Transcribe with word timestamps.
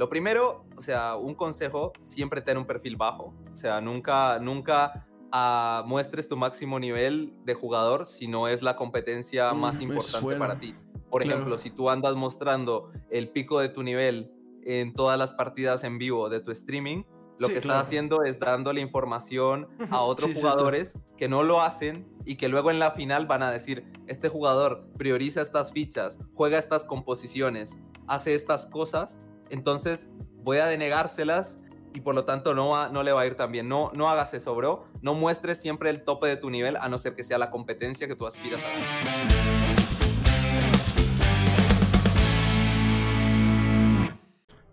Lo 0.00 0.08
primero, 0.08 0.64
o 0.78 0.80
sea, 0.80 1.14
un 1.16 1.34
consejo, 1.34 1.92
siempre 2.04 2.40
tener 2.40 2.56
un 2.56 2.64
perfil 2.64 2.96
bajo. 2.96 3.34
O 3.52 3.54
sea, 3.54 3.82
nunca, 3.82 4.38
nunca 4.38 5.06
uh, 5.30 5.86
muestres 5.86 6.26
tu 6.26 6.38
máximo 6.38 6.80
nivel 6.80 7.34
de 7.44 7.52
jugador 7.52 8.06
si 8.06 8.26
no 8.26 8.48
es 8.48 8.62
la 8.62 8.76
competencia 8.76 9.52
mm, 9.52 9.60
más 9.60 9.78
importante 9.78 10.36
para 10.36 10.58
ti. 10.58 10.74
Por 11.10 11.22
ejemplo, 11.22 11.58
si 11.58 11.70
tú 11.70 11.90
andas 11.90 12.16
mostrando 12.16 12.90
el 13.10 13.28
pico 13.28 13.60
de 13.60 13.68
tu 13.68 13.82
nivel 13.82 14.32
en 14.62 14.94
todas 14.94 15.18
las 15.18 15.34
partidas 15.34 15.84
en 15.84 15.98
vivo 15.98 16.30
de 16.30 16.40
tu 16.40 16.50
streaming, 16.50 17.02
lo 17.38 17.48
que 17.48 17.58
estás 17.58 17.86
haciendo 17.86 18.22
es 18.22 18.38
dándole 18.38 18.80
información 18.80 19.68
a 19.90 20.00
otros 20.00 20.34
jugadores 20.34 20.98
que 21.18 21.28
no 21.28 21.42
lo 21.42 21.60
hacen 21.60 22.08
y 22.24 22.36
que 22.36 22.48
luego 22.48 22.70
en 22.70 22.78
la 22.78 22.92
final 22.92 23.26
van 23.26 23.42
a 23.42 23.50
decir, 23.50 23.84
este 24.06 24.30
jugador 24.30 24.88
prioriza 24.96 25.42
estas 25.42 25.72
fichas, 25.72 26.18
juega 26.32 26.56
estas 26.58 26.84
composiciones, 26.84 27.78
hace 28.06 28.34
estas 28.34 28.66
cosas, 28.66 29.18
entonces 29.50 30.08
voy 30.42 30.58
a 30.58 30.66
denegárselas 30.66 31.58
y 31.92 32.00
por 32.00 32.14
lo 32.14 32.24
tanto 32.24 32.54
no, 32.54 32.88
no 32.88 33.02
le 33.02 33.12
va 33.12 33.22
a 33.22 33.26
ir 33.26 33.36
tan 33.36 33.52
bien. 33.52 33.68
No, 33.68 33.90
no 33.94 34.08
hagas 34.08 34.34
eso, 34.34 34.54
bro. 34.54 34.84
No 35.02 35.14
muestres 35.14 35.60
siempre 35.60 35.90
el 35.90 36.02
tope 36.04 36.28
de 36.28 36.36
tu 36.36 36.50
nivel 36.50 36.76
a 36.76 36.88
no 36.88 36.98
ser 36.98 37.14
que 37.14 37.24
sea 37.24 37.38
la 37.38 37.50
competencia 37.50 38.06
que 38.06 38.16
tú 38.16 38.26
aspiras 38.26 38.60
a 38.62 38.68
ganar. 38.68 39.80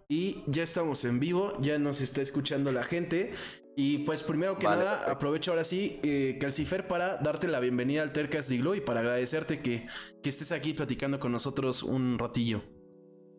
Y 0.09 0.43
ya 0.47 0.63
estamos 0.63 1.03
en 1.03 1.19
vivo, 1.19 1.51
ya 1.59 1.77
nos 1.79 1.99
está 1.99 2.21
escuchando 2.21 2.71
la 2.71 2.83
gente. 2.83 3.33
Y 3.75 3.99
pues 3.99 4.23
primero 4.23 4.57
que 4.57 4.65
nada, 4.65 5.11
aprovecho 5.11 5.51
ahora 5.51 5.63
sí, 5.63 5.99
eh, 6.01 6.37
Calcifer, 6.39 6.87
para 6.87 7.17
darte 7.17 7.47
la 7.47 7.59
bienvenida 7.59 8.01
al 8.01 8.11
Tercas 8.11 8.47
de 8.47 8.57
Glow 8.57 8.73
y 8.73 8.81
para 8.81 9.01
agradecerte 9.01 9.59
que, 9.61 9.85
que 10.23 10.29
estés 10.29 10.51
aquí 10.51 10.73
platicando 10.73 11.19
con 11.19 11.31
nosotros 11.31 11.83
un 11.83 12.17
ratillo. 12.17 12.63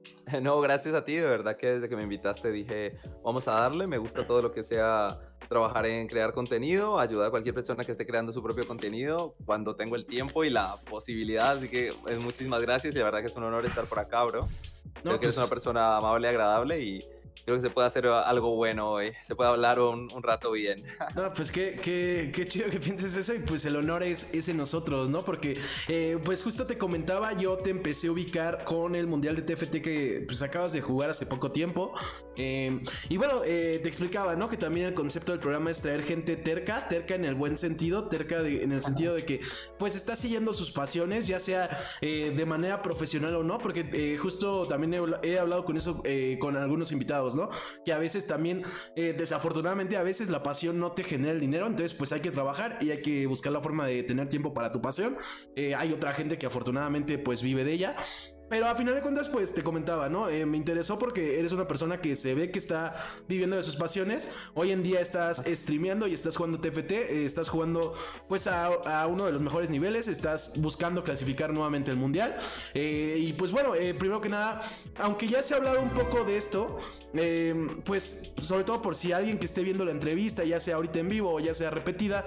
No, 0.43 0.61
gracias 0.61 0.95
a 0.95 1.05
ti, 1.05 1.15
de 1.17 1.27
verdad 1.27 1.57
que 1.57 1.75
desde 1.75 1.89
que 1.89 1.97
me 1.97 2.03
invitaste 2.03 2.51
dije, 2.51 2.97
vamos 3.25 3.49
a 3.49 3.53
darle, 3.53 3.87
me 3.87 3.99
gusta 3.99 4.27
todo 4.27 4.43
lo 4.43 4.53
que 4.53 4.63
sea 4.63 5.19
trabajar 5.49 5.87
en 5.87 6.07
crear 6.07 6.35
contenido, 6.35 6.99
ayudar 6.99 7.29
a 7.29 7.31
cualquier 7.31 7.55
persona 7.55 7.85
que 7.85 7.93
esté 7.93 8.07
creando 8.07 8.33
su 8.33 8.43
propio 8.43 8.67
contenido 8.67 9.35
cuando 9.47 9.77
tengo 9.77 9.97
el 9.97 10.05
tiempo 10.05 10.45
y 10.45 10.51
la 10.51 10.81
posibilidad, 10.83 11.53
así 11.53 11.69
que 11.69 11.89
eh, 11.89 12.19
muchísimas 12.21 12.61
gracias 12.61 12.95
y 12.95 12.99
la 12.99 13.05
verdad 13.05 13.21
que 13.21 13.29
es 13.29 13.37
un 13.37 13.45
honor 13.45 13.65
estar 13.65 13.87
por 13.87 13.99
acá, 13.99 14.25
bro. 14.25 14.47
Creo 15.03 15.19
que 15.21 15.27
eres 15.27 15.37
pues 15.37 15.39
una 15.39 15.47
persona 15.47 15.97
amable 15.97 16.29
agradable 16.29 16.81
y 16.81 17.09
creo 17.49 17.57
que 17.57 17.63
se 17.63 17.71
puede 17.71 17.87
hacer 17.87 18.07
algo 18.07 18.55
bueno 18.57 18.91
hoy, 18.91 19.13
se 19.23 19.35
puede 19.35 19.49
hablar 19.49 19.81
un, 19.81 20.13
un 20.13 20.23
rato 20.23 20.53
bien. 20.53 20.85
No, 21.15 21.33
pues 21.33 21.51
qué, 21.51 21.79
qué, 21.83 22.31
qué, 22.35 22.47
chido 22.47 22.69
que 22.69 22.79
pienses 22.79 23.17
eso 23.17 23.35
y 23.35 23.39
pues 23.39 23.65
el 23.65 23.77
honor 23.77 24.03
es, 24.03 24.35
es 24.35 24.49
en 24.49 24.59
nosotros, 24.59 25.09
¿no? 25.09 25.25
Porque 25.25 25.59
eh, 25.89 26.19
pues 26.23 26.43
justo 26.43 26.67
te 26.67 26.77
comentaba, 26.77 27.33
yo 27.33 27.57
te 27.57 27.71
empecé 27.71 28.09
a 28.09 28.13
ubicar 28.13 28.65
con 28.65 28.95
el 28.95 29.07
Mundial 29.07 29.35
de 29.35 29.43
TFT 29.43 29.77
que 29.81 30.25
pues 30.27 30.43
acabas 30.43 30.75
de 30.75 30.83
jugar 30.83 31.11
hace 31.11 31.25
poco 31.25 31.51
tiempo. 31.51 31.93
Em, 32.37 32.83
y 33.09 33.17
bueno, 33.17 33.41
eh, 33.45 33.81
te 33.83 33.89
explicaba, 33.89 34.37
¿no? 34.37 34.49
Que 34.49 34.59
también 34.59 34.87
el 34.87 34.95
concepto 34.95 35.33
del 35.33 35.41
programa 35.41 35.71
es 35.71 35.81
traer 35.81 36.03
gente 36.03 36.37
terca, 36.37 36.87
terca 36.89 37.15
en 37.15 37.25
el 37.25 37.35
buen 37.35 37.57
sentido, 37.57 38.09
terca 38.09 38.41
en 38.41 38.71
el 38.71 38.83
sentido 38.83 39.15
de 39.15 39.25
que 39.25 39.41
pues 39.79 39.97
está 39.97 40.15
siguiendo 40.15 40.53
sus 40.53 40.71
pasiones, 40.71 41.27
ya 41.27 41.41
sea 41.41 41.71
eh, 42.03 42.35
de 42.37 42.47
manera 42.47 42.83
profesional 42.83 43.35
o 43.35 43.43
no, 43.43 43.59
porque 43.59 44.19
justo 44.21 44.69
también 44.69 44.95
he, 45.23 45.29
he 45.31 45.39
hablado 45.39 45.65
con 45.65 45.77
eso 45.79 46.03
con 46.39 46.57
algunos 46.57 46.93
invitados, 46.93 47.35
¿no? 47.35 47.38
Que 47.85 47.93
a 47.93 47.99
veces 47.99 48.27
también, 48.27 48.63
eh, 48.97 49.15
desafortunadamente, 49.17 49.97
a 49.97 50.03
veces 50.03 50.31
la 50.31 50.43
pasión 50.43 50.79
no 50.79 50.93
te 50.93 51.05
genera 51.05 51.33
el 51.33 51.41
dinero, 51.41 51.67
entonces 51.67 51.95
pues 51.95 52.13
hay 52.13 52.21
que 52.21 52.31
trabajar 52.31 52.79
y 52.81 52.91
hay 52.91 53.03
que 53.03 53.27
buscar 53.27 53.53
la 53.53 53.61
forma 53.61 53.87
de 53.87 54.03
tener 54.03 54.29
tiempo 54.29 54.55
para 54.55 54.73
tu 54.73 54.81
pasión. 54.81 55.17
Eh, 55.57 55.75
hay 55.75 55.93
otra 55.93 56.15
gente 56.15 56.39
que 56.39 56.47
afortunadamente 56.47 57.19
pues 57.19 57.43
vive 57.43 57.65
de 57.65 57.73
ella. 57.73 57.97
Pero 58.49 58.67
a 58.67 58.75
final 58.75 58.95
de 58.95 59.03
cuentas, 59.03 59.29
pues 59.29 59.53
te 59.53 59.63
comentaba, 59.63 60.09
¿no? 60.09 60.29
Eh, 60.29 60.47
me 60.47 60.57
interesó 60.57 60.99
porque 60.99 61.39
eres 61.39 61.53
una 61.53 61.69
persona 61.69 62.01
que 62.01 62.17
se 62.17 62.35
ve 62.35 62.51
que 62.51 62.59
está 62.59 62.95
viviendo 63.29 63.57
de 63.57 63.63
sus 63.63 63.77
pasiones. 63.77 64.31
Hoy 64.55 64.73
en 64.73 64.83
día 64.83 65.01
estás 65.01 65.43
streameando 65.47 66.07
y 66.07 66.15
estás 66.15 66.37
jugando 66.37 66.59
TFT, 66.59 66.93
eh, 66.93 67.25
estás 67.27 67.49
jugando 67.49 67.93
pues 68.27 68.47
a, 68.47 69.07
uno 69.07 69.27
de 69.27 69.33
los 69.33 69.43
mejores 69.43 69.71
niveles, 69.71 70.09
estás 70.09 70.61
buscando 70.61 71.05
clasificar 71.05 71.53
nuevamente 71.53 71.91
el 71.91 71.97
mundial. 71.97 72.37
Eh, 72.75 73.17
y 73.19 73.33
pues 73.35 73.53
bueno, 73.53 73.73
primero 73.99 74.21
que 74.21 74.29
nada, 74.29 74.63
aunque 74.97 75.29
ya 75.29 75.43
se 75.43 75.55
ha 75.55 75.59
hablado 75.59 75.81
un 75.83 75.91
poco 75.91 76.25
de 76.25 76.39
esto, 76.39 76.79
pues 77.85 78.35
sobre 78.41 78.65
todo 78.65 78.81
por 78.81 78.95
si 78.95 79.13
alguien 79.13 79.39
que 79.39 79.47
esté 79.47 79.63
viendo 79.63 79.85
la 79.85 79.91
entrevista, 79.91 80.45
ya 80.45 80.61
sea 80.61 80.77
ahorita 80.77 80.99
en 80.99 81.09
vivo 81.09 81.35
o 81.35 81.41
ya 81.41 81.55
sea 81.55 81.71
repetida, 81.71 82.25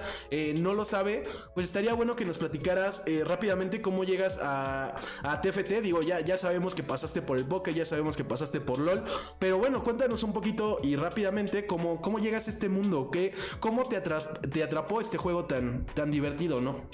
no 0.56 0.74
lo 0.74 0.84
sabe, 0.84 1.24
pues 1.54 1.66
estaría 1.66 1.94
bueno 1.94 2.16
que 2.16 2.24
nos 2.24 2.38
platicaras 2.38 3.04
rápidamente 3.24 3.80
cómo 3.80 4.04
llegas 4.04 4.38
a, 4.42 4.96
a 5.22 5.40
TFT. 5.40 5.82
Digo, 5.82 6.02
ya 6.02 6.11
ya, 6.20 6.36
sabemos 6.36 6.74
que 6.74 6.82
pasaste 6.82 7.22
por 7.22 7.36
el 7.36 7.44
Boca, 7.44 7.70
ya 7.70 7.84
sabemos 7.84 8.16
que 8.16 8.24
pasaste 8.24 8.60
por 8.60 8.78
LOL, 8.78 9.04
pero 9.38 9.58
bueno, 9.58 9.82
cuéntanos 9.82 10.22
un 10.22 10.32
poquito 10.32 10.78
y 10.82 10.96
rápidamente 10.96 11.66
cómo, 11.66 12.00
cómo 12.00 12.18
llegas 12.18 12.46
a 12.46 12.50
este 12.50 12.68
mundo, 12.68 13.10
¿qué, 13.10 13.34
cómo 13.60 13.88
te, 13.88 13.96
atrapó 13.96 15.00
este 15.00 15.18
juego 15.18 15.44
tan, 15.44 15.86
tan 15.86 16.10
divertido, 16.10 16.60
¿no? 16.60 16.88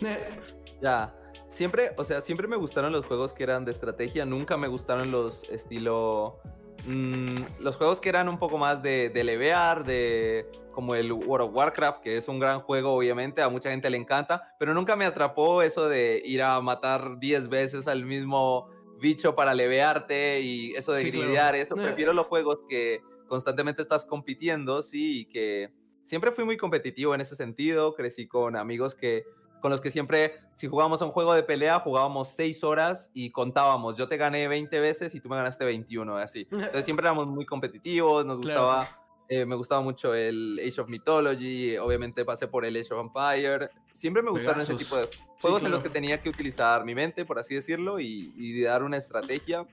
Ya, 0.80 1.14
siempre, 1.48 1.92
o 1.96 2.04
sea, 2.04 2.20
siempre 2.20 2.46
me 2.46 2.56
gustaron 2.56 2.92
los 2.92 3.06
juegos 3.06 3.32
que 3.32 3.42
eran 3.42 3.64
de 3.64 3.72
estrategia, 3.72 4.24
nunca 4.24 4.56
me 4.56 4.68
gustaron 4.68 5.10
los 5.10 5.44
estilo... 5.50 6.40
Mm, 6.86 7.60
los 7.60 7.76
juegos 7.76 8.00
que 8.00 8.08
eran 8.08 8.28
un 8.28 8.38
poco 8.38 8.56
más 8.56 8.82
de, 8.82 9.10
de 9.10 9.24
levear, 9.24 9.84
de 9.84 10.48
como 10.78 10.94
el 10.94 11.10
World 11.10 11.48
of 11.48 11.56
Warcraft, 11.56 12.00
que 12.00 12.16
es 12.16 12.28
un 12.28 12.38
gran 12.38 12.60
juego, 12.60 12.94
obviamente, 12.94 13.42
a 13.42 13.48
mucha 13.48 13.68
gente 13.68 13.90
le 13.90 13.96
encanta, 13.96 14.54
pero 14.60 14.72
nunca 14.74 14.94
me 14.94 15.06
atrapó 15.06 15.60
eso 15.60 15.88
de 15.88 16.22
ir 16.24 16.40
a 16.40 16.60
matar 16.60 17.18
10 17.18 17.48
veces 17.48 17.88
al 17.88 18.04
mismo 18.04 18.68
bicho 19.00 19.34
para 19.34 19.54
levearte 19.54 20.41
y 20.41 20.72
eso 20.72 20.92
de 20.92 21.03
sí, 21.03 21.12
eso. 21.54 21.75
Prefiero 21.75 22.12
los 22.12 22.26
juegos 22.26 22.64
que 22.69 23.03
constantemente 23.26 23.82
estás 23.82 24.04
compitiendo, 24.04 24.82
sí, 24.82 25.20
y 25.20 25.25
que 25.26 25.72
siempre 26.04 26.32
fui 26.32 26.44
muy 26.44 26.56
competitivo 26.56 27.14
en 27.14 27.20
ese 27.20 27.37
sentido. 27.37 27.94
Crecí 27.94 28.26
con 28.26 28.56
amigos 28.56 28.94
que 28.94 29.25
con 29.60 29.70
los 29.70 29.81
que 29.81 29.91
siempre, 29.91 30.41
si 30.53 30.69
jugábamos 30.69 31.03
a 31.03 31.04
un 31.04 31.10
juego 31.10 31.34
de 31.34 31.42
pelea, 31.42 31.81
jugábamos 31.81 32.28
6 32.28 32.62
horas 32.64 33.10
y 33.12 33.31
contábamos. 33.31 33.97
Yo 33.97 34.08
te 34.08 34.16
gané 34.16 34.47
20 34.48 34.78
veces 34.81 35.14
y 35.14 35.20
tú 35.20 35.28
me 35.28 35.37
ganaste 35.37 35.64
21, 35.64 36.16
así. 36.16 36.47
Entonces 36.53 36.84
siempre 36.84 37.04
éramos 37.04 37.26
muy 37.26 37.44
competitivos, 37.44 38.25
nos 38.25 38.38
gustaba 38.38 38.97
eh, 39.30 39.44
me 39.44 39.56
gustaba 39.56 39.82
mucho 39.82 40.14
el 40.14 40.58
Age 40.58 40.80
of 40.80 40.88
Mythology, 40.88 41.76
obviamente 41.76 42.24
pasé 42.24 42.48
por 42.48 42.64
el 42.64 42.74
Age 42.76 42.94
of 42.94 43.00
Empire. 43.00 43.68
Siempre 43.92 44.22
me 44.22 44.30
gustaron 44.30 44.60
ese 44.60 44.74
tipo 44.74 44.96
de 44.96 45.06
juegos 45.38 45.62
en 45.64 45.70
los 45.70 45.82
que 45.82 45.90
tenía 45.90 46.22
que 46.22 46.30
utilizar 46.30 46.82
mi 46.86 46.94
mente, 46.94 47.26
por 47.26 47.38
así 47.38 47.54
decirlo, 47.54 48.00
y, 48.00 48.62
dar 48.62 48.82
una 48.82 48.96
estrategia. 48.96 49.66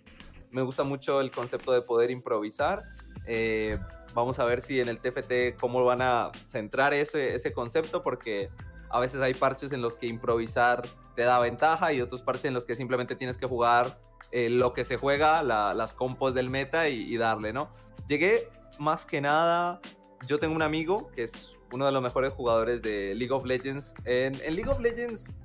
Me 0.52 0.62
gusta 0.62 0.84
mucho 0.84 1.22
el 1.22 1.32
concepto 1.32 1.72
de 1.72 1.82
poder 1.82 2.12
improvisar. 2.12 2.84
Eh, 3.26 3.80
vamos 4.14 4.40
a 4.40 4.46
ver 4.46 4.62
si 4.62 4.82
en 4.82 4.90
el 4.90 5.00
TFT 5.00 5.58
cómo 5.58 5.84
van 5.86 6.02
a 6.02 6.32
centrar 6.44 6.94
ese, 6.94 7.36
ese 7.36 7.54
concepto, 7.54 8.04
porque 8.04 8.50
a 8.90 9.00
veces 9.00 9.22
hay 9.22 9.34
parches 9.34 9.72
en 9.72 9.82
los 9.82 9.96
que 9.96 10.08
improvisar 10.08 10.82
te 11.16 11.22
da 11.22 11.40
ventaja 11.40 11.94
y 11.94 12.02
otros 12.02 12.22
parches 12.24 12.46
en 12.46 12.54
los 12.54 12.66
que 12.66 12.76
simplemente 12.76 13.16
tienes 13.16 13.38
que 13.38 13.46
jugar 13.46 14.02
eh, 14.32 14.50
lo 14.50 14.74
que 14.74 14.84
se 14.84 14.98
juega, 14.98 15.44
las 15.44 15.94
compos 15.94 16.34
del 16.34 16.50
meta 16.50 16.90
y, 16.90 17.04
y 17.04 17.16
darle, 17.16 17.54
¿no? 17.54 17.70
Llegué 18.08 18.50
más 18.80 19.06
que 19.06 19.22
nada, 19.22 19.80
yo 20.28 20.40
tengo 20.40 20.56
un 20.56 20.62
amigo 20.62 21.10
que 21.12 21.24
es 21.24 21.56
uno 21.72 21.86
de 21.86 21.92
los 21.92 22.02
mejores 22.02 22.34
jugadores 22.34 22.82
de 22.82 23.14
League 23.16 23.34
of 23.34 23.46
Legends. 23.46 23.94
En, 24.06 24.34
League 24.56 24.70
of 24.70 24.80
Legends 24.80 25.36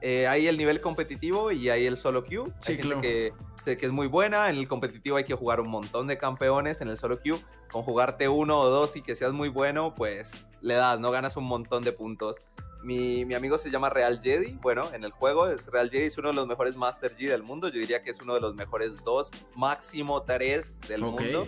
eh, 0.00 0.26
hay 0.26 0.46
el 0.46 0.56
nivel 0.56 0.80
competitivo 0.80 1.50
y 1.50 1.68
hay 1.68 1.86
el 1.86 1.96
solo 1.96 2.24
queue. 2.24 2.52
Sí, 2.58 2.78
hay 2.80 3.00
que, 3.00 3.86
es 3.86 3.92
muy 3.92 4.06
buena. 4.06 4.50
En 4.50 4.56
el 4.56 4.68
competitivo 4.68 5.16
hay 5.16 5.24
que 5.24 5.34
jugar 5.34 5.60
un 5.60 5.68
montón 5.68 6.06
de 6.06 6.18
campeones. 6.18 6.80
En 6.80 6.88
el 6.88 6.96
solo 6.96 7.20
queue, 7.20 7.38
con 7.70 7.82
jugarte 7.82 8.28
uno 8.28 8.58
o 8.58 8.68
dos 8.68 8.96
y 8.96 9.02
que 9.02 9.16
seas 9.16 9.32
muy 9.32 9.48
bueno, 9.48 9.94
pues 9.94 10.46
le 10.60 10.74
das, 10.74 11.00
no 11.00 11.10
ganas 11.10 11.36
un 11.36 11.44
montón 11.44 11.82
de 11.82 11.92
puntos. 11.92 12.40
Mi, 12.82 13.24
mi, 13.24 13.34
amigo 13.34 13.56
se 13.56 13.70
llama 13.70 13.88
Real 13.88 14.20
Jedi. 14.22 14.58
Bueno, 14.60 14.92
en 14.92 15.04
el 15.04 15.10
juego, 15.10 15.46
Real 15.72 15.90
Jedi 15.90 16.04
es 16.04 16.18
uno 16.18 16.28
de 16.28 16.34
los 16.34 16.46
mejores 16.46 16.76
Master 16.76 17.16
G 17.16 17.30
del 17.30 17.42
mundo. 17.42 17.68
Yo 17.68 17.80
diría 17.80 18.02
que 18.02 18.10
es 18.10 18.20
uno 18.20 18.34
de 18.34 18.40
los 18.40 18.54
mejores 18.54 18.92
dos, 19.04 19.30
máximo 19.56 20.22
tres 20.22 20.80
del 20.86 21.00
mundo. 21.00 21.46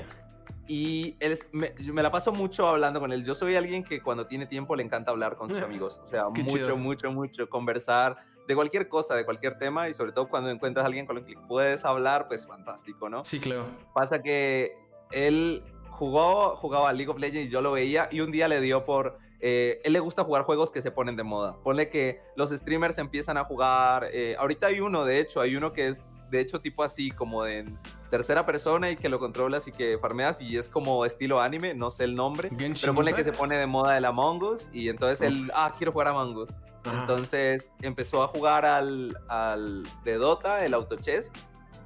Y 0.69 1.17
él 1.21 1.39
me, 1.53 1.73
me, 1.93 2.03
la 2.03 2.11
paso 2.11 2.33
mucho 2.33 2.69
hablando 2.69 3.01
con 3.01 3.13
él. 3.13 3.25
Yo 3.25 3.35
soy 3.35 3.55
alguien 3.55 3.85
que 3.85 4.03
cuando 4.03 4.27
tiene 4.27 4.47
tiempo 4.47 4.75
le 4.75 4.83
encanta 4.83 5.11
hablar 5.11 5.37
con 5.37 5.51
sus 5.51 5.63
amigos. 5.63 6.01
O 6.03 6.07
sea, 6.07 6.29
mucho, 6.29 6.77
mucho, 6.77 7.13
mucho. 7.13 7.49
Conversar 7.49 8.17
de 8.47 8.55
cualquier 8.55 8.89
cosa, 8.89 9.15
de 9.15 9.25
cualquier 9.25 9.59
tema. 9.59 9.89
Y 9.89 9.95
sobre 9.95 10.13
todo 10.13 10.29
cuando 10.29 10.51
encuentras 10.51 10.85
a 10.85 10.87
alguien 10.87 11.07
con 11.07 11.19
el 11.19 11.25
que 11.25 11.37
puedes 11.49 11.85
hablar, 11.85 12.29
pues 12.29 12.47
fantástico, 12.47 13.09
¿no? 13.09 13.25
Sí, 13.25 13.39
claro. 13.39 13.67
Pasa 13.95 14.23
que 14.23 14.77
él 15.13 15.63
jugó, 15.91 16.57
jugaba 16.57 16.89
a 16.89 16.93
League 16.93 17.11
of 17.11 17.19
Legends 17.19 17.49
y 17.49 17.51
yo 17.51 17.61
lo 17.61 17.73
veía. 17.73 18.09
Y 18.11 18.21
un 18.21 18.33
día 18.33 18.49
le 18.49 18.61
dio 18.61 18.85
por. 18.85 19.19
Eh, 19.39 19.81
él 19.85 19.93
le 19.93 20.01
gusta 20.01 20.25
jugar 20.25 20.43
juegos 20.45 20.73
que 20.73 20.83
se 20.83 20.91
ponen 20.91 21.15
de 21.15 21.23
moda. 21.23 21.59
Ponle 21.63 21.91
que 21.91 22.21
los 22.37 22.51
streamers 22.51 22.99
empiezan 22.99 23.37
a 23.37 23.45
jugar. 23.45 24.09
Eh, 24.13 24.35
ahorita 24.39 24.69
hay 24.69 24.81
uno, 24.81 25.05
de 25.05 25.21
hecho, 25.21 25.41
hay 25.41 25.57
uno 25.57 25.73
que 25.73 25.89
es 25.89 26.11
de 26.31 26.41
hecho 26.41 26.61
tipo 26.61 26.83
así 26.83 27.11
como 27.11 27.45
de 27.45 27.73
tercera 28.11 28.47
persona 28.47 28.91
y 28.91 28.97
que 28.97 29.09
lo 29.09 29.19
controlas 29.19 29.67
y 29.69 29.73
que 29.73 29.99
farmeas 29.99 30.41
y 30.41 30.57
es 30.57 30.69
como 30.69 31.05
estilo 31.05 31.41
anime, 31.41 31.75
no 31.75 31.91
sé 31.91 32.05
el 32.05 32.15
nombre, 32.15 32.51
pero 32.81 32.95
pone 32.95 33.13
que 33.13 33.25
se 33.25 33.33
pone 33.33 33.57
de 33.57 33.67
moda 33.67 33.97
el 33.97 34.05
Among 34.05 34.43
Us 34.43 34.69
y 34.73 34.89
entonces 34.89 35.21
él, 35.23 35.51
ah, 35.55 35.75
quiero 35.77 35.93
jugar 35.93 36.09
a 36.09 36.11
Among 36.11 36.37
Us. 36.37 36.51
Entonces 36.85 37.69
empezó 37.83 38.23
a 38.23 38.29
jugar 38.29 38.65
al, 38.65 39.19
al 39.29 39.83
de 40.05 40.15
Dota, 40.15 40.65
el 40.65 40.73
auto 40.73 40.95
chess, 40.97 41.33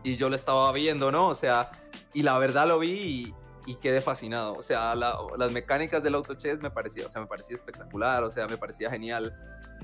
y 0.02 0.16
yo 0.16 0.28
lo 0.28 0.34
estaba 0.34 0.70
viendo, 0.72 1.10
¿no? 1.10 1.28
O 1.28 1.34
sea, 1.34 1.70
y 2.12 2.22
la 2.22 2.37
verdad 2.37 2.69
lo 2.69 2.78
vi 2.78 2.90
y 2.90 3.34
y 3.66 3.76
quedé 3.76 4.00
fascinado. 4.00 4.54
O 4.54 4.62
sea, 4.62 4.94
las 4.94 5.52
mecánicas 5.52 6.02
del 6.02 6.14
auto 6.14 6.34
chess 6.34 6.60
me 6.60 6.70
parecía, 6.70 7.06
o 7.06 7.08
sea, 7.08 7.20
me 7.20 7.26
parecía 7.26 7.54
espectacular, 7.54 8.22
o 8.25 8.31
sea, 8.31 8.46
me 8.46 8.56
parecía 8.56 8.90
genial. 8.90 9.32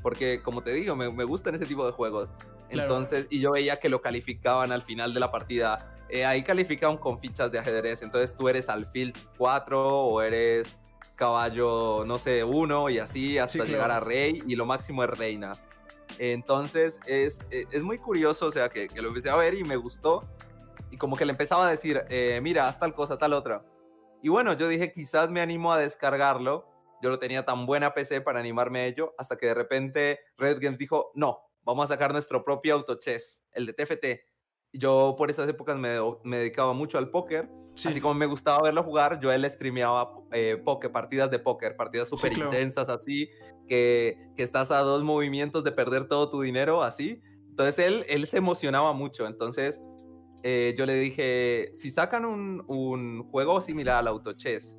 Porque, 0.06 0.40
como 0.40 0.62
te 0.62 0.72
digo, 0.72 0.94
me, 0.94 1.10
me 1.10 1.24
gustan 1.24 1.56
ese 1.56 1.66
tipo 1.66 1.84
de 1.84 1.90
juegos. 1.90 2.30
Entonces, 2.68 3.26
y 3.28 3.40
yo 3.40 3.50
veía 3.50 3.80
que 3.80 3.88
lo 3.88 4.00
calificaban 4.00 4.70
al 4.70 4.82
final 4.82 5.12
de 5.12 5.18
la 5.18 5.32
partida. 5.32 5.98
Eh, 6.08 6.24
ahí 6.24 6.44
calificaban 6.44 6.96
con 6.96 7.18
fichas 7.18 7.50
de 7.50 7.58
ajedrez. 7.58 8.02
Entonces, 8.02 8.36
tú 8.36 8.48
eres 8.48 8.68
alfil 8.68 9.12
4 9.36 9.84
o 9.84 10.22
eres 10.22 10.78
caballo, 11.16 12.04
no 12.06 12.18
sé, 12.18 12.44
1 12.44 12.88
y 12.90 12.98
así 12.98 13.36
hasta 13.36 13.64
llegar 13.64 13.90
a 13.90 13.98
rey 13.98 14.44
y 14.46 14.54
lo 14.54 14.64
máximo 14.64 15.02
es 15.02 15.10
reina. 15.10 15.54
Entonces, 16.18 17.00
es, 17.06 17.40
e, 17.50 17.64
es 17.72 17.82
muy 17.82 17.98
curioso, 17.98 18.46
o 18.46 18.50
sea, 18.52 18.68
que, 18.68 18.86
que 18.86 19.02
lo 19.02 19.08
empecé 19.08 19.28
a 19.28 19.34
ver 19.34 19.54
y 19.54 19.64
me 19.64 19.74
gustó 19.74 20.22
y 20.92 20.98
como 20.98 21.16
que 21.16 21.24
le 21.24 21.32
empezaba 21.32 21.66
a 21.66 21.70
decir, 21.70 22.04
eh, 22.10 22.38
mira, 22.44 22.68
haz 22.68 22.78
tal 22.78 22.94
cosa, 22.94 23.18
tal 23.18 23.32
otra. 23.32 23.64
Y 24.22 24.28
bueno, 24.28 24.52
yo 24.52 24.68
dije, 24.68 24.92
quizás 24.92 25.30
me 25.30 25.40
animo 25.40 25.72
a 25.72 25.80
descargarlo. 25.80 26.75
Yo 27.02 27.10
no 27.10 27.18
tenía 27.18 27.44
tan 27.44 27.66
buena 27.66 27.94
PC 27.94 28.20
para 28.20 28.40
animarme 28.40 28.80
a 28.80 28.86
ello, 28.86 29.14
hasta 29.18 29.36
que 29.36 29.46
de 29.46 29.54
repente 29.54 30.20
Red 30.36 30.58
Games 30.60 30.78
dijo, 30.78 31.10
no, 31.14 31.40
vamos 31.62 31.84
a 31.84 31.94
sacar 31.94 32.12
nuestro 32.12 32.44
propio 32.44 32.74
auto 32.74 32.98
chess, 32.98 33.44
el 33.52 33.66
de 33.66 33.72
TFT. 33.72 34.06
Yo 34.72 35.14
por 35.16 35.30
esas 35.30 35.48
épocas 35.48 35.76
me, 35.76 35.98
me 36.24 36.38
dedicaba 36.38 36.72
mucho 36.72 36.98
al 36.98 37.10
póker, 37.10 37.48
así 37.84 38.00
como 38.00 38.14
me 38.14 38.26
gustaba 38.26 38.62
verlo 38.62 38.82
jugar, 38.82 39.20
yo 39.20 39.32
él 39.32 39.48
streameaba 39.50 40.12
eh, 40.32 40.62
partidas 40.92 41.30
de 41.30 41.38
póker, 41.38 41.76
partidas 41.76 42.08
súper 42.08 42.36
intensas 42.36 42.88
así, 42.88 43.28
que, 43.68 44.16
que 44.36 44.42
estás 44.42 44.70
a 44.70 44.80
dos 44.80 45.02
movimientos 45.02 45.64
de 45.64 45.72
perder 45.72 46.08
todo 46.08 46.30
tu 46.30 46.40
dinero 46.40 46.82
así. 46.82 47.20
Entonces 47.48 47.78
él, 47.78 48.04
él 48.08 48.26
se 48.26 48.38
emocionaba 48.38 48.92
mucho, 48.92 49.26
entonces 49.26 49.80
eh, 50.42 50.74
yo 50.76 50.84
le 50.86 50.94
dije, 50.94 51.70
si 51.72 51.90
sacan 51.90 52.24
un, 52.24 52.62
un 52.68 53.28
juego 53.30 53.60
similar 53.60 53.96
al 53.96 54.08
Auto 54.08 54.34
Chess 54.34 54.76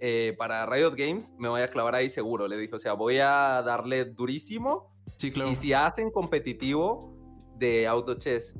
eh, 0.00 0.34
para 0.38 0.66
Riot 0.66 0.94
Games, 0.96 1.34
me 1.38 1.48
voy 1.48 1.60
a 1.60 1.68
clavar 1.68 1.94
ahí 1.94 2.08
seguro. 2.08 2.48
Le 2.48 2.56
dije, 2.56 2.74
o 2.74 2.78
sea, 2.78 2.94
voy 2.94 3.18
a 3.18 3.62
darle 3.64 4.06
durísimo. 4.06 4.88
Sí, 5.16 5.30
claro. 5.30 5.50
Y 5.50 5.56
si 5.56 5.72
hacen 5.72 6.10
competitivo 6.10 7.14
de 7.56 7.86
Auto 7.86 8.14
Chess, 8.14 8.54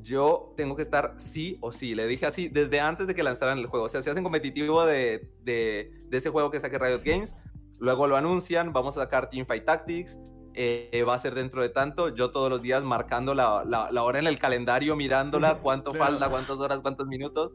yo 0.00 0.54
tengo 0.56 0.76
que 0.76 0.82
estar 0.82 1.14
sí 1.16 1.58
o 1.60 1.72
sí. 1.72 1.94
Le 1.94 2.06
dije 2.06 2.26
así 2.26 2.48
desde 2.48 2.78
antes 2.80 3.08
de 3.08 3.14
que 3.14 3.22
lanzaran 3.24 3.58
el 3.58 3.66
juego. 3.66 3.86
O 3.86 3.88
sea, 3.88 4.02
si 4.02 4.10
hacen 4.10 4.22
competitivo 4.22 4.86
de, 4.86 5.28
de, 5.42 5.90
de 6.06 6.16
ese 6.16 6.30
juego 6.30 6.50
que 6.50 6.60
saque 6.60 6.78
Riot 6.78 7.02
Games, 7.04 7.36
luego 7.78 8.06
lo 8.06 8.16
anuncian, 8.16 8.72
vamos 8.72 8.96
a 8.96 9.02
sacar 9.02 9.28
Teamfight 9.28 9.64
Tactics, 9.64 10.20
eh, 10.54 11.04
va 11.06 11.14
a 11.14 11.18
ser 11.18 11.34
dentro 11.34 11.60
de 11.60 11.68
tanto. 11.68 12.08
Yo 12.08 12.30
todos 12.30 12.48
los 12.48 12.62
días 12.62 12.82
marcando 12.82 13.34
la, 13.34 13.64
la, 13.66 14.02
hora 14.02 14.18
en 14.18 14.26
el 14.26 14.38
calendario, 14.38 14.96
mirándola, 14.96 15.58
cuánto 15.62 15.92
falta, 15.92 16.30
cuántas 16.30 16.58
horas, 16.60 16.80
cuántos 16.80 17.06
minutos. 17.06 17.54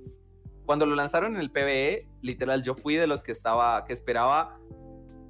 Cuando 0.71 0.85
lo 0.85 0.95
lanzaron 0.95 1.35
en 1.35 1.41
el 1.41 1.51
PBE, 1.51 2.07
literal, 2.21 2.63
yo 2.63 2.75
fui 2.75 2.95
de 2.95 3.05
los 3.05 3.23
que 3.23 3.33
estaba, 3.33 3.83
que 3.83 3.91
esperaba 3.91 4.57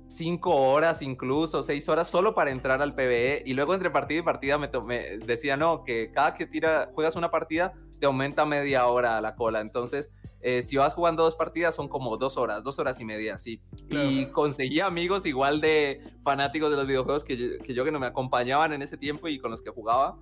cinco 0.06 0.56
horas, 0.56 1.02
incluso 1.02 1.64
seis 1.64 1.90
horas, 1.90 2.08
solo 2.08 2.36
para 2.36 2.52
entrar 2.52 2.80
al 2.80 2.94
PBE. 2.94 3.42
Y 3.48 3.56
luego 3.56 3.74
entre 3.74 3.90
partida 3.90 4.20
y 4.20 4.22
partida 4.22 4.60
me, 4.60 4.70
me 4.86 5.18
decía, 5.18 5.58
no, 5.58 5.84
que 5.84 6.12
cada 6.12 6.36
que 6.36 6.46
tira, 6.46 6.92
juegas 6.94 7.16
una 7.16 7.32
partida, 7.32 7.74
te 8.00 8.06
aumenta 8.06 8.46
media 8.46 8.86
hora 8.86 9.20
la 9.20 9.36
cola. 9.36 9.62
Entonces, 9.62 10.12
eh, 10.42 10.62
si 10.62 10.78
vas 10.78 10.94
jugando 10.94 11.24
dos 11.24 11.36
partidas 11.36 11.74
son 11.74 11.88
como 11.88 12.18
dos 12.18 12.38
horas, 12.38 12.62
dos 12.62 12.78
horas 12.78 13.00
y 13.00 13.06
media, 13.06 13.40
sí. 13.40 13.64
Y 13.90 14.28
conseguí 14.28 14.80
amigos 14.80 15.26
igual 15.26 15.60
de 15.60 16.04
fanáticos 16.22 16.70
de 16.70 16.78
los 16.78 16.86
videojuegos 16.86 17.24
que 17.24 17.36
yo, 17.36 17.48
que 17.64 17.74
yo 17.74 17.84
que 17.84 17.92
no 17.92 18.00
me 18.00 18.06
acompañaban 18.06 18.74
en 18.74 18.84
ese 18.84 18.96
tiempo 18.96 19.28
y 19.28 19.40
con 19.40 19.50
los 19.50 19.64
que 19.64 19.72
jugaba. 19.72 20.20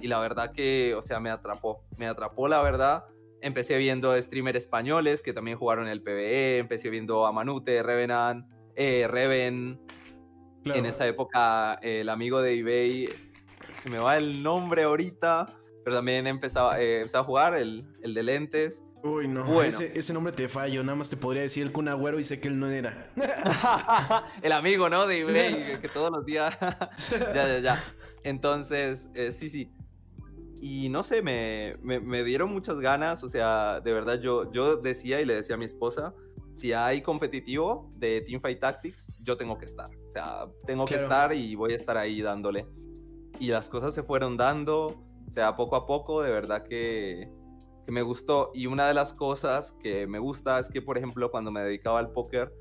Y 0.00 0.06
la 0.06 0.20
verdad 0.20 0.52
que, 0.52 0.94
o 0.94 1.02
sea, 1.02 1.18
me 1.18 1.30
atrapó, 1.30 1.82
me 1.96 2.06
atrapó 2.06 2.46
la 2.46 2.62
verdad. 2.62 3.02
Empecé 3.42 3.78
viendo 3.78 4.20
streamers 4.20 4.58
españoles 4.58 5.22
que 5.22 5.32
también 5.32 5.58
jugaron 5.58 5.88
el 5.88 6.02
PvE, 6.02 6.58
empecé 6.58 6.90
viendo 6.90 7.26
a 7.26 7.32
Manute, 7.32 7.82
Revenan, 7.82 8.48
eh, 8.76 9.06
Reven. 9.08 9.80
En 10.64 10.84
esa 10.84 11.06
época 11.06 11.74
el 11.82 12.10
amigo 12.10 12.42
de 12.42 12.58
eBay, 12.58 13.08
se 13.74 13.88
me 13.88 13.98
va 13.98 14.18
el 14.18 14.42
nombre 14.42 14.82
ahorita, 14.82 15.54
pero 15.84 15.96
también 15.96 16.26
empezaba, 16.26 16.80
eh, 16.82 17.06
a 17.12 17.24
jugar 17.24 17.54
el, 17.54 17.86
el 18.02 18.12
de 18.12 18.22
lentes. 18.22 18.82
Uy, 19.02 19.28
no, 19.28 19.62
ese, 19.62 20.12
nombre 20.12 20.32
te 20.34 20.48
fallo, 20.48 20.84
nada 20.84 20.96
más 20.96 21.08
te 21.08 21.16
podría 21.16 21.42
decir 21.42 21.62
el 21.62 21.72
Kun 21.72 21.88
Agüero 21.88 22.18
y 22.18 22.24
sé 22.24 22.38
que 22.38 22.48
él 22.48 22.58
no 22.58 22.68
era. 22.68 23.10
el 24.42 24.52
amigo, 24.52 24.90
¿no? 24.90 25.06
De 25.06 25.20
eBay, 25.20 25.78
que 25.80 25.88
todos 25.88 26.10
los 26.10 26.26
días... 26.26 26.54
ya, 27.10 27.48
ya, 27.48 27.58
ya. 27.60 27.84
Entonces, 28.22 29.08
eh, 29.14 29.32
sí, 29.32 29.48
sí. 29.48 29.72
Y 30.60 30.88
no 30.90 31.02
sé, 31.02 31.22
me, 31.22 31.76
me, 31.82 32.22
dieron 32.22 32.52
muchas 32.52 32.80
ganas, 32.80 33.24
o 33.24 33.28
sea, 33.28 33.80
de 33.80 33.92
verdad 33.92 34.20
yo, 34.20 34.52
yo 34.52 34.76
decía 34.76 35.20
y 35.20 35.24
le 35.24 35.34
decía 35.34 35.54
a 35.54 35.58
mi 35.58 35.64
esposa, 35.64 36.14
si 36.50 36.72
hay 36.72 37.00
competitivo 37.00 37.90
de 37.96 38.20
Teamfight 38.20 38.60
Tactics, 38.60 39.12
yo 39.22 39.36
tengo 39.36 39.56
que 39.56 39.64
estar. 39.64 39.90
O 40.06 40.10
sea, 40.10 40.46
tengo 40.66 40.84
que 40.84 40.96
estar 40.96 41.32
y 41.32 41.54
voy 41.54 41.72
a 41.72 41.76
estar 41.76 41.96
ahí 41.96 42.20
dándole. 42.20 42.66
Y 43.38 43.48
las 43.48 43.68
cosas 43.68 43.94
se 43.94 44.02
fueron 44.02 44.36
dando, 44.36 44.86
o 44.86 45.32
sea, 45.32 45.56
poco 45.56 45.76
a 45.76 45.86
poco, 45.86 46.22
de 46.22 46.30
verdad 46.30 46.64
que 46.64 47.30
que 47.84 47.92
me 47.92 48.02
gustó. 48.02 48.50
Y 48.54 48.66
una 48.66 48.88
de 48.88 48.94
las 48.94 49.12
cosas 49.14 49.72
que 49.80 50.06
me 50.06 50.18
gusta 50.18 50.58
es 50.58 50.68
que, 50.68 50.82
por 50.82 50.98
ejemplo, 50.98 51.30
cuando 51.30 51.50
me 51.50 51.62
dedicaba 51.62 51.98
al 51.98 52.12
póker, 52.12 52.52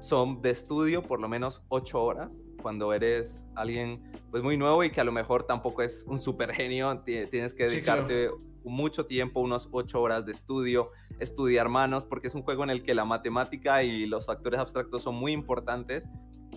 son 0.00 0.42
de 0.42 0.50
estudio 0.50 1.02
por 1.02 1.20
lo 1.20 1.28
menos 1.28 1.62
ocho 1.68 2.02
horas. 2.02 2.45
Cuando 2.62 2.92
eres 2.92 3.46
alguien 3.54 4.02
pues 4.30 4.42
muy 4.42 4.56
nuevo 4.56 4.82
y 4.84 4.90
que 4.90 5.00
a 5.00 5.04
lo 5.04 5.12
mejor 5.12 5.44
tampoco 5.44 5.82
es 5.82 6.04
un 6.08 6.18
super 6.18 6.52
genio, 6.52 7.02
tienes 7.04 7.54
que 7.54 7.64
dedicarte 7.64 8.30
mucho 8.64 9.06
tiempo, 9.06 9.40
unos 9.40 9.68
ocho 9.70 10.00
horas 10.02 10.26
de 10.26 10.32
estudio, 10.32 10.90
estudiar 11.20 11.68
manos, 11.68 12.04
porque 12.04 12.26
es 12.26 12.34
un 12.34 12.42
juego 12.42 12.64
en 12.64 12.70
el 12.70 12.82
que 12.82 12.94
la 12.94 13.04
matemática 13.04 13.82
y 13.82 14.06
los 14.06 14.26
factores 14.26 14.58
abstractos 14.58 15.02
son 15.02 15.14
muy 15.14 15.32
importantes. 15.32 16.08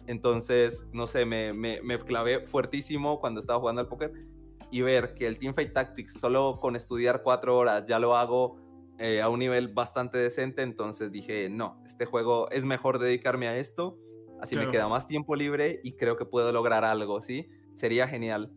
Entonces, 0.08 0.86
no 0.92 1.06
sé, 1.06 1.26
me, 1.26 1.54
me, 1.54 1.82
me 1.84 2.00
clavé 2.00 2.40
fuertísimo 2.40 3.20
cuando 3.20 3.40
estaba 3.40 3.60
jugando 3.60 3.82
al 3.82 3.88
póker 3.88 4.12
y 4.72 4.82
ver 4.82 5.14
que 5.14 5.28
el 5.28 5.38
Teamfight 5.38 5.74
Tactics 5.74 6.14
solo 6.14 6.58
con 6.60 6.76
estudiar 6.76 7.22
cuatro 7.24 7.58
horas 7.58 7.86
ya 7.88 8.00
lo 8.00 8.16
hago 8.16 8.58
eh, 9.00 9.22
a 9.22 9.30
un 9.30 9.40
nivel 9.40 9.70
bastante 9.70 10.18
decente, 10.18 10.62
entonces 10.62 11.10
dije, 11.12 11.50
no, 11.50 11.82
este 11.86 12.06
juego 12.06 12.50
es 12.52 12.66
mejor 12.66 13.00
dedicarme 13.00 13.48
a 13.48 13.58
esto, 13.58 13.98
así 14.42 14.56
me 14.56 14.70
queda 14.70 14.88
más 14.88 15.08
tiempo 15.08 15.36
libre 15.36 15.80
y 15.84 15.96
creo 15.96 16.18
que 16.18 16.26
puedo 16.26 16.52
lograr 16.52 16.86
algo, 16.86 17.22
¿sí? 17.22 17.50
Sería 17.76 18.08
genial. 18.08 18.52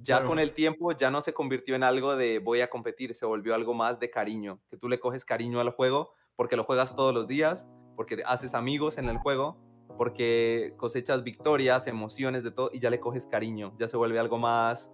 Ya 0.00 0.22
con 0.24 0.38
el 0.38 0.52
tiempo 0.52 0.92
ya 0.92 1.10
no 1.10 1.20
se 1.20 1.32
convirtió 1.32 1.74
en 1.74 1.82
algo 1.82 2.14
de 2.14 2.38
voy 2.38 2.60
a 2.60 2.70
competir, 2.70 3.14
se 3.14 3.26
volvió 3.26 3.54
algo 3.54 3.74
más 3.74 3.98
de 3.98 4.10
cariño, 4.10 4.60
que 4.70 4.76
tú 4.76 4.88
le 4.88 5.00
coges 5.00 5.24
cariño 5.24 5.60
al 5.60 5.70
juego 5.70 6.12
porque 6.36 6.54
lo 6.54 6.62
juegas 6.62 6.94
todos 6.94 7.12
los 7.12 7.26
días, 7.26 7.66
porque 7.96 8.22
haces 8.24 8.54
amigos 8.54 8.96
en 8.96 9.08
el 9.08 9.18
juego, 9.18 9.58
porque 9.96 10.74
cosechas 10.76 11.24
victorias, 11.24 11.88
emociones 11.88 12.44
de 12.44 12.52
todo 12.52 12.70
y 12.72 12.78
ya 12.78 12.90
le 12.90 13.00
coges 13.00 13.26
cariño, 13.26 13.74
ya 13.76 13.88
se 13.88 13.96
vuelve 13.96 14.20
algo 14.20 14.38
más 14.38 14.88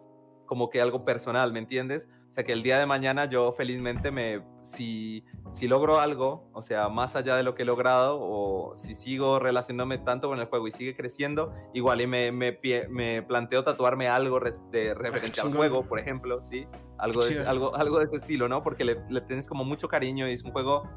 como 0.47 0.71
que 0.71 0.81
algo 0.81 1.05
personal, 1.05 1.53
¿me 1.53 1.59
entiendes? 1.59 2.09
O 2.35 2.37
sea, 2.37 2.43
que 2.43 2.51
el 2.51 2.65
día 2.65 2.81
de 2.81 2.87
mañana 2.87 3.27
yo 3.27 3.53
felizmente 3.53 4.11
me, 4.11 4.43
si, 4.65 5.25
si 5.53 5.69
logro 5.69 6.01
algo, 6.01 6.51
o 6.53 6.63
sea, 6.63 6.89
más 6.89 7.15
allá 7.15 7.37
de 7.37 7.45
lo 7.45 7.55
que 7.55 7.63
he 7.63 7.65
logrado, 7.65 8.19
o 8.21 8.75
si 8.75 8.97
sigo 8.97 9.39
relacionándome 9.39 9.99
tanto 9.99 10.27
con 10.27 10.41
el 10.41 10.47
juego 10.47 10.67
y 10.67 10.73
sigue 10.73 10.97
creciendo, 10.97 11.55
igual 11.75 12.01
y 12.01 12.09
me, 12.09 12.33
me, 12.33 12.59
me 12.91 13.23
planteo 13.23 13.63
tatuarme 13.63 14.09
algo 14.09 14.41
de 14.73 14.95
referente 14.95 15.43
al 15.43 15.55
juego, 15.55 15.87
por 15.87 16.01
ejemplo, 16.01 16.43
¿sí? 16.43 16.67
Algo 16.99 17.25
de, 17.25 17.47
algo, 17.47 17.77
algo 17.77 18.01
de 18.01 18.07
ese 18.07 18.17
estilo, 18.17 18.49
¿no? 18.49 18.65
Porque 18.65 18.85
le, 18.85 18.97
le 19.09 19.21
tienes 19.21 19.47
como 19.47 19.65
mucho 19.65 19.87
cariño 19.87 20.29
y 20.29 20.33
es 20.33 20.43
un 20.43 20.51
juego 20.51 20.91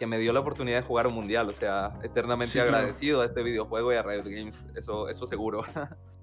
que 0.00 0.08
me 0.08 0.18
dio 0.18 0.32
la 0.32 0.40
oportunidad 0.40 0.78
de 0.78 0.82
jugar 0.82 1.06
un 1.06 1.14
mundial, 1.14 1.48
o 1.48 1.54
sea, 1.54 1.96
eternamente 2.02 2.60
agradecido 2.60 3.20
a 3.22 3.26
este 3.26 3.44
videojuego 3.44 3.92
y 3.92 3.94
a 3.94 4.02
Riot 4.02 4.24
Games, 4.24 4.66
eso, 4.74 5.08
eso 5.08 5.28
seguro. 5.28 5.62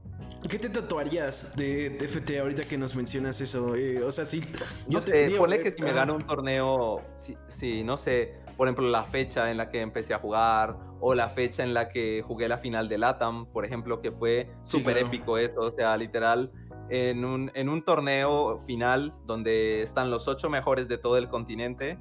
¿Qué 0.49 0.57
te 0.57 0.69
tatuarías 0.69 1.55
de 1.55 1.91
TFT 1.91 2.39
ahorita 2.39 2.63
que 2.63 2.75
nos 2.75 2.95
mencionas 2.95 3.39
eso? 3.39 3.75
Eh, 3.75 4.01
o 4.03 4.11
sea, 4.11 4.25
sí. 4.25 4.41
Yo 4.87 4.99
te 4.99 5.27
digo, 5.27 5.41
ponle 5.41 5.59
que 5.59 5.69
si 5.69 5.79
me 5.83 5.93
gano 5.93 6.15
un 6.15 6.23
torneo, 6.23 7.03
sí, 7.47 7.83
no 7.83 7.97
sé, 7.97 8.33
por 8.57 8.67
ejemplo, 8.67 8.87
la 8.89 9.05
fecha 9.05 9.51
en 9.51 9.57
la 9.57 9.69
que 9.69 9.79
empecé 9.81 10.15
a 10.15 10.17
jugar 10.17 10.75
o 11.01 11.13
la 11.13 11.29
fecha 11.29 11.61
en 11.61 11.75
la 11.75 11.87
que 11.87 12.23
jugué 12.25 12.49
la 12.49 12.57
final 12.57 12.89
de 12.89 12.97
LATAM, 12.97 13.45
por 13.45 13.63
ejemplo, 13.63 14.01
que 14.01 14.11
fue 14.11 14.49
súper 14.63 14.97
épico 14.97 15.37
eso, 15.37 15.59
o 15.61 15.71
sea, 15.71 15.95
literal, 15.97 16.51
en 16.89 17.25
un, 17.25 17.51
en 17.53 17.69
un 17.69 17.83
torneo 17.83 18.57
final 18.65 19.13
donde 19.27 19.83
están 19.83 20.09
los 20.09 20.27
ocho 20.27 20.49
mejores 20.49 20.87
de 20.87 20.97
todo 20.97 21.17
el 21.17 21.29
continente 21.29 21.99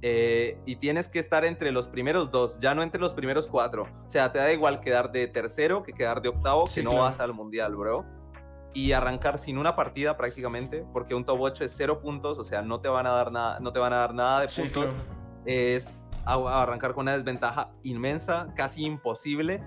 eh, 0.00 0.60
y 0.64 0.76
tienes 0.76 1.08
que 1.08 1.18
estar 1.18 1.44
entre 1.44 1.72
los 1.72 1.88
primeros 1.88 2.30
dos, 2.30 2.58
ya 2.60 2.74
no 2.74 2.82
entre 2.82 3.00
los 3.00 3.14
primeros 3.14 3.48
cuatro. 3.48 3.88
O 4.06 4.10
sea, 4.10 4.30
te 4.30 4.38
da 4.38 4.52
igual 4.52 4.80
quedar 4.80 5.10
de 5.10 5.26
tercero 5.26 5.82
que 5.82 5.92
quedar 5.92 6.22
de 6.22 6.28
octavo, 6.28 6.64
que 6.72 6.82
no 6.82 6.96
vas 6.96 7.18
al 7.18 7.34
mundial, 7.34 7.74
bro. 7.74 8.04
Y 8.74 8.92
arrancar 8.92 9.38
sin 9.38 9.58
una 9.58 9.74
partida 9.74 10.16
prácticamente, 10.16 10.86
porque 10.92 11.14
un 11.14 11.24
top 11.24 11.40
8 11.40 11.64
es 11.64 11.74
cero 11.76 12.00
puntos, 12.00 12.38
o 12.38 12.44
sea, 12.44 12.62
no 12.62 12.80
te 12.80 12.88
van 12.88 13.06
a 13.06 13.10
dar 13.10 13.32
nada, 13.32 13.58
no 13.58 13.72
te 13.72 13.80
van 13.80 13.92
a 13.92 13.96
dar 13.96 14.14
nada 14.14 14.40
de 14.42 14.48
puntos. 14.48 14.92
Es 15.44 15.90
arrancar 16.24 16.94
con 16.94 17.02
una 17.02 17.16
desventaja 17.16 17.72
inmensa, 17.82 18.52
casi 18.54 18.84
imposible. 18.84 19.62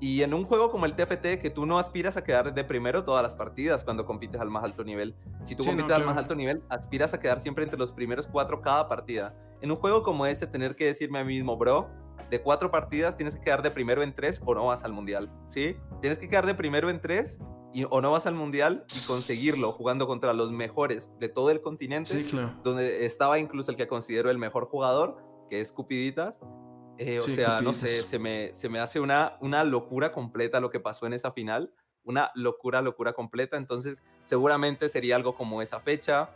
Y 0.00 0.22
en 0.22 0.34
un 0.34 0.44
juego 0.44 0.70
como 0.70 0.86
el 0.86 0.94
TFT, 0.94 1.40
que 1.40 1.50
tú 1.50 1.64
no 1.64 1.78
aspiras 1.78 2.16
a 2.16 2.24
quedar 2.24 2.52
de 2.52 2.64
primero 2.64 3.04
todas 3.04 3.22
las 3.22 3.34
partidas 3.34 3.84
cuando 3.84 4.04
compites 4.04 4.40
al 4.40 4.50
más 4.50 4.64
alto 4.64 4.82
nivel. 4.82 5.14
Si 5.42 5.54
tú 5.54 5.64
compites 5.64 5.92
al 5.92 6.04
más 6.04 6.16
alto 6.16 6.34
nivel, 6.34 6.62
aspiras 6.68 7.14
a 7.14 7.20
quedar 7.20 7.38
siempre 7.38 7.64
entre 7.64 7.78
los 7.78 7.92
primeros 7.92 8.26
cuatro 8.26 8.60
cada 8.60 8.88
partida. 8.88 9.34
En 9.62 9.70
un 9.70 9.76
juego 9.76 10.02
como 10.02 10.26
ese, 10.26 10.46
tener 10.46 10.76
que 10.76 10.86
decirme 10.86 11.18
a 11.18 11.24
mí 11.24 11.34
mismo, 11.34 11.56
bro, 11.56 11.88
de 12.30 12.40
cuatro 12.42 12.70
partidas 12.70 13.16
tienes 13.16 13.34
que 13.36 13.42
quedar 13.42 13.62
de 13.62 13.70
primero 13.70 14.02
en 14.02 14.14
tres 14.14 14.40
o 14.44 14.54
no 14.54 14.66
vas 14.66 14.84
al 14.84 14.92
mundial, 14.92 15.30
¿sí? 15.46 15.76
Tienes 16.00 16.18
que 16.18 16.28
quedar 16.28 16.46
de 16.46 16.54
primero 16.54 16.88
en 16.88 17.00
tres 17.00 17.40
y, 17.72 17.84
o 17.88 18.00
no 18.00 18.10
vas 18.12 18.26
al 18.26 18.34
mundial 18.34 18.84
y 18.94 19.06
conseguirlo 19.06 19.72
jugando 19.72 20.06
contra 20.06 20.32
los 20.32 20.52
mejores 20.52 21.12
de 21.18 21.28
todo 21.28 21.50
el 21.50 21.60
continente, 21.60 22.10
Sí, 22.14 22.24
claro. 22.24 22.54
donde 22.62 23.04
estaba 23.04 23.38
incluso 23.38 23.70
el 23.70 23.76
que 23.76 23.86
considero 23.88 24.30
el 24.30 24.38
mejor 24.38 24.66
jugador, 24.66 25.16
que 25.48 25.60
es 25.60 25.72
Cupiditas. 25.72 26.40
Eh, 26.98 27.18
o 27.18 27.22
Sí, 27.22 27.34
sea, 27.34 27.60
no 27.62 27.72
sé, 27.72 28.02
se 28.02 28.18
me, 28.18 28.52
se 28.54 28.68
me 28.68 28.78
hace 28.78 29.00
una, 29.00 29.38
una 29.40 29.64
locura 29.64 30.12
completa 30.12 30.60
lo 30.60 30.70
que 30.70 30.80
pasó 30.80 31.06
en 31.06 31.14
esa 31.14 31.32
final. 31.32 31.72
Una 32.04 32.30
locura, 32.34 32.82
locura 32.82 33.12
completa. 33.14 33.56
Entonces, 33.56 34.02
seguramente 34.22 34.88
sería 34.88 35.16
algo 35.16 35.34
como 35.34 35.62
esa 35.62 35.80
fecha. 35.80 36.28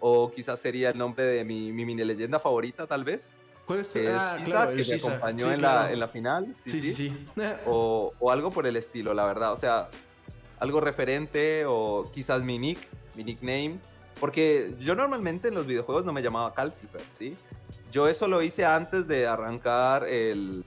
O 0.00 0.30
quizás 0.30 0.60
sería 0.60 0.90
el 0.90 0.98
nombre 0.98 1.24
de 1.24 1.44
mi, 1.44 1.72
mi 1.72 1.84
mini 1.84 2.04
leyenda 2.04 2.38
favorita, 2.38 2.86
tal 2.86 3.04
vez. 3.04 3.28
¿Cuál 3.66 3.80
es? 3.80 3.92
Que 3.92 4.04
es 4.04 4.10
ah, 4.12 4.36
Sisa, 4.38 4.44
claro, 4.50 4.66
que 4.66 4.72
el 4.72 4.78
me 4.78 4.84
Sisa. 4.84 5.08
acompañó 5.08 5.44
Sí, 5.46 5.50
en, 5.50 5.58
claro. 5.58 5.80
la, 5.86 5.92
en 5.92 6.00
la 6.00 6.08
final. 6.08 6.54
Sí, 6.54 6.70
Sí, 6.70 6.80
sí. 6.80 6.92
sí, 6.92 7.24
sí. 7.34 7.42
O, 7.66 8.12
o 8.18 8.30
algo 8.30 8.50
por 8.50 8.66
el 8.66 8.76
estilo, 8.76 9.12
la 9.14 9.26
verdad. 9.26 9.52
O 9.52 9.56
sea, 9.56 9.88
algo 10.60 10.80
referente 10.80 11.64
o 11.66 12.04
quizás 12.12 12.42
mi 12.42 12.58
nick, 12.58 12.78
mi 13.14 13.24
nickname. 13.24 13.78
Porque 14.20 14.74
yo 14.78 14.94
normalmente 14.94 15.48
en 15.48 15.54
los 15.54 15.66
videojuegos 15.66 16.04
no 16.04 16.12
me 16.12 16.22
llamaba 16.22 16.54
Calcifer, 16.54 17.02
¿sí? 17.10 17.36
Yo 17.92 18.08
eso 18.08 18.28
lo 18.28 18.40
hice 18.42 18.64
antes 18.64 19.06
de 19.08 19.26
arrancar 19.26 20.06
el... 20.06 20.64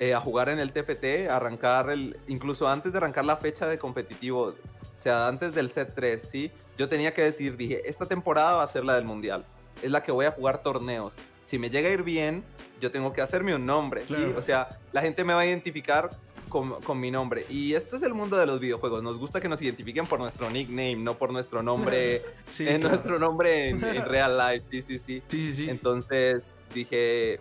eh, 0.00 0.14
a 0.14 0.20
jugar 0.20 0.48
en 0.48 0.58
el 0.58 0.72
TFT, 0.72 1.28
arrancar 1.30 1.90
el... 1.90 2.16
Incluso 2.28 2.66
antes 2.66 2.90
de 2.92 2.98
arrancar 2.98 3.24
la 3.24 3.36
fecha 3.36 3.66
de 3.66 3.78
competitivo. 3.78 4.54
O 5.02 5.04
sea, 5.04 5.26
antes 5.26 5.52
del 5.52 5.68
set 5.68 5.94
3, 5.96 6.22
¿sí? 6.22 6.52
Yo 6.78 6.88
tenía 6.88 7.12
que 7.12 7.22
decir, 7.22 7.56
dije, 7.56 7.82
esta 7.90 8.06
temporada 8.06 8.54
va 8.54 8.62
a 8.62 8.66
ser 8.68 8.84
la 8.84 8.94
del 8.94 9.02
Mundial. 9.04 9.44
Es 9.82 9.90
la 9.90 10.04
que 10.04 10.12
voy 10.12 10.26
a 10.26 10.30
jugar 10.30 10.62
torneos. 10.62 11.14
Si 11.42 11.58
me 11.58 11.70
llega 11.70 11.88
a 11.88 11.92
ir 11.92 12.04
bien, 12.04 12.44
yo 12.80 12.92
tengo 12.92 13.12
que 13.12 13.20
hacerme 13.20 13.52
un 13.52 13.66
nombre, 13.66 14.02
¿sí? 14.02 14.14
Claro. 14.14 14.34
O 14.38 14.42
sea, 14.42 14.68
la 14.92 15.00
gente 15.00 15.24
me 15.24 15.34
va 15.34 15.40
a 15.40 15.46
identificar 15.46 16.10
con, 16.48 16.80
con 16.82 17.00
mi 17.00 17.10
nombre. 17.10 17.44
Y 17.50 17.74
este 17.74 17.96
es 17.96 18.04
el 18.04 18.14
mundo 18.14 18.36
de 18.36 18.46
los 18.46 18.60
videojuegos. 18.60 19.02
Nos 19.02 19.18
gusta 19.18 19.40
que 19.40 19.48
nos 19.48 19.60
identifiquen 19.60 20.06
por 20.06 20.20
nuestro 20.20 20.48
nickname, 20.50 20.94
no 20.94 21.18
por 21.18 21.32
nuestro 21.32 21.64
nombre, 21.64 22.22
Sí, 22.48 22.68
en 22.68 22.78
claro. 22.78 22.94
nuestro 22.94 23.18
nombre 23.18 23.70
en, 23.70 23.82
en 23.82 24.04
real 24.08 24.38
life. 24.38 24.68
Sí, 24.70 24.82
sí, 24.82 25.00
sí. 25.00 25.20
Sí, 25.26 25.42
sí, 25.48 25.52
sí. 25.52 25.68
Entonces 25.68 26.54
dije, 26.72 27.40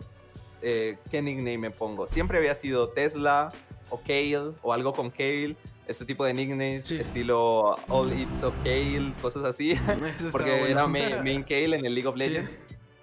eh, 0.63 0.97
¿qué 1.11 1.21
nickname 1.21 1.59
me 1.59 1.69
pongo? 1.69 2.07
Siempre 2.07 2.39
había 2.39 2.55
sido 2.55 2.89
Tesla 2.89 3.49
o 3.91 3.99
Kale 4.01 4.53
o 4.63 4.73
algo 4.73 4.93
con 4.93 5.11
Kale. 5.11 5.55
Ese 5.91 6.05
tipo 6.05 6.23
de 6.23 6.33
nicknames, 6.33 6.85
Sí. 6.85 6.95
estilo 6.97 7.77
All 7.89 8.11
It's 8.17 8.37
So 8.37 8.53
Kale, 8.63 9.13
cosas 9.21 9.43
así. 9.43 9.75
Porque 10.31 10.51
bueno. 10.51 10.65
era 10.67 10.87
main, 10.87 11.21
main 11.23 11.43
Kale 11.43 11.75
en 11.77 11.85
el 11.85 11.93
League 11.93 12.07
of 12.07 12.17
Sí. 12.17 12.29
Legends. 12.29 12.53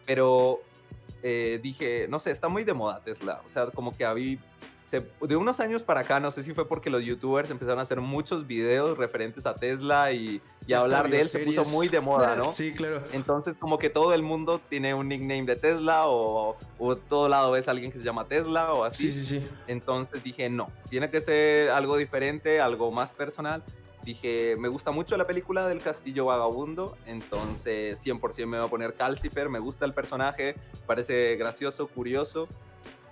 Pero 0.06 0.60
eh, 1.22 1.60
dije, 1.62 2.06
no 2.08 2.18
sé, 2.18 2.30
está 2.30 2.48
muy 2.48 2.64
de 2.64 2.72
moda 2.72 3.02
Tesla. 3.04 3.42
O 3.44 3.48
sea, 3.48 3.66
como 3.66 3.94
que 3.96 4.04
había... 4.06 4.38
se- 4.88 5.06
de 5.20 5.36
unos 5.36 5.60
años 5.60 5.82
para 5.82 6.00
acá, 6.00 6.18
no 6.18 6.30
sé 6.30 6.42
si 6.42 6.54
fue 6.54 6.66
porque 6.66 6.88
los 6.88 7.02
youtubers 7.04 7.50
empezaron 7.50 7.78
a 7.78 7.82
hacer 7.82 8.00
muchos 8.00 8.46
videos 8.46 8.96
referentes 8.96 9.44
a 9.44 9.54
Tesla 9.54 10.12
y, 10.12 10.40
y 10.66 10.72
hablar 10.72 11.10
de 11.10 11.20
él 11.20 11.26
se 11.28 11.38
puso 11.40 11.62
muy 11.66 11.88
de 11.88 12.00
moda, 12.00 12.36
¿no? 12.36 12.52
Sí, 12.54 12.72
claro. 12.72 13.04
Entonces, 13.12 13.54
como 13.58 13.78
que 13.78 13.90
todo 13.90 14.14
el 14.14 14.22
mundo 14.22 14.60
tiene 14.66 14.94
un 14.94 15.08
nickname 15.08 15.42
de 15.44 15.56
Tesla 15.56 16.08
o, 16.08 16.56
o 16.78 16.96
todo 16.96 17.28
lado 17.28 17.50
ves 17.50 17.68
a 17.68 17.72
alguien 17.72 17.92
que 17.92 17.98
se 17.98 18.04
llama 18.04 18.26
Tesla 18.26 18.72
o 18.72 18.84
así. 18.84 19.10
Sí, 19.10 19.22
sí, 19.24 19.40
sí. 19.40 19.46
Entonces 19.66 20.22
dije, 20.24 20.48
no, 20.48 20.72
tiene 20.88 21.10
que 21.10 21.20
ser 21.20 21.68
algo 21.68 21.98
diferente, 21.98 22.60
algo 22.62 22.90
más 22.90 23.12
personal. 23.12 23.62
Dije, 24.04 24.56
me 24.58 24.68
gusta 24.68 24.90
mucho 24.90 25.18
la 25.18 25.26
película 25.26 25.68
del 25.68 25.80
Castillo 25.82 26.24
Vagabundo, 26.24 26.96
entonces 27.04 28.00
100% 28.02 28.46
me 28.46 28.56
voy 28.56 28.66
a 28.66 28.70
poner 28.70 28.94
Calcifer, 28.94 29.50
me 29.50 29.58
gusta 29.58 29.84
el 29.84 29.92
personaje, 29.92 30.54
parece 30.86 31.36
gracioso, 31.36 31.88
curioso. 31.88 32.48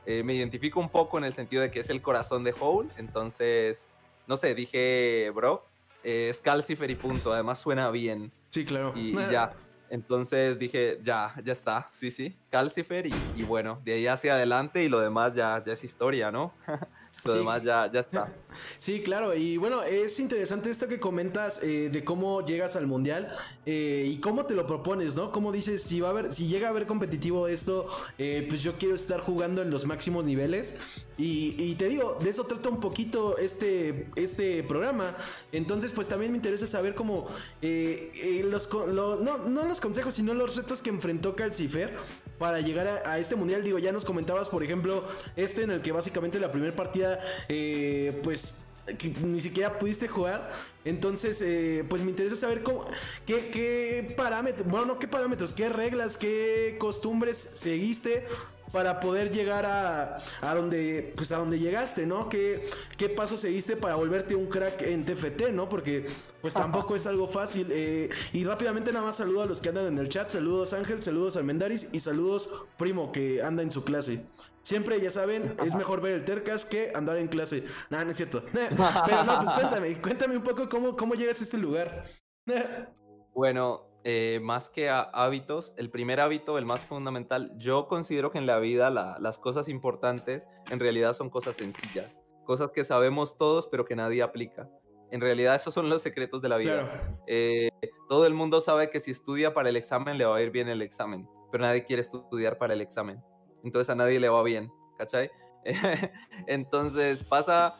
Eh, 0.06 0.22
me 0.22 0.34
identifico 0.34 0.78
un 0.80 0.88
poco 0.88 1.18
en 1.18 1.24
el 1.24 1.32
sentido 1.34 1.62
de 1.62 1.70
que 1.70 1.80
es 1.80 1.90
el 1.90 2.00
corazón 2.00 2.44
de 2.44 2.54
Howl, 2.58 2.88
entonces, 2.96 3.88
no 4.26 4.36
sé, 4.36 4.54
dije, 4.54 5.30
bro, 5.34 5.66
eh, 6.04 6.28
es 6.30 6.40
Calcifer 6.40 6.88
y 6.90 6.94
punto, 6.94 7.32
además 7.32 7.58
suena 7.58 7.90
bien 7.90 8.32
Sí, 8.50 8.64
claro. 8.64 8.92
y, 8.94 9.10
y 9.18 9.30
ya. 9.32 9.52
Entonces 9.88 10.58
dije, 10.58 10.98
ya, 11.02 11.34
ya 11.44 11.52
está, 11.52 11.88
sí, 11.92 12.10
sí, 12.10 12.36
Calcifer 12.50 13.06
y, 13.06 13.14
y 13.36 13.42
bueno, 13.44 13.80
de 13.84 13.92
ahí 13.94 14.06
hacia 14.08 14.34
adelante 14.34 14.82
y 14.82 14.88
lo 14.88 14.98
demás 15.00 15.34
ya, 15.34 15.62
ya 15.64 15.72
es 15.74 15.84
historia, 15.84 16.32
¿no? 16.32 16.54
lo 17.24 17.32
Sí. 17.32 17.38
demás 17.38 17.62
ya, 17.62 17.90
ya 17.92 18.00
está. 18.00 18.32
Sí, 18.78 19.02
claro, 19.02 19.34
y 19.34 19.56
bueno, 19.56 19.82
es 19.82 20.18
interesante 20.20 20.70
esto 20.70 20.88
que 20.88 20.98
comentas 21.00 21.62
eh, 21.62 21.88
de 21.90 22.04
cómo 22.04 22.44
llegas 22.44 22.76
al 22.76 22.86
mundial 22.86 23.28
eh, 23.64 24.04
y 24.10 24.18
cómo 24.18 24.46
te 24.46 24.54
lo 24.54 24.66
propones, 24.66 25.16
¿no? 25.16 25.32
Cómo 25.32 25.52
dices, 25.52 25.82
si 25.82 26.00
va 26.00 26.08
a 26.08 26.10
haber, 26.10 26.32
si 26.32 26.46
llega 26.46 26.68
a 26.68 26.70
haber 26.70 26.86
competitivo 26.86 27.48
esto, 27.48 27.86
eh, 28.18 28.44
pues 28.48 28.62
yo 28.62 28.74
quiero 28.78 28.94
estar 28.94 29.20
jugando 29.20 29.62
en 29.62 29.70
los 29.70 29.84
máximos 29.86 30.24
niveles. 30.24 30.78
Y, 31.18 31.54
y 31.58 31.74
te 31.76 31.88
digo, 31.88 32.18
de 32.22 32.28
eso 32.30 32.44
trata 32.44 32.68
un 32.68 32.78
poquito 32.80 33.38
este, 33.38 34.08
este 34.16 34.62
programa. 34.62 35.16
Entonces, 35.52 35.92
pues 35.92 36.08
también 36.08 36.30
me 36.32 36.36
interesa 36.36 36.66
saber 36.66 36.94
cómo 36.94 37.26
eh, 37.62 38.10
eh, 38.22 38.42
los, 38.44 38.70
lo- 38.72 39.16
no, 39.16 39.38
no 39.38 39.64
los 39.64 39.80
consejos, 39.80 40.14
sino 40.14 40.34
los 40.34 40.56
retos 40.56 40.82
que 40.82 40.90
enfrentó 40.90 41.34
Calcifer 41.34 41.96
para 42.38 42.60
llegar 42.60 42.86
a, 42.86 43.12
a 43.12 43.18
este 43.18 43.34
mundial. 43.34 43.62
Digo, 43.64 43.78
ya 43.78 43.92
nos 43.92 44.04
comentabas, 44.04 44.48
por 44.50 44.62
ejemplo, 44.62 45.04
este 45.36 45.62
en 45.62 45.70
el 45.70 45.80
que 45.80 45.92
básicamente 45.92 46.38
la 46.38 46.50
primera 46.52 46.76
partida, 46.76 47.18
eh, 47.48 48.20
pues 48.50 48.96
que 48.98 49.08
ni 49.08 49.40
siquiera 49.40 49.78
pudiste 49.78 50.08
jugar. 50.08 50.50
Entonces, 50.84 51.42
eh, 51.42 51.84
pues 51.88 52.02
me 52.02 52.10
interesa 52.10 52.36
saber 52.36 52.62
cómo, 52.62 52.84
qué, 53.26 53.50
qué 53.50 54.14
parámetros, 54.16 54.66
bueno, 54.68 54.86
no 54.86 54.98
qué 54.98 55.08
parámetros, 55.08 55.52
qué 55.52 55.68
reglas, 55.68 56.16
qué 56.16 56.76
costumbres 56.78 57.36
seguiste 57.36 58.26
para 58.72 59.00
poder 59.00 59.30
llegar 59.30 59.64
a, 59.64 60.18
a 60.40 60.54
donde, 60.54 61.12
pues 61.16 61.32
a 61.32 61.38
donde 61.38 61.58
llegaste, 61.58 62.04
¿no? 62.04 62.28
¿Qué, 62.28 62.68
qué 62.98 63.08
pasos 63.08 63.40
seguiste 63.40 63.76
para 63.76 63.94
volverte 63.94 64.34
un 64.34 64.46
crack 64.46 64.82
en 64.82 65.04
TFT, 65.04 65.50
¿no? 65.52 65.68
Porque 65.68 66.06
pues 66.42 66.52
tampoco 66.54 66.94
es 66.94 67.06
algo 67.06 67.26
fácil. 67.26 67.68
eh, 67.70 68.08
y 68.32 68.44
rápidamente 68.44 68.92
nada 68.92 69.06
más 69.06 69.16
saludo 69.16 69.42
a 69.42 69.46
los 69.46 69.60
que 69.60 69.70
andan 69.70 69.86
en 69.86 69.98
el 69.98 70.08
chat. 70.08 70.30
Saludos 70.30 70.72
Ángel, 70.72 71.02
saludos 71.02 71.36
Almendaris 71.36 71.88
y 71.92 72.00
saludos 72.00 72.66
Primo 72.76 73.12
que 73.12 73.42
anda 73.42 73.62
en 73.62 73.70
su 73.70 73.82
clase. 73.84 74.24
Siempre, 74.66 75.00
ya 75.00 75.10
saben, 75.10 75.54
es 75.64 75.76
mejor 75.76 76.00
ver 76.00 76.14
el 76.14 76.24
Tercas 76.24 76.64
que 76.64 76.90
andar 76.92 77.18
en 77.18 77.28
clase. 77.28 77.62
Nah, 77.88 78.02
no 78.02 78.10
es 78.10 78.16
cierto. 78.16 78.42
Pero 78.52 79.22
no, 79.22 79.38
pues 79.38 79.52
cuéntame, 79.52 80.02
cuéntame 80.02 80.36
un 80.36 80.42
poco 80.42 80.68
cómo, 80.68 80.96
cómo 80.96 81.14
llegas 81.14 81.38
a 81.40 81.44
este 81.44 81.56
lugar. 81.56 82.02
Bueno, 83.32 83.90
eh, 84.02 84.40
más 84.42 84.70
que 84.70 84.88
a 84.88 85.02
hábitos, 85.02 85.74
el 85.76 85.90
primer 85.90 86.20
hábito, 86.20 86.56
el 86.56 86.64
más 86.64 86.80
fundamental, 86.80 87.52
yo 87.58 87.86
considero 87.86 88.30
que 88.30 88.38
en 88.38 88.46
la 88.46 88.58
vida 88.58 88.88
la- 88.88 89.18
las 89.20 89.38
cosas 89.38 89.68
importantes 89.68 90.48
en 90.70 90.80
realidad 90.80 91.12
son 91.12 91.28
cosas 91.28 91.56
sencillas, 91.56 92.22
cosas 92.46 92.70
que 92.72 92.82
sabemos 92.82 93.36
todos 93.36 93.68
pero 93.68 93.84
que 93.84 93.94
nadie 93.94 94.22
aplica. 94.22 94.70
En 95.10 95.20
realidad 95.20 95.54
esos 95.54 95.74
son 95.74 95.90
los 95.90 96.00
secretos 96.00 96.40
de 96.40 96.48
la 96.48 96.56
vida. 96.56 96.80
Claro. 96.90 97.18
Eh, 97.26 97.68
todo 98.08 98.26
el 98.26 98.32
mundo 98.32 98.62
sabe 98.62 98.88
que 98.88 99.00
si 99.00 99.10
estudia 99.10 99.52
para 99.52 99.68
el 99.68 99.76
examen 99.76 100.16
le 100.16 100.24
va 100.24 100.36
a 100.36 100.40
ir 100.42 100.50
bien 100.50 100.68
el 100.70 100.80
examen, 100.80 101.28
pero 101.52 101.62
nadie 101.62 101.84
quiere 101.84 102.00
estudiar 102.00 102.56
para 102.56 102.72
el 102.72 102.80
examen. 102.80 103.22
Entonces 103.66 103.90
a 103.90 103.96
nadie 103.96 104.20
le 104.20 104.28
va 104.28 104.42
bien, 104.44 104.72
¿cachai? 104.96 105.28
Entonces 106.46 107.24
pasa, 107.24 107.74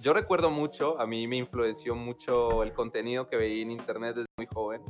yo 0.00 0.12
recuerdo 0.12 0.50
mucho, 0.50 1.00
a 1.00 1.06
mí 1.06 1.28
me 1.28 1.36
influenció 1.36 1.94
mucho 1.94 2.64
el 2.64 2.72
contenido 2.72 3.28
que 3.28 3.36
veía 3.36 3.62
en 3.62 3.70
internet 3.70 4.16
desde 4.16 4.26
muy 4.36 4.46
joven. 4.52 4.82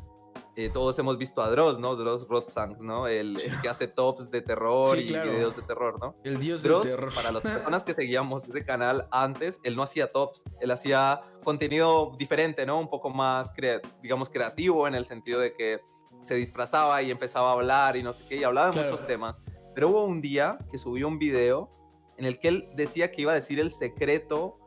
Eh, 0.56 0.70
todos 0.72 0.98
hemos 0.98 1.18
visto 1.18 1.42
a 1.42 1.50
Dross, 1.50 1.78
¿no? 1.78 1.94
Dross 1.96 2.26
Rotzang, 2.26 2.78
¿no? 2.80 3.06
El, 3.06 3.36
el 3.38 3.60
que 3.60 3.68
hace 3.68 3.86
tops 3.88 4.30
de 4.30 4.40
terror 4.40 4.96
Sí, 4.96 5.04
y 5.04 5.08
claro. 5.08 5.30
videos 5.30 5.54
de 5.54 5.62
terror, 5.62 6.00
¿no? 6.00 6.16
El 6.24 6.40
dios 6.40 6.62
del 6.62 6.72
Dross, 6.72 6.86
terror. 6.86 7.14
para 7.14 7.30
las 7.30 7.42
personas 7.42 7.84
que 7.84 7.92
seguíamos 7.92 8.42
ese 8.44 8.64
canal 8.64 9.06
antes, 9.12 9.60
él 9.62 9.76
no 9.76 9.82
hacía 9.82 10.10
tops, 10.10 10.42
él 10.60 10.70
hacía 10.70 11.20
contenido 11.44 12.12
diferente, 12.18 12.64
¿no? 12.64 12.80
Un 12.80 12.88
poco 12.88 13.10
más, 13.10 13.52
crea- 13.52 13.80
digamos, 14.02 14.30
creativo 14.30 14.88
en 14.88 14.94
el 14.94 15.04
sentido 15.04 15.38
de 15.40 15.52
que 15.52 15.80
se 16.22 16.34
disfrazaba 16.34 17.02
y 17.02 17.10
empezaba 17.12 17.50
a 17.50 17.52
hablar 17.52 17.96
y 17.96 18.02
no 18.02 18.12
sé 18.12 18.24
qué, 18.28 18.36
y 18.38 18.42
hablaba 18.44 18.68
de 18.68 18.72
Claro. 18.72 18.90
muchos 18.90 19.06
temas. 19.06 19.40
Pero 19.78 19.90
hubo 19.90 20.02
un 20.02 20.20
día 20.20 20.58
que 20.72 20.76
subió 20.76 21.06
un 21.06 21.20
video 21.20 21.70
en 22.16 22.24
el 22.24 22.40
que 22.40 22.48
él 22.48 22.68
decía 22.74 23.12
que 23.12 23.22
iba 23.22 23.30
a 23.30 23.36
decir 23.36 23.60
el 23.60 23.70
secreto 23.70 24.58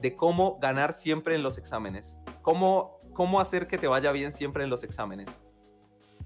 de 0.00 0.14
cómo 0.14 0.60
ganar 0.60 0.92
siempre 0.92 1.34
en 1.34 1.42
los 1.42 1.58
exámenes. 1.58 2.20
Cómo, 2.42 3.00
cómo 3.12 3.40
hacer 3.40 3.66
que 3.66 3.78
te 3.78 3.88
vaya 3.88 4.12
bien 4.12 4.30
siempre 4.30 4.62
en 4.62 4.70
los 4.70 4.84
exámenes. 4.84 5.28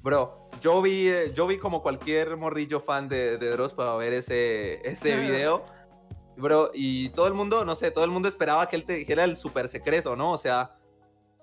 Bro, 0.03 0.51
yo 0.61 0.83
vi, 0.83 1.11
yo 1.33 1.47
vi 1.47 1.57
como 1.57 1.81
cualquier 1.81 2.37
morrillo 2.37 2.81
fan 2.81 3.09
de, 3.09 3.39
de 3.39 3.49
Dross 3.49 3.73
para 3.73 3.95
ver 3.95 4.13
ese, 4.13 4.87
ese 4.87 5.17
video. 5.21 5.63
Bro, 6.37 6.71
y 6.75 7.09
todo 7.09 7.29
el 7.29 7.33
mundo, 7.33 7.65
no 7.65 7.75
sé, 7.75 7.93
todo 7.93 8.05
el 8.05 8.11
mundo 8.11 8.29
esperaba 8.29 8.69
que 8.69 8.77
él 8.77 8.85
te 8.85 8.93
dijera 8.93 9.25
el 9.25 9.37
super 9.37 9.71
secreto, 9.71 10.17
¿no? 10.17 10.33
O 10.33 10.37
sea, 10.37 10.77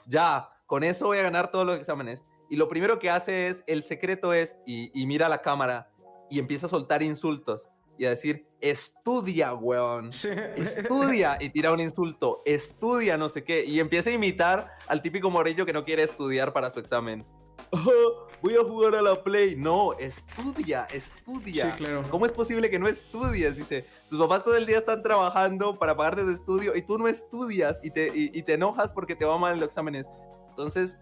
ya, 0.05 0.51
con 0.67 0.83
eso 0.83 1.07
voy 1.07 1.17
a 1.17 1.23
ganar 1.23 1.49
todos 1.49 1.65
los 1.65 1.79
exámenes. 1.79 2.23
Y 2.47 2.57
lo 2.57 2.67
primero 2.67 2.99
que 2.99 3.09
hace 3.09 3.47
es, 3.47 3.63
el 3.65 3.81
secreto 3.81 4.33
es, 4.33 4.59
y, 4.67 4.91
y 4.93 5.07
mira 5.07 5.27
la 5.29 5.41
cámara 5.41 5.90
y 6.31 6.39
empieza 6.39 6.65
a 6.65 6.69
soltar 6.69 7.03
insultos 7.03 7.69
y 7.97 8.05
a 8.05 8.09
decir, 8.09 8.47
estudia, 8.61 9.53
weón 9.53 10.09
estudia 10.55 11.37
y 11.39 11.49
tira 11.49 11.71
un 11.71 11.79
insulto, 11.79 12.41
estudia 12.45 13.17
no 13.17 13.29
sé 13.29 13.43
qué, 13.43 13.63
y 13.65 13.79
empieza 13.79 14.09
a 14.09 14.13
imitar 14.13 14.71
al 14.87 15.01
típico 15.01 15.29
morrillo 15.29 15.65
que 15.65 15.73
no 15.73 15.83
quiere 15.83 16.01
estudiar 16.03 16.53
para 16.53 16.69
su 16.69 16.79
examen. 16.79 17.25
"Oh, 17.71 18.27
voy 18.41 18.55
a 18.55 18.63
jugar 18.63 18.95
a 18.95 19.01
la 19.01 19.21
Play. 19.23 19.55
No, 19.55 19.93
estudia, 19.99 20.87
estudia. 20.91 21.71
Sí, 21.71 21.77
claro. 21.77 22.03
¿Cómo 22.09 22.25
es 22.25 22.31
posible 22.31 22.69
que 22.69 22.79
no 22.79 22.87
estudies? 22.87 23.55
Dice, 23.55 23.85
tus 24.09 24.17
papás 24.19 24.43
todo 24.43 24.55
el 24.55 24.65
día 24.65 24.77
están 24.77 25.03
trabajando 25.03 25.77
para 25.77 25.95
pagarte 25.95 26.23
tu 26.23 26.29
estudio 26.31 26.75
y 26.75 26.81
tú 26.81 26.97
no 26.97 27.07
estudias 27.07 27.79
y 27.83 27.91
te, 27.91 28.07
y, 28.07 28.31
y 28.33 28.41
te 28.41 28.53
enojas 28.53 28.91
porque 28.93 29.15
te 29.15 29.25
va 29.25 29.37
mal 29.37 29.53
en 29.53 29.59
los 29.59 29.67
exámenes. 29.67 30.07
Entonces, 30.49 30.97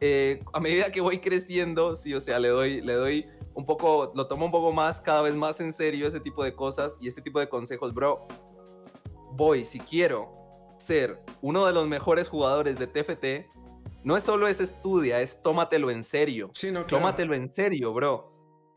eh, 0.00 0.40
a 0.52 0.60
medida 0.60 0.92
que 0.92 1.00
voy 1.00 1.18
creciendo, 1.20 1.96
sí, 1.96 2.14
o 2.14 2.20
sea, 2.20 2.38
le 2.38 2.48
doy, 2.48 2.80
le 2.80 2.92
doy 2.94 3.26
un 3.54 3.66
poco, 3.66 4.12
lo 4.14 4.26
tomo 4.26 4.46
un 4.46 4.52
poco 4.52 4.72
más, 4.72 5.00
cada 5.00 5.22
vez 5.22 5.34
más 5.34 5.60
en 5.60 5.72
serio 5.72 6.06
ese 6.08 6.20
tipo 6.20 6.42
de 6.44 6.54
cosas 6.54 6.96
y 7.00 7.08
este 7.08 7.20
tipo 7.22 7.38
de 7.40 7.48
consejos, 7.48 7.92
bro. 7.92 8.26
Voy, 9.32 9.64
si 9.64 9.78
quiero 9.80 10.30
ser 10.78 11.20
uno 11.40 11.66
de 11.66 11.72
los 11.72 11.86
mejores 11.86 12.28
jugadores 12.28 12.78
de 12.78 12.86
TFT, 12.86 13.46
no 14.04 14.16
es 14.16 14.24
solo 14.24 14.48
es 14.48 14.60
estudia, 14.60 15.20
es 15.20 15.40
tómatelo 15.42 15.90
en 15.90 16.02
serio. 16.04 16.50
Sí, 16.52 16.70
no, 16.70 16.80
claro. 16.84 16.98
Tómatelo 17.04 17.34
en 17.34 17.52
serio, 17.52 17.92
bro. 17.92 18.32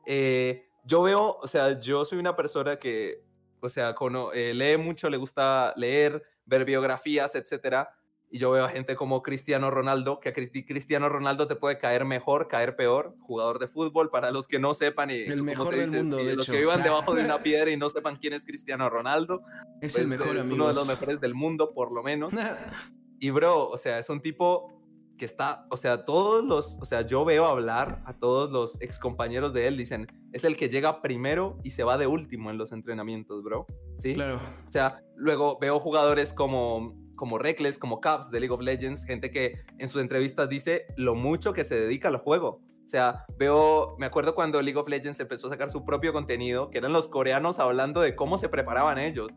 Eh, 0.06 0.68
yo 0.86 1.02
veo, 1.02 1.38
o 1.42 1.48
sea, 1.48 1.80
yo 1.80 2.06
soy 2.06 2.20
una 2.20 2.36
persona 2.36 2.76
que, 2.78 3.24
o 3.60 3.70
sea, 3.70 3.96
cono- 3.96 4.32
eh, 4.34 4.54
lee 4.54 4.78
mucho, 4.78 5.10
le 5.10 5.18
gusta 5.18 5.74
leer, 5.76 6.22
ver 6.46 6.64
biografías, 6.64 7.34
etcétera. 7.34 7.90
Y 8.36 8.38
yo 8.38 8.52
veo 8.52 8.66
a 8.66 8.70
gente 8.70 8.98
como 8.98 9.24
Cristiano 9.24 9.72
Ronaldo, 9.72 10.20
que 10.20 10.28
a 10.28 10.34
Cristi- 10.34 10.66
Cristiano 10.68 11.08
Ronaldo 11.08 11.48
te 11.48 11.56
puede 11.56 11.78
caer 11.78 12.04
mejor, 12.04 12.50
caer 12.50 12.76
peor, 12.76 13.16
jugador 13.22 13.60
de 13.60 13.70
fútbol, 13.70 14.10
para 14.10 14.30
los 14.30 14.50
que 14.50 14.60
no 14.60 14.74
sepan, 14.74 15.10
y 15.10 15.14
El 15.22 15.36
¿cómo 15.40 15.44
mejor 15.46 15.74
se 15.74 15.80
del 15.80 15.90
mundo, 16.04 16.18
de 16.18 16.36
los 16.36 16.44
hecho. 16.46 16.52
que 16.52 16.60
vivan 16.60 16.84
debajo 16.84 17.16
de 17.16 17.24
una 17.24 17.42
piedra 17.44 17.72
y 17.72 17.78
no 17.78 17.90
sepan 17.90 18.18
quién 18.18 18.34
es 18.34 18.44
Cristiano 18.44 18.90
Ronaldo, 18.90 19.42
Es 19.80 19.94
pues, 19.94 19.98
el 20.00 20.08
mejor, 20.08 20.36
es 20.36 20.50
uno 20.50 20.68
de 20.68 20.74
los 20.74 20.86
mejores 20.86 21.22
del 21.22 21.34
mundo, 21.34 21.72
por 21.74 21.94
lo 21.94 22.04
menos. 22.04 22.34
Y 23.22 23.30
bro, 23.30 23.70
o 23.70 23.78
sea, 23.78 24.00
es 24.00 24.10
un 24.10 24.20
tipo 24.22 24.82
que 25.18 25.24
está, 25.24 25.66
o 25.72 25.78
sea, 25.78 26.04
todos 26.04 26.44
los, 26.44 26.78
o 26.82 26.84
sea, 26.84 27.04
yo 27.04 27.24
veo 27.24 27.46
hablar 27.46 28.02
a 28.06 28.20
todos 28.20 28.52
los 28.52 28.82
ex 28.82 29.00
compañeros 29.00 29.54
de 29.54 29.68
él, 29.68 29.78
dicen, 29.78 30.08
es 30.34 30.44
el 30.44 30.58
que 30.58 30.68
llega 30.68 31.02
primero 31.02 31.58
y 31.64 31.70
se 31.70 31.86
va 31.86 31.98
de 31.98 32.06
último 32.06 32.52
en 32.52 32.58
los 32.58 32.74
entrenamientos, 32.74 33.42
bro. 33.44 33.66
¿Sí? 33.98 34.14
Claro. 34.16 34.42
O 34.68 34.72
sea, 34.72 35.02
luego 35.16 35.58
veo 35.58 35.80
jugadores 35.80 36.34
como, 36.34 36.94
como 37.16 37.38
Reckless, 37.38 37.78
como 37.78 38.00
Caps 38.02 38.32
de 38.32 38.40
League 38.40 38.54
of 38.54 38.62
Legends, 38.62 39.06
gente 39.06 39.32
que 39.32 39.60
en 39.78 39.88
sus 39.88 40.02
entrevistas 40.02 40.50
dice 40.50 40.86
lo 40.98 41.16
mucho 41.16 41.54
que 41.54 41.64
se 41.64 41.76
dedica 41.76 42.08
al 42.08 42.18
juego. 42.18 42.62
O 42.86 42.88
sea, 42.88 43.26
veo, 43.40 43.96
me 43.98 44.06
acuerdo 44.06 44.36
cuando 44.36 44.62
League 44.62 44.78
of 44.80 44.88
Legends 44.88 45.20
empezó 45.20 45.48
a 45.48 45.50
sacar 45.50 45.72
su 45.72 45.84
propio 45.86 46.14
contenido, 46.14 46.70
que 46.70 46.78
eran 46.78 46.94
los 46.94 47.08
coreanos 47.08 47.58
hablando 47.58 48.02
de 48.02 48.16
cómo 48.16 48.38
se 48.38 48.48
preparaban 48.50 49.00
ellos. 49.00 49.34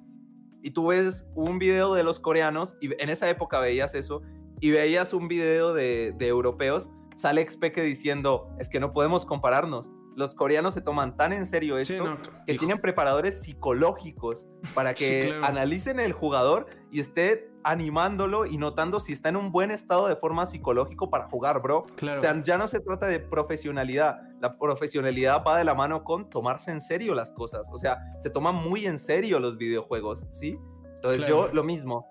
Y 0.63 0.73
tú 0.73 0.89
ves 0.89 1.27
un 1.35 1.59
video 1.59 1.95
de 1.95 2.03
los 2.03 2.21
coreanos, 2.21 2.77
y 2.81 2.91
en 3.03 3.09
esa 3.09 3.31
época 3.31 3.59
veías 3.61 3.95
eso, 3.95 4.21
y 4.61 4.71
veías 4.73 5.15
un 5.15 5.29
video 5.29 5.73
de, 5.73 6.13
de 6.19 6.27
europeos, 6.29 6.91
sale 7.17 7.49
Xpeke 7.49 7.81
diciendo, 7.83 8.51
es 8.59 8.69
que 8.69 8.81
no 8.81 8.93
podemos 8.93 9.25
compararnos. 9.25 9.91
Los 10.15 10.35
coreanos 10.35 10.75
se 10.75 10.81
toman 10.81 11.17
tan 11.17 11.33
en 11.33 11.47
serio 11.47 11.79
esto 11.79 11.95
Sí, 11.95 12.01
no, 12.01 12.19
que 12.45 12.53
hijo. 12.53 12.59
tienen 12.61 12.81
preparadores 12.81 13.41
psicológicos 13.41 14.47
para 14.75 14.91
Sí, 14.97 15.05
que 15.05 15.27
claro. 15.29 15.47
analicen 15.47 16.01
el 16.01 16.13
jugador 16.13 16.67
y 16.91 17.01
esté 17.01 17.51
animándolo 17.71 18.47
y 18.47 18.57
notando 18.57 18.99
si 18.99 19.13
está 19.13 19.29
en 19.29 19.37
un 19.37 19.53
buen 19.53 19.71
estado 19.71 20.09
de 20.09 20.17
forma 20.17 20.47
psicológico 20.47 21.11
para 21.11 21.29
jugar, 21.29 21.61
bro. 21.61 21.85
Claro. 21.97 22.19
O 22.19 22.21
sea, 22.21 22.43
ya 22.43 22.57
no 22.57 22.67
se 22.67 22.81
trata 22.81 23.07
de 23.07 23.21
profesionalidad. 23.21 24.23
La 24.41 24.57
profesionalidad 24.59 25.43
va 25.47 25.59
de 25.59 25.65
la 25.65 25.75
mano 25.75 26.03
con 26.03 26.31
tomarse 26.31 26.71
en 26.71 26.81
serio 26.81 27.15
las 27.15 27.31
cosas. 27.33 27.69
O 27.71 27.79
sea, 27.79 27.99
se 28.19 28.31
toman 28.31 28.55
muy 28.55 28.87
en 28.87 28.99
serio 28.99 29.39
los 29.39 29.59
videojuegos, 29.59 30.25
¿sí? 30.31 30.59
Entonces 30.95 31.27
Claro. 31.27 31.49
yo 31.49 31.53
lo 31.53 31.63
mismo. 31.63 32.07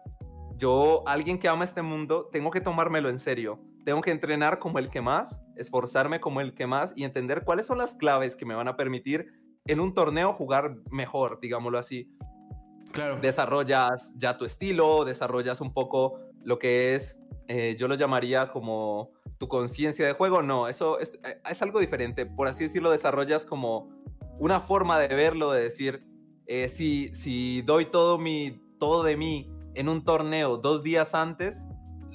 Yo, 0.58 1.04
alguien 1.08 1.40
que 1.40 1.48
ama 1.48 1.64
este 1.64 1.82
mundo, 1.82 2.30
tengo 2.32 2.52
que 2.52 2.62
tomármelo 2.62 3.10
en 3.10 3.20
serio. 3.20 3.60
Tengo 3.84 4.02
que 4.02 4.12
entrenar 4.12 4.60
como 4.60 4.80
el 4.80 4.90
que 4.90 5.02
más, 5.02 5.44
esforzarme 5.56 6.20
como 6.20 6.42
el 6.42 6.54
que 6.54 6.68
más 6.68 6.94
y 6.96 7.04
entender 7.04 7.44
cuáles 7.44 7.66
son 7.66 7.78
las 7.78 7.94
claves 7.94 8.36
que 8.36 8.46
me 8.46 8.54
van 8.54 8.68
a 8.68 8.76
permitir 8.76 9.32
en 9.66 9.80
un 9.80 9.94
torneo 9.94 10.34
jugar 10.34 10.78
mejor, 10.92 11.40
digámoslo 11.42 11.78
así. 11.78 12.12
Claro. 12.92 13.18
Desarrollas 13.22 14.14
ya 14.16 14.38
tu 14.38 14.46
estilo, 14.46 15.06
desarrollas 15.06 15.62
un 15.62 15.74
poco 15.74 16.20
lo 16.44 16.60
que 16.60 16.96
es, 16.96 17.20
eh, 17.48 17.76
yo 17.78 17.88
lo 17.88 17.96
llamaría 17.96 18.52
como 18.52 19.12
tu 19.38 19.48
conciencia 19.48 20.06
de 20.06 20.14
juego. 20.14 20.42
No, 20.42 20.68
eso 20.68 21.00
es, 21.00 21.20
eh, 21.24 21.42
es 21.50 21.62
algo 21.62 21.80
diferente. 21.80 22.26
Por 22.26 22.48
así 22.48 22.64
decirlo, 22.64 22.92
desarrollas 22.92 23.46
como 23.46 23.90
una 24.40 24.60
forma 24.60 25.00
de 25.00 25.08
verlo, 25.16 25.52
de 25.52 25.64
decir, 25.64 26.04
eh, 26.46 26.70
si, 26.70 27.14
si 27.14 27.62
doy 27.64 27.86
todo, 27.86 28.18
mi, 28.18 28.62
todo 28.80 29.04
de 29.04 29.18
mí 29.18 29.52
en 29.76 29.90
un 29.90 30.04
torneo 30.04 30.58
dos 30.58 30.84
días 30.84 31.14
antes, 31.14 31.68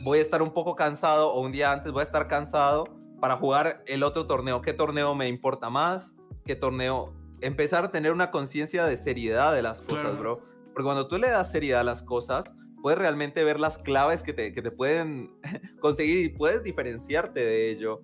voy 0.03 0.19
a 0.19 0.23
estar 0.23 0.43
un 0.43 0.53
poco 0.53 0.75
cansado 0.75 1.31
o 1.33 1.41
un 1.41 1.53
día 1.53 1.73
antes 1.73 1.93
voy 1.93 2.01
a 2.01 2.05
estar 2.05 2.27
cansado 2.29 2.85
para 3.21 3.37
jugar 3.37 3.85
el 3.87 4.03
otro 4.03 4.27
torneo. 4.27 4.63
¿Qué 4.63 4.73
torneo 4.73 5.15
me 5.15 5.29
importa 5.29 5.71
más? 5.71 6.17
¿Qué 6.45 6.57
torneo? 6.57 7.13
Empezar 7.41 7.85
a 7.85 7.91
tener 7.91 8.13
una 8.13 8.31
conciencia 8.31 8.85
de 8.85 8.97
seriedad 8.97 9.53
de 9.53 9.63
las 9.63 9.83
cosas, 9.83 10.03
Claro. 10.03 10.19
bro. 10.19 10.52
Porque 10.73 10.85
cuando 10.85 11.09
tú 11.09 11.19
le 11.19 11.29
das 11.31 11.51
seriedad 11.51 11.81
a 11.81 11.85
las 11.85 12.03
cosas, 12.03 12.53
puedes 12.83 12.99
realmente 12.99 13.45
ver 13.45 13.61
las 13.61 13.79
claves 13.79 14.23
que 14.23 14.33
te, 14.33 14.53
que 14.53 14.63
te 14.63 14.71
pueden 14.71 15.31
conseguir 15.81 16.19
y 16.25 16.29
puedes 16.31 16.63
diferenciarte 16.63 17.41
de 17.41 17.71
ello. 17.71 18.03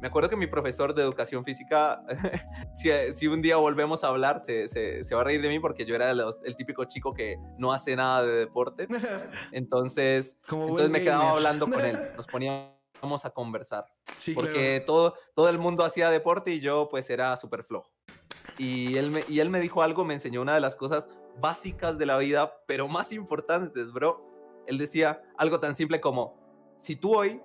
Me 0.00 0.06
acuerdo 0.06 0.28
que 0.28 0.36
mi 0.36 0.46
profesor 0.46 0.94
de 0.94 1.02
educación 1.02 1.44
física, 1.44 2.04
si, 2.74 2.90
si 3.12 3.26
un 3.26 3.42
día 3.42 3.56
volvemos 3.56 4.04
a 4.04 4.08
hablar, 4.08 4.38
se, 4.38 4.68
se- 4.68 5.02
se 5.02 5.14
va 5.16 5.22
a 5.22 5.24
reír 5.24 5.42
de 5.42 5.48
mí 5.48 5.58
porque 5.58 5.84
yo 5.84 5.94
era 5.96 6.14
los- 6.14 6.40
el 6.44 6.54
típico 6.56 6.84
chico 6.84 7.12
que 7.14 7.36
no 7.58 7.72
hace 7.72 7.96
nada 7.96 8.24
de 8.24 8.32
deporte. 8.32 8.86
Entonces, 9.52 10.38
Como 10.46 10.68
entonces 10.68 10.90
me 10.90 11.00
quedaba 11.02 11.30
hablando 11.30 11.68
con 11.68 11.84
él. 11.84 11.98
Nos 12.16 12.26
poníamos 12.28 13.24
a 13.24 13.30
conversar. 13.30 13.86
Sí, 14.18 14.34
Porque 14.34 14.82
todo, 14.86 15.14
todo 15.34 15.48
el 15.48 15.58
mundo 15.58 15.84
hacía 15.84 16.10
deporte 16.10 16.52
y 16.52 16.60
yo 16.60 16.88
pues 16.88 17.08
era 17.10 17.36
súper 17.36 17.64
flojo. 17.64 17.90
Y 18.56 18.96
él, 18.96 19.10
me, 19.10 19.24
y 19.28 19.40
él 19.40 19.50
me 19.50 19.60
dijo 19.60 19.82
algo, 19.82 20.04
me 20.04 20.14
enseñó 20.14 20.42
una 20.42 20.54
de 20.54 20.60
las 20.60 20.74
cosas 20.76 21.08
básicas 21.40 21.98
de 21.98 22.06
la 22.06 22.16
vida, 22.18 22.60
pero 22.66 22.88
más 22.88 23.12
importantes, 23.12 23.92
bro. 23.92 24.24
Él 24.66 24.78
decía 24.78 25.22
algo 25.36 25.60
tan 25.60 25.74
simple 25.74 26.00
como, 26.00 26.36
si 26.78 26.96
tú 26.96 27.16
hoy, 27.16 27.40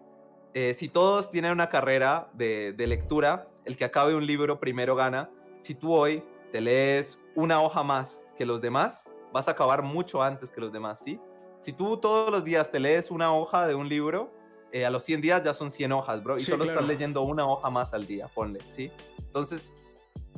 eh, 0.53 0.73
si 0.73 0.89
todos 0.89 1.32
tienen 1.32 1.51
una 1.51 1.69
carrera 1.69 2.29
de, 2.34 2.73
de 2.73 2.88
lectura, 2.88 3.47
el 3.65 3.77
que 3.77 3.86
acabe 3.86 4.15
un 4.15 4.25
libro 4.25 4.60
primero 4.60 4.95
gana. 4.95 5.29
Si 5.62 5.73
tú 5.73 5.93
hoy 5.93 6.23
te 6.51 6.62
lees 6.62 7.19
una 7.36 7.62
hoja 7.62 7.82
más 7.84 8.27
que 8.38 8.45
los 8.45 8.62
demás, 8.62 9.12
vas 9.32 9.47
a 9.47 9.51
acabar 9.51 9.82
mucho 9.82 10.21
antes 10.21 10.51
que 10.51 10.62
los 10.62 10.71
demás, 10.71 10.99
¿sí? 10.99 11.19
Si 11.62 11.71
tú 11.73 11.97
todos 11.97 12.29
los 12.29 12.43
días 12.43 12.69
te 12.69 12.79
lees 12.79 13.10
una 13.10 13.34
hoja 13.34 13.65
de 13.65 13.73
un 13.73 13.88
libro, 13.88 14.32
eh, 14.73 14.86
a 14.86 14.89
los 14.89 15.03
100 15.03 15.21
días 15.21 15.43
ya 15.43 15.53
son 15.53 15.71
100 15.71 15.91
hojas, 15.93 16.21
bro. 16.21 16.36
Y 16.36 16.41
Sí, 16.41 16.51
solo 16.51 16.63
claro. 16.63 16.79
estás 16.79 16.88
leyendo 16.89 17.21
una 17.21 17.47
hoja 17.47 17.69
más 17.69 17.93
al 17.93 18.06
día, 18.06 18.27
ponle, 18.27 18.60
¿sí? 18.67 18.91
Entonces, 19.19 19.63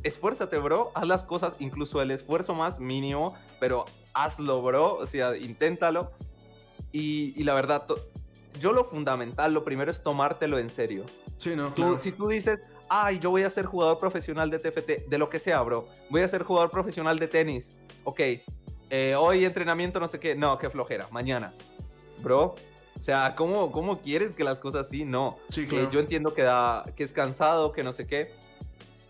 esfuérzate, 0.08 0.58
bro. 0.58 0.92
Haz 0.96 1.08
las 1.08 1.24
cosas, 1.24 1.54
incluso 1.60 2.02
el 2.02 2.12
esfuerzo 2.12 2.54
más 2.54 2.80
mínimo, 2.80 3.34
pero 3.60 3.86
hazlo, 4.14 4.62
bro. 4.62 4.96
O 4.96 5.06
sea, 5.06 5.36
inténtalo. 5.38 6.12
Y, 6.92 7.34
y 7.40 7.44
la 7.44 7.54
verdad, 7.54 7.86
yo 8.60 8.72
lo 8.72 8.84
fundamental, 8.86 9.54
lo 9.54 9.64
primero 9.66 9.92
es 9.92 10.02
tomártelo 10.02 10.58
en 10.60 10.70
serio. 10.70 11.06
Sí, 11.38 11.56
no, 11.56 11.68
Tú- 11.70 11.74
claro. 11.76 11.98
Si 11.98 12.12
tú 12.14 12.28
dices, 12.30 12.60
ay, 12.88 13.20
yo 13.20 13.30
voy 13.30 13.44
a 13.44 13.50
ser 13.50 13.66
jugador 13.66 14.00
profesional 14.00 14.50
de 14.50 14.60
TFT, 14.60 15.08
de 15.10 15.18
lo 15.18 15.30
que 15.30 15.40
sea, 15.40 15.62
bro. 15.62 15.88
Voy 16.10 16.22
a 16.22 16.28
ser 16.28 16.44
jugador 16.44 16.72
profesional 16.72 17.20
de 17.20 17.28
tenis. 17.28 17.76
Ok, 18.06 18.22
eh, 18.90 19.16
hoy 19.18 19.44
entrenamiento, 19.44 20.00
no 20.00 20.08
sé 20.08 20.20
qué. 20.20 20.36
No, 20.36 20.58
qué 20.58 20.70
flojera. 20.70 21.08
Mañana. 21.12 21.54
Bro. 22.22 22.56
O 22.98 23.02
sea, 23.04 23.36
¿cómo, 23.36 23.72
cómo 23.74 24.00
quieres 24.00 24.34
que 24.34 24.46
las 24.46 24.58
cosas 24.58 24.88
así? 24.88 25.04
No. 25.04 25.36
Sí, 25.50 25.64
Eh, 25.64 25.68
claro. 25.68 25.90
yo 25.92 26.00
entiendo 26.00 26.34
que, 26.34 26.44
da, 26.44 26.86
que 26.96 27.04
es 27.04 27.12
cansado, 27.12 27.74
que 27.74 27.84
no 27.84 27.92
sé 27.92 28.08
qué. 28.08 28.32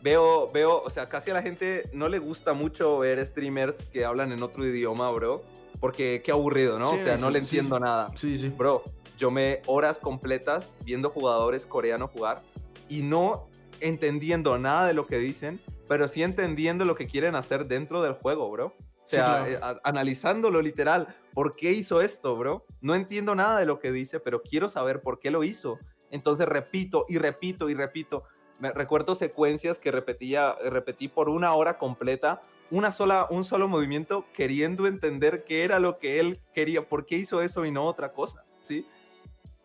Veo, 0.05 0.51
veo, 0.51 0.83
o 0.83 0.89
sea, 0.91 1.09
casi 1.09 1.31
a 1.31 1.33
la 1.33 1.41
gente 1.41 1.89
no 1.91 2.07
le 2.09 2.19
gusta 2.19 2.53
mucho 2.53 2.99
ver 2.99 3.25
streamers 3.25 3.85
que 3.85 4.05
hablan 4.05 4.31
en 4.31 4.43
otro 4.43 4.63
idioma, 4.63 5.09
bro. 5.09 5.41
Porque 5.79 6.21
qué 6.23 6.31
aburrido, 6.31 6.77
¿no? 6.77 6.85
Sí, 6.91 6.97
o 6.97 6.99
sea, 6.99 7.17
no 7.17 7.29
sí, 7.29 7.33
le 7.33 7.43
sí, 7.43 7.57
entiendo 7.57 7.77
sí. 7.77 7.81
nada. 7.81 8.11
Sí, 8.13 8.37
sí. 8.37 8.49
Bro, 8.49 8.83
yo 9.17 9.31
me 9.31 9.63
horas 9.65 9.97
completas 9.97 10.75
viendo 10.83 11.09
jugadores 11.09 11.65
coreanos 11.65 12.11
jugar 12.11 12.43
y 12.87 13.01
no 13.01 13.47
entendiendo 13.81 14.59
nada 14.59 14.85
de 14.85 14.93
lo 14.93 15.07
que 15.07 15.17
dicen, 15.17 15.59
pero 15.87 16.07
sí 16.07 16.21
entendiendo 16.21 16.85
lo 16.85 16.93
que 16.93 17.07
quieren 17.07 17.33
hacer 17.33 17.65
dentro 17.65 18.03
del 18.03 18.13
juego, 18.13 18.51
bro. 18.51 18.67
O 18.67 18.73
Sí, 19.05 19.15
sea, 19.15 19.43
claro. 19.43 19.75
eh, 19.75 19.79
analizándolo 19.83 20.61
literal. 20.61 21.15
¿Por 21.33 21.55
qué 21.55 21.71
hizo 21.71 22.01
esto, 22.01 22.35
bro? 22.37 22.67
No 22.79 22.93
entiendo 22.93 23.33
nada 23.33 23.57
de 23.59 23.65
lo 23.65 23.79
que 23.79 23.91
dice, 23.91 24.19
pero 24.19 24.43
quiero 24.43 24.69
saber 24.69 25.01
por 25.01 25.19
qué 25.19 25.31
lo 25.31 25.43
hizo. 25.43 25.79
Entonces 26.11 26.47
repito 26.47 27.05
y 27.07 27.17
repito 27.17 27.69
y 27.71 27.73
repito. 27.73 28.23
Me 28.59 28.71
recuerdo 28.71 29.15
secuencias 29.15 29.79
que 29.79 29.91
repetía, 29.91 30.55
repetí 30.69 31.07
por 31.07 31.29
una 31.29 31.53
hora 31.53 31.77
completa, 31.77 32.41
una 32.71 32.91
sola, 32.91 33.27
un 33.29 33.43
solo 33.43 33.67
movimiento, 33.67 34.25
queriendo 34.33 34.87
entender 34.87 35.43
qué 35.43 35.63
era 35.63 35.79
lo 35.79 35.97
que 35.99 36.19
él 36.19 36.39
quería, 36.53 36.87
por 36.87 37.05
qué 37.05 37.15
hizo 37.17 37.41
eso 37.41 37.65
y 37.65 37.71
no 37.71 37.83
otra 37.85 38.11
cosa, 38.13 38.45
¿sí? 38.61 38.85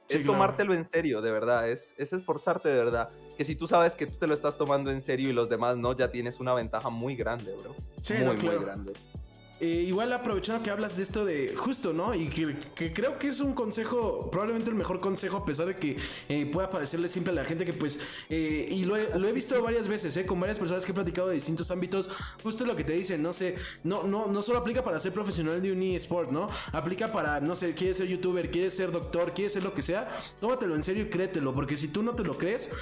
Sí, 0.07 0.17
es 0.17 0.23
claro. 0.23 0.33
tomártelo 0.33 0.75
en 0.75 0.85
serio, 0.85 1.23
de 1.23 1.31
verdad, 1.31 1.69
es, 1.69 1.95
es 1.97 2.13
esforzarte 2.13 2.69
de 2.69 2.77
verdad. 2.77 3.11
Que 3.37 3.45
si 3.45 3.55
tú 3.55 3.69
sabes 3.69 3.95
que 3.95 4.09
tú 4.09 4.19
te 4.19 4.27
lo 4.27 4.35
estás 4.35 4.59
tomando 4.59 4.91
en 4.91 5.01
serio 5.01 5.31
y 5.31 5.33
los 5.33 5.49
demás 5.49 5.77
no, 5.77 5.97
ya 5.97 6.11
tienes 6.11 6.41
una 6.41 6.53
ventaja 6.53 6.91
muy 6.91 7.15
grande, 7.15 7.55
bro. 7.55 7.77
Sí, 8.03 8.15
muy, 8.15 8.25
no, 8.25 8.35
claro. 8.35 8.57
muy 8.57 8.67
grande. 8.67 8.93
Eh, 9.61 9.85
igual 9.87 10.13
aprovechando 10.13 10.63
que 10.63 10.71
hablas 10.71 10.97
de 10.97 11.03
esto 11.03 11.25
de 11.25 11.55
justo, 11.55 11.93
¿no? 11.93 12.15
Y 12.15 12.29
que, 12.29 12.93
creo 12.93 13.19
que 13.19 13.29
es 13.29 13.41
un 13.41 13.53
consejo, 13.53 14.31
probablemente 14.31 14.71
el 14.71 14.77
mejor 14.77 15.01
consejo, 15.01 15.39
a 15.39 15.45
pesar 15.45 15.67
de 15.67 15.77
que 15.77 15.97
eh, 16.29 16.47
pueda 16.47 16.71
parecerle 16.71 17.09
simple 17.09 17.33
a 17.33 17.35
la 17.35 17.45
gente 17.45 17.65
que 17.65 17.73
pues, 17.73 18.01
eh, 18.31 18.67
y 18.71 18.85
lo 18.85 18.97
he, 18.97 19.33
visto 19.33 19.61
varias 19.63 19.87
veces, 19.87 20.17
¿eh? 20.17 20.25
Con 20.25 20.41
varias 20.41 20.59
personas 20.59 20.85
que 20.85 20.93
he 20.93 20.95
platicado 20.95 21.29
de 21.29 21.35
distintos 21.35 21.71
ámbitos, 21.71 22.11
justo 22.43 22.65
lo 22.65 22.75
que 22.75 22.85
te 22.85 22.93
dicen, 22.93 23.23
no 23.23 23.33
sé, 23.33 23.57
no, 23.85 24.03
no, 24.03 24.27
no 24.27 24.43
solo 24.43 24.59
aplica 24.59 24.83
para 24.83 24.99
ser 24.99 25.13
profesional 25.13 25.61
de 25.61 25.73
un 25.73 25.83
eSport, 25.83 26.31
¿no? 26.31 26.49
Aplica 26.73 27.13
para, 27.13 27.41
no 27.41 27.55
sé, 27.55 27.75
quieres 27.75 27.99
ser 27.99 28.09
youtuber, 28.09 28.51
quieres 28.51 28.75
ser 28.75 28.91
doctor, 28.91 29.35
quieres 29.35 29.53
ser 29.53 29.63
lo 29.63 29.75
que 29.75 29.83
sea, 29.83 30.09
tómatelo 30.41 30.75
en 30.75 30.83
serio 30.83 31.05
y 31.05 31.09
créetelo, 31.09 31.55
porque 31.55 31.77
si 31.77 31.89
tú 31.89 32.03
no 32.03 32.15
te 32.15 32.25
lo 32.25 32.39
crees, 32.39 32.75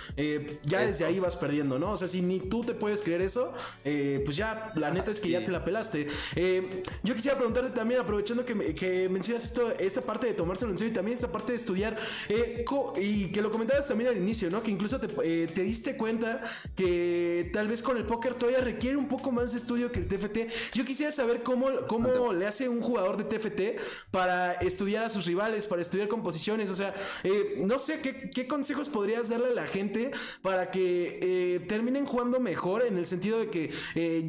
ya 0.62 0.80
desde 0.80 1.04
ahí 1.04 1.18
vas 1.18 1.36
perdiendo, 1.36 1.78
¿no? 1.78 1.92
O 1.92 1.96
sea, 1.96 2.06
si 2.06 2.22
ni 2.22 2.40
tú 2.40 2.62
te 2.62 2.74
puedes 2.74 3.02
creer 3.02 3.22
eso, 3.22 3.52
pues 3.82 4.36
ya, 4.36 4.72
la 4.76 4.90
neta 4.90 5.10
es 5.10 5.18
que 5.18 5.30
ya 5.30 5.44
te 5.44 5.50
la 5.50 5.64
pelaste. 5.64 6.06
Eh, 6.36 6.67
yo 7.02 7.14
quisiera 7.14 7.36
preguntarte 7.36 7.70
también, 7.70 8.00
aprovechando 8.00 8.44
que, 8.44 9.08
mencionas 9.08 9.44
esto, 9.44 9.72
esta 9.78 10.02
parte 10.02 10.26
de 10.26 10.34
tomárselo 10.34 10.72
en 10.72 10.78
serio 10.78 10.92
y 10.92 10.94
también 10.94 11.14
esta 11.14 11.30
parte 11.30 11.52
de 11.52 11.56
estudiar, 11.56 11.96
eh, 12.28 12.64
y 13.00 13.32
que 13.32 13.40
lo 13.40 13.50
comentabas 13.50 13.88
también 13.88 14.10
al 14.10 14.16
inicio, 14.16 14.50
¿no? 14.50 14.62
Que 14.62 14.70
incluso 14.70 15.00
eh, 15.22 15.48
te, 15.52 15.62
diste 15.62 15.96
cuenta 15.96 16.42
que 16.76 17.50
tal 17.52 17.68
vez 17.68 17.82
con 17.82 17.96
el 17.96 18.04
póker 18.04 18.34
todavía 18.34 18.60
requiere 18.60 18.96
un 18.96 19.08
poco 19.08 19.32
más 19.32 19.52
de 19.52 19.58
estudio 19.58 19.90
que 19.92 20.00
el 20.00 20.08
TFT. 20.08 20.74
Yo 20.74 20.84
quisiera 20.84 21.12
saber 21.12 21.42
cómo, 21.42 21.68
cómo 21.86 22.32
le 22.32 22.46
hace 22.46 22.68
un 22.68 22.80
jugador 22.80 23.16
de 23.16 23.24
TFT 23.24 24.10
para 24.10 24.52
estudiar 24.52 25.04
a 25.04 25.10
sus 25.10 25.26
rivales, 25.26 25.66
para 25.66 25.82
estudiar 25.82 26.08
composiciones, 26.08 26.70
o 26.70 26.74
sea, 26.74 26.94
eh, 27.24 27.56
no 27.58 27.78
sé 27.78 28.00
¿qué, 28.00 28.30
qué, 28.30 28.46
consejos 28.46 28.88
podrías 28.88 29.28
darle 29.28 29.48
a 29.48 29.54
la 29.54 29.66
gente 29.66 30.10
para 30.42 30.70
que 30.70 31.64
terminen 31.68 32.06
jugando 32.06 32.40
mejor 32.40 32.82
en 32.82 32.96
el 32.96 33.06
sentido 33.06 33.38
de 33.38 33.50
que, 33.50 33.70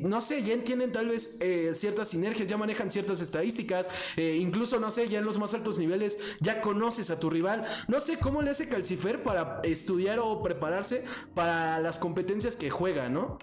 no 0.03 0.21
sé, 0.21 0.43
ya 0.43 0.53
entienden 0.53 0.91
tal 0.91 1.07
vez 1.07 1.39
ciertas 1.73 2.09
sinergias 2.09 2.28
ya 2.33 2.57
manejan 2.57 2.91
ciertas 2.91 3.21
estadísticas, 3.21 3.89
eh, 4.17 4.37
incluso, 4.39 4.79
no 4.79 4.91
sé, 4.91 5.07
ya 5.07 5.19
en 5.19 5.25
los 5.25 5.37
más 5.37 5.53
altos 5.53 5.79
niveles 5.79 6.37
ya 6.39 6.61
conoces 6.61 7.09
a 7.09 7.19
tu 7.19 7.29
rival. 7.29 7.65
No 7.87 7.99
sé 7.99 8.17
cómo 8.19 8.41
le 8.41 8.51
hace 8.51 8.67
Calcifer 8.67 9.23
para 9.23 9.61
estudiar 9.63 10.19
o 10.19 10.41
prepararse 10.41 11.03
para 11.33 11.79
las 11.79 11.97
competencias 11.97 12.55
que 12.55 12.69
juega, 12.69 13.09
¿no? 13.09 13.39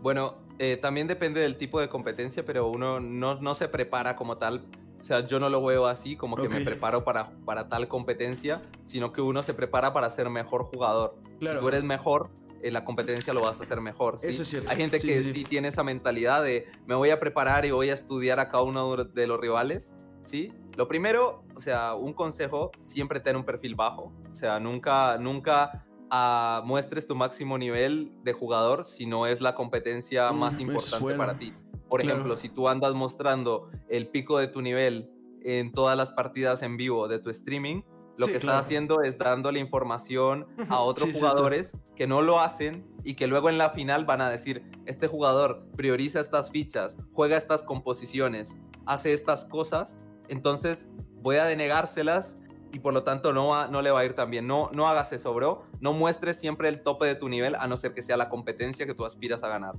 Bueno, 0.00 0.42
eh, 0.58 0.76
también 0.76 1.06
depende 1.06 1.40
del 1.40 1.56
tipo 1.56 1.80
de 1.80 1.88
competencia, 1.88 2.44
pero 2.44 2.68
uno 2.68 3.00
no, 3.00 3.54
se 3.54 3.68
prepara 3.68 4.16
como 4.16 4.38
tal. 4.38 4.64
O 5.00 5.04
sea, 5.04 5.26
yo 5.26 5.40
no 5.40 5.48
lo 5.48 5.64
veo 5.64 5.86
así, 5.86 6.16
como 6.16 6.36
que 6.36 6.48
me 6.48 6.60
preparo 6.60 7.02
para, 7.02 7.32
para 7.44 7.68
tal 7.68 7.88
competencia, 7.88 8.62
sino 8.84 9.12
que 9.12 9.20
uno 9.20 9.42
se 9.42 9.54
prepara 9.54 9.92
para 9.92 10.08
ser 10.10 10.30
mejor 10.30 10.62
jugador. 10.62 11.16
Claro. 11.40 11.58
Si 11.58 11.62
tú 11.62 11.68
eres 11.68 11.82
mejor, 11.82 12.30
en 12.62 12.72
la 12.72 12.84
competencia 12.84 13.32
lo 13.32 13.42
vas 13.42 13.60
a 13.60 13.62
hacer 13.62 13.80
mejor. 13.80 14.16
Eso 14.22 14.42
es 14.42 14.48
cierto. 14.48 14.70
Hay 14.70 14.76
gente 14.76 15.00
que 15.00 15.20
sí, 15.20 15.44
tiene 15.44 15.68
esa 15.68 15.82
mentalidad 15.82 16.42
de 16.42 16.66
me 16.86 16.94
voy 16.94 17.10
a 17.10 17.20
preparar 17.20 17.64
y 17.64 17.70
voy 17.70 17.90
a 17.90 17.94
estudiar 17.94 18.40
a 18.40 18.48
cada 18.48 18.62
uno 18.62 18.96
de 18.96 19.26
los 19.26 19.40
rivales, 19.40 19.90
¿sí? 20.22 20.52
Lo 20.76 20.88
primero, 20.88 21.44
o 21.54 21.60
sea, 21.60 21.94
un 21.94 22.12
consejo, 22.14 22.70
siempre 22.80 23.20
tener 23.20 23.36
un 23.36 23.44
perfil 23.44 23.74
bajo, 23.74 24.12
o 24.30 24.34
sea, 24.34 24.58
nunca, 24.58 25.18
nunca 25.18 25.84
ah, 26.10 26.62
muestres 26.64 27.06
tu 27.06 27.14
máximo 27.14 27.58
nivel 27.58 28.12
de 28.22 28.32
jugador 28.32 28.84
si 28.84 29.04
no 29.06 29.26
es 29.26 29.40
la 29.40 29.54
competencia 29.54 30.32
mm, 30.32 30.38
más 30.38 30.58
importante 30.58 31.14
para 31.14 31.38
ti. 31.38 31.52
Por 31.88 32.00
ejemplo, 32.00 32.36
si 32.36 32.48
tú 32.48 32.68
andas 32.68 32.94
mostrando 32.94 33.70
el 33.88 34.08
pico 34.08 34.38
de 34.38 34.48
tu 34.48 34.62
nivel 34.62 35.10
en 35.44 35.72
todas 35.72 35.96
las 35.96 36.10
partidas 36.10 36.62
en 36.62 36.78
vivo 36.78 37.06
de 37.06 37.18
tu 37.18 37.28
streaming, 37.28 37.82
lo 38.26 38.32
que 38.32 38.36
estás 38.36 38.66
haciendo 38.66 39.02
es 39.02 39.18
dándole 39.18 39.60
información 39.60 40.46
a 40.68 40.80
otros 40.80 41.12
jugadores 41.12 41.76
que 41.96 42.06
no 42.06 42.22
lo 42.22 42.40
hacen 42.40 42.86
y 43.04 43.14
que 43.14 43.26
luego 43.26 43.50
en 43.50 43.58
la 43.58 43.70
final 43.70 44.04
van 44.04 44.20
a 44.20 44.30
decir, 44.30 44.62
este 44.86 45.08
jugador 45.08 45.66
prioriza 45.76 46.20
estas 46.20 46.50
fichas, 46.50 46.96
juega 47.12 47.36
estas 47.36 47.62
composiciones, 47.62 48.56
hace 48.86 49.12
estas 49.12 49.44
cosas, 49.44 49.96
entonces 50.28 50.88
voy 51.20 51.36
a 51.36 51.44
denegárselas 51.44 52.38
y 52.72 52.78
por 52.78 52.94
lo 52.94 53.04
tanto 53.04 53.32
no, 53.32 53.68
no 53.68 53.82
le 53.82 53.90
va 53.90 54.00
a 54.00 54.04
ir 54.04 54.14
tan 54.14 54.30
bien. 54.30 54.46
No, 54.46 54.70
no 54.72 54.88
hagas 54.88 55.12
eso, 55.12 55.32
bro. 55.34 55.64
No 55.80 55.92
muestres 55.92 56.40
siempre 56.40 56.68
el 56.68 56.82
tope 56.82 57.06
de 57.06 57.14
tu 57.14 57.28
nivel 57.28 57.54
a 57.54 57.66
no 57.66 57.76
ser 57.76 57.92
que 57.92 58.02
sea 58.02 58.16
la 58.16 58.28
competencia 58.28 58.86
que 58.86 58.94
tú 58.94 59.04
aspiras 59.04 59.44
a 59.44 59.48
ganar. 59.48 59.74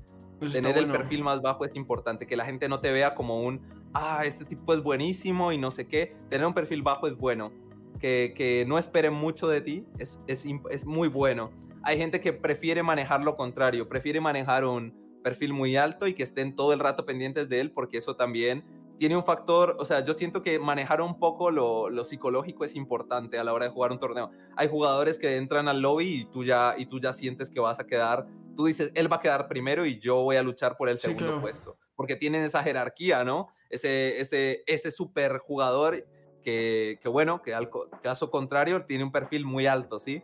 Tener 0.51 0.77
el 0.77 0.91
perfil 0.91 1.23
más 1.23 1.41
bajo 1.41 1.65
es 1.65 1.75
importante, 1.75 2.27
que 2.27 2.35
la 2.35 2.45
gente 2.45 2.67
no 2.67 2.81
te 2.81 2.91
vea 2.91 3.15
como 3.15 3.41
un, 3.41 3.61
ah, 3.93 4.23
este 4.25 4.45
tipo 4.45 4.73
es 4.73 4.83
buenísimo 4.83 5.51
y 5.51 5.57
no 5.57 5.71
sé 5.71 5.87
qué. 5.87 6.15
Tener 6.29 6.45
un 6.45 6.53
perfil 6.53 6.83
bajo 6.83 7.07
es 7.07 7.15
bueno 7.15 7.51
que, 7.99 8.65
no 8.67 8.77
esperen 8.77 9.13
mucho 9.13 9.47
de 9.47 9.61
ti 9.61 9.85
es, 9.99 10.19
es, 10.27 10.85
muy 10.85 11.07
bueno. 11.07 11.51
Hay 11.83 11.97
gente 11.97 12.21
que 12.21 12.33
prefiere 12.33 12.83
manejar 12.83 13.21
lo 13.21 13.35
contrario, 13.35 13.87
prefiere 13.87 14.21
manejar 14.21 14.65
un 14.65 14.93
perfil 15.23 15.53
muy 15.53 15.75
alto 15.75 16.07
y 16.07 16.13
que 16.13 16.23
estén 16.23 16.55
todo 16.55 16.73
el 16.73 16.79
rato 16.79 17.05
pendientes 17.05 17.49
de 17.49 17.61
él 17.61 17.71
porque 17.71 17.97
eso 17.97 18.15
también 18.15 18.63
tiene 18.97 19.17
un 19.17 19.23
factor, 19.23 19.75
o 19.79 19.85
sea, 19.85 20.03
yo 20.03 20.13
siento 20.13 20.41
que 20.41 20.59
manejar 20.59 21.01
un 21.01 21.17
poco 21.17 21.51
lo, 21.51 21.89
lo, 21.89 22.03
psicológico 22.03 22.63
es 22.63 22.75
importante 22.75 23.39
a 23.39 23.43
la 23.43 23.51
hora 23.51 23.65
de 23.65 23.71
jugar 23.71 23.91
un 23.91 23.99
torneo. 23.99 24.31
Hay 24.55 24.67
jugadores 24.67 25.17
que 25.17 25.37
entran 25.37 25.67
al 25.67 25.81
lobby 25.81 26.21
y 26.21 26.25
tú 26.25 26.43
ya, 26.43 26.75
y 26.77 26.85
tú 26.85 26.99
ya 26.99 27.11
sientes 27.11 27.49
que 27.49 27.59
vas 27.59 27.79
a 27.79 27.87
quedar, 27.87 28.27
tú 28.55 28.65
dices, 28.65 28.91
él 28.93 29.11
va 29.11 29.17
a 29.17 29.19
quedar 29.19 29.47
primero 29.47 29.85
y 29.85 29.99
yo 29.99 30.21
voy 30.21 30.35
a 30.35 30.43
luchar 30.43 30.77
por 30.77 30.89
el 30.89 30.99
segundo 30.99 31.41
puesto, 31.41 31.77
porque 31.95 32.15
tienen 32.15 32.43
esa 32.43 32.63
jerarquía, 32.63 33.23
¿no? 33.23 33.49
Ese, 33.69 34.21
ese, 34.21 34.63
ese 34.67 34.91
super 34.91 35.39
jugador 35.39 36.05
que, 36.43 36.99
bueno, 37.05 37.41
que 37.41 37.53
al 37.53 37.69
caso 38.01 38.29
contrario 38.29 38.85
tiene 38.85 39.03
un 39.03 39.11
perfil 39.11 39.45
muy 39.45 39.65
alto, 39.65 39.99
¿sí? 39.99 40.21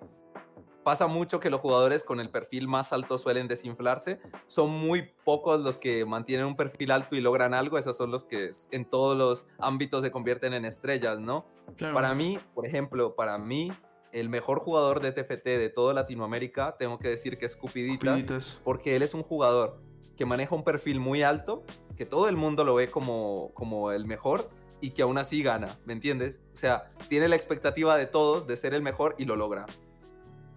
Pasa 0.83 1.07
mucho 1.07 1.39
que 1.39 1.49
los 1.49 1.59
jugadores 1.59 2.03
con 2.03 2.19
el 2.19 2.29
perfil 2.29 2.67
más 2.67 2.93
alto 2.93 3.17
suelen 3.17 3.47
desinflarse. 3.47 4.19
Son 4.47 4.69
muy 4.69 5.11
pocos 5.23 5.59
los 5.61 5.77
que 5.77 6.05
mantienen 6.05 6.45
un 6.45 6.55
perfil 6.55 6.91
alto 6.91 7.15
y 7.15 7.21
logran 7.21 7.53
algo. 7.53 7.77
Esos 7.77 7.97
son 7.97 8.11
los 8.11 8.23
que 8.25 8.51
en 8.71 8.85
todos 8.85 9.15
los 9.17 9.45
ámbitos 9.59 10.03
se 10.03 10.11
convierten 10.11 10.53
en 10.53 10.65
estrellas, 10.65 11.19
¿no? 11.19 11.45
Para 11.93 12.15
mí, 12.15 12.39
por 12.55 12.65
ejemplo, 12.65 13.13
para 13.13 13.37
mí, 13.37 13.71
el 14.11 14.29
mejor 14.29 14.59
jugador 14.59 15.01
de 15.01 15.11
TFT 15.11 15.45
de 15.45 15.69
toda 15.69 15.93
Latinoamérica, 15.93 16.75
tengo 16.77 16.97
que 16.97 17.09
decir 17.09 17.37
que 17.37 17.45
es 17.45 17.55
Cupiditas, 17.55 18.61
porque 18.63 18.95
él 18.95 19.03
es 19.03 19.13
un 19.13 19.23
jugador 19.23 19.81
que 20.15 20.25
maneja 20.25 20.55
un 20.55 20.63
perfil 20.63 20.99
muy 20.99 21.23
alto, 21.23 21.63
que 21.95 22.05
todo 22.05 22.27
el 22.27 22.35
mundo 22.35 22.63
lo 22.63 22.75
ve 22.75 22.89
como, 22.89 23.51
como 23.53 23.91
el 23.91 24.05
mejor, 24.05 24.49
y 24.81 24.91
que 24.91 25.01
aún 25.01 25.17
así 25.17 25.43
gana, 25.43 25.79
¿me 25.85 25.93
entiendes? 25.93 26.41
O 26.53 26.57
sea, 26.57 26.91
tiene 27.09 27.27
la 27.27 27.35
expectativa 27.35 27.97
de 27.97 28.05
todos 28.05 28.47
de 28.47 28.57
ser 28.57 28.73
el 28.73 28.81
mejor 28.81 29.15
y 29.17 29.25
lo 29.25 29.35
logra. 29.35 29.65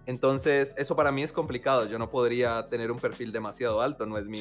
Entonces, 0.05 0.75
eso 0.77 0.95
para 0.95 1.11
mí 1.11 1.23
es 1.23 1.31
complicado. 1.31 1.87
Yo 1.87 1.97
no 1.97 2.09
podría 2.09 2.67
tener 2.69 2.91
un 2.91 2.99
perfil 2.99 3.31
demasiado 3.31 3.81
alto, 3.81 4.05
no 4.05 4.17
es 4.17 4.27
mi, 4.27 4.37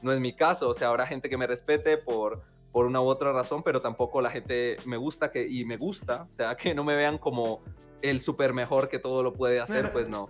no 0.00 0.12
es 0.12 0.20
mi 0.20 0.34
caso. 0.34 0.68
O 0.68 0.74
sea, 0.74 0.88
habrá 0.88 1.06
gente 1.06 1.28
que 1.28 1.36
me 1.36 1.46
respete 1.46 1.98
por, 1.98 2.42
por 2.70 2.86
una 2.86 3.00
u 3.00 3.06
otra 3.06 3.32
razón, 3.32 3.62
pero 3.62 3.80
tampoco 3.80 4.20
la 4.22 4.30
gente 4.30 4.76
me 4.84 4.96
gusta 4.96 5.30
que, 5.30 5.46
y 5.48 5.64
me 5.64 5.76
gusta, 5.76 6.22
o 6.28 6.30
sea, 6.30 6.56
que 6.56 6.74
no 6.74 6.84
me 6.84 6.94
vean 6.94 7.18
como 7.18 7.62
el 8.00 8.20
súper 8.20 8.52
mejor 8.52 8.88
que 8.88 8.98
todo 8.98 9.22
lo 9.22 9.32
puede 9.32 9.60
hacer, 9.60 9.92
pues 9.92 10.08
no. 10.08 10.28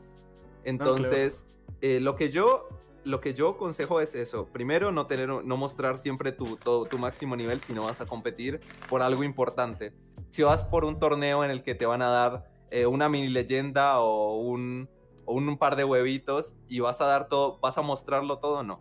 Entonces, 0.64 1.46
eh, 1.80 2.00
lo 2.00 2.16
que 2.16 2.30
yo 2.30 2.68
lo 3.04 3.20
que 3.20 3.34
yo 3.34 3.50
aconsejo 3.50 4.00
es 4.00 4.14
eso. 4.14 4.46
Primero, 4.46 4.92
no, 4.92 5.06
tener, 5.06 5.28
no 5.28 5.56
mostrar 5.56 5.98
siempre 5.98 6.32
tu, 6.32 6.56
tu 6.56 6.98
máximo 6.98 7.36
nivel 7.36 7.60
si 7.60 7.72
no 7.72 7.84
vas 7.84 8.00
a 8.00 8.06
competir 8.06 8.60
por 8.88 9.02
algo 9.02 9.24
importante. 9.24 9.92
Si 10.30 10.42
vas 10.42 10.62
por 10.64 10.84
un 10.84 10.98
torneo 10.98 11.44
en 11.44 11.50
el 11.50 11.62
que 11.62 11.74
te 11.74 11.86
van 11.86 12.02
a 12.02 12.08
dar 12.08 12.50
eh, 12.70 12.86
una 12.86 13.08
mini 13.08 13.28
leyenda 13.28 14.00
o 14.00 14.36
un, 14.38 14.88
o 15.26 15.34
un, 15.34 15.58
par 15.58 15.76
de 15.76 15.84
huevitos 15.84 16.54
y 16.68 16.80
vas 16.80 17.00
a 17.00 17.06
dar 17.06 17.28
todo, 17.28 17.58
vas 17.60 17.76
a 17.76 17.82
mostrarlo 17.82 18.38
todo, 18.38 18.62
no. 18.62 18.80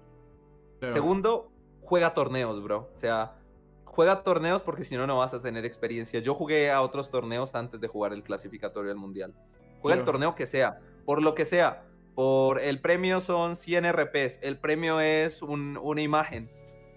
Segundo, 0.87 1.51
juega 1.81 2.13
torneos, 2.13 2.63
bro. 2.63 2.89
O 2.95 2.97
sea, 2.97 3.37
juega 3.85 4.23
torneos 4.23 4.61
porque 4.61 4.83
si 4.83 4.95
no, 4.95 5.05
no 5.05 5.17
vas 5.17 5.33
a 5.33 5.41
tener 5.41 5.65
experiencia. 5.65 6.19
Yo 6.21 6.33
jugué 6.33 6.71
a 6.71 6.81
otros 6.81 7.11
torneos 7.11 7.53
antes 7.53 7.81
de 7.81 7.87
jugar 7.87 8.13
el 8.13 8.23
clasificatorio 8.23 8.89
del 8.89 8.97
mundial. 8.97 9.35
Juega 9.81 9.99
el 9.99 10.05
torneo 10.05 10.35
que 10.35 10.45
sea, 10.45 10.79
por 11.05 11.21
lo 11.21 11.35
que 11.35 11.43
sea 11.43 11.83
por 12.15 12.59
el 12.59 12.81
premio 12.81 13.21
son 13.21 13.55
100 13.55 13.91
RPs. 13.91 14.39
El 14.41 14.57
premio 14.57 14.99
es 14.99 15.41
una 15.41 16.01
imagen. 16.01 16.51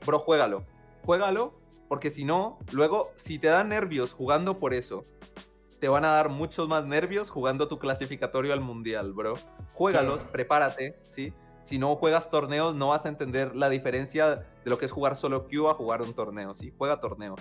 Bro, 0.05 0.19
juégalo. 0.19 0.65
Juégalo, 1.05 1.55
porque 1.89 2.11
si 2.11 2.25
no, 2.25 2.59
luego, 2.73 3.13
si 3.17 3.39
te 3.39 3.49
dan 3.49 3.69
nervios 3.69 4.13
jugando 4.13 4.59
por 4.59 4.75
eso, 4.75 5.05
te 5.79 5.89
van 5.89 6.05
a 6.05 6.13
dar 6.13 6.31
muchos 6.31 6.67
más 6.69 6.87
nervios 6.87 7.31
jugando 7.31 7.69
tu 7.69 7.79
clasificatorio 7.79 8.53
al 8.53 8.61
mundial, 8.61 9.13
bro. 9.13 9.35
Juégalos, 9.75 10.25
prepárate, 10.25 10.99
¿sí? 11.03 11.35
Si 11.63 11.79
no 11.79 11.95
juegas 11.97 12.31
torneos, 12.31 12.75
no 12.75 12.89
vas 12.89 13.07
a 13.07 13.09
entender 13.09 13.55
la 13.55 13.69
diferencia 13.69 14.37
de 14.37 14.71
lo 14.71 14.79
que 14.79 14.87
es 14.87 14.93
jugar 14.93 15.17
solo 15.17 15.47
Q 15.47 15.69
a 15.69 15.75
jugar 15.75 16.03
un 16.03 16.15
torneo, 16.15 16.55
¿sí? 16.55 16.73
Juega 16.77 17.01
torneos. 17.01 17.41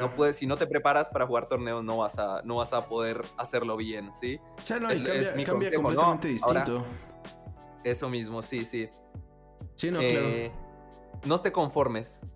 No 0.00 0.14
puedes, 0.14 0.36
si 0.36 0.46
no 0.46 0.56
te 0.56 0.66
preparas 0.66 1.08
para 1.08 1.26
jugar 1.26 1.48
torneos, 1.48 1.84
no 1.84 1.98
vas 1.98 2.18
a, 2.18 2.42
no 2.44 2.56
vas 2.56 2.72
a 2.72 2.88
poder 2.88 3.22
hacerlo 3.36 3.76
bien, 3.76 4.12
¿sí? 4.12 4.40
Ya 4.64 4.78
no, 4.78 4.88
cambia, 4.88 5.72
completamente 5.72 6.28
distinto. 6.28 6.84
eso 7.84 8.08
mismo, 8.08 8.42
sí, 8.42 8.64
sí. 8.64 8.88
Sí, 9.74 9.90
no, 9.90 9.98
claro. 9.98 10.14
Eh, 10.14 10.52
no 11.24 11.40
te 11.40 11.52
conformes. 11.52 12.26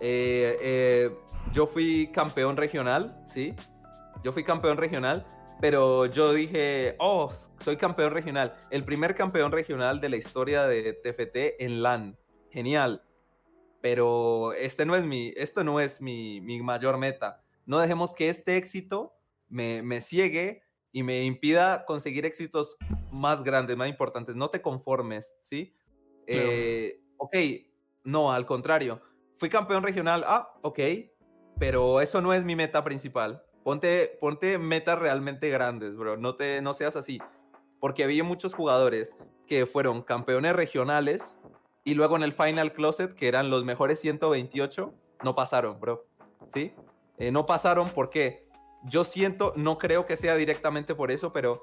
Eh, 0.00 0.58
eh, 0.60 1.16
yo 1.52 1.66
fui 1.66 2.10
campeón 2.12 2.56
regional, 2.56 3.22
¿sí? 3.26 3.54
Yo 4.22 4.32
fui 4.32 4.44
campeón 4.44 4.76
regional, 4.76 5.26
pero 5.60 6.06
yo 6.06 6.32
dije, 6.32 6.96
oh, 6.98 7.30
soy 7.58 7.76
campeón 7.76 8.12
regional. 8.12 8.54
El 8.70 8.84
primer 8.84 9.14
campeón 9.14 9.52
regional 9.52 10.00
de 10.00 10.08
la 10.08 10.16
historia 10.16 10.64
de 10.64 10.92
TFT 10.94 11.62
en 11.62 11.82
LAN. 11.82 12.18
Genial 12.50 13.02
pero 13.84 14.54
este 14.54 14.86
no 14.86 14.96
es 14.96 15.04
mi, 15.04 15.34
esto 15.36 15.62
no 15.62 15.78
es 15.78 16.00
mi, 16.00 16.40
mi 16.40 16.62
mayor 16.62 16.96
meta. 16.96 17.44
No 17.66 17.78
dejemos 17.78 18.14
que 18.14 18.30
este 18.30 18.56
éxito 18.56 19.12
me, 19.50 19.82
me 19.82 20.00
ciegue 20.00 20.62
y 20.90 21.02
me 21.02 21.24
impida 21.24 21.84
conseguir 21.84 22.24
éxitos 22.24 22.78
más 23.12 23.42
grandes, 23.44 23.76
más 23.76 23.90
importantes. 23.90 24.36
No 24.36 24.48
te 24.48 24.62
conformes, 24.62 25.34
¿sí? 25.42 25.76
Eh, 26.26 26.98
ok, 27.18 27.36
no, 28.04 28.32
al 28.32 28.46
contrario. 28.46 29.02
Fui 29.36 29.50
campeón 29.50 29.82
regional, 29.82 30.24
ah, 30.26 30.54
ok, 30.62 30.80
pero 31.58 32.00
eso 32.00 32.22
no 32.22 32.32
es 32.32 32.42
mi 32.42 32.56
meta 32.56 32.82
principal. 32.84 33.44
Ponte, 33.64 34.16
ponte 34.18 34.56
metas 34.56 34.98
realmente 34.98 35.50
grandes, 35.50 35.94
bro. 35.94 36.16
No, 36.16 36.36
te, 36.36 36.62
no 36.62 36.72
seas 36.72 36.96
así. 36.96 37.20
Porque 37.80 38.02
había 38.02 38.24
muchos 38.24 38.54
jugadores 38.54 39.14
que 39.46 39.66
fueron 39.66 40.00
campeones 40.00 40.56
regionales 40.56 41.36
y 41.84 41.94
luego 41.94 42.16
en 42.16 42.22
el 42.22 42.32
Final 42.32 42.72
Closet, 42.72 43.12
que 43.14 43.28
eran 43.28 43.50
los 43.50 43.64
mejores 43.64 44.00
128, 44.00 44.92
no 45.22 45.34
pasaron, 45.34 45.78
bro. 45.78 46.06
¿Sí? 46.48 46.72
Eh, 47.18 47.30
no 47.30 47.46
pasaron, 47.46 47.90
¿por 47.90 48.10
qué? 48.10 48.48
Yo 48.84 49.04
siento, 49.04 49.52
no 49.56 49.78
creo 49.78 50.06
que 50.06 50.16
sea 50.16 50.34
directamente 50.34 50.94
por 50.94 51.10
eso, 51.10 51.32
pero 51.32 51.62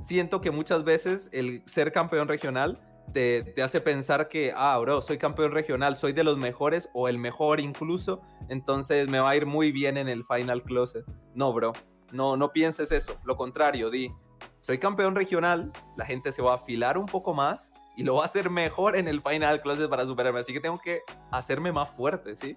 siento 0.00 0.40
que 0.40 0.50
muchas 0.50 0.84
veces 0.84 1.28
el 1.32 1.62
ser 1.66 1.92
campeón 1.92 2.28
regional 2.28 2.80
te, 3.12 3.54
hace 3.62 3.80
pensar 3.80 4.28
que, 4.28 4.52
ah, 4.54 4.78
bro, 4.78 5.02
soy 5.02 5.18
campeón 5.18 5.52
regional, 5.52 5.96
soy 5.96 6.12
de 6.12 6.24
los 6.24 6.36
mejores 6.38 6.88
o 6.94 7.08
el 7.08 7.18
mejor 7.18 7.60
incluso, 7.60 8.22
entonces 8.48 9.08
me 9.08 9.20
va 9.20 9.30
a 9.30 9.36
ir 9.36 9.46
muy 9.46 9.72
bien 9.72 9.96
en 9.96 10.08
el 10.08 10.24
Final 10.24 10.62
Closet. 10.62 11.04
No, 11.34 11.52
bro, 11.52 11.72
no, 12.10 12.36
no 12.36 12.52
pienses 12.52 12.92
eso, 12.92 13.18
lo 13.24 13.36
contrario, 13.36 13.90
di, 13.90 14.12
soy 14.60 14.78
campeón 14.78 15.14
regional, 15.14 15.72
la 15.96 16.06
gente 16.06 16.32
se 16.32 16.42
va 16.42 16.52
a 16.52 16.56
afilar 16.56 16.96
un 16.96 17.06
poco 17.06 17.34
más 17.34 17.74
y 17.96 18.04
lo 18.04 18.16
va 18.16 18.22
a 18.22 18.24
hacer 18.26 18.50
mejor 18.50 18.96
en 18.96 19.08
el 19.08 19.20
Final 19.20 19.60
Closet 19.60 19.88
para 19.88 20.04
superarme, 20.04 20.40
así 20.40 20.52
que 20.52 20.60
tengo 20.60 20.78
que 20.78 21.02
hacerme 21.30 21.72
más 21.72 21.90
fuerte, 21.90 22.36
¿sí? 22.36 22.56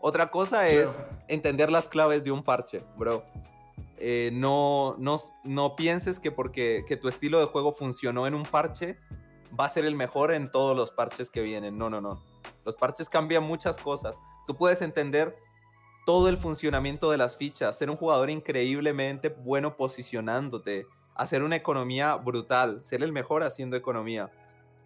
Otra 0.00 0.30
cosa 0.30 0.68
es 0.68 1.00
entender 1.28 1.70
las 1.70 1.88
claves 1.88 2.24
de 2.24 2.32
un 2.32 2.42
parche, 2.42 2.82
bro. 2.96 3.24
Eh, 3.98 4.30
no, 4.32 4.96
no, 4.98 5.20
no 5.44 5.76
pienses 5.76 6.18
que 6.18 6.32
porque 6.32 6.84
que 6.88 6.96
tu 6.96 7.06
estilo 7.06 7.38
de 7.38 7.46
juego 7.46 7.72
funcionó 7.72 8.26
en 8.26 8.34
un 8.34 8.42
parche, 8.42 8.96
va 9.58 9.66
a 9.66 9.68
ser 9.68 9.84
el 9.84 9.94
mejor 9.94 10.32
en 10.32 10.50
todos 10.50 10.76
los 10.76 10.90
parches 10.90 11.30
que 11.30 11.40
vienen. 11.40 11.78
No, 11.78 11.88
no, 11.88 12.00
no. 12.00 12.20
Los 12.64 12.74
parches 12.76 13.08
cambian 13.08 13.44
muchas 13.44 13.78
cosas. 13.78 14.18
Tú 14.46 14.56
puedes 14.56 14.82
entender 14.82 15.36
todo 16.04 16.28
el 16.28 16.36
funcionamiento 16.36 17.10
de 17.10 17.18
las 17.18 17.36
fichas, 17.36 17.78
ser 17.78 17.90
un 17.90 17.96
jugador 17.96 18.28
increíblemente 18.28 19.28
bueno 19.28 19.76
posicionándote, 19.76 20.86
hacer 21.14 21.42
una 21.42 21.56
economía 21.56 22.16
brutal, 22.16 22.84
ser 22.84 23.02
el 23.02 23.12
mejor 23.12 23.44
haciendo 23.44 23.76
economía. 23.76 24.30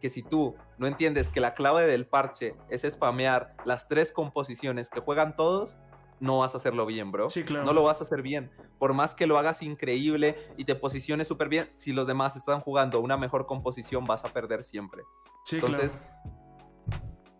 Que 0.00 0.10
si 0.10 0.22
tú 0.22 0.54
no 0.78 0.86
entiendes 0.86 1.28
que 1.28 1.40
la 1.40 1.54
clave 1.54 1.86
del 1.86 2.06
parche 2.06 2.54
es 2.68 2.82
spamear 2.82 3.56
las 3.64 3.88
tres 3.88 4.12
composiciones 4.12 4.90
que 4.90 5.00
juegan 5.00 5.36
todos, 5.36 5.78
no 6.20 6.38
vas 6.38 6.54
a 6.54 6.58
hacerlo 6.58 6.86
bien, 6.86 7.12
bro. 7.12 7.30
Sí, 7.30 7.44
claro. 7.44 7.64
No 7.64 7.72
lo 7.72 7.82
vas 7.82 8.00
a 8.00 8.04
hacer 8.04 8.22
bien. 8.22 8.50
Por 8.78 8.94
más 8.94 9.14
que 9.14 9.26
lo 9.26 9.38
hagas 9.38 9.62
increíble 9.62 10.36
y 10.56 10.64
te 10.64 10.74
posiciones 10.74 11.28
súper 11.28 11.48
bien, 11.48 11.70
si 11.76 11.92
los 11.92 12.06
demás 12.06 12.36
están 12.36 12.60
jugando 12.60 13.00
una 13.00 13.16
mejor 13.16 13.46
composición, 13.46 14.04
vas 14.04 14.24
a 14.24 14.32
perder 14.32 14.64
siempre. 14.64 15.02
Sí, 15.44 15.56
Entonces, 15.56 15.98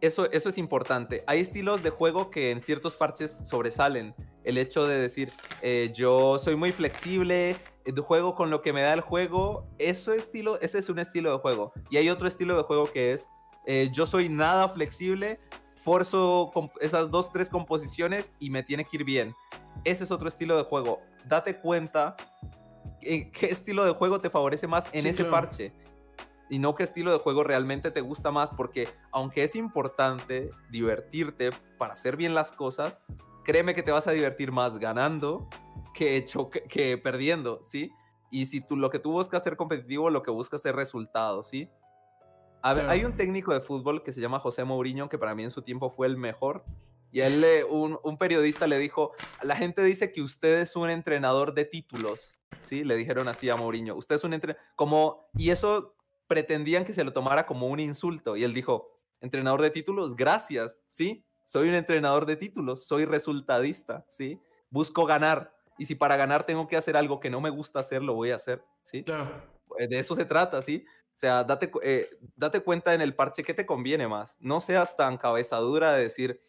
eso, 0.01 0.31
eso 0.31 0.49
es 0.49 0.59
importante. 0.59 1.25
Hay 1.27 1.41
estilos 1.41 1.83
de 1.83 1.91
juego 1.91 2.31
que 2.31 2.51
en 2.51 2.61
ciertos 2.61 2.95
parches 2.95 3.31
sobresalen. 3.49 4.15
El 4.45 4.59
hecho 4.59 4.87
de 4.87 4.99
decir, 4.99 5.33
eh, 5.63 5.91
yo 5.95 6.39
soy 6.39 6.57
muy 6.57 6.73
flexible, 6.73 7.57
juego 8.03 8.35
con 8.35 8.51
lo 8.51 8.63
que 8.63 8.73
me 8.73 8.83
da 8.83 8.93
el 8.93 9.01
juego, 9.01 9.67
eso 9.79 10.13
estilo, 10.13 10.61
ese 10.61 10.79
es 10.79 10.89
un 10.89 10.99
estilo 10.99 11.33
de 11.33 11.39
juego. 11.39 11.73
Y 11.91 11.97
hay 11.97 12.09
otro 12.09 12.27
estilo 12.27 12.57
de 12.57 12.63
juego 12.63 12.91
que 12.91 13.13
es, 13.13 13.29
eh, 13.67 13.91
yo 13.93 14.07
soy 14.07 14.29
nada 14.29 14.69
flexible, 14.69 15.41
forzo 15.75 16.51
esas 16.81 17.11
dos, 17.11 17.33
tres 17.33 17.49
composiciones 17.49 18.33
y 18.39 18.51
me 18.51 18.63
tiene 18.63 18.85
que 18.85 18.97
ir 18.97 19.05
bien. 19.05 19.35
Ese 19.85 20.05
es 20.05 20.11
otro 20.11 20.29
estilo 20.29 20.57
de 20.57 20.65
juego. 20.65 21.01
Date 21.27 21.61
cuenta 21.61 22.17
en 23.03 23.31
qué 23.31 23.47
estilo 23.47 23.85
de 23.85 23.93
juego 23.93 24.21
te 24.21 24.31
favorece 24.31 24.67
más 24.67 24.89
en 24.93 25.07
ese 25.07 25.25
parche 25.25 25.73
y 26.49 26.59
no 26.59 26.75
qué 26.75 26.85
estilo 26.85 27.13
de 27.13 27.19
juego 27.19 27.45
realmente 27.45 27.91
te 27.91 28.01
gusta 28.01 28.31
más, 28.31 28.51
porque 28.51 28.89
aunque 29.13 29.45
es 29.45 29.57
importante 29.57 30.51
divertirte 30.71 31.51
para 31.79 31.95
hacer 31.95 32.17
bien 32.17 32.35
las 32.35 32.53
cosas, 32.53 33.01
créeme 33.45 33.75
que 33.75 33.83
te 33.83 33.91
vas 33.91 34.07
a 34.07 34.13
divertir 34.13 34.53
más 34.53 34.79
ganando 34.79 35.49
que, 35.97 36.27
que, 36.69 36.99
perdiendo, 36.99 37.61
¿sí? 37.63 37.91
Y 38.31 38.47
si 38.47 38.61
tú 38.61 38.77
lo 38.77 38.91
que 38.91 38.99
tú 38.99 39.13
buscas 39.13 39.43
ser 39.43 39.57
competitivo, 39.57 40.11
lo 40.11 40.23
que 40.23 40.31
buscas 40.31 40.65
es 40.67 40.75
resultados, 40.75 41.49
¿sí? 41.49 41.71
hay 42.63 43.05
un 43.05 43.15
técnico 43.15 43.55
de 43.55 43.61
fútbol 43.61 44.03
que 44.03 44.13
se 44.13 44.21
llama 44.21 44.41
José 44.41 44.65
Mourinho, 44.65 45.09
que 45.09 45.19
para 45.19 45.37
mí 45.37 45.45
en 45.45 45.53
su 45.53 45.63
tiempo 45.63 45.89
fue 45.89 46.09
el 46.09 46.17
mejor. 46.17 46.65
Y 47.13 47.21
él, 47.21 47.47
un, 47.71 47.99
un, 48.03 48.19
periodista 48.19 48.67
le 48.67 48.79
dijo, 48.79 49.13
la 49.43 49.55
gente 49.55 49.85
dice 49.85 50.11
que 50.11 50.21
usted 50.21 50.63
es 50.63 50.75
un 50.75 50.91
entrenador 50.91 51.55
de 51.55 51.65
títulos, 51.65 52.35
¿sí? 52.63 52.83
Le 52.83 52.97
dijeron 52.97 53.29
así 53.29 53.49
a 53.49 53.57
Mourinho, 53.57 53.95
usted 53.95 54.17
es 54.17 54.25
un 54.25 54.35
entrenador, 54.35 54.61
como, 54.75 55.31
y 55.37 55.51
eso 55.51 55.95
pretendían 56.27 56.85
que 56.85 56.93
se 56.93 57.05
lo 57.05 57.13
tomara 57.13 57.47
como 57.47 57.69
un 57.69 57.79
insulto. 57.79 58.37
Y 58.37 58.43
él 58.43 58.53
dijo, 58.53 58.99
entrenador 59.21 59.63
de 59.63 59.71
títulos, 59.71 60.17
gracias, 60.17 60.83
¿sí? 60.89 61.25
Soy 61.45 61.69
un 61.69 61.77
entrenador 61.77 62.27
de 62.27 62.35
títulos, 62.35 62.85
soy 62.87 63.05
resultadista, 63.05 64.05
¿sí? 64.09 64.41
Busco 64.69 65.07
ganar. 65.07 65.56
Y 65.79 65.87
si 65.87 65.95
para 65.95 66.17
ganar 66.17 66.45
tengo 66.45 66.69
que 66.69 66.77
hacer 66.77 66.97
algo 66.97 67.21
que 67.21 67.31
no 67.31 67.41
me 67.41 67.51
gusta 67.51 67.81
hacer, 67.81 68.03
lo 68.03 68.15
voy 68.15 68.31
a 68.31 68.37
hacer, 68.37 68.65
¿sí? 68.83 69.03
Claro. 69.05 69.43
Eh, 69.79 69.89
de 69.89 69.99
eso 69.99 70.15
se 70.15 70.25
trata, 70.25 70.63
¿sí? 70.63 70.85
O 70.89 71.19
sea, 71.19 71.45
date, 71.45 71.71
eh, 71.83 72.11
date 72.37 72.61
cuenta 72.61 72.95
en 72.95 73.01
el 73.01 73.15
parche 73.15 73.43
que 73.43 73.55
te 73.55 73.67
conviene 73.67 74.07
más. 74.07 74.37
No 74.39 74.61
seas 74.61 74.97
tan 74.97 75.17
cabezadura 75.17 75.93
de 75.93 76.03
decir, 76.03 76.41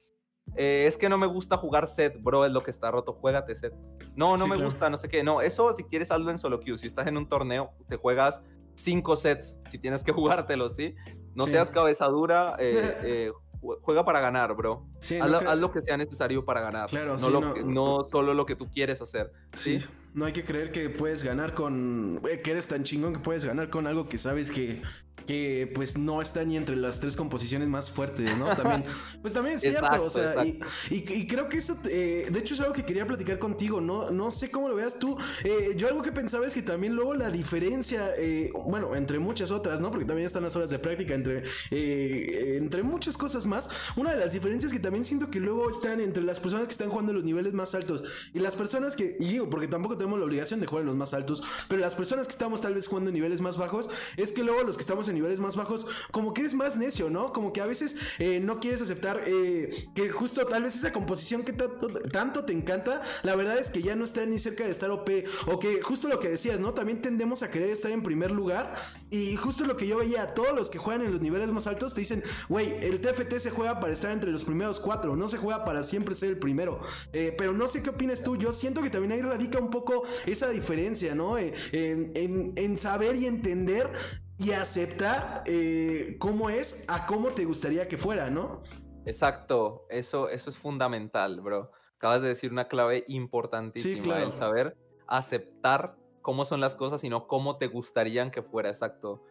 eh, 0.56 0.86
es 0.88 0.98
que 0.98 1.10
no 1.10 1.18
me 1.18 1.28
gusta 1.28 1.58
jugar 1.58 1.88
set, 1.88 2.22
bro, 2.22 2.46
es 2.46 2.52
lo 2.52 2.63
que 2.63 2.72
está 2.72 2.92
roto, 2.92 3.13
juégate 3.13 3.56
set. 3.56 3.74
No, 4.16 4.38
no 4.38 4.48
me 4.48 4.58
gusta, 4.58 4.90
no 4.90 4.98
sé 4.98 5.08
qué. 5.08 5.24
No, 5.24 5.42
eso 5.42 5.74
si 5.74 5.84
quieres 5.84 6.12
hazlo 6.12 6.32
en 6.32 6.40
solo 6.40 6.60
queue. 6.60 6.78
Si 6.78 6.88
estás 6.88 7.08
en 7.08 7.18
un 7.18 7.28
torneo, 7.28 7.72
te 7.88 7.98
juegas 7.98 8.42
cinco 8.76 9.16
sets 9.16 9.60
si 9.70 9.78
tienes 9.78 10.04
que 10.04 10.12
jugártelos, 10.13 10.76
¿sí? 10.76 10.96
No 11.34 11.46
seas 11.46 11.70
cabezadura, 11.70 12.56
eh, 12.60 13.32
juega 13.60 14.06
para 14.06 14.20
ganar, 14.20 14.56
bro. 14.56 14.86
haz, 15.22 15.60
lo 15.60 15.72
que 15.72 15.82
sea 15.82 15.98
necesario 15.98 16.46
para 16.46 16.62
ganar. 16.62 16.89
Claro, 16.89 17.17
no, 17.17 17.56
no, 17.63 18.06
solo 18.10 18.34
lo 18.34 18.46
que 18.46 18.56
tú 18.56 18.70
quieres 18.70 19.02
hacer. 19.02 19.32
¿sí? 19.54 19.84
No 20.13 20.26
hay 20.26 20.34
que 20.34 20.43
creer 20.43 20.72
que 20.72 20.89
puedes 20.89 21.24
ganar 21.24 21.54
con. 21.54 22.22
Que 22.43 22.52
eres 22.52 22.67
tan 22.67 22.84
chingón 22.84 23.13
que 23.13 23.20
puedes 23.20 23.46
ganar 23.46 23.70
con 23.70 23.88
algo 23.88 24.08
que 24.08 24.17
sabes 24.17 24.52
que 24.52 24.82
que 25.28 25.70
pues 25.76 25.98
no 25.98 26.22
está 26.22 26.44
ni 26.44 26.58
entre 26.58 26.76
las 26.78 27.00
tres 27.00 27.16
composiciones 27.16 27.68
más 27.68 27.92
fuertes, 27.92 28.38
¿no? 28.38 28.56
También, 28.56 28.86
pues 29.22 29.34
también 29.34 29.58
es 29.58 29.62
cierto, 29.62 30.04
o 30.04 30.10
sea, 30.10 30.46
y, 30.90 31.28
creo 31.28 31.50
que 31.50 31.58
eso, 31.58 31.78
eh, 31.90 32.30
de 32.32 32.40
hecho 32.40 32.54
es 32.54 32.62
algo 32.62 32.74
que 32.74 32.84
quería 32.84 33.06
platicar 33.06 33.38
contigo, 33.38 33.82
no, 33.82 34.10
no 34.10 34.32
sé 34.32 34.50
cómo 34.50 34.70
lo 34.70 34.76
veas 34.76 34.98
tú, 34.98 35.18
eh, 35.44 35.74
yo 35.76 35.90
algo 35.90 36.02
que 36.02 36.13
pensaba 36.13 36.48
es 36.48 36.54
que 36.54 36.62
también 36.62 36.96
luego 36.96 37.13
la 37.13 37.30
diferencia, 37.30 38.12
eh, 38.18 38.52
bueno, 38.66 38.96
entre 38.96 39.20
muchas 39.20 39.52
otras, 39.52 39.82
¿no? 39.82 39.92
Porque 39.92 40.06
también 40.06 40.26
están 40.26 40.44
las 40.44 40.56
horas 40.56 40.70
de 40.70 40.80
práctica, 40.80 41.13
entre, 41.13 41.44
entre 41.70 42.82
muchas 42.84 43.18
cosas 43.18 43.46
más, 43.46 43.92
una 43.98 44.12
de 44.12 44.18
las 44.18 44.32
diferencias 44.32 44.72
que 44.72 44.80
también 44.80 45.04
siento 45.04 45.30
que 45.30 45.42
luego 45.42 45.70
están 45.70 46.00
entre 46.00 46.24
las 46.24 46.40
personas 46.40 46.68
que 46.68 46.72
están 46.72 46.90
jugando 46.90 47.12
en 47.12 47.18
los 47.18 47.26
niveles 47.26 47.54
más 47.54 47.76
altos 47.76 48.32
y 48.34 48.40
las 48.40 48.56
personas 48.56 48.96
que, 48.96 49.18
y 49.20 49.28
digo, 49.28 49.50
porque 49.50 49.68
tampoco 49.68 49.98
tenemos 49.98 50.20
la 50.20 50.26
obligación 50.26 50.62
de 50.62 50.68
jugar 50.68 50.84
en 50.84 50.88
los 50.88 50.96
más 50.96 51.13
altos, 51.13 51.44
pero 51.68 51.82
las 51.82 51.96
personas 51.96 52.28
que 52.28 52.32
estamos 52.32 52.62
tal 52.62 52.74
vez 52.74 52.88
jugando 52.88 53.10
en 53.10 53.16
niveles 53.16 53.42
más 53.42 53.58
bajos, 53.58 53.90
es 54.16 54.32
que 54.32 54.44
luego 54.44 54.63
los 54.63 54.78
que 54.78 54.82
estamos 54.82 55.10
en 55.10 55.16
niveles 55.17 55.39
más 55.39 55.56
bajos, 55.56 55.86
como 56.12 56.34
que 56.34 56.41
eres 56.41 56.53
más 56.53 56.77
necio, 56.77 57.10
¿no? 57.10 57.34
Como 57.34 57.51
que 57.53 57.62
a 57.62 57.65
veces 57.65 58.15
eh, 58.19 58.39
no 58.39 58.60
quieres 58.60 58.82
aceptar 58.82 59.23
eh, 59.25 59.69
que 59.93 60.10
justo 60.10 60.45
tal 60.45 60.63
vez 60.63 60.75
esa 60.75 60.93
composición 60.93 61.43
que 61.43 61.53
tanto, 61.53 62.45
te 62.45 62.53
encanta, 62.53 63.01
la 63.23 63.36
verdad 63.36 63.58
es 63.58 63.69
que 63.69 63.82
ya 63.82 63.95
no 63.95 64.03
está 64.03 64.25
ni 64.25 64.38
cerca 64.38 64.63
de 64.63 64.69
estar 64.69 64.89
OP, 64.91 65.10
o 65.47 65.60
que 65.60 65.82
justo 65.82 66.08
lo 66.08 66.19
que 66.19 66.30
decías, 66.30 66.60
¿no? 66.60 66.73
También 66.73 67.01
tendemos 67.01 67.43
a 67.43 67.49
querer 67.49 67.69
estar 67.69 67.91
en 67.91 68.03
primer 68.03 68.32
lugar, 68.32 68.75
y 69.10 69.36
justo 69.36 69.65
lo 69.65 69.75
que 69.75 69.88
yo 69.88 69.97
veía, 69.97 70.27
todos 70.34 70.56
los 70.56 70.69
que 70.69 70.77
juegan 70.77 71.06
en 71.06 71.12
los 71.12 71.21
niveles 71.21 71.49
más 71.49 71.67
altos 71.67 71.93
te 71.93 72.01
dicen, 72.01 72.23
güey, 72.49 72.77
el 72.82 73.01
TFT 73.01 73.38
se 73.38 73.51
juega 73.51 73.80
para 73.80 73.93
estar 73.93 74.12
entre 74.12 74.32
los 74.32 74.43
primeros 74.43 74.80
cuatro, 74.80 75.15
no 75.15 75.27
se 75.27 75.38
juega 75.38 75.65
para 75.65 75.84
siempre 75.84 76.15
ser 76.15 76.30
el 76.30 76.39
primero, 76.39 76.80
eh, 77.13 77.34
pero 77.38 77.53
no 77.53 77.67
sé 77.67 77.82
qué 77.82 77.89
opinas 77.89 78.23
tú, 78.23 78.38
yo 78.38 78.51
siento 78.51 78.82
que 78.82 78.89
también 78.89 79.13
ahí 79.13 79.21
radica 79.21 79.60
un 79.60 79.69
poco 79.69 80.03
esa 80.25 80.49
diferencia, 80.49 81.15
¿no? 81.15 81.38
en, 81.38 82.53
en 82.56 82.77
saber 82.77 83.15
y 83.15 83.25
entender 83.25 83.91
y 84.39 84.52
aceptar 84.52 85.43
eh, 85.45 86.15
cómo 86.19 86.50
es 86.50 86.86
a 86.89 87.06
cómo 87.06 87.30
te 87.30 87.45
gustaría 87.45 87.88
que 87.88 87.97
fuera, 87.97 88.30
¿no? 88.30 88.62
Exacto, 89.06 89.86
eso, 89.89 90.30
eso 90.30 90.50
es 90.50 90.58
fundamental, 90.58 91.41
bro. 91.41 91.71
Acabas 91.95 92.21
de 92.21 92.28
decir 92.28 92.52
una 92.52 92.67
clave 92.67 93.06
importantísima, 93.08 94.21
el 94.21 94.32
saber 94.32 94.78
aceptar 95.08 95.95
cómo 96.21 96.45
son 96.45 96.60
las 96.60 96.76
cosas 96.76 97.04
y 97.04 97.10
no 97.10 97.28
cómo 97.28 97.58
te 97.58 97.67
gustarían 97.67 98.30
que 98.30 98.43
fuera, 98.43 98.69
exacto. 98.69 99.23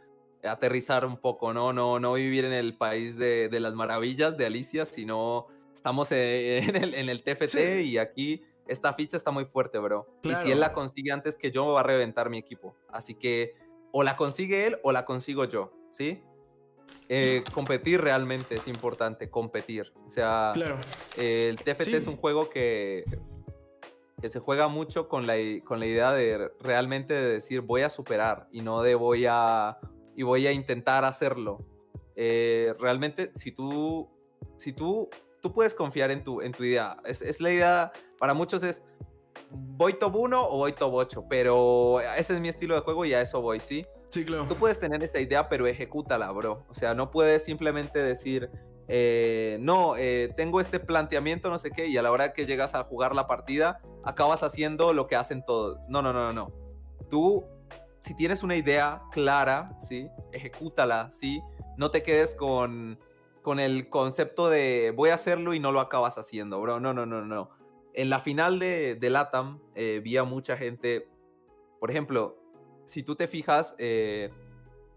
Aterrizar 0.42 1.04
un 1.04 1.18
poco, 1.18 1.52
¿no? 1.52 1.72
No, 1.72 2.00
no 2.00 2.14
vivir 2.14 2.44
en 2.44 2.52
el 2.52 2.76
país 2.76 3.16
de, 3.16 3.48
las 3.60 3.74
maravillas 3.74 4.36
de 4.36 4.46
Alicia, 4.46 4.84
sino 4.84 5.46
estamos 5.72 6.10
en 6.10 6.74
el, 6.74 6.94
en 6.94 7.08
el 7.08 7.22
TFT 7.22 7.82
y 7.84 7.98
aquí 7.98 8.42
esta 8.66 8.92
ficha 8.94 9.16
está 9.16 9.30
muy 9.30 9.44
fuerte, 9.44 9.78
bro. 9.78 10.06
Y 10.22 10.34
si 10.34 10.50
él 10.50 10.60
la 10.60 10.72
consigue 10.72 11.12
antes 11.12 11.38
que 11.38 11.50
yo, 11.50 11.72
va 11.72 11.80
a 11.80 11.82
reventar 11.82 12.30
mi 12.30 12.38
equipo. 12.38 12.74
Así 12.88 13.14
que 13.14 13.54
o 13.98 14.02
la 14.02 14.14
consigue 14.14 14.66
él 14.66 14.78
o 14.82 14.92
la 14.92 15.06
consigo 15.06 15.44
yo, 15.46 15.72
¿sí? 15.90 16.22
eh, 17.08 17.42
competir 17.54 18.00
realmente 18.02 18.56
es 18.56 18.68
importante, 18.68 19.30
competir. 19.30 19.90
O 20.04 20.08
sea, 20.10 20.50
Claro. 20.52 20.78
eh, 21.16 21.48
el 21.48 21.56
TFT 21.56 21.82
Sí. 21.84 21.94
es 21.96 22.06
un 22.06 22.16
juego 22.16 22.50
que, 22.50 23.04
que 24.20 24.28
se 24.28 24.38
juega 24.38 24.68
mucho 24.68 25.08
con 25.08 25.26
la, 25.26 25.34
con 25.64 25.80
la 25.80 25.86
idea 25.86 26.12
de 26.12 26.50
realmente 26.60 27.14
de 27.14 27.28
decir 27.34 27.62
voy 27.62 27.82
a 27.82 27.88
superar 27.90 28.48
y 28.52 28.60
no 28.60 28.82
de 28.82 28.96
voy 28.96 29.24
a, 29.26 29.78
y 30.14 30.24
voy 30.24 30.46
a 30.46 30.52
intentar 30.52 31.04
hacerlo. 31.06 31.64
Eh, 32.16 32.74
realmente, 32.78 33.30
si 33.34 33.50
tú, 33.52 34.10
si 34.58 34.72
tú, 34.74 35.08
tú 35.40 35.52
puedes 35.54 35.74
confiar 35.74 36.10
en 36.10 36.22
tu, 36.22 36.42
en 36.42 36.52
tu 36.52 36.64
idea. 36.64 36.98
Es, 37.06 37.22
es 37.22 37.40
la 37.40 37.50
idea, 37.50 37.92
para 38.18 38.34
muchos 38.34 38.62
es 38.62 38.82
voy 39.50 39.94
top 39.94 40.16
1 40.16 40.48
o 40.48 40.56
voy 40.56 40.72
top 40.72 40.94
8, 40.94 41.26
pero 41.28 42.00
ese 42.00 42.34
es 42.34 42.40
mi 42.40 42.48
estilo 42.48 42.74
de 42.74 42.80
juego 42.80 43.04
y 43.04 43.14
a 43.14 43.20
eso 43.20 43.40
voy, 43.40 43.60
¿sí? 43.60 43.86
Sí, 44.08 44.24
claro. 44.24 44.46
Tú 44.48 44.54
puedes 44.54 44.78
tener 44.78 45.02
esa 45.02 45.20
idea, 45.20 45.48
pero 45.48 45.66
ejecútala, 45.66 46.30
bro. 46.32 46.64
O 46.68 46.74
sea, 46.74 46.94
no 46.94 47.10
puedes 47.10 47.44
simplemente 47.44 47.98
decir, 47.98 48.50
eh, 48.88 49.58
no, 49.60 49.96
eh, 49.96 50.32
tengo 50.36 50.60
este 50.60 50.78
planteamiento, 50.78 51.50
no 51.50 51.58
sé 51.58 51.70
qué, 51.70 51.86
y 51.86 51.96
a 51.96 52.02
la 52.02 52.12
hora 52.12 52.32
que 52.32 52.46
llegas 52.46 52.74
a 52.74 52.84
jugar 52.84 53.14
la 53.14 53.26
partida, 53.26 53.80
acabas 54.04 54.42
haciendo 54.42 54.92
lo 54.92 55.06
que 55.06 55.16
hacen 55.16 55.44
todos. 55.44 55.78
No, 55.88 56.02
no, 56.02 56.12
no, 56.12 56.32
no, 56.32 56.32
no. 56.32 56.52
Tú, 57.10 57.44
si 58.00 58.14
tienes 58.14 58.42
una 58.42 58.56
idea 58.56 59.02
clara, 59.10 59.76
¿sí? 59.80 60.08
Ejecútala, 60.32 61.10
¿sí? 61.10 61.42
No 61.76 61.90
te 61.90 62.02
quedes 62.02 62.34
con, 62.34 62.98
con 63.42 63.58
el 63.58 63.88
concepto 63.88 64.48
de 64.48 64.92
voy 64.96 65.10
a 65.10 65.14
hacerlo 65.14 65.54
y 65.54 65.60
no 65.60 65.72
lo 65.72 65.80
acabas 65.80 66.16
haciendo, 66.16 66.60
bro. 66.60 66.80
No, 66.80 66.94
no, 66.94 67.06
no, 67.06 67.24
no. 67.24 67.50
En 67.96 68.10
la 68.10 68.20
final 68.20 68.58
de, 68.58 68.94
de 68.94 69.10
LATAM, 69.10 69.60
eh, 69.74 70.00
vi 70.04 70.16
a 70.18 70.24
mucha 70.24 70.56
gente, 70.56 71.08
por 71.80 71.90
ejemplo, 71.90 72.38
si 72.84 73.02
tú 73.02 73.16
te 73.16 73.26
fijas, 73.26 73.74
eh, 73.78 74.30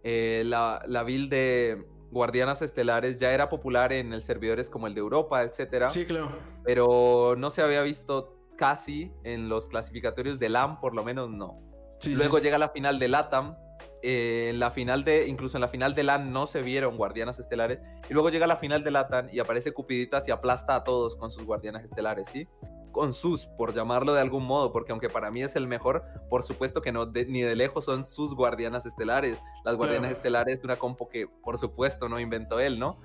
eh, 0.04 0.44
la, 0.46 0.84
la 0.86 1.04
build 1.04 1.30
de 1.32 1.86
Guardianas 2.12 2.62
Estelares 2.62 3.18
ya 3.18 3.32
era 3.34 3.48
popular 3.50 3.94
en 3.94 4.12
el 4.14 4.22
servidores 4.22 4.70
como 4.70 4.86
el 4.88 4.94
de 4.94 5.00
Europa, 5.00 5.44
etcétera, 5.44 5.90
Sí, 5.90 6.06
claro. 6.06 6.30
pero 6.64 7.36
no 7.38 7.50
se 7.50 7.62
había 7.62 7.82
visto 7.84 8.36
casi 8.58 9.12
en 9.24 9.48
los 9.48 9.68
clasificatorios 9.68 10.38
de 10.38 10.50
LAM, 10.50 10.80
por 10.82 10.94
lo 10.94 11.04
menos 11.04 11.30
no. 11.30 11.58
Sí, 12.00 12.16
Luego 12.16 12.38
sí. 12.38 12.44
llega 12.44 12.58
la 12.58 12.70
final 12.70 13.00
de 13.00 13.08
LATAM. 13.08 13.56
eh, 14.02 14.50
en 14.54 14.60
la 14.60 14.72
final 14.72 15.04
de, 15.06 15.28
incluso 15.28 15.56
en 15.58 15.62
la 15.62 15.68
final 15.70 15.94
de 15.94 16.04
LAN 16.04 16.32
no 16.34 16.48
se 16.48 16.62
vieron 16.62 16.96
guardianas 16.98 17.38
estelares. 17.40 17.80
Y 18.10 18.14
luego 18.14 18.30
llega 18.30 18.48
la 18.48 18.56
final 18.58 18.84
de 18.84 18.92
LATAM 18.92 19.28
y 19.32 19.40
aparece 19.40 19.72
Cupiditas 19.74 20.28
y 20.28 20.32
aplasta 20.32 20.76
a 20.76 20.84
todos 20.84 21.16
con 21.18 21.32
sus 21.32 21.46
guardianas 21.46 21.84
estelares, 21.84 22.28
¿sí? 22.30 22.48
Con 22.92 23.14
sus, 23.14 23.46
por 23.46 23.74
llamarlo 23.74 24.14
de 24.14 24.22
algún 24.22 24.46
modo, 24.46 24.72
porque 24.72 24.92
aunque 24.92 25.10
para 25.10 25.30
mí 25.32 25.42
es 25.44 25.56
el 25.56 25.68
mejor, 25.68 26.04
por 26.30 26.44
supuesto 26.44 26.82
que 26.82 26.92
no, 26.92 27.06
de- 27.06 27.26
ni 27.26 27.42
de 27.42 27.56
lejos 27.56 27.86
son 27.86 28.04
sus 28.04 28.36
guardianas 28.36 28.86
estelares. 28.86 29.42
Las 29.64 29.76
guardianas 29.76 30.12
estelares 30.12 30.60
de 30.62 30.66
una 30.66 30.76
compo 30.78 31.08
que, 31.08 31.28
por 31.28 31.58
supuesto, 31.58 32.10
no 32.10 32.20
inventó 32.20 32.60
él, 32.60 32.80
¿no? 32.80 33.00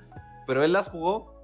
Pero 0.46 0.64
él 0.64 0.72
las 0.72 0.88
jugó 0.88 1.34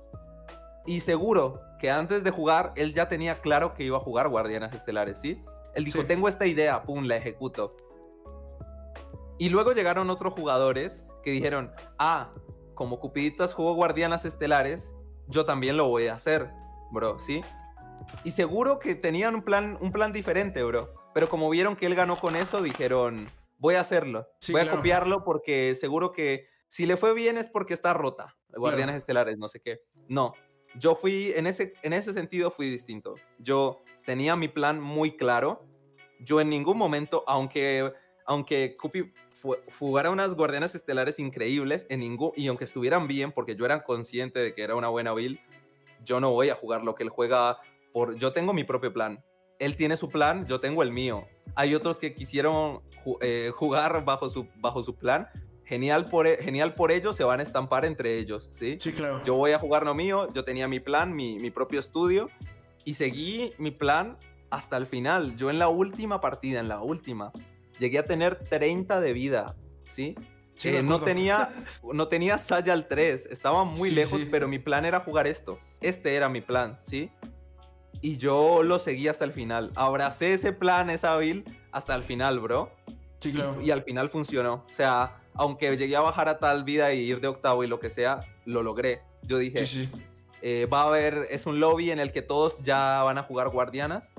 y 0.87 1.01
seguro 1.01 1.61
que 1.79 1.91
antes 1.91 2.25
de 2.25 2.31
jugar, 2.31 2.73
él 2.77 2.95
ya 2.95 3.09
tenía 3.09 3.41
claro 3.41 3.75
que 3.75 3.85
iba 3.85 3.97
a 3.99 4.01
jugar 4.01 4.29
guardianas 4.29 4.73
estelares, 4.75 5.19
¿sí? 5.19 5.43
Él 5.75 5.85
dijo, 5.85 6.01
Sí. 6.01 6.07
tengo 6.07 6.29
esta 6.29 6.47
idea, 6.47 6.83
pum, 6.83 7.05
la 7.05 7.17
ejecuto. 7.17 7.77
Y 9.39 9.49
luego 9.49 9.73
llegaron 9.73 10.11
otros 10.11 10.35
jugadores 10.35 11.05
que 11.23 11.31
dijeron, 11.31 11.73
ah, 11.99 12.31
como 12.75 12.99
Cupiditas 13.01 13.55
jugó 13.55 13.75
Guardianas 13.75 14.25
Estelares, 14.25 14.95
yo 15.29 15.45
también 15.45 15.77
lo 15.77 15.89
voy 15.89 16.09
a 16.09 16.15
hacer, 16.15 16.51
bro, 16.91 17.19
¿sí? 17.19 17.43
Y 18.25 18.33
seguro 18.33 18.79
que 18.79 18.95
tenían 18.95 19.35
un 19.35 19.43
plan, 19.43 19.79
un 19.81 19.93
plan 19.93 20.13
diferente, 20.13 20.63
bro. 20.63 20.95
Pero 21.15 21.29
como 21.29 21.51
vieron 21.51 21.77
que 21.77 21.87
él 21.87 21.95
ganó 21.95 22.19
con 22.19 22.37
eso, 22.37 22.63
dijeron, 22.63 23.27
voy 23.59 23.75
a 23.75 23.81
hacerlo. 23.81 24.29
Sí, 24.41 24.53
voy 24.53 24.63
a 24.63 24.71
copiarlo 24.71 25.25
porque 25.25 25.75
seguro 25.75 26.13
que 26.13 26.47
si 26.69 26.87
le 26.87 26.97
fue 26.97 27.15
bien 27.15 27.37
es 27.37 27.49
porque 27.49 27.75
está 27.75 27.95
rota. 27.95 28.37
Guardianes 28.49 28.97
Estelares, 28.97 29.39
no 29.39 29.49
sé 29.49 29.61
qué. 29.61 29.81
No, 30.09 30.35
yo 30.79 30.95
fui, 30.95 31.33
en 31.35 31.47
ese, 31.47 31.75
en 31.83 31.93
ese 31.93 32.13
sentido 32.13 32.51
fui 32.51 32.71
distinto. 32.71 33.15
Yo 33.39 33.83
tenía 34.05 34.37
mi 34.37 34.49
plan 34.49 34.81
muy 34.81 35.17
claro. 35.17 35.65
Yo 36.21 36.41
en 36.41 36.49
ningún 36.49 36.77
momento, 36.77 37.25
aunque, 37.27 37.93
aunque 38.27 38.77
Cupi 38.77 39.13
jugara 39.79 40.11
unas 40.11 40.35
guardianas 40.35 40.75
estelares 40.75 41.19
increíbles, 41.19 41.87
en 41.89 42.01
ningún, 42.01 42.33
y 42.37 42.47
aunque 42.49 42.65
estuvieran 42.65 43.09
bien, 43.09 43.33
porque 43.33 43.57
yo 43.57 43.65
era 43.65 43.83
consciente 43.83 44.39
de 44.39 44.55
que 44.55 44.63
era 44.63 44.75
una 44.75 44.89
buena 44.89 45.13
build, 45.13 45.39
yo 46.05 46.21
no 46.21 46.31
voy 46.31 46.51
a 46.51 46.55
jugar 46.55 46.83
lo 46.83 46.95
que 46.95 47.03
él 47.03 47.09
juega 47.09 47.59
por... 47.93 48.17
Yo 48.17 48.33
tengo 48.33 48.53
mi 48.53 48.65
propio 48.65 48.93
plan. 48.93 49.23
Él 49.59 49.77
tiene 49.77 49.97
su 49.97 50.09
plan, 50.09 50.47
yo 50.47 50.61
tengo 50.61 50.83
el 50.83 50.91
mío. 50.93 51.27
Hay 51.55 51.75
otros 51.75 51.99
que 51.99 52.15
quisieron 52.15 52.81
ju- 53.05 53.19
eh, 53.21 53.51
jugar 53.55 54.05
bajo 54.05 54.29
su, 54.29 54.47
bajo 54.57 54.83
su 54.83 54.97
plan. 54.97 55.29
Genial 55.65 56.09
por, 56.09 56.27
e- 56.27 56.39
genial 56.43 56.75
por 56.75 56.91
ellos, 56.91 57.15
se 57.15 57.25
van 57.25 57.41
a 57.41 57.43
estampar 57.43 57.85
entre 57.85 58.19
ellos, 58.19 58.49
¿sí? 58.53 58.77
Sí, 58.81 58.93
claro. 58.93 59.23
Yo 59.25 59.35
voy 59.37 59.53
a 59.53 59.59
jugar 59.59 59.85
lo 59.85 59.95
mío, 59.95 60.33
yo 60.33 60.45
tenía 60.45 60.67
mi 60.67 60.81
plan, 60.81 61.15
mi, 61.15 61.39
mi 61.39 61.51
propio 61.51 61.79
estudio, 61.79 62.29
y 62.85 62.95
seguí 62.95 63.53
mi 63.59 63.71
plan 63.71 64.19
hasta 64.51 64.77
el 64.77 64.87
final. 64.87 65.37
Yo 65.37 65.49
en 65.51 65.59
la 65.61 65.69
última 65.69 66.21
partida, 66.21 66.59
en 66.59 66.69
la 66.69 66.81
última, 66.81 67.31
llegué 67.79 67.99
a 68.01 68.07
tener 68.07 68.37
30 68.49 68.99
de 69.01 69.13
vida, 69.13 69.55
¿sí? 69.89 70.17
Sí, 70.57 70.71
Eh, 70.77 70.83
no 70.83 71.01
tenía, 71.01 71.51
no 71.85 72.09
tenía 72.09 72.37
Saya 72.37 72.73
al 72.73 72.89
3, 72.89 73.27
estaba 73.27 73.63
muy 73.65 73.91
Sí, 73.91 73.95
lejos, 73.95 74.21
sí. 74.23 74.29
pero 74.31 74.49
mi 74.49 74.59
plan 74.59 74.85
era 74.85 75.01
jugar 75.01 75.27
esto. 75.29 75.59
Este 75.81 76.17
era 76.17 76.29
mi 76.29 76.41
plan, 76.41 76.79
¿sí? 76.83 77.11
Y 78.03 78.17
yo 78.17 78.63
lo 78.63 78.79
seguí 78.79 79.09
hasta 79.09 79.25
el 79.25 79.33
final. 79.33 79.73
Abracé 79.75 80.33
ese 80.33 80.53
plan, 80.53 80.89
esa 80.91 81.17
build, 81.17 81.47
hasta 81.73 81.95
el 81.95 82.03
final, 82.03 82.41
bro. 82.41 82.71
Sí, 83.19 83.29
Y- 83.31 83.33
claro. 83.33 83.61
Y, 83.61 83.71
al 83.71 83.83
final 83.83 84.09
funcionó. 84.09 84.65
O 84.71 84.73
sea, 84.75 85.19
aunque 85.35 85.77
llegué 85.77 85.97
a 85.97 86.01
bajar 86.01 86.29
a 86.29 86.39
tal 86.39 86.65
vida 86.65 86.93
y 86.93 87.01
ir 87.01 87.21
de 87.21 87.29
octavo 87.29 87.63
y 87.65 87.67
lo 87.67 87.79
que 87.79 87.91
sea, 87.91 88.21
lo 88.47 88.63
logré. 88.63 89.03
Yo 89.23 89.37
dije, 89.39 89.67
Sí, 89.67 89.85
sí. 89.87 89.93
eh, 90.41 90.67
va 90.73 90.83
a 90.83 90.87
haber, 90.87 91.27
es 91.31 91.45
un 91.47 91.61
lobby 91.61 91.91
en 91.91 91.99
el 91.99 92.11
que 92.13 92.23
todos 92.23 92.63
ya 92.63 93.03
van 93.05 93.19
a 93.19 93.23
jugar 93.23 93.51
guardianas. 93.51 94.15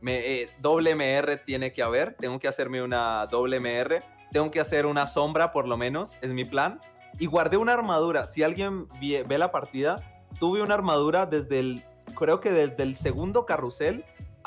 Me, 0.00 0.18
eh, 0.42 0.50
doble 0.60 0.92
MR 0.94 1.36
tiene 1.36 1.74
que 1.74 1.82
haber, 1.82 2.14
tengo 2.14 2.38
que 2.38 2.48
hacerme 2.48 2.82
una 2.82 3.26
doble 3.26 3.56
MR, 3.60 4.02
tengo 4.32 4.50
que 4.50 4.58
hacer 4.60 4.86
una 4.86 5.06
sombra 5.06 5.52
por 5.52 5.68
lo 5.68 5.76
menos, 5.76 6.14
es 6.22 6.32
mi 6.32 6.46
plan. 6.46 6.80
Y 7.18 7.26
guardé 7.26 7.58
una 7.58 7.74
armadura, 7.74 8.26
si 8.26 8.42
alguien 8.42 8.88
vie- 9.00 9.26
ve 9.28 9.36
la 9.36 9.50
partida, 9.52 10.24
tuve 10.38 10.62
una 10.62 10.72
armadura 10.72 11.26
desde 11.26 11.58
el, 11.58 11.84
creo 12.20 12.40
que 12.40 12.52
desde 12.52 12.82
el 12.84 12.94
segundo 12.94 13.46
carrusel 13.46 14.04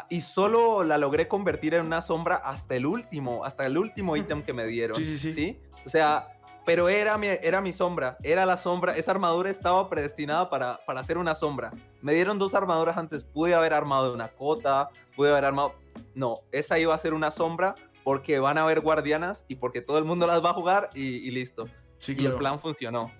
y 0.09 0.21
solo 0.21 0.83
la 0.83 0.97
logré 0.97 1.27
convertir 1.27 1.73
en 1.73 1.85
una 1.85 2.01
sombra 2.01 2.35
hasta 2.35 2.75
el 2.75 2.85
último, 2.85 3.43
hasta 3.43 3.65
el 3.65 3.77
último 3.77 4.15
ítem 4.15 4.43
que 4.43 4.53
me 4.53 4.65
dieron. 4.65 4.95
Sí, 4.95 5.17
sí, 5.17 5.33
sí. 5.33 5.59
O 5.85 5.89
sea, 5.89 6.29
pero 6.65 6.87
era 6.87 7.17
mi, 7.17 7.27
era 7.27 7.61
mi 7.61 7.73
sombra, 7.73 8.17
era 8.23 8.45
la 8.45 8.57
sombra, 8.57 8.95
esa 8.95 9.11
armadura 9.11 9.49
estaba 9.49 9.89
predestinada 9.89 10.49
para, 10.49 10.79
para 10.85 11.01
hacer 11.01 11.17
una 11.17 11.35
sombra. 11.35 11.73
Me 12.01 12.13
dieron 12.13 12.39
dos 12.39 12.53
armaduras 12.53 12.95
antes, 12.95 13.23
pude 13.23 13.53
haber 13.53 13.73
armado 13.73 14.13
una 14.13 14.29
cota, 14.29 14.89
pude 15.15 15.31
haber 15.31 15.45
armado... 15.45 15.73
No, 16.15 16.41
esa 16.51 16.79
iba 16.79 16.93
a 16.93 16.97
ser 16.97 17.13
una 17.13 17.31
sombra 17.31 17.75
porque 18.03 18.39
van 18.39 18.57
a 18.57 18.63
haber 18.63 18.81
guardianas 18.81 19.45
y 19.47 19.55
porque 19.55 19.81
todo 19.81 19.97
el 19.97 20.05
mundo 20.05 20.27
las 20.27 20.43
va 20.43 20.51
a 20.51 20.53
jugar 20.53 20.89
y, 20.93 21.01
y 21.27 21.31
listo. 21.31 21.65
Sí, 21.99 22.11
Y 22.13 22.15
claro. 22.15 22.33
el 22.35 22.39
plan 22.39 22.59
funcionó. 22.59 23.11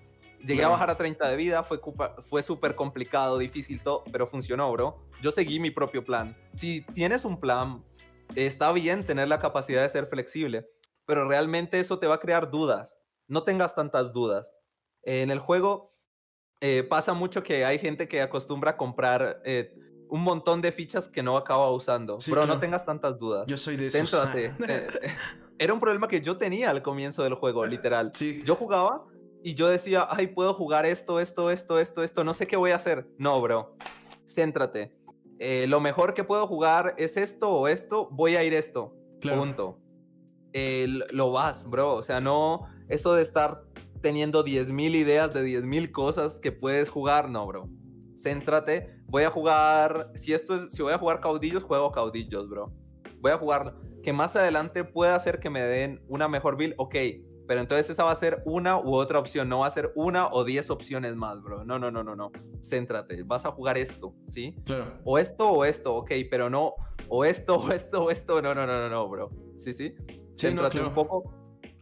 Llegué 0.46 0.64
a 0.64 0.68
bajar 0.68 0.90
a 0.90 0.96
30 0.96 1.28
de 1.28 1.36
vida, 1.36 1.62
fue, 1.62 1.80
fue 2.28 2.42
súper 2.42 2.74
complicado, 2.74 3.38
difícil, 3.38 3.80
todo, 3.80 4.04
pero 4.12 4.26
funcionó, 4.26 4.70
bro. 4.72 4.98
Yo 5.22 5.30
seguí 5.30 5.58
mi 5.60 5.70
propio 5.70 6.04
plan. 6.04 6.36
Si 6.54 6.82
tienes 6.92 7.24
un 7.24 7.40
plan, 7.40 7.82
está 8.34 8.72
bien 8.72 9.04
tener 9.04 9.28
la 9.28 9.38
capacidad 9.40 9.82
de 9.82 9.88
ser 9.88 10.06
flexible, 10.06 10.68
pero 11.06 11.26
realmente 11.28 11.80
eso 11.80 11.98
te 11.98 12.06
va 12.06 12.16
a 12.16 12.20
crear 12.20 12.50
dudas. 12.50 13.00
No 13.26 13.42
tengas 13.42 13.74
tantas 13.74 14.12
dudas. 14.12 14.54
En 15.02 15.30
el 15.30 15.38
juego 15.38 15.86
eh, 16.60 16.82
pasa 16.82 17.14
mucho 17.14 17.42
que 17.42 17.64
hay 17.64 17.78
gente 17.78 18.08
que 18.08 18.20
acostumbra 18.22 18.72
a 18.72 18.76
comprar 18.76 19.40
eh, 19.44 19.74
un 20.08 20.20
montón 20.22 20.60
de 20.62 20.72
fichas 20.72 21.08
que 21.08 21.22
no 21.22 21.36
acaba 21.36 21.70
usando. 21.70 22.20
Sí, 22.20 22.30
bro, 22.30 22.42
claro. 22.42 22.54
no 22.54 22.60
tengas 22.60 22.84
tantas 22.84 23.18
dudas. 23.18 23.46
Yo 23.46 23.56
soy 23.56 23.76
de 23.76 23.86
esos. 23.86 24.10
Céntrate. 24.10 24.54
Eh, 24.68 24.86
Era 25.58 25.72
un 25.72 25.80
problema 25.80 26.08
que 26.08 26.20
yo 26.20 26.36
tenía 26.36 26.70
al 26.70 26.82
comienzo 26.82 27.22
del 27.22 27.34
juego, 27.34 27.64
literal. 27.66 28.10
sí. 28.12 28.42
Yo 28.44 28.54
jugaba 28.56 29.04
y 29.44 29.52
yo 29.52 29.68
decía, 29.68 30.08
ay, 30.08 30.28
puedo 30.28 30.54
jugar 30.54 30.86
esto, 30.86 31.20
esto, 31.20 31.50
esto, 31.50 31.78
esto, 31.78 32.02
esto, 32.02 32.24
no 32.24 32.32
sé 32.32 32.46
qué 32.46 32.56
voy 32.56 32.70
a 32.70 32.76
hacer. 32.76 33.06
No, 33.18 33.42
bro, 33.42 33.76
céntrate. 34.26 34.96
Eh, 35.38 35.66
lo 35.68 35.80
mejor 35.80 36.14
que 36.14 36.24
puedo 36.24 36.46
jugar 36.46 36.94
es 36.96 37.18
esto 37.18 37.50
o 37.50 37.68
esto, 37.68 38.08
voy 38.10 38.36
a 38.36 38.42
ir 38.42 38.54
esto. 38.54 38.96
Claro. 39.20 39.40
Punto. 39.40 39.78
Eh, 40.54 40.86
lo 41.10 41.30
vas, 41.30 41.68
bro. 41.68 41.96
O 41.96 42.02
sea, 42.02 42.22
no, 42.22 42.66
eso 42.88 43.12
de 43.12 43.20
estar 43.20 43.64
teniendo 44.00 44.46
10.000 44.46 44.94
ideas 44.94 45.34
de 45.34 45.44
10.000 45.44 45.92
cosas 45.92 46.40
que 46.40 46.50
puedes 46.50 46.88
jugar, 46.88 47.28
no, 47.28 47.46
bro. 47.46 47.68
Céntrate. 48.16 48.96
Voy 49.08 49.24
a 49.24 49.30
jugar, 49.30 50.10
si 50.14 50.32
esto 50.32 50.54
es, 50.54 50.74
si 50.74 50.80
voy 50.80 50.94
a 50.94 50.98
jugar 50.98 51.20
caudillos, 51.20 51.64
juego 51.64 51.92
caudillos, 51.92 52.48
bro. 52.48 52.72
Voy 53.20 53.32
a 53.32 53.36
jugar 53.36 53.74
que 54.02 54.14
más 54.14 54.36
adelante 54.36 54.84
pueda 54.84 55.16
hacer 55.16 55.38
que 55.38 55.50
me 55.50 55.60
den 55.60 56.02
una 56.08 56.28
mejor 56.28 56.56
build, 56.56 56.74
ok. 56.78 56.94
Pero 57.46 57.60
entonces 57.60 57.90
esa 57.90 58.04
va 58.04 58.10
a 58.10 58.14
ser 58.14 58.42
una 58.44 58.78
u 58.78 58.94
otra 58.94 59.18
opción, 59.18 59.48
no 59.48 59.60
va 59.60 59.66
a 59.66 59.70
ser 59.70 59.92
una 59.94 60.28
o 60.28 60.44
10 60.44 60.70
opciones 60.70 61.14
más, 61.14 61.42
bro. 61.42 61.64
No, 61.64 61.78
no, 61.78 61.90
no, 61.90 62.02
no, 62.02 62.16
no. 62.16 62.32
Céntrate, 62.62 63.22
vas 63.22 63.44
a 63.44 63.50
jugar 63.50 63.76
esto, 63.76 64.14
¿sí? 64.26 64.54
Claro. 64.64 64.98
o 65.04 65.18
esto 65.18 65.50
o 65.50 65.64
esto, 65.64 65.94
ok, 65.94 66.10
pero 66.30 66.48
no, 66.48 66.74
o 67.08 67.24
esto 67.24 67.56
o 67.60 67.72
esto 67.72 68.04
o 68.04 68.10
esto, 68.10 68.40
no, 68.40 68.54
no, 68.54 68.66
no, 68.66 68.80
no, 68.80 68.88
no, 68.88 69.08
bro. 69.08 69.30
Sí, 69.56 69.72
sí. 69.72 69.94
Sí, 70.06 70.14
no, 70.16 70.62
Céntrate 70.62 70.78
claro. 70.78 70.88
un 70.88 70.94
poco. 70.94 71.34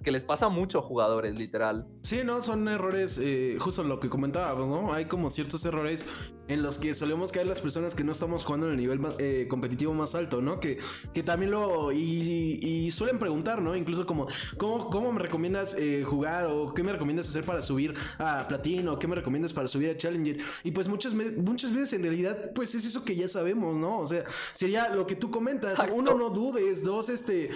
que 0.03 0.11
les 0.11 0.25
pasa 0.25 0.49
mucho 0.49 0.81
a 0.81 0.83
jugadores, 0.83 1.35
literal. 1.35 1.87
Sí, 2.03 2.23
no, 2.25 2.43
son 2.43 2.67
errores, 2.69 3.19
eh, 3.23 3.57
justo 3.61 3.85
lo 3.85 4.01
que 4.01 4.09
comentábamos, 4.11 4.69
¿no? 4.69 4.93
Hay 4.93 5.05
como 5.05 5.31
ciertos 5.31 5.65
errores 5.65 6.07
en 6.49 6.63
los 6.63 6.79
que 6.79 6.95
solemos 6.95 7.33
caer 7.33 7.47
las 7.47 7.61
personas 7.61 7.95
que 7.95 8.05
no 8.05 8.13
estamos 8.13 8.45
jugando 8.45 8.67
en 8.67 8.73
el 8.73 8.79
nivel 8.79 9.01
eh, 9.19 9.47
competitivo 9.49 9.95
más 9.95 10.15
alto, 10.15 10.43
¿no? 10.43 10.61
Que, 10.61 10.79
que 11.15 11.23
también 11.23 11.51
lo... 11.51 11.93
Y, 11.93 12.91
suelen 12.93 13.19
preguntar, 13.19 13.63
¿no? 13.63 13.75
Incluso 13.75 14.05
como, 14.05 14.27
¿cómo, 14.59 14.91
cómo 14.91 15.13
me 15.13 15.21
recomiendas 15.21 15.75
eh, 15.79 16.03
jugar 16.05 16.47
o 16.47 16.75
qué 16.75 16.83
me 16.83 16.93
recomiendas 16.93 17.29
hacer 17.29 17.45
para 17.45 17.63
subir 17.63 17.95
a 18.19 18.47
Platino? 18.49 18.99
¿Qué 18.99 19.09
me 19.09 19.15
recomiendas 19.15 19.53
para 19.53 19.67
subir 19.67 19.91
a 19.91 19.97
Challenger? 19.97 20.37
Y 20.63 20.73
pues 20.73 20.89
muchas, 20.89 21.15
muchas 21.15 21.73
veces 21.73 21.95
en 21.95 22.03
realidad, 22.03 22.53
pues 22.55 22.75
es 22.75 22.85
eso 22.85 23.05
que 23.05 23.17
ya 23.17 23.29
sabemos, 23.29 23.75
¿no? 23.77 24.01
O 24.01 24.07
sea, 24.07 24.25
sería 24.53 24.95
lo 24.95 25.07
que 25.07 25.17
tú 25.17 25.31
comentas. 25.31 25.83
Uno, 25.95 26.15
no 26.15 26.29
dudes. 26.31 26.85
Dos, 26.85 27.09
este, 27.09 27.51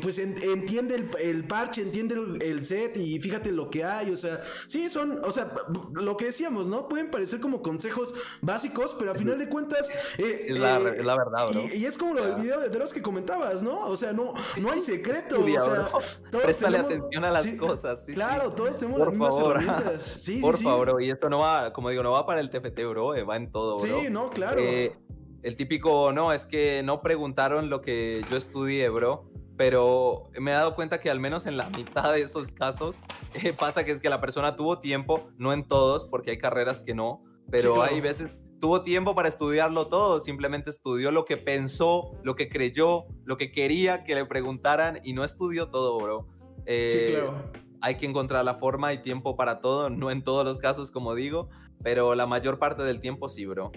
pues 0.00 0.18
entiende 0.18 0.94
el, 0.94 1.10
el 1.20 1.44
parche 1.44 1.78
entiende 1.82 2.14
el, 2.40 2.64
set 2.64 2.96
y 2.96 3.18
fíjate 3.18 3.52
lo 3.52 3.70
que 3.70 3.84
hay, 3.84 4.10
o 4.10 4.16
sea, 4.16 4.40
sí, 4.66 4.90
son, 4.90 5.20
o 5.24 5.32
sea, 5.32 5.50
lo 5.94 6.16
que 6.16 6.26
decíamos, 6.26 6.68
¿no? 6.68 6.88
Pueden 6.88 7.10
parecer 7.10 7.40
como 7.40 7.62
consejos 7.62 8.14
básicos, 8.40 8.94
pero 8.98 9.12
a 9.12 9.14
final 9.18 9.38
de 9.38 9.48
cuentas... 9.48 9.90
Eh, 10.18 10.46
es, 10.48 10.58
la, 10.58 10.78
eh, 10.78 11.02
la, 11.04 11.16
verdad, 11.16 11.50
bro. 11.50 11.60
Y, 11.74 11.84
es 11.84 11.98
como 11.98 12.14
lo 12.14 12.24
del 12.24 12.42
video 12.42 12.60
de 12.60 12.68
Dross 12.68 12.92
que 12.92 13.02
comentabas, 13.02 13.62
¿no? 13.62 13.80
O 13.86 13.96
sea, 13.96 14.12
no, 14.12 14.34
no 14.60 14.70
hay 14.70 14.80
secreto, 14.80 15.40
o 15.40 15.46
sea... 15.46 15.86
Todos 16.30 16.44
Préstale 16.44 16.78
atención 16.78 17.24
a 17.24 17.30
las 17.30 17.46
cosas. 17.52 18.04
Sí, 18.04 18.14
claro, 18.14 18.52
todos 18.52 18.78
tenemos 18.78 19.00
las 19.00 19.10
mismas 19.10 19.38
herramientas. 19.38 20.04
Sí, 20.18 20.40
Por 20.40 20.58
favor, 20.58 21.02
y 21.02 21.10
esto 21.10 21.28
no 21.28 21.38
va, 21.38 21.72
como 21.72 21.90
digo, 21.90 22.02
no 22.02 22.12
va 22.12 22.26
para 22.26 22.40
el 22.40 22.50
TFT, 22.50 22.78
bro, 22.88 23.14
eh, 23.14 23.22
va 23.22 23.36
en 23.36 23.50
todo, 23.50 23.76
bro. 23.78 24.00
Sí, 24.00 24.08
no, 24.10 24.30
claro. 24.30 24.60
el 24.60 25.56
típico, 25.56 26.12
no, 26.12 26.32
es 26.32 26.44
que 26.44 26.82
no 26.84 27.00
preguntaron 27.00 27.70
lo 27.70 27.80
que 27.80 28.24
yo 28.30 28.36
estudié, 28.36 28.88
bro 28.88 29.30
pero 29.58 30.30
me 30.40 30.52
he 30.52 30.54
dado 30.54 30.74
cuenta 30.74 31.00
que 31.00 31.10
al 31.10 31.20
menos 31.20 31.44
en 31.44 31.58
la 31.58 31.68
mitad 31.68 32.12
de 32.12 32.22
esos 32.22 32.50
casos 32.50 33.00
eh, 33.34 33.52
pasa 33.52 33.84
que 33.84 33.90
es 33.90 34.00
que 34.00 34.08
la 34.08 34.20
persona 34.22 34.56
tuvo 34.56 34.78
tiempo, 34.78 35.28
no 35.36 35.52
en 35.52 35.66
todos, 35.66 36.04
porque 36.06 36.30
hay 36.30 36.38
carreras 36.38 36.80
que 36.80 36.94
no, 36.94 37.24
pero 37.50 37.82
hay 37.82 38.00
veces 38.00 38.30
tuvo 38.60 38.82
tiempo 38.82 39.14
para 39.14 39.28
estudiarlo 39.28 39.88
todo, 39.88 40.20
simplemente 40.20 40.70
estudió 40.70 41.10
lo 41.10 41.24
que 41.24 41.36
pensó, 41.36 42.12
lo 42.22 42.34
que 42.34 42.48
creyó, 42.48 43.06
lo 43.24 43.36
que 43.36 43.52
quería 43.52 44.04
que 44.04 44.14
le 44.14 44.24
preguntaran 44.26 45.00
y 45.04 45.12
no 45.12 45.24
estudió 45.24 45.70
todo, 45.70 45.98
bro. 45.98 46.26
sí, 46.58 46.62
eh, 46.66 47.06
claro. 47.10 47.52
Hay 47.80 47.96
que 47.96 48.06
encontrar 48.06 48.44
la 48.44 48.54
forma 48.54 48.92
y 48.92 49.02
tiempo 49.02 49.36
para 49.36 49.60
todo, 49.60 49.88
no 49.88 50.10
en 50.10 50.24
todos 50.24 50.44
los 50.44 50.58
casos, 50.58 50.90
como 50.90 51.14
digo, 51.14 51.48
pero 51.82 52.16
la 52.16 52.26
mayor 52.26 52.58
parte 52.58 52.82
del 52.82 53.00
tiempo 53.00 53.28
sí, 53.28 53.46
bro. 53.46 53.70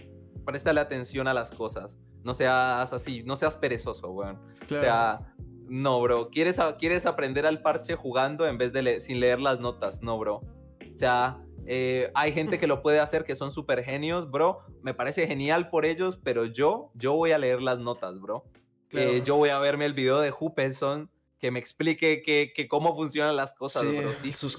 Préstale 0.43 0.79
atención 0.79 1.27
a 1.27 1.35
las 1.35 1.51
cosas. 1.51 1.99
No 2.23 2.33
seas 2.33 2.93
así, 2.93 3.21
no 3.23 3.35
seas 3.35 3.57
perezoso, 3.57 4.09
weón. 4.09 4.39
O 4.63 4.79
sea, 4.79 5.35
no, 5.67 6.01
bro. 6.01 6.29
¿Quieres, 6.29 6.59
¿Quieres 6.79 7.05
aprender 7.05 7.45
al 7.45 7.61
parche 7.61 7.95
jugando 7.95 8.47
en 8.47 8.57
vez 8.57 8.73
de 8.73 8.99
sin 8.99 9.19
leer 9.19 9.39
las 9.39 9.59
notas? 9.59 10.01
No, 10.01 10.17
bro. 10.17 10.37
O 10.37 10.97
sea, 10.97 11.39
eh, 11.65 12.11
hay 12.13 12.31
gente 12.31 12.59
que 12.59 12.67
lo 12.67 12.81
puede 12.81 12.99
hacer 12.99 13.23
que 13.23 13.35
son 13.35 13.51
súper 13.51 13.83
genios, 13.83 14.29
bro. 14.29 14.59
Me 14.81 14.93
parece 14.93 15.27
genial 15.27 15.69
por 15.69 15.85
ellos, 15.85 16.19
pero 16.23 16.45
yo, 16.45 16.91
yo 16.95 17.13
voy 17.13 17.31
a 17.31 17.37
leer 17.37 17.61
las 17.61 17.79
notas, 17.79 18.19
bro. 18.19 18.45
Eh, 18.91 19.21
yo 19.23 19.37
voy 19.37 19.49
a 19.49 19.59
verme 19.59 19.85
el 19.85 19.93
video 19.93 20.19
de 20.19 20.33
Hupelson 20.37 21.09
que 21.39 21.49
me 21.49 21.59
explique 21.59 22.21
que, 22.21 22.67
cómo 22.67 22.95
funcionan 22.95 23.35
las 23.35 23.53
cosas, 23.53 23.83
bro. 23.83 24.11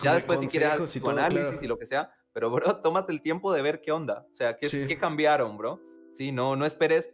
ya 0.02 0.14
después 0.14 0.40
si 0.40 0.46
quieres 0.48 0.90
su 0.90 1.10
análisis 1.10 1.62
y 1.62 1.66
lo 1.66 1.78
que 1.78 1.86
sea. 1.86 2.10
Pero, 2.32 2.50
bro, 2.50 2.76
tómate 2.82 3.12
el 3.12 3.20
tiempo 3.20 3.52
de 3.52 3.62
ver 3.62 3.80
qué 3.80 3.92
onda. 3.92 4.26
O 4.32 4.34
sea, 4.34 4.56
qué, 4.56 4.68
qué 4.68 4.98
cambiaron, 4.98 5.56
bro. 5.56 5.80
Sí, 6.12 6.32
no, 6.32 6.56
no 6.56 6.64
esperes 6.66 7.10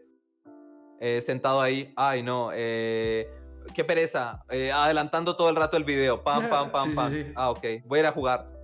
eh, 1.01 1.20
sentado 1.20 1.61
ahí. 1.61 1.93
Ay, 1.97 2.22
no, 2.22 2.51
eh 2.53 3.30
qué 3.72 3.84
pereza, 3.84 4.45
eh, 4.51 4.72
adelantando 4.72 5.36
todo 5.36 5.51
el 5.51 5.57
rato 5.57 5.76
el 5.76 5.84
video, 5.84 6.22
pam, 6.22 6.49
pam, 6.49 6.70
pam, 6.72 6.95
pam. 6.95 7.12
Ah, 7.34 7.51
ok, 7.51 7.64
voy 7.84 7.99
a 7.99 8.01
ir 8.01 8.07
a 8.07 8.12
jugar. 8.12 8.57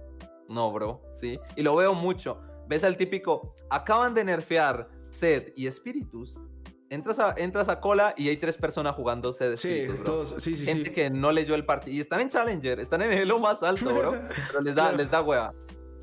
No, 0.51 0.73
bro, 0.73 1.03
sí. 1.13 1.39
Y 1.57 1.63
lo 1.63 1.75
veo 1.77 1.95
mucho. 1.95 2.41
Ves 2.69 2.85
al 2.85 2.97
típico, 2.97 3.55
acaban 3.71 4.15
de 4.15 4.25
nerfear 4.25 4.89
Sed 5.11 5.53
y 5.57 5.71
Spiritus. 5.71 6.41
Entras 6.91 7.19
a, 7.19 7.35
entras 7.37 7.69
a 7.69 7.81
cola 7.81 8.15
y 8.17 8.29
hay 8.29 8.37
tres 8.37 8.57
personas 8.57 8.95
jugando 8.95 9.33
Sed 9.33 9.57
Sí, 9.57 9.87
todos, 10.05 10.35
sí, 10.39 10.55
sí. 10.55 10.67
Gente 10.67 10.93
que 10.93 11.11
no 11.11 11.33
leyó 11.33 11.55
el 11.55 11.65
partido. 11.65 11.97
Y 11.97 12.01
están 12.01 12.21
en 12.21 12.29
Challenger, 12.29 12.79
están 12.81 13.03
en 13.03 13.13
el 13.13 13.29
lo 13.29 13.39
más 13.39 13.63
alto, 13.63 13.93
bro. 13.95 14.13
Pero 14.49 14.61
les 14.61 14.75
da, 14.75 14.93
les 14.93 15.11
da 15.11 15.23
hueva. 15.23 15.55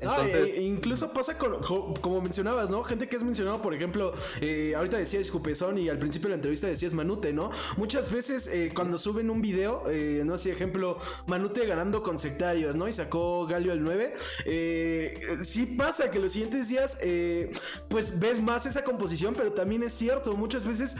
Entonces... 0.02 0.58
incluso 0.58 1.12
pasa 1.12 1.38
con, 1.38 1.62
como 2.00 2.20
mencionabas, 2.20 2.70
¿no? 2.70 2.82
Gente 2.82 3.08
que 3.08 3.16
has 3.16 3.22
mencionado, 3.22 3.62
por 3.62 3.72
ejemplo, 3.74 4.12
eh, 4.40 4.74
ahorita 4.76 4.98
decías 4.98 5.30
Cupezón 5.30 5.78
y 5.78 5.88
al 5.88 5.98
principio 5.98 6.28
de 6.28 6.30
la 6.30 6.34
entrevista 6.36 6.66
decías 6.66 6.92
Manute, 6.92 7.32
¿no? 7.32 7.50
Muchas 7.76 8.10
veces 8.10 8.48
eh, 8.48 8.72
cuando 8.74 8.98
suben 8.98 9.30
un 9.30 9.40
video, 9.40 9.84
eh, 9.88 10.22
no 10.24 10.36
sé, 10.38 10.50
ejemplo, 10.50 10.98
Manute 11.26 11.66
ganando 11.66 12.02
con 12.02 12.18
sectarios, 12.18 12.74
¿no? 12.74 12.88
Y 12.88 12.92
sacó 12.92 13.46
Galio 13.46 13.72
el 13.72 13.82
9. 13.82 14.14
sí 15.42 15.66
pasa 15.66 16.10
que 16.10 16.18
los 16.18 16.32
siguientes 16.32 16.68
días, 16.68 16.98
pues 17.88 18.18
ves 18.18 18.40
más 18.42 18.66
esa 18.66 18.82
composición, 18.82 19.34
pero 19.36 19.52
también 19.52 19.82
es 19.82 19.92
cierto, 19.92 20.36
muchas 20.36 20.66
veces 20.66 20.96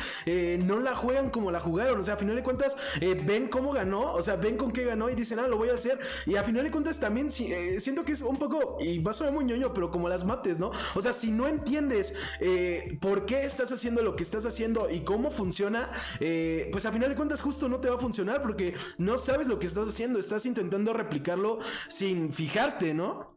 no 0.65 0.79
la 0.79 0.95
juegan 0.95 1.31
como 1.31 1.51
la 1.51 1.61
jugaron. 1.61 1.99
O 2.01 2.05
sea, 2.05 2.15
a 2.15 2.17
final 2.17 2.37
de 2.37 2.43
cuentas, 2.43 2.77
ven 3.25 3.49
cómo 3.49 3.73
ganó, 3.73 4.13
o 4.13 4.23
sea, 4.23 4.37
ven 4.37 4.57
con 4.57 4.71
qué 4.71 4.85
ganó 4.85 5.11
y 5.11 5.15
dicen, 5.15 5.39
ah, 5.39 5.49
lo 5.49 5.57
voy 5.59 5.71
a 5.71 5.75
hacer. 5.75 5.99
Y 6.27 6.37
a 6.37 6.43
final 6.43 6.65
de 6.65 6.71
cuentas 6.71 7.01
también 7.01 7.31
siento 7.31 8.05
que 8.05 8.13
es 8.13 8.23
un 8.23 8.37
poco 8.37 8.79
y 8.93 8.99
vas 8.99 9.21
a 9.21 9.25
ver 9.25 9.33
muy 9.33 9.45
ñoño, 9.45 9.73
pero 9.73 9.91
como 9.91 10.09
las 10.09 10.25
mates, 10.25 10.59
¿no? 10.59 10.71
O 10.95 11.03
sea, 11.03 11.13
si 11.13 11.31
no 11.31 11.49
entiendes 11.49 12.15
eh, 12.41 12.99
por 13.01 13.27
qué 13.27 13.45
estás 13.45 13.73
haciendo 13.73 14.03
lo 14.03 14.17
que 14.17 14.23
estás 14.23 14.45
haciendo 14.45 14.91
y 14.91 15.01
cómo 15.01 15.31
funciona, 15.31 15.91
eh, 16.21 16.69
pues 16.73 16.87
a 16.87 16.93
final 16.93 17.09
de 17.09 17.17
cuentas 17.17 17.41
justo 17.41 17.69
no 17.69 17.81
te 17.81 17.89
va 17.89 17.97
a 17.97 17.99
funcionar 17.99 18.43
porque 18.43 18.75
no 18.99 19.19
sabes 19.19 19.47
lo 19.47 19.59
que 19.59 19.67
estás 19.67 19.89
haciendo, 19.89 20.19
estás 20.19 20.47
intentando 20.47 20.93
replicarlo 20.93 21.59
sin 21.89 22.33
fijarte, 22.33 22.95
¿no? 22.95 23.33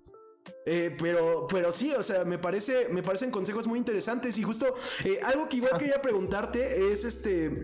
Eh, 0.66 0.96
pero, 1.00 1.48
pero 1.50 1.72
sí, 1.72 1.92
o 1.94 2.04
sea, 2.04 2.24
me 2.24 2.38
parece, 2.38 2.90
me 2.90 3.02
parecen 3.02 3.32
consejos 3.32 3.68
muy 3.68 3.80
interesantes 3.80 4.38
y 4.38 4.44
justo 4.44 4.74
algo 5.24 5.50
que 5.50 5.58
igual 5.58 5.78
quería 5.78 6.02
preguntarte 6.02 6.92
es 6.92 7.04
este, 7.04 7.62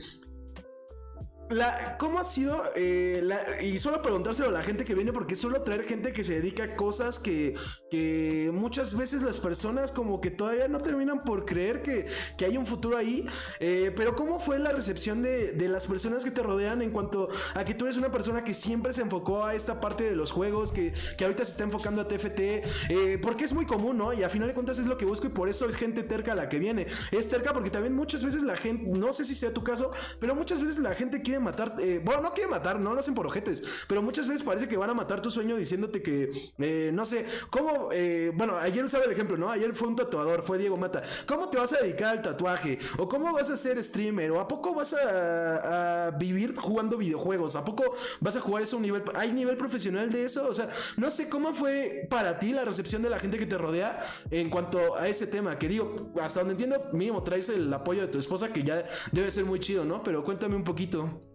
¿Cómo 1.97 2.19
ha 2.19 2.23
sido? 2.23 2.63
Eh, 2.75 3.23
y 3.61 3.77
suelo 3.77 4.01
preguntárselo 4.01 4.49
a 4.49 4.51
la 4.51 4.63
gente 4.63 4.85
que 4.85 4.95
viene 4.95 5.11
porque 5.11 5.35
suelo 5.35 5.61
traer 5.61 5.83
gente 5.83 6.13
que 6.13 6.23
se 6.23 6.35
dedica 6.35 6.63
a 6.63 6.75
cosas 6.75 7.19
que, 7.19 7.55
que 7.89 8.51
muchas 8.53 8.95
veces 8.95 9.21
las 9.21 9.37
personas 9.37 9.91
como 9.91 10.21
que 10.21 10.31
todavía 10.31 10.69
no 10.69 10.79
terminan 10.79 11.23
por 11.23 11.45
creer 11.45 11.81
que, 11.81 12.05
que 12.37 12.45
hay 12.45 12.55
un 12.57 12.65
futuro 12.65 12.97
ahí. 12.97 13.25
Eh, 13.59 13.91
pero 13.95 14.15
¿cómo 14.15 14.39
fue 14.39 14.59
la 14.59 14.71
recepción 14.71 15.21
de, 15.21 15.51
de, 15.51 15.67
las 15.67 15.85
personas 15.87 16.23
que 16.23 16.31
te 16.31 16.41
rodean 16.41 16.81
en 16.81 16.91
cuanto 16.91 17.27
a 17.53 17.65
que 17.65 17.73
tú 17.73 17.85
eres 17.85 17.97
una 17.97 18.11
persona 18.11 18.43
que 18.43 18.53
siempre 18.53 18.93
se 18.93 19.01
enfocó 19.01 19.43
a 19.43 19.53
esta 19.53 19.81
parte 19.81 20.05
de 20.05 20.15
los 20.15 20.31
juegos, 20.31 20.71
que, 20.71 20.93
que 21.17 21.25
ahorita 21.25 21.43
se 21.43 21.51
está 21.51 21.63
enfocando 21.65 22.01
a 22.01 22.07
TFT? 22.07 22.39
Eh, 22.39 23.19
porque 23.21 23.43
es 23.43 23.53
muy 23.53 23.65
común, 23.65 23.97
¿no? 23.97 24.13
Y 24.13 24.23
a 24.23 24.29
final 24.29 24.47
de 24.47 24.53
cuentas 24.53 24.79
es 24.79 24.85
lo 24.85 24.97
que 24.97 25.05
busco 25.05 25.27
y 25.27 25.31
por 25.31 25.49
eso 25.49 25.67
es 25.67 25.75
gente 25.75 26.03
terca 26.03 26.33
la 26.33 26.47
que 26.47 26.59
viene. 26.59 26.87
Es 27.11 27.27
terca 27.27 27.51
porque 27.51 27.69
también 27.69 27.93
muchas 27.93 28.23
veces 28.23 28.41
la 28.43 28.55
gente, 28.55 28.85
no 28.85 29.11
sé 29.11 29.25
si 29.25 29.35
sea 29.35 29.53
tu 29.53 29.63
caso, 29.63 29.91
pero 30.19 30.33
muchas 30.33 30.61
veces 30.61 30.77
la 30.79 30.95
gente 30.95 31.21
quiere 31.21 31.40
matar, 31.41 31.75
eh, 31.79 32.01
bueno, 32.03 32.21
no 32.21 32.33
quiere 32.33 32.49
matar, 32.49 32.79
no 32.79 32.93
lo 32.93 32.99
hacen 32.99 33.13
por 33.13 33.25
ojetes, 33.25 33.85
pero 33.87 34.01
muchas 34.01 34.27
veces 34.27 34.43
parece 34.43 34.67
que 34.67 34.77
van 34.77 34.89
a 34.89 34.93
matar 34.93 35.21
tu 35.21 35.31
sueño 35.31 35.55
diciéndote 35.55 36.01
que, 36.01 36.29
eh, 36.59 36.91
no 36.93 37.05
sé, 37.05 37.25
¿cómo? 37.49 37.89
Eh, 37.91 38.31
bueno, 38.33 38.57
ayer 38.57 38.83
usaba 38.83 39.05
el 39.05 39.11
ejemplo, 39.11 39.37
¿no? 39.37 39.49
Ayer 39.49 39.73
fue 39.73 39.87
un 39.87 39.95
tatuador, 39.95 40.43
fue 40.43 40.57
Diego 40.57 40.77
Mata. 40.77 41.03
¿Cómo 41.25 41.49
te 41.49 41.57
vas 41.57 41.73
a 41.73 41.77
dedicar 41.81 42.09
al 42.09 42.21
tatuaje? 42.21 42.77
¿O 42.97 43.07
cómo 43.07 43.33
vas 43.33 43.49
a 43.49 43.57
ser 43.57 43.83
streamer? 43.83 44.31
¿O 44.31 44.39
a 44.39 44.47
poco 44.47 44.73
vas 44.73 44.93
a, 44.93 46.11
vivir 46.17 46.55
jugando 46.55 46.97
videojuegos? 46.97 47.55
¿A 47.55 47.63
poco 47.63 47.93
vas 48.19 48.35
a 48.35 48.41
jugar 48.41 48.63
eso 48.63 48.75
a 48.75 48.77
un 48.77 48.83
nivel? 48.83 49.03
¿Hay 49.15 49.31
nivel 49.31 49.57
profesional 49.57 50.09
de 50.09 50.23
eso? 50.23 50.47
O 50.47 50.53
sea, 50.53 50.69
no 50.97 51.09
sé 51.11 51.29
cómo 51.29 51.53
fue 51.53 52.07
para 52.09 52.39
ti 52.39 52.53
la 52.53 52.65
recepción 52.65 53.01
de 53.01 53.09
la 53.09 53.19
gente 53.19 53.37
que 53.37 53.45
te 53.45 53.57
rodea 53.57 54.01
en 54.29 54.49
cuanto 54.49 54.95
a 54.95 55.07
ese 55.07 55.27
tema. 55.27 55.57
Que 55.57 55.67
digo, 55.67 56.11
hasta 56.21 56.41
donde 56.41 56.53
entiendo, 56.53 56.89
mínimo 56.93 57.23
traes 57.23 57.49
el 57.49 57.73
apoyo 57.73 58.01
de 58.01 58.07
tu 58.07 58.19
esposa, 58.19 58.51
que 58.51 58.63
ya 58.63 58.85
debe 59.11 59.31
ser 59.31 59.45
muy 59.45 59.59
chido, 59.59 59.85
¿no? 59.85 60.03
Pero 60.03 60.23
cuéntame 60.23 60.55
un 60.55 60.63
poquito. 60.63 61.30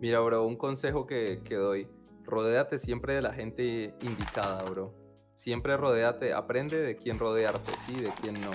Mira, 0.00 0.20
bro, 0.20 0.46
un 0.46 0.56
consejo 0.56 1.06
que, 1.06 1.40
que 1.44 1.56
doy. 1.56 1.88
Rodéate 2.24 2.78
siempre 2.78 3.14
de 3.14 3.22
la 3.22 3.32
gente 3.32 3.94
indicada, 4.02 4.62
bro. 4.64 4.94
Siempre 5.34 5.76
rodéate, 5.76 6.32
aprende 6.32 6.80
de 6.80 6.96
quién 6.96 7.18
rodearte, 7.18 7.72
sí, 7.86 8.00
de 8.00 8.10
quién 8.20 8.40
no. 8.40 8.50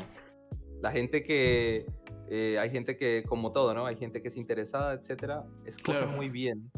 La 0.82 0.91
gente 0.91 1.24
que, 1.24 1.86
eh, 2.30 2.58
hay 2.60 2.70
gente 2.70 2.98
que, 2.98 3.24
como 3.28 3.52
todo, 3.52 3.74
¿no? 3.74 3.86
Hay 3.86 3.96
gente 3.96 4.22
que 4.22 4.28
es 4.28 4.38
interesada, 4.38 4.94
etcétera. 4.94 5.46
Escoge 5.66 6.06
muy 6.06 6.30
bien 6.30 6.72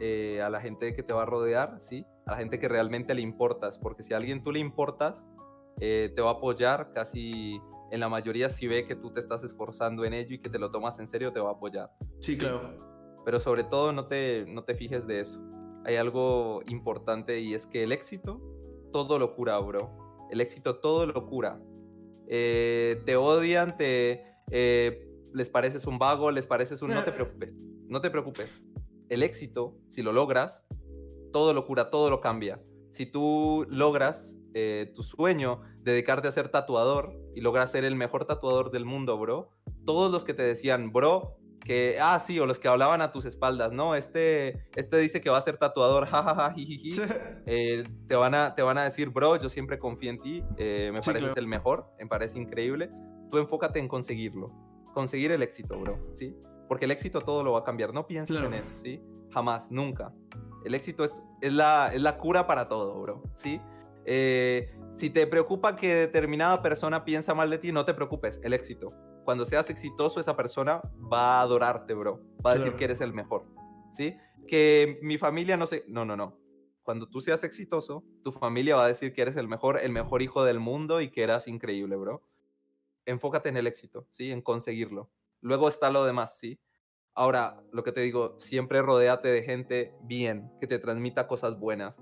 eh, 0.00 0.40
a 0.42 0.50
la 0.50 0.60
gente 0.60 0.94
que 0.94 1.02
te 1.02 1.12
va 1.12 1.22
a 1.22 1.26
rodear, 1.26 1.80
¿sí? 1.80 2.06
A 2.26 2.32
la 2.32 2.38
gente 2.38 2.58
que 2.58 2.68
realmente 2.68 3.14
le 3.14 3.22
importas, 3.22 3.78
porque 3.78 4.02
si 4.02 4.14
a 4.14 4.16
alguien 4.16 4.42
tú 4.42 4.52
le 4.52 4.60
importas, 4.60 5.26
eh, 5.80 6.12
te 6.14 6.22
va 6.22 6.30
a 6.30 6.34
apoyar 6.34 6.92
casi 6.92 7.60
en 7.90 8.00
la 8.00 8.08
mayoría 8.08 8.48
si 8.48 8.66
ve 8.66 8.86
que 8.86 8.94
tú 8.94 9.12
te 9.12 9.20
estás 9.20 9.42
esforzando 9.42 10.04
en 10.04 10.14
ello 10.14 10.34
y 10.34 10.38
que 10.38 10.48
te 10.48 10.58
lo 10.58 10.70
tomas 10.70 10.98
en 10.98 11.06
serio, 11.06 11.32
te 11.32 11.40
va 11.40 11.50
a 11.50 11.52
apoyar. 11.52 11.90
sí. 12.20 12.36
claro 12.36 12.91
pero 13.24 13.40
sobre 13.40 13.64
todo 13.64 13.92
no 13.92 14.06
te, 14.06 14.44
no 14.48 14.64
te 14.64 14.74
fijes 14.74 15.06
de 15.06 15.20
eso. 15.20 15.40
Hay 15.84 15.96
algo 15.96 16.60
importante 16.66 17.40
y 17.40 17.54
es 17.54 17.66
que 17.66 17.82
el 17.82 17.92
éxito 17.92 18.40
todo 18.92 19.18
lo 19.18 19.34
cura, 19.34 19.58
bro. 19.58 19.90
El 20.30 20.40
éxito 20.40 20.78
todo 20.78 21.06
lo 21.06 21.26
cura. 21.26 21.60
Eh, 22.28 23.02
te 23.04 23.16
odian, 23.16 23.76
te 23.76 24.24
eh, 24.50 25.08
les 25.32 25.48
pareces 25.48 25.86
un 25.86 25.98
vago, 25.98 26.30
les 26.30 26.46
pareces 26.46 26.82
un... 26.82 26.90
No 26.90 27.04
te 27.04 27.12
preocupes, 27.12 27.54
no 27.88 28.00
te 28.00 28.10
preocupes. 28.10 28.64
El 29.08 29.22
éxito, 29.22 29.76
si 29.88 30.02
lo 30.02 30.12
logras, 30.12 30.66
todo 31.32 31.52
lo 31.52 31.66
cura, 31.66 31.90
todo 31.90 32.10
lo 32.10 32.20
cambia. 32.20 32.62
Si 32.90 33.06
tú 33.06 33.66
logras 33.68 34.36
eh, 34.54 34.92
tu 34.94 35.02
sueño, 35.02 35.62
dedicarte 35.80 36.28
a 36.28 36.32
ser 36.32 36.48
tatuador 36.48 37.18
y 37.34 37.40
logras 37.40 37.70
ser 37.72 37.84
el 37.84 37.96
mejor 37.96 38.26
tatuador 38.26 38.70
del 38.70 38.84
mundo, 38.84 39.18
bro, 39.18 39.50
todos 39.84 40.12
los 40.12 40.24
que 40.24 40.34
te 40.34 40.42
decían, 40.42 40.92
bro, 40.92 41.38
que, 41.64 41.98
ah, 42.00 42.18
sí, 42.18 42.38
o 42.40 42.46
los 42.46 42.58
que 42.58 42.68
hablaban 42.68 43.00
a 43.00 43.10
tus 43.10 43.24
espaldas, 43.24 43.72
no, 43.72 43.94
este, 43.94 44.66
este 44.74 44.98
dice 44.98 45.20
que 45.20 45.30
va 45.30 45.38
a 45.38 45.40
ser 45.40 45.56
tatuador, 45.56 46.06
jajaja, 46.06 46.52
jijiji, 46.52 47.00
eh, 47.46 47.84
te, 48.06 48.16
van 48.16 48.34
a, 48.34 48.54
te 48.54 48.62
van 48.62 48.78
a 48.78 48.84
decir, 48.84 49.10
bro, 49.10 49.36
yo 49.36 49.48
siempre 49.48 49.78
confío 49.78 50.10
en 50.10 50.20
ti, 50.20 50.44
eh, 50.58 50.90
me 50.92 51.00
pareces 51.00 51.36
el 51.36 51.46
mejor, 51.46 51.90
me 51.98 52.06
parece 52.06 52.38
increíble, 52.38 52.90
tú 53.30 53.38
enfócate 53.38 53.78
en 53.78 53.88
conseguirlo, 53.88 54.52
conseguir 54.94 55.32
el 55.32 55.42
éxito, 55.42 55.78
bro, 55.78 55.98
¿sí? 56.12 56.36
Porque 56.68 56.86
el 56.86 56.90
éxito 56.90 57.20
todo 57.20 57.42
lo 57.42 57.52
va 57.52 57.60
a 57.60 57.64
cambiar, 57.64 57.92
no 57.92 58.06
pienses 58.06 58.40
en 58.40 58.54
eso, 58.54 58.72
¿sí? 58.76 59.02
Jamás, 59.30 59.70
nunca. 59.70 60.12
El 60.64 60.74
éxito 60.74 61.04
es, 61.04 61.22
es, 61.40 61.52
la, 61.52 61.90
es 61.92 62.02
la 62.02 62.18
cura 62.18 62.46
para 62.46 62.68
todo, 62.68 63.00
bro, 63.00 63.22
¿sí? 63.34 63.60
Eh, 64.04 64.74
si 64.92 65.10
te 65.10 65.26
preocupa 65.26 65.76
que 65.76 65.94
determinada 65.94 66.60
persona 66.60 67.04
piensa 67.04 67.34
mal 67.34 67.50
de 67.50 67.58
ti, 67.58 67.72
no 67.72 67.84
te 67.84 67.94
preocupes, 67.94 68.40
el 68.42 68.52
éxito 68.52 68.92
cuando 69.24 69.44
seas 69.44 69.70
exitoso, 69.70 70.20
esa 70.20 70.36
persona 70.36 70.80
va 71.12 71.38
a 71.38 71.42
adorarte, 71.42 71.94
bro. 71.94 72.22
Va 72.44 72.52
a 72.52 72.54
decir 72.54 72.74
que 72.74 72.84
eres 72.84 73.00
el 73.00 73.12
mejor. 73.12 73.46
¿Sí? 73.92 74.16
Que 74.46 74.98
mi 75.02 75.18
familia 75.18 75.56
no 75.56 75.66
sé. 75.66 75.84
No, 75.88 76.04
no, 76.04 76.16
no. 76.16 76.38
Cuando 76.82 77.08
tú 77.08 77.20
seas 77.20 77.44
exitoso, 77.44 78.04
tu 78.24 78.32
familia 78.32 78.76
va 78.76 78.84
a 78.84 78.88
decir 78.88 79.12
que 79.12 79.22
eres 79.22 79.36
el 79.36 79.46
mejor, 79.46 79.78
el 79.78 79.92
mejor 79.92 80.22
hijo 80.22 80.44
del 80.44 80.58
mundo 80.58 81.00
y 81.00 81.10
que 81.10 81.22
eras 81.22 81.46
increíble, 81.46 81.96
bro. 81.96 82.22
Enfócate 83.06 83.48
en 83.48 83.56
el 83.56 83.66
éxito, 83.66 84.06
¿sí? 84.10 84.32
En 84.32 84.42
conseguirlo. 84.42 85.10
Luego 85.40 85.68
está 85.68 85.90
lo 85.90 86.04
demás, 86.04 86.38
¿sí? 86.38 86.60
Ahora, 87.14 87.62
lo 87.72 87.84
que 87.84 87.92
te 87.92 88.00
digo, 88.00 88.36
siempre 88.38 88.82
rodéate 88.82 89.28
de 89.28 89.42
gente 89.42 89.94
bien, 90.02 90.50
que 90.60 90.66
te 90.66 90.78
transmita 90.78 91.28
cosas 91.28 91.58
buenas 91.58 92.00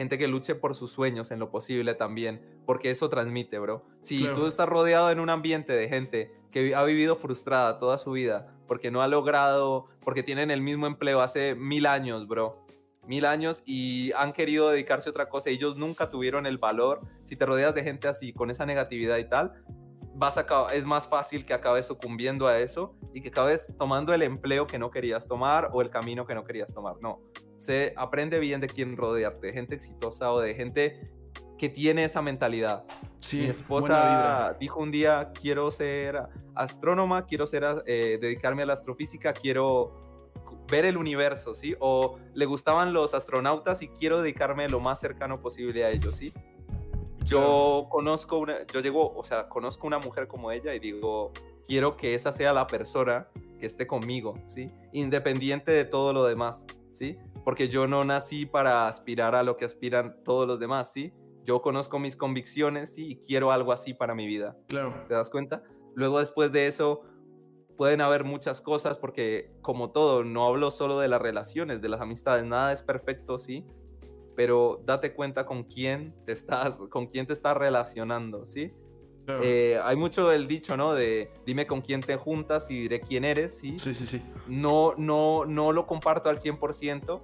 gente 0.00 0.16
que 0.16 0.28
luche 0.28 0.54
por 0.54 0.74
sus 0.74 0.92
sueños 0.92 1.30
en 1.30 1.38
lo 1.38 1.50
posible 1.50 1.92
también, 1.92 2.40
porque 2.64 2.90
eso 2.90 3.10
transmite, 3.10 3.58
bro. 3.58 3.84
Si 4.00 4.26
tú 4.28 4.46
estás 4.46 4.66
rodeado 4.66 5.10
en 5.10 5.20
un 5.20 5.28
ambiente 5.28 5.76
de 5.76 5.88
gente 5.90 6.34
que 6.50 6.74
ha 6.74 6.84
vivido 6.84 7.16
frustrada 7.16 7.78
toda 7.78 7.98
su 7.98 8.12
vida, 8.12 8.54
porque 8.66 8.90
no 8.90 9.02
ha 9.02 9.08
logrado, 9.08 9.86
porque 10.02 10.22
tienen 10.22 10.50
el 10.50 10.60
mismo 10.60 10.86
empleo 10.86 11.20
hace 11.20 11.54
mil 11.54 11.86
años, 11.86 12.26
bro, 12.26 12.64
mil 13.06 13.24
años 13.24 13.62
y 13.66 14.12
han 14.12 14.32
querido 14.32 14.70
dedicarse 14.70 15.08
a 15.08 15.10
otra 15.10 15.28
cosa, 15.28 15.50
ellos 15.50 15.76
nunca 15.76 16.08
tuvieron 16.08 16.46
el 16.46 16.58
valor, 16.58 17.00
si 17.24 17.36
te 17.36 17.46
rodeas 17.46 17.74
de 17.74 17.82
gente 17.82 18.08
así, 18.08 18.32
con 18.32 18.50
esa 18.50 18.66
negatividad 18.66 19.18
y 19.18 19.28
tal, 19.28 19.64
vas 20.14 20.36
a, 20.38 20.44
es 20.72 20.84
más 20.84 21.06
fácil 21.06 21.44
que 21.44 21.54
acabes 21.54 21.86
sucumbiendo 21.86 22.46
a 22.46 22.58
eso 22.58 22.94
y 23.14 23.20
que 23.20 23.28
acabes 23.28 23.74
tomando 23.78 24.12
el 24.12 24.22
empleo 24.22 24.66
que 24.66 24.78
no 24.78 24.90
querías 24.90 25.26
tomar 25.26 25.70
o 25.72 25.82
el 25.82 25.90
camino 25.90 26.26
que 26.26 26.34
no 26.34 26.44
querías 26.44 26.72
tomar. 26.74 26.96
No, 27.00 27.20
se 27.56 27.94
aprende 27.96 28.38
bien 28.38 28.60
de 28.60 28.68
quién 28.68 28.96
rodearte, 28.96 29.48
de 29.48 29.52
gente 29.52 29.74
exitosa 29.74 30.32
o 30.32 30.40
de 30.40 30.54
gente 30.54 31.10
que 31.60 31.68
tiene 31.68 32.04
esa 32.04 32.22
mentalidad. 32.22 32.84
Mi 33.34 33.44
esposa 33.44 34.56
dijo 34.58 34.80
un 34.80 34.90
día, 34.90 35.30
quiero 35.38 35.70
ser 35.70 36.22
astrónoma, 36.54 37.26
quiero 37.26 37.46
ser, 37.46 37.82
eh, 37.84 38.16
dedicarme 38.18 38.62
a 38.62 38.66
la 38.66 38.72
astrofísica, 38.72 39.34
quiero 39.34 40.32
ver 40.70 40.86
el 40.86 40.96
universo, 40.96 41.54
¿sí? 41.54 41.76
O 41.78 42.16
le 42.32 42.46
gustaban 42.46 42.94
los 42.94 43.12
astronautas 43.12 43.82
y 43.82 43.88
quiero 43.88 44.22
dedicarme 44.22 44.70
lo 44.70 44.80
más 44.80 45.00
cercano 45.00 45.42
posible 45.42 45.84
a 45.84 45.90
ellos, 45.90 46.16
¿sí? 46.16 46.32
Yo 47.26 47.88
conozco 47.90 48.38
una, 48.38 48.66
yo 48.66 48.80
llego, 48.80 49.12
o 49.14 49.22
sea, 49.22 49.46
conozco 49.50 49.86
una 49.86 49.98
mujer 49.98 50.28
como 50.28 50.50
ella 50.52 50.74
y 50.74 50.78
digo, 50.78 51.30
quiero 51.66 51.94
que 51.94 52.14
esa 52.14 52.32
sea 52.32 52.54
la 52.54 52.66
persona 52.66 53.28
que 53.58 53.66
esté 53.66 53.86
conmigo, 53.86 54.32
¿sí? 54.46 54.70
Independiente 54.94 55.72
de 55.72 55.84
todo 55.84 56.14
lo 56.14 56.24
demás, 56.24 56.64
¿sí? 56.94 57.18
porque 57.44 57.68
yo 57.68 57.86
no 57.86 58.04
nací 58.04 58.46
para 58.46 58.88
aspirar 58.88 59.34
a 59.34 59.42
lo 59.42 59.56
que 59.56 59.64
aspiran 59.64 60.22
todos 60.24 60.46
los 60.46 60.60
demás, 60.60 60.92
¿sí? 60.92 61.12
Yo 61.44 61.62
conozco 61.62 61.98
mis 61.98 62.16
convicciones 62.16 62.98
y 62.98 63.16
quiero 63.16 63.50
algo 63.50 63.72
así 63.72 63.94
para 63.94 64.14
mi 64.14 64.26
vida. 64.26 64.56
Claro. 64.68 64.94
¿Te 65.08 65.14
das 65.14 65.30
cuenta? 65.30 65.62
Luego 65.94 66.20
después 66.20 66.52
de 66.52 66.66
eso 66.66 67.02
pueden 67.76 68.02
haber 68.02 68.24
muchas 68.24 68.60
cosas 68.60 68.98
porque 68.98 69.52
como 69.62 69.90
todo, 69.90 70.22
no 70.22 70.46
hablo 70.46 70.70
solo 70.70 70.98
de 70.98 71.08
las 71.08 71.22
relaciones, 71.22 71.80
de 71.80 71.88
las 71.88 72.00
amistades, 72.00 72.44
nada 72.44 72.72
es 72.72 72.82
perfecto, 72.82 73.38
¿sí? 73.38 73.64
Pero 74.36 74.82
date 74.84 75.14
cuenta 75.14 75.46
con 75.46 75.64
quién 75.64 76.14
te 76.24 76.32
estás, 76.32 76.82
con 76.90 77.06
quién 77.06 77.26
te 77.26 77.32
estás 77.32 77.56
relacionando, 77.56 78.44
¿sí? 78.44 78.72
Eh, 79.42 79.78
hay 79.82 79.96
mucho 79.96 80.32
el 80.32 80.48
dicho, 80.48 80.76
¿no? 80.76 80.92
De 80.92 81.30
dime 81.46 81.66
con 81.66 81.80
quién 81.80 82.00
te 82.00 82.16
juntas 82.16 82.70
y 82.70 82.82
diré 82.82 83.00
quién 83.00 83.24
eres, 83.24 83.58
¿sí? 83.58 83.78
Sí, 83.78 83.94
sí, 83.94 84.06
sí. 84.06 84.22
No, 84.46 84.94
no, 84.96 85.44
no 85.46 85.72
lo 85.72 85.86
comparto 85.86 86.28
al 86.28 86.36
100% 86.36 87.20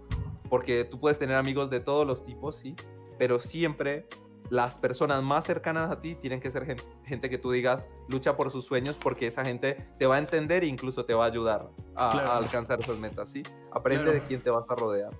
porque 0.48 0.84
tú 0.84 1.00
puedes 1.00 1.18
tener 1.18 1.36
amigos 1.36 1.68
de 1.70 1.80
todos 1.80 2.06
los 2.06 2.24
tipos, 2.24 2.56
¿sí? 2.56 2.74
Pero 3.18 3.40
siempre 3.40 4.06
las 4.50 4.78
personas 4.78 5.22
más 5.22 5.44
cercanas 5.44 5.90
a 5.90 6.00
ti 6.00 6.14
tienen 6.14 6.40
que 6.40 6.50
ser 6.50 6.64
gente, 7.04 7.30
que 7.30 7.38
tú 7.38 7.50
digas 7.50 7.86
lucha 8.08 8.36
por 8.36 8.50
sus 8.50 8.64
sueños 8.64 8.96
porque 8.96 9.26
esa 9.26 9.44
gente 9.44 9.88
te 9.98 10.06
va 10.06 10.16
a 10.16 10.18
entender 10.18 10.62
e 10.62 10.66
incluso 10.66 11.04
te 11.04 11.14
va 11.14 11.24
a 11.24 11.28
ayudar 11.28 11.68
a, 11.94 12.36
alcanzar 12.36 12.80
esas 12.80 12.96
metas, 12.98 13.30
¿sí? 13.30 13.42
Aprende 13.72 14.12
de 14.12 14.22
quién 14.22 14.40
te 14.40 14.50
vas 14.50 14.64
a 14.68 14.74
rodear. 14.74 15.10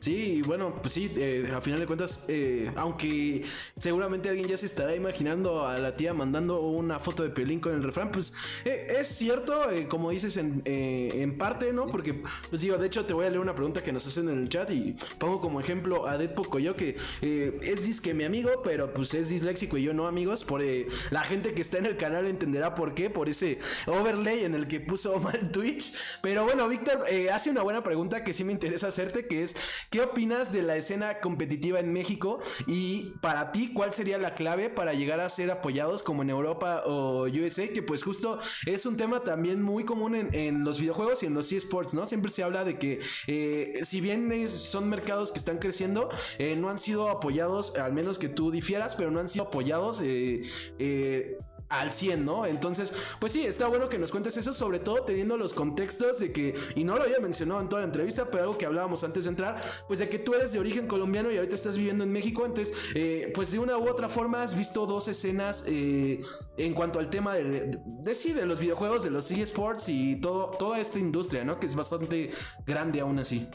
Sí, 0.00 0.42
bueno, 0.42 0.76
pues 0.80 0.92
sí, 0.92 1.10
eh, 1.16 1.50
a 1.54 1.60
final 1.60 1.80
de 1.80 1.86
cuentas, 1.86 2.26
eh, 2.28 2.70
aunque 2.76 3.42
seguramente 3.76 4.28
alguien 4.28 4.46
ya 4.46 4.56
se 4.56 4.66
estará 4.66 4.94
imaginando 4.94 5.66
a 5.66 5.76
la 5.78 5.96
tía 5.96 6.14
mandando 6.14 6.60
una 6.60 7.00
foto 7.00 7.24
de 7.24 7.30
Piolín 7.30 7.58
con 7.58 7.72
el 7.74 7.82
refrán, 7.82 8.12
pues 8.12 8.32
eh, 8.64 8.94
es 9.00 9.08
cierto, 9.08 9.60
como 9.88 10.10
dices 10.10 10.36
en, 10.36 10.62
en, 10.64 11.36
parte, 11.36 11.72
¿no? 11.72 11.88
Porque, 11.88 12.22
pues 12.48 12.62
digo, 12.62 12.78
de 12.78 12.86
hecho 12.86 13.04
te 13.06 13.12
voy 13.12 13.26
a 13.26 13.30
leer 13.30 13.40
una 13.40 13.56
pregunta 13.56 13.82
que 13.82 13.92
nos 13.92 14.06
hacen 14.06 14.28
en 14.28 14.38
el 14.38 14.48
chat 14.48 14.70
y 14.70 14.94
pongo 15.18 15.40
como 15.40 15.60
ejemplo 15.60 16.06
a 16.06 16.16
Dead 16.16 16.32
Pocoyo, 16.32 16.76
que 16.76 16.96
es 17.20 17.84
disque 17.84 18.14
mi 18.14 18.22
amigo, 18.22 18.62
pero 18.62 18.94
pues 18.94 19.14
es 19.14 19.28
disléxico 19.28 19.78
y 19.78 19.82
yo 19.82 19.94
no 19.94 20.06
amigos, 20.06 20.44
por 20.44 20.62
la 21.10 21.22
gente 21.22 21.54
que 21.54 21.62
está 21.62 21.78
en 21.78 21.86
el 21.86 21.96
canal 21.96 22.26
entenderá 22.26 22.74
por 22.74 22.94
qué, 22.94 23.10
por 23.10 23.28
ese 23.28 23.58
overlay 23.86 24.44
en 24.44 24.54
el 24.54 24.68
que 24.68 24.80
puso 24.80 25.18
mal 25.20 25.50
Twitch. 25.50 25.92
Pero 26.22 26.44
bueno, 26.44 26.68
Víctor 26.68 27.04
hace 27.32 27.50
una 27.50 27.62
buena 27.62 27.82
pregunta 27.82 28.22
que 28.22 28.32
sí 28.32 28.44
me 28.44 28.52
interesa 28.52 28.88
hacerte, 28.88 29.26
que 29.26 29.42
es 29.42 29.56
¿Qué 29.90 30.02
opinas 30.02 30.52
de 30.52 30.60
la 30.60 30.76
escena 30.76 31.18
competitiva 31.20 31.80
en 31.80 31.94
México? 31.94 32.40
Y 32.66 33.14
para 33.22 33.52
ti, 33.52 33.72
¿cuál 33.72 33.94
sería 33.94 34.18
la 34.18 34.34
clave 34.34 34.68
para 34.68 34.92
llegar 34.92 35.18
a 35.20 35.28
ser 35.30 35.50
apoyados 35.50 36.02
como 36.02 36.20
en 36.20 36.28
Europa 36.28 36.82
o 36.84 37.22
USA? 37.22 37.68
Que 37.68 37.82
pues 37.82 38.02
justo 38.02 38.38
es 38.66 38.84
un 38.84 38.98
tema 38.98 39.20
también 39.20 39.62
muy 39.62 39.84
común 39.84 40.14
en, 40.14 40.62
los 40.62 40.78
videojuegos 40.78 41.22
y 41.22 41.26
en 41.26 41.32
los 41.32 41.50
eSports, 41.50 41.94
¿no? 41.94 42.04
Siempre 42.04 42.30
se 42.30 42.42
habla 42.42 42.64
de 42.64 42.78
que 42.78 43.00
eh, 43.28 43.80
si 43.82 44.02
bien 44.02 44.46
son 44.48 44.90
mercados 44.90 45.32
que 45.32 45.38
están 45.38 45.56
creciendo, 45.56 46.10
eh, 46.38 46.54
no 46.54 46.68
han 46.68 46.78
sido 46.78 47.08
apoyados, 47.08 47.76
al 47.76 47.94
menos 47.94 48.18
que 48.18 48.28
tú 48.28 48.50
difieras, 48.50 48.94
pero 48.94 49.10
no 49.10 49.20
han 49.20 49.28
sido 49.28 49.46
apoyados 49.46 50.02
eh, 50.04 51.38
al 51.68 51.90
100, 51.90 52.24
¿no? 52.24 52.46
Entonces, 52.46 52.92
pues 53.18 53.32
sí, 53.32 53.46
está 53.46 53.66
bueno 53.68 53.88
que 53.88 53.98
nos 53.98 54.10
cuentes 54.10 54.36
eso, 54.36 54.52
sobre 54.52 54.78
todo 54.78 55.02
teniendo 55.02 55.36
los 55.36 55.52
contextos 55.52 56.18
de 56.18 56.32
que, 56.32 56.54
y 56.74 56.84
no 56.84 56.96
lo 56.96 57.04
había 57.04 57.20
mencionado 57.20 57.60
en 57.60 57.68
toda 57.68 57.82
la 57.82 57.86
entrevista, 57.86 58.30
pero 58.30 58.44
algo 58.44 58.58
que 58.58 58.66
hablábamos 58.66 59.04
antes 59.04 59.24
de 59.24 59.30
entrar, 59.30 59.60
pues 59.86 59.98
de 59.98 60.08
que 60.08 60.18
tú 60.18 60.34
eres 60.34 60.52
de 60.52 60.58
origen 60.58 60.86
colombiano 60.86 61.30
y 61.30 61.36
ahorita 61.36 61.54
estás 61.54 61.76
viviendo 61.76 62.04
en 62.04 62.12
México, 62.12 62.46
entonces, 62.46 62.74
eh, 62.94 63.30
pues 63.34 63.52
de 63.52 63.58
una 63.58 63.76
u 63.76 63.88
otra 63.88 64.08
forma 64.08 64.42
has 64.42 64.56
visto 64.56 64.86
dos 64.86 65.08
escenas 65.08 65.64
eh, 65.66 66.20
en 66.56 66.74
cuanto 66.74 66.98
al 66.98 67.10
tema 67.10 67.34
de, 67.34 67.78
sí, 68.14 68.32
de 68.32 68.46
los 68.46 68.60
videojuegos, 68.60 69.04
de 69.04 69.10
los 69.10 69.30
eSports 69.30 69.88
y 69.88 70.16
todo, 70.16 70.50
toda 70.58 70.78
esta 70.78 70.98
industria, 70.98 71.44
¿no? 71.44 71.60
Que 71.60 71.66
es 71.66 71.74
bastante 71.74 72.30
grande 72.66 73.00
aún 73.00 73.18
así. 73.18 73.48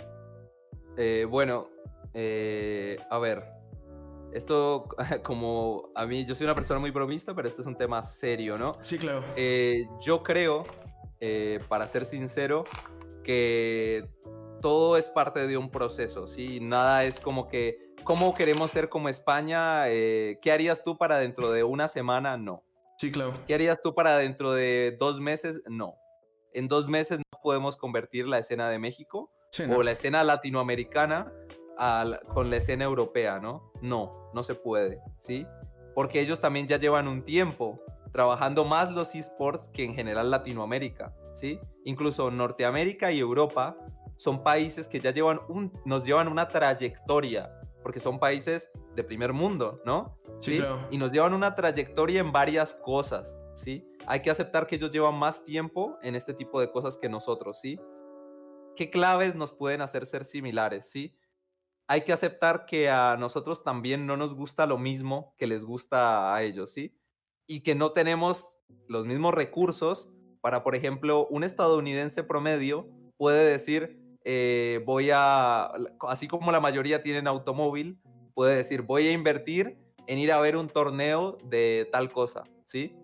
Eh, 0.97 1.25
bueno, 1.27 1.69
a 2.13 3.19
ver, 3.19 3.43
esto, 4.33 4.87
como 5.23 5.91
a 5.95 6.05
mí, 6.05 6.25
yo 6.25 6.35
soy 6.35 6.45
una 6.45 6.55
persona 6.55 6.79
muy 6.79 6.91
bromista, 6.91 7.33
pero 7.35 7.47
esto 7.47 7.61
es 7.61 7.67
un 7.67 7.75
tema 7.75 8.01
serio, 8.03 8.57
¿no? 8.57 8.73
Sí, 8.81 8.97
claro. 8.97 9.23
Eh, 9.35 9.87
yo 10.01 10.23
creo, 10.23 10.65
eh, 11.19 11.59
para 11.69 11.87
ser 11.87 12.05
sincero, 12.05 12.65
que 13.23 14.09
todo 14.61 14.97
es 14.97 15.09
parte 15.09 15.47
de 15.47 15.57
un 15.57 15.69
proceso, 15.69 16.27
¿sí? 16.27 16.59
Nada 16.59 17.03
es 17.03 17.19
como 17.19 17.47
que, 17.47 17.93
¿cómo 18.03 18.33
queremos 18.33 18.71
ser 18.71 18.89
como 18.89 19.09
España? 19.09 19.89
Eh, 19.89 20.39
¿Qué 20.41 20.51
harías 20.51 20.83
tú 20.83 20.97
para 20.97 21.17
dentro 21.17 21.51
de 21.51 21.63
una 21.63 21.87
semana? 21.87 22.37
No. 22.37 22.63
Sí, 22.97 23.11
claro. 23.11 23.33
¿Qué 23.47 23.53
harías 23.53 23.81
tú 23.81 23.93
para 23.93 24.17
dentro 24.17 24.53
de 24.53 24.95
dos 24.99 25.19
meses? 25.19 25.61
No. 25.67 25.95
En 26.53 26.67
dos 26.67 26.87
meses 26.87 27.17
no 27.19 27.39
podemos 27.41 27.75
convertir 27.75 28.27
la 28.27 28.37
escena 28.37 28.69
de 28.69 28.79
México 28.79 29.31
o 29.75 29.83
la 29.83 29.91
escena 29.91 30.23
latinoamericana 30.23 31.31
con 32.33 32.49
la 32.49 32.57
escena 32.57 32.83
europea, 32.83 33.39
¿no? 33.39 33.71
No, 33.81 34.29
no 34.33 34.43
se 34.43 34.55
puede, 34.55 35.01
¿sí? 35.17 35.47
Porque 35.95 36.21
ellos 36.21 36.41
también 36.41 36.67
ya 36.67 36.77
llevan 36.77 37.07
un 37.07 37.23
tiempo 37.23 37.79
trabajando 38.11 38.63
más 38.63 38.91
los 38.91 39.15
esports 39.15 39.67
que 39.67 39.83
en 39.83 39.95
general 39.95 40.31
Latinoamérica, 40.31 41.13
¿sí? 41.33 41.59
Incluso 41.83 42.29
Norteamérica 42.31 43.11
y 43.11 43.19
Europa 43.19 43.75
son 44.17 44.43
países 44.43 44.87
que 44.87 44.99
ya 44.99 45.11
llevan 45.11 45.41
un, 45.49 45.73
nos 45.85 46.05
llevan 46.05 46.27
una 46.27 46.47
trayectoria, 46.47 47.59
porque 47.81 47.99
son 47.99 48.19
países 48.19 48.69
de 48.95 49.03
primer 49.03 49.33
mundo, 49.33 49.81
¿no? 49.85 50.17
Sí. 50.39 50.61
Y 50.91 50.97
nos 50.97 51.11
llevan 51.11 51.33
una 51.33 51.55
trayectoria 51.55 52.21
en 52.21 52.31
varias 52.31 52.75
cosas, 52.75 53.35
¿sí? 53.53 53.85
Hay 54.05 54.21
que 54.21 54.29
aceptar 54.29 54.67
que 54.67 54.75
ellos 54.75 54.91
llevan 54.91 55.15
más 55.15 55.43
tiempo 55.43 55.97
en 56.03 56.15
este 56.15 56.33
tipo 56.33 56.59
de 56.61 56.71
cosas 56.71 56.97
que 56.97 57.09
nosotros, 57.09 57.59
¿sí? 57.59 57.79
¿Qué 58.75 58.89
claves 58.89 59.35
nos 59.35 59.51
pueden 59.51 59.81
hacer 59.81 60.05
ser 60.05 60.25
similares, 60.25 60.89
sí? 60.89 61.15
Hay 61.87 62.01
que 62.01 62.13
aceptar 62.13 62.65
que 62.65 62.89
a 62.89 63.17
nosotros 63.17 63.63
también 63.63 64.05
no 64.05 64.17
nos 64.17 64.33
gusta 64.33 64.65
lo 64.65 64.77
mismo 64.77 65.33
que 65.37 65.47
les 65.47 65.65
gusta 65.65 66.33
a 66.33 66.43
ellos, 66.43 66.71
¿sí? 66.71 66.95
Y 67.47 67.61
que 67.61 67.75
no 67.75 67.91
tenemos 67.91 68.57
los 68.87 69.05
mismos 69.05 69.33
recursos 69.33 70.09
para, 70.41 70.63
por 70.63 70.75
ejemplo, 70.75 71.27
un 71.27 71.43
estadounidense 71.43 72.23
promedio 72.23 72.89
puede 73.17 73.49
decir, 73.49 73.99
eh, 74.25 74.81
voy 74.85 75.09
a, 75.13 75.71
así 76.07 76.27
como 76.27 76.51
la 76.51 76.59
mayoría 76.59 77.01
tienen 77.01 77.27
automóvil, 77.27 77.99
puede 78.33 78.55
decir, 78.55 78.81
voy 78.81 79.07
a 79.07 79.11
invertir 79.11 79.77
en 80.07 80.19
ir 80.19 80.31
a 80.31 80.41
ver 80.41 80.57
un 80.57 80.67
torneo 80.67 81.37
de 81.43 81.87
tal 81.91 82.11
cosa, 82.11 82.43
¿sí? 82.65 82.95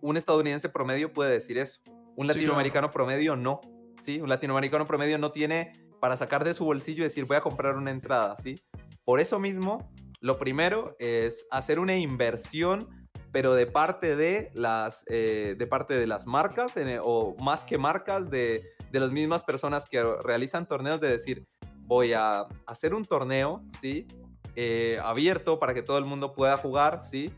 Un 0.00 0.16
estadounidense 0.16 0.68
promedio 0.68 1.12
puede 1.12 1.32
decir 1.32 1.58
eso. 1.58 1.80
Un 2.16 2.26
latinoamericano 2.26 2.90
promedio 2.90 3.36
no, 3.36 3.60
¿sí? 4.00 4.20
Un 4.20 4.28
latinoamericano 4.28 4.86
promedio 4.86 5.18
no 5.18 5.32
tiene 5.32 5.85
para 6.00 6.16
sacar 6.16 6.44
de 6.44 6.54
su 6.54 6.64
bolsillo 6.64 7.00
y 7.00 7.04
decir, 7.04 7.24
voy 7.24 7.36
a 7.36 7.40
comprar 7.40 7.76
una 7.76 7.90
entrada, 7.90 8.36
¿sí? 8.36 8.62
Por 9.04 9.20
eso 9.20 9.38
mismo, 9.38 9.92
lo 10.20 10.38
primero 10.38 10.96
es 10.98 11.46
hacer 11.50 11.78
una 11.78 11.96
inversión, 11.96 12.88
pero 13.32 13.54
de 13.54 13.66
parte 13.66 14.16
de 14.16 14.50
las, 14.54 15.04
eh, 15.08 15.54
de 15.58 15.66
parte 15.66 15.94
de 15.94 16.06
las 16.06 16.26
marcas, 16.26 16.74
o 17.02 17.36
más 17.38 17.64
que 17.64 17.78
marcas, 17.78 18.30
de, 18.30 18.64
de 18.90 19.00
las 19.00 19.12
mismas 19.12 19.42
personas 19.42 19.84
que 19.84 20.02
realizan 20.22 20.66
torneos, 20.66 21.00
de 21.00 21.08
decir, 21.08 21.46
voy 21.86 22.12
a 22.12 22.46
hacer 22.66 22.94
un 22.94 23.04
torneo, 23.04 23.62
¿sí? 23.80 24.06
Eh, 24.54 24.98
abierto 25.02 25.58
para 25.58 25.74
que 25.74 25.82
todo 25.82 25.98
el 25.98 26.04
mundo 26.04 26.32
pueda 26.32 26.56
jugar, 26.56 27.00
¿sí? 27.00 27.32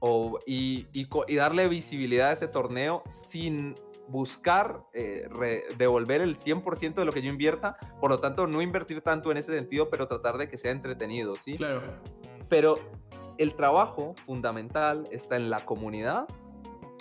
O, 0.00 0.38
y, 0.46 0.86
y, 0.92 1.36
darle 1.36 1.68
visibilidad 1.68 2.30
a 2.30 2.32
ese 2.32 2.48
torneo 2.48 3.02
sin 3.08 3.74
buscar 4.08 4.84
eh, 4.92 5.28
devolver 5.76 6.20
el 6.20 6.36
100% 6.36 6.94
de 6.94 7.04
lo 7.04 7.12
que 7.12 7.22
yo 7.22 7.30
invierta, 7.30 7.76
por 8.00 8.10
lo 8.10 8.20
tanto 8.20 8.46
no 8.46 8.62
invertir 8.62 9.00
tanto 9.00 9.30
en 9.30 9.38
ese 9.38 9.54
sentido, 9.54 9.88
pero 9.90 10.08
tratar 10.08 10.38
de 10.38 10.48
que 10.48 10.58
sea 10.58 10.70
entretenido, 10.70 11.36
¿sí? 11.36 11.56
Claro. 11.56 11.82
Pero 12.48 12.78
el 13.38 13.54
trabajo 13.54 14.14
fundamental 14.24 15.08
está 15.10 15.36
en 15.36 15.50
la 15.50 15.64
comunidad 15.64 16.26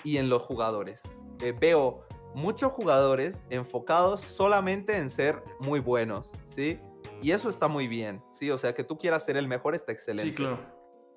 y 0.04 0.18
en 0.18 0.30
los 0.30 0.41
jugadores. 0.41 1.04
Eh, 1.39 1.54
veo 1.58 2.06
muchos 2.34 2.72
jugadores 2.72 3.43
enfocados 3.49 4.22
solamente 4.22 4.97
en 4.97 5.10
ser 5.10 5.43
muy 5.60 5.80
buenos, 5.80 6.32
¿sí? 6.47 6.80
Y 7.22 7.32
eso 7.32 7.49
está 7.49 7.68
muy 7.68 7.88
bien, 7.88 8.22
¿sí? 8.32 8.49
O 8.51 8.58
sea, 8.58 8.74
que 8.74 8.84
tú 8.84 8.97
quieras 8.97 9.24
ser 9.26 9.38
el 9.38 9.47
mejor 9.47 9.76
está 9.76 9.91
excelente. 9.91 10.32
Sí, 10.32 10.36
claro. 10.36 10.60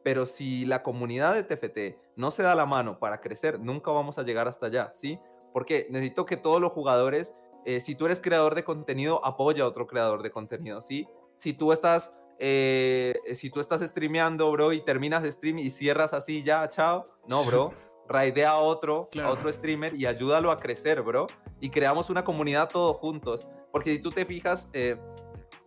Pero 0.05 0.25
si 0.25 0.65
la 0.67 0.85
comunidad 0.85 1.35
de 1.35 1.43
TFT 1.43 1.99
no 2.15 2.31
se 2.31 2.45
da 2.45 2.55
la 2.55 2.65
mano 2.65 2.99
para 3.01 3.21
crecer, 3.21 3.59
nunca 3.59 3.91
vamos 3.91 4.19
a 4.19 4.23
llegar 4.23 4.47
hasta 4.47 4.67
allá, 4.67 4.93
¿sí? 4.93 5.19
Porque 5.57 5.87
necesito 5.89 6.27
que 6.27 6.37
todos 6.37 6.61
los 6.61 6.71
jugadores, 6.71 7.35
eh, 7.65 7.81
si 7.81 7.95
tú 7.95 8.05
eres 8.05 8.21
creador 8.21 8.55
de 8.55 8.63
contenido, 8.63 9.25
apoya 9.25 9.65
a 9.65 9.67
otro 9.67 9.87
creador 9.87 10.23
de 10.23 10.31
contenido, 10.31 10.83
¿sí? 10.83 11.09
Si 11.39 11.55
tú 11.55 11.73
estás, 11.73 12.15
eh, 12.39 13.15
si 13.35 13.49
tú 13.49 13.61
estás 13.61 13.81
streameando, 13.81 14.51
bro, 14.51 14.75
y 14.75 14.83
terminas 14.83 15.25
stream 15.25 15.59
y 15.61 15.71
cierras 15.71 16.13
así 16.13 16.43
ya, 16.43 16.69
chao, 16.69 17.07
no, 17.27 17.43
bro. 17.43 17.73
raidea 18.07 18.51
a 18.51 18.59
otro, 18.59 19.09
a 19.19 19.31
otro 19.31 19.51
streamer 19.51 19.95
y 19.95 20.05
ayúdalo 20.05 20.51
a 20.51 20.61
crecer, 20.61 21.01
bro. 21.01 21.27
Y 21.59 21.71
creamos 21.71 22.11
una 22.11 22.23
comunidad 22.23 22.69
todos 22.69 22.99
juntos. 22.99 23.47
Porque 23.73 23.95
si 23.95 24.03
tú 24.03 24.11
te 24.11 24.27
fijas, 24.27 24.69
eh, 24.75 24.99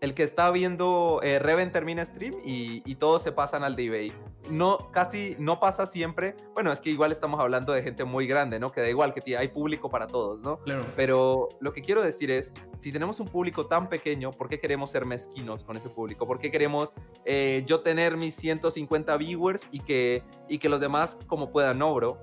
el 0.01 0.13
que 0.13 0.23
está 0.23 0.49
viendo 0.51 1.19
eh, 1.23 1.39
Reven 1.39 1.71
termina 1.71 2.03
stream 2.05 2.35
y, 2.43 2.95
todos 2.95 3.21
se 3.21 3.31
pasan 3.31 3.63
al 3.63 3.77
de 3.77 4.11
No, 4.49 4.91
casi 4.91 5.35
no 5.39 5.59
pasa 5.59 5.85
siempre. 5.85 6.35
Bueno, 6.53 6.71
es 6.71 6.81
que 6.81 6.89
igual 6.89 7.13
estamos 7.13 7.39
hablando 7.39 7.71
de 7.71 7.81
gente 7.81 8.03
muy 8.03 8.27
grande, 8.27 8.59
¿no? 8.59 8.73
Que 8.73 8.81
da 8.81 8.89
igual, 8.89 9.13
que 9.13 9.37
hay 9.37 9.47
público 9.47 9.89
para 9.89 10.07
todos, 10.07 10.41
¿no? 10.41 10.59
Claro. 10.59 10.81
Pero 10.97 11.47
lo 11.61 11.71
que 11.71 11.81
quiero 11.81 12.01
decir 12.01 12.29
es, 12.29 12.53
si 12.79 12.91
tenemos 12.91 13.21
un 13.21 13.27
público 13.29 13.67
tan 13.67 13.87
pequeño, 13.87 14.31
¿por 14.31 14.49
qué 14.49 14.59
queremos 14.59 14.91
ser 14.91 15.05
mezquinos 15.05 15.63
con 15.63 15.77
ese 15.77 15.89
público? 15.89 16.27
¿Por 16.27 16.39
qué 16.39 16.51
queremos 16.51 16.93
eh, 17.23 17.63
yo 17.65 17.79
tener 17.81 18.17
mis 18.17 18.35
150 18.35 19.15
viewers 19.15 19.65
y 19.71 19.79
que, 19.79 20.23
y 20.49 20.57
que 20.57 20.67
los 20.67 20.81
demás 20.81 21.17
como 21.27 21.51
puedan, 21.51 21.77
no, 21.77 21.93
bro? 21.93 22.21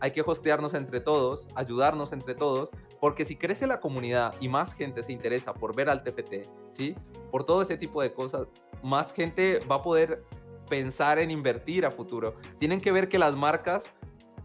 Hay 0.00 0.10
que 0.10 0.22
hostearnos 0.22 0.74
entre 0.74 1.00
todos, 1.00 1.48
ayudarnos 1.54 2.12
entre 2.12 2.34
todos, 2.34 2.70
porque 3.00 3.24
si 3.24 3.36
crece 3.36 3.66
la 3.66 3.80
comunidad 3.80 4.34
y 4.40 4.48
más 4.48 4.74
gente 4.74 5.02
se 5.02 5.12
interesa 5.12 5.54
por 5.54 5.74
ver 5.74 5.88
al 5.88 6.02
TFT, 6.02 6.48
¿sí? 6.70 6.94
Por 7.30 7.44
todo 7.44 7.62
ese 7.62 7.76
tipo 7.76 8.02
de 8.02 8.12
cosas, 8.12 8.46
más 8.82 9.12
gente 9.12 9.60
va 9.70 9.76
a 9.76 9.82
poder 9.82 10.24
pensar 10.68 11.18
en 11.18 11.30
invertir 11.30 11.84
a 11.84 11.90
futuro. 11.90 12.36
Tienen 12.58 12.80
que 12.80 12.92
ver 12.92 13.08
que 13.08 13.18
las 13.18 13.34
marcas, 13.34 13.90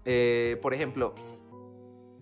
eh, 0.06 0.58
por 0.62 0.74
ejemplo, 0.74 1.14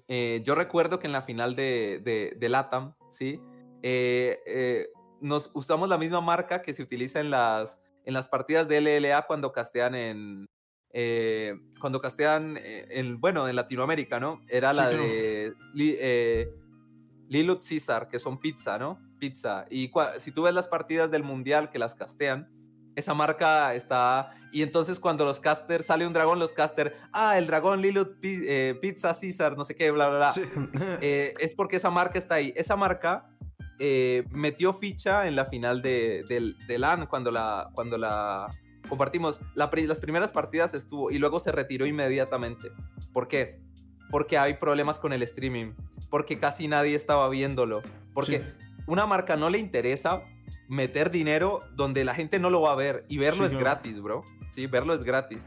eh, 0.08 0.42
yo 0.44 0.56
recuerdo 0.56 1.00
que 1.00 1.08
en 1.08 1.14
la 1.14 1.22
final 1.22 1.56
de, 1.56 2.02
de, 2.38 2.50
LATAM, 2.50 2.96
¿sí? 3.10 3.42
Eh, 3.82 4.90
nos 5.22 5.52
usamos 5.54 5.88
la 5.88 5.98
misma 5.98 6.20
marca 6.20 6.62
que 6.62 6.74
se 6.74 6.84
utiliza 6.84 7.20
en 7.20 7.30
las, 7.30 7.80
en 8.06 8.14
las 8.14 8.28
partidas 8.28 8.68
de 8.68 8.82
LLA 8.82 9.22
cuando 9.28 9.52
castean 9.54 9.96
en, 9.96 10.50
eh, 10.94 11.56
cuando 11.80 12.00
castean, 12.00 12.58
en, 12.62 13.20
bueno, 13.20 13.48
en 13.48 13.56
Latinoamérica, 13.56 14.20
¿no? 14.20 14.42
Era 14.48 14.74
la 14.74 14.90
de 14.90 15.54
eh, 15.78 16.50
Lilut 17.30 17.62
Caesar, 17.68 18.08
que 18.08 18.20
son 18.20 18.40
pizza, 18.40 18.78
¿no? 18.78 19.00
Pizza. 19.20 19.66
Y 19.70 19.92
si 20.18 20.32
tú 20.32 20.44
ves 20.44 20.54
las 20.54 20.68
partidas 20.68 21.10
del 21.10 21.24
Mundial 21.24 21.70
que 21.70 21.80
las 21.80 21.96
castean, 21.96 22.50
esa 22.96 23.14
marca 23.14 23.74
está... 23.74 24.36
Y 24.52 24.64
entonces 24.64 25.00
cuando 25.00 25.24
los 25.24 25.40
casters, 25.40 25.86
sale 25.86 26.06
un 26.06 26.12
dragón, 26.12 26.40
los 26.40 26.52
casters, 26.52 26.94
ah, 27.14 27.38
el 27.38 27.48
dragón 27.48 27.82
Lilut 27.82 28.18
eh, 28.22 28.78
Pizza 28.82 29.14
Caesar, 29.14 29.58
no 29.58 29.64
sé 29.64 29.76
qué, 29.76 29.92
bla, 29.92 30.10
bla, 30.10 30.34
bla. 30.34 30.98
Eh, 31.02 31.34
es 31.40 31.54
porque 31.54 31.78
esa 31.78 31.90
marca 31.90 32.20
está 32.20 32.36
ahí. 32.36 32.54
Esa 32.56 32.76
marca 32.76 33.30
metió 34.30 34.74
ficha 34.74 35.28
en 35.28 35.36
la 35.36 35.46
final 35.46 35.82
de, 35.82 36.24
de 36.68 36.78
LAN 36.78 37.08
cuando 37.08 37.32
la, 37.32 37.72
cuando 37.74 37.98
la 37.98 38.48
compartimos, 38.90 39.42
las 39.56 40.00
primeras 40.00 40.32
partidas 40.32 40.74
estuvo 40.74 41.12
y 41.12 41.20
luego 41.20 41.40
se 41.40 41.52
retiró 41.52 41.86
inmediatamente. 41.86 42.72
¿Por 43.14 43.28
qué? 43.28 43.62
Porque 44.10 44.38
hay 44.38 44.56
problemas 44.56 45.00
con 45.00 45.14
el 45.14 45.24
streaming, 45.24 45.74
porque 46.10 46.40
casi 46.40 46.68
nadie 46.68 46.96
estaba 46.96 47.30
viéndolo, 47.30 47.82
porque 48.14 48.44
una 48.88 49.06
marca 49.06 49.36
no 49.36 49.50
le 49.50 49.58
interesa 49.58 50.24
meter 50.68 51.12
dinero 51.12 51.64
donde 51.76 52.06
la 52.06 52.16
gente 52.16 52.40
no 52.40 52.50
lo 52.50 52.62
va 52.62 52.72
a 52.72 52.76
ver 52.76 53.06
y 53.10 53.18
verlo 53.18 53.46
es 53.46 53.56
gratis, 53.56 54.02
bro. 54.02 54.24
Sí, 54.50 54.68
verlo 54.68 54.94
es 54.94 55.04
gratis. 55.04 55.46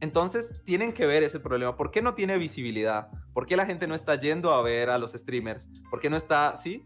Entonces 0.00 0.54
tienen 0.64 0.92
que 0.92 1.06
ver 1.06 1.22
ese 1.22 1.40
problema. 1.40 1.76
¿Por 1.76 1.90
qué 1.90 2.02
no 2.02 2.14
tiene 2.14 2.36
visibilidad? 2.38 3.08
¿Por 3.32 3.46
qué 3.46 3.56
la 3.56 3.66
gente 3.66 3.86
no 3.86 3.94
está 3.94 4.16
yendo 4.16 4.52
a 4.52 4.62
ver 4.62 4.90
a 4.90 4.98
los 4.98 5.12
streamers? 5.12 5.68
¿Por 5.90 6.00
qué 6.00 6.10
no 6.10 6.16
está, 6.16 6.56
sí? 6.56 6.84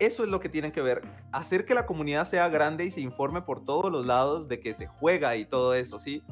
Eso 0.00 0.24
es 0.24 0.30
lo 0.30 0.40
que 0.40 0.48
tienen 0.48 0.72
que 0.72 0.80
ver, 0.80 1.02
hacer 1.30 1.66
que 1.66 1.74
la 1.74 1.84
comunidad 1.84 2.24
sea 2.24 2.48
grande 2.48 2.86
y 2.86 2.90
se 2.90 3.02
informe 3.02 3.42
por 3.42 3.64
todos 3.64 3.92
los 3.92 4.06
lados 4.06 4.48
de 4.48 4.58
que 4.58 4.72
se 4.72 4.86
juega 4.86 5.36
y 5.36 5.44
todo 5.44 5.74
eso, 5.74 5.98
¿sí? 5.98 6.22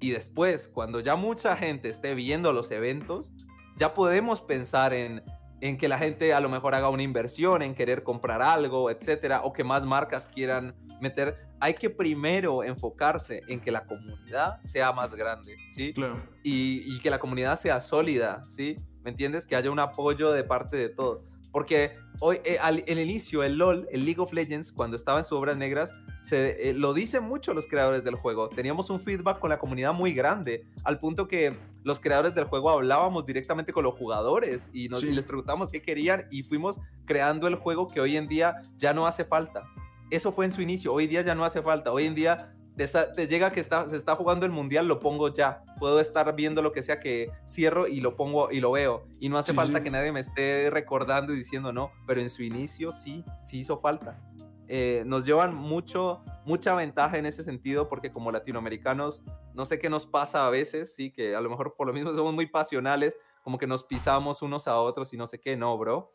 Y 0.00 0.10
después, 0.10 0.68
cuando 0.68 0.98
ya 0.98 1.14
mucha 1.14 1.56
gente 1.56 1.88
esté 1.88 2.16
viendo 2.16 2.52
los 2.52 2.72
eventos, 2.72 3.32
ya 3.76 3.94
podemos 3.94 4.40
pensar 4.40 4.92
en, 4.92 5.22
en 5.60 5.78
que 5.78 5.86
la 5.86 5.96
gente 5.98 6.34
a 6.34 6.40
lo 6.40 6.48
mejor 6.48 6.74
haga 6.74 6.88
una 6.88 7.04
inversión, 7.04 7.62
en 7.62 7.76
querer 7.76 8.02
comprar 8.02 8.42
algo, 8.42 8.90
etcétera, 8.90 9.42
o 9.44 9.52
que 9.52 9.62
más 9.62 9.86
marcas 9.86 10.26
quieran 10.26 10.74
meter. 11.00 11.36
Hay 11.60 11.74
que 11.74 11.90
primero 11.90 12.64
enfocarse 12.64 13.42
en 13.46 13.60
que 13.60 13.70
la 13.70 13.86
comunidad 13.86 14.60
sea 14.62 14.92
más 14.92 15.14
grande, 15.14 15.56
¿sí? 15.70 15.92
Claro. 15.92 16.20
Y, 16.42 16.82
y 16.92 17.00
que 17.00 17.10
la 17.10 17.20
comunidad 17.20 17.56
sea 17.56 17.78
sólida, 17.78 18.44
¿sí? 18.48 18.78
¿Me 19.02 19.10
entiendes? 19.10 19.46
Que 19.46 19.54
haya 19.54 19.70
un 19.70 19.78
apoyo 19.78 20.32
de 20.32 20.42
parte 20.42 20.76
de 20.76 20.88
todos. 20.88 21.22
Porque 21.52 21.96
hoy, 22.20 22.38
eh, 22.44 22.58
al, 22.60 22.84
el 22.86 22.98
inicio, 22.98 23.42
el 23.42 23.58
LOL, 23.58 23.88
el 23.90 24.04
League 24.04 24.20
of 24.20 24.32
Legends, 24.32 24.72
cuando 24.72 24.96
estaba 24.96 25.18
en 25.18 25.24
sus 25.24 25.38
obras 25.38 25.56
negras, 25.56 25.94
se, 26.20 26.70
eh, 26.70 26.74
lo 26.74 26.94
dicen 26.94 27.24
mucho 27.24 27.54
los 27.54 27.66
creadores 27.66 28.04
del 28.04 28.16
juego. 28.16 28.48
Teníamos 28.48 28.90
un 28.90 29.00
feedback 29.00 29.38
con 29.38 29.50
la 29.50 29.58
comunidad 29.58 29.92
muy 29.92 30.12
grande, 30.12 30.66
al 30.84 30.98
punto 30.98 31.28
que 31.28 31.56
los 31.84 32.00
creadores 32.00 32.34
del 32.34 32.44
juego 32.44 32.70
hablábamos 32.70 33.24
directamente 33.24 33.72
con 33.72 33.84
los 33.84 33.94
jugadores 33.94 34.70
y, 34.72 34.88
nos, 34.88 35.02
y 35.02 35.12
les 35.12 35.26
preguntábamos 35.26 35.70
qué 35.70 35.80
querían 35.80 36.26
y 36.30 36.42
fuimos 36.42 36.80
creando 37.06 37.46
el 37.46 37.54
juego 37.54 37.88
que 37.88 38.00
hoy 38.00 38.16
en 38.16 38.28
día 38.28 38.62
ya 38.76 38.92
no 38.92 39.06
hace 39.06 39.24
falta. 39.24 39.64
Eso 40.10 40.32
fue 40.32 40.46
en 40.46 40.52
su 40.52 40.60
inicio, 40.60 40.92
hoy 40.92 41.06
día 41.06 41.22
ya 41.22 41.34
no 41.34 41.44
hace 41.44 41.62
falta. 41.62 41.92
Hoy 41.92 42.06
en 42.06 42.14
día 42.14 42.54
te, 42.86 43.26
llega 43.26 43.50
que 43.50 43.60
está, 43.60 43.88
se 43.88 43.96
está 43.96 44.14
jugando 44.14 44.46
el 44.46 44.52
mundial, 44.52 44.86
lo 44.86 45.00
pongo 45.00 45.32
ya. 45.32 45.64
Puedo 45.78 46.00
estar 46.00 46.34
viendo 46.36 46.62
lo 46.62 46.72
que 46.72 46.82
sea 46.82 47.00
que 47.00 47.30
cierro 47.46 47.88
y 47.88 48.00
lo 48.00 48.16
pongo 48.16 48.50
y 48.52 48.60
lo 48.60 48.70
veo. 48.70 49.06
Y 49.18 49.28
no 49.28 49.36
hace 49.36 49.52
falta 49.52 49.82
que 49.82 49.90
nadie 49.90 50.12
me 50.12 50.20
esté 50.20 50.70
recordando 50.70 51.32
y 51.32 51.36
diciendo 51.36 51.72
no, 51.72 51.90
pero 52.06 52.20
en 52.20 52.30
su 52.30 52.42
inicio 52.42 52.92
sí, 52.92 53.24
sí 53.42 53.58
hizo 53.58 53.80
falta. 53.80 54.22
Eh, 54.68 55.02
nos 55.06 55.24
llevan 55.24 55.54
mucho, 55.54 56.22
mucha 56.44 56.74
ventaja 56.74 57.16
en 57.16 57.26
ese 57.26 57.42
sentido 57.42 57.88
porque 57.88 58.12
como 58.12 58.30
latinoamericanos, 58.30 59.22
no 59.54 59.64
sé 59.64 59.78
qué 59.78 59.88
nos 59.88 60.06
pasa 60.06 60.46
a 60.46 60.50
veces, 60.50 60.94
sí, 60.94 61.10
que 61.10 61.34
a 61.34 61.40
lo 61.40 61.48
mejor 61.50 61.74
por 61.74 61.86
lo 61.86 61.92
mismo 61.92 62.10
somos 62.14 62.34
muy 62.34 62.46
pasionales, 62.46 63.16
como 63.42 63.58
que 63.58 63.66
nos 63.66 63.82
pisamos 63.82 64.42
unos 64.42 64.68
a 64.68 64.78
otros 64.78 65.12
y 65.12 65.16
no 65.16 65.26
sé 65.26 65.40
qué, 65.40 65.56
no, 65.56 65.76
bro. 65.78 66.14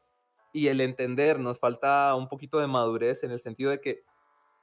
Y 0.53 0.67
el 0.67 0.81
entender, 0.81 1.39
nos 1.39 1.59
falta 1.59 2.13
un 2.15 2.29
poquito 2.29 2.59
de 2.59 2.67
madurez 2.67 3.23
en 3.23 3.31
el 3.31 3.39
sentido 3.39 3.71
de 3.71 3.81
que 3.81 4.03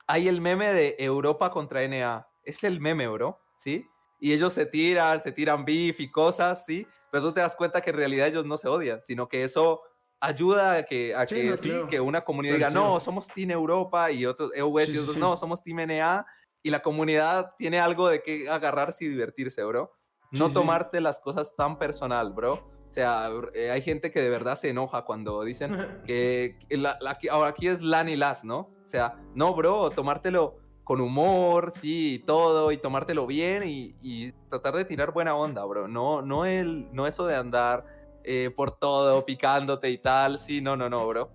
hay 0.07 0.29
el 0.29 0.41
meme 0.41 0.73
de 0.73 0.97
Europa 0.99 1.51
contra 1.51 1.87
NA. 1.87 2.27
Es 2.43 2.65
el 2.65 2.81
meme, 2.81 3.09
bro, 3.09 3.41
¿sí? 3.57 3.87
Y 4.19 4.33
ellos 4.33 4.53
se 4.53 4.67
tiran, 4.67 5.23
se 5.23 5.33
tiran 5.33 5.65
beef 5.65 6.01
y 6.01 6.11
cosas, 6.11 6.65
¿sí? 6.65 6.87
Pero 7.11 7.25
tú 7.25 7.33
te 7.33 7.41
das 7.41 7.57
cuenta 7.57 7.81
que 7.81 7.91
en 7.91 7.97
realidad 7.97 8.29
ellos 8.29 8.45
no 8.45 8.57
se 8.57 8.69
odian, 8.69 9.01
sino 9.01 9.29
que 9.29 9.45
eso 9.45 9.83
ayuda 10.21 10.73
a 10.73 10.83
que, 10.85 11.15
a 11.15 11.25
que, 11.25 11.57
sí, 11.57 11.73
que 11.89 12.01
una 12.01 12.23
comunidad 12.23 12.55
diga, 12.55 12.71
no, 12.71 13.01
somos 13.01 13.29
Team 13.29 13.51
Europa 13.51 14.11
y 14.11 14.27
otros 14.27 14.51
EUS 14.55 14.89
y 14.91 14.99
otros, 14.99 15.17
no, 15.17 15.37
somos 15.37 15.63
Team 15.63 15.87
NA 15.87 16.27
y 16.63 16.71
la 16.71 16.83
comunidad 16.83 17.55
tiene 17.57 17.81
algo 17.81 18.09
de 18.09 18.23
que 18.23 18.49
agarrarse 18.49 19.05
y 19.05 19.09
divertirse, 19.09 19.65
bro. 19.65 19.93
No 20.33 20.49
tomarte 20.49 21.01
las 21.01 21.19
cosas 21.19 21.57
tan 21.57 21.79
personal, 21.79 22.33
bro. 22.33 22.71
O 22.91 22.93
sea, 22.93 23.31
eh, 23.55 23.71
hay 23.71 23.83
gente 23.83 24.11
que 24.11 24.21
de 24.21 24.29
verdad 24.29 24.57
se 24.57 24.71
enoja 24.71 25.05
cuando 25.05 25.45
dicen 25.45 25.71
que 26.07 26.59
la, 26.71 26.99
ahora 27.31 27.51
aquí 27.51 27.69
es 27.69 27.83
LAN 27.83 28.09
y 28.09 28.17
LAS, 28.17 28.45
¿no? 28.45 28.59
O 28.85 28.89
sea, 28.89 29.15
no, 29.35 29.55
bro, 29.55 29.91
tomártelo 29.91 30.57
con 30.83 31.01
humor, 31.01 31.71
sí, 31.73 32.15
y 32.15 32.19
todo, 32.19 32.73
y 32.73 32.77
tomártelo 32.77 33.25
bien 33.29 33.63
y, 33.65 34.33
tratar 34.49 34.75
de 34.75 34.85
tirar 34.85 35.13
buena 35.13 35.37
onda, 35.37 35.65
bro. 35.65 35.87
No, 35.87 36.21
no, 36.21 36.47
el, 36.47 36.93
no 36.93 37.07
eso 37.07 37.29
de 37.29 37.37
andar 37.37 37.87
eh, 38.25 38.51
por 38.57 38.73
todo, 38.73 39.25
picándote 39.25 39.89
y 39.89 39.99
tal, 39.99 40.41
sí, 40.41 40.61
no, 40.61 40.77
no, 40.77 40.91
no, 40.91 41.07
bro. 41.07 41.31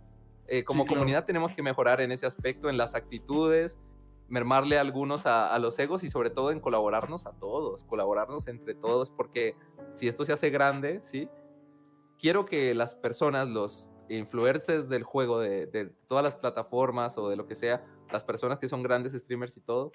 Eh, 0.47 0.65
como 0.65 0.85
comunidad 0.85 1.23
tenemos 1.23 1.53
que 1.53 1.63
mejorar 1.63 2.01
en 2.01 2.11
ese 2.11 2.25
aspecto, 2.25 2.69
en 2.69 2.77
las 2.77 2.95
actitudes, 2.95 3.79
mermarle 4.27 4.77
a 4.77 4.81
algunos 4.81 5.25
a, 5.25 5.57
los 5.59 5.79
egos 5.79 6.03
y 6.03 6.09
sobre 6.09 6.31
todo 6.31 6.51
en 6.51 6.59
colaborarnos 6.59 7.25
a 7.25 7.31
todos, 7.31 7.85
colaborarnos 7.85 8.47
entre 8.47 8.75
todos, 8.75 9.09
porque 9.09 9.55
si 9.93 10.09
esto 10.09 10.25
se 10.25 10.33
hace 10.33 10.49
grande, 10.49 11.01
¿sí? 11.01 11.29
Quiero 12.19 12.45
que 12.45 12.73
las 12.73 12.95
personas, 12.95 13.49
los 13.49 13.87
influencers 14.09 14.89
del 14.89 15.03
juego, 15.03 15.39
de, 15.39 15.91
todas 16.07 16.23
las 16.23 16.35
plataformas 16.35 17.17
o 17.17 17.29
de 17.29 17.35
lo 17.35 17.47
que 17.47 17.55
sea, 17.55 17.85
las 18.11 18.23
personas 18.23 18.59
que 18.59 18.67
son 18.67 18.83
grandes 18.83 19.13
streamers 19.13 19.57
y 19.57 19.61
todo, 19.61 19.91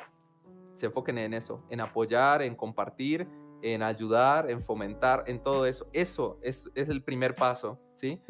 se 0.75 0.87
enfoquen 0.87 1.19
en 1.19 1.35
eso, 1.35 1.65
en 1.71 1.81
apoyar, 1.81 2.43
en 2.43 2.55
compartir, 2.55 3.29
en 3.63 3.83
ayudar, 3.83 4.51
en 4.51 4.63
fomentar, 4.63 5.25
en 5.27 5.43
todo 5.43 5.67
eso. 5.67 5.89
Eso 5.93 6.39
es, 6.43 6.71
es 6.75 6.89
el 6.89 7.03
primer 7.03 7.35
paso, 7.35 7.79
¿sí? 7.95 8.21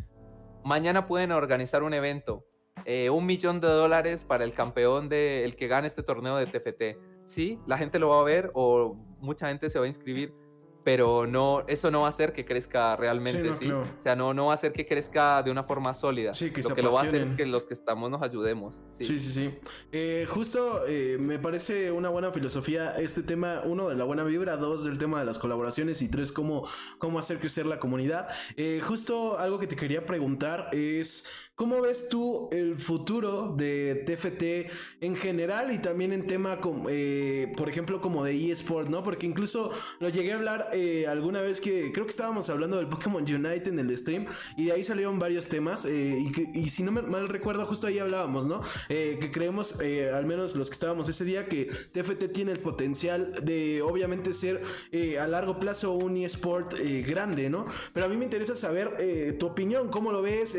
Mañana 0.65 1.07
pueden 1.07 1.33
organizar 1.33 1.83
un 1.83 1.95
evento, 1.95 2.45
eh, 2.85 3.11
un 3.11 3.27
millón 3.27 3.61
de 3.61 3.69
dólares 3.69 4.25
para 4.25 4.45
el 4.45 4.53
campeón 4.53 5.09
de 5.09 5.45
el 5.45 5.57
que 5.57 5.69
gane 5.69 5.87
este 5.87 6.03
torneo 6.03 6.37
de 6.37 6.47
TFT. 6.47 6.99
Sí, 7.25 7.59
la 7.67 7.79
gente 7.79 7.99
lo 7.99 8.09
va 8.11 8.21
a 8.21 8.25
ver 8.25 8.51
o 8.55 8.95
mucha 9.21 9.49
gente 9.49 9.71
se 9.71 9.79
va 9.79 9.85
a 9.85 9.89
inscribir, 9.89 10.35
pero 10.83 11.27
no, 11.27 11.65
eso 11.67 11.91
no 11.91 12.01
va 12.01 12.07
a 12.07 12.09
hacer 12.09 12.33
que 12.33 12.45
crezca 12.45 12.97
realmente, 12.97 13.53
sí. 13.55 13.71
O 13.71 13.85
sea, 14.03 14.17
no, 14.17 14.33
no 14.33 14.47
va 14.47 14.53
a 14.53 14.55
hacer 14.55 14.73
que 14.73 14.87
crezca 14.87 15.43
de 15.43 15.51
una 15.51 15.63
forma 15.63 15.93
sólida. 15.95 16.33
Sí, 16.33 16.51
que 16.51 16.63
lo 16.63 16.75
que 16.75 16.83
lo 16.83 16.93
va 16.93 17.01
a 17.01 17.03
hacer 17.03 17.23
es 17.23 17.37
que 17.37 17.47
los 17.47 17.67
que 17.67 17.75
estamos 17.75 18.11
nos 18.11 18.23
ayudemos. 18.23 18.81
Sí, 18.91 19.05
sí, 19.05 19.19
sí. 19.19 19.55
Eh, 19.93 20.27
justo 20.29 20.87
eh, 20.87 21.19
me 21.21 21.39
parece 21.39 21.91
una 21.91 22.09
buena 22.09 22.31
filosofía 22.33 22.97
este 22.99 23.23
tema, 23.23 23.63
uno, 23.65 23.89
de 23.89 23.97
la 23.97 24.05
buena 24.05 24.25
vibra, 24.25 24.57
dos, 24.57 24.85
del 24.85 24.99
tema 24.99 25.21
de 25.21 25.27
las 25.27 25.39
colaboraciones 25.39 26.01
y 26.03 26.11
tres, 26.11 26.33
cómo, 26.33 26.67
cómo 26.99 27.19
hacer 27.19 27.39
crecer 27.39 27.67
la 27.67 27.79
comunidad. 27.79 28.29
Eh, 28.57 28.81
justo 28.83 29.39
algo 29.39 29.59
que 29.59 29.67
te 29.67 29.77
quería 29.77 30.07
preguntar 30.07 30.69
es, 30.73 31.51
¿cómo 31.55 31.81
ves 31.83 32.09
tú 32.09 32.49
el 32.53 32.79
futuro 32.79 33.55
de 33.57 34.05
TFT 34.07 35.03
en 35.03 35.15
general 35.15 35.73
y 35.73 35.79
también 35.79 36.13
en 36.13 36.27
tema, 36.27 36.59
por 36.61 37.69
ejemplo, 37.69 38.01
como 38.01 38.25
de 38.25 38.51
eSport, 38.51 38.89
¿no? 38.89 39.05
Porque 39.05 39.27
incluso 39.27 39.71
lo 39.99 40.09
llegué 40.09 40.33
a 40.33 40.37
hablar 40.37 40.70
eh, 40.73 41.07
alguna 41.07 41.41
vez 41.41 41.61
que 41.61 41.93
creo 41.93 42.05
que 42.05 42.11
estábamos 42.11 42.49
hablando 42.49 42.77
del 42.77 42.89
Pokémon 42.89 43.23
Unite 43.23 43.69
en 43.69 43.79
el 43.79 43.97
stream 43.97 44.27
y 44.57 44.67
de 44.67 44.73
ahí 44.73 44.85
salieron 44.85 45.19
varios 45.19 45.47
temas 45.47 45.85
eh, 45.85 46.19
y, 46.55 46.69
si 46.69 46.83
no 46.83 46.93
me 46.93 47.03
mal 47.03 47.29
recuerdo 47.29 47.65
justo 47.67 47.87
ahí 47.87 47.99
hablábamos, 47.99 48.47
¿no? 48.47 48.61
Eh, 48.89 49.19
que 49.21 49.31
creemos, 49.31 49.81
al 49.81 50.27
menos 50.27 50.57
los 50.57 50.69
que 50.69 50.75
estábamos 50.75 51.09
ese 51.09 51.25
día, 51.25 51.47
que 51.47 51.67
TFT 51.67 52.33
tiene 52.33 52.53
el 52.53 52.59
potencial 52.59 53.33
de 53.43 53.83
obviamente 53.83 54.33
ser 54.33 54.63
a 55.21 55.27
largo 55.27 55.59
plazo 55.59 55.93
un 55.93 56.17
eSport 56.17 56.75
grande, 57.07 57.51
¿no? 57.51 57.65
Pero 57.93 58.07
a 58.07 58.09
mí 58.09 58.17
me 58.17 58.25
interesa 58.25 58.55
saber 58.55 59.37
tu 59.39 59.47
opinión, 59.47 59.89
cómo 59.89 60.13
lo 60.13 60.23
ves, 60.23 60.57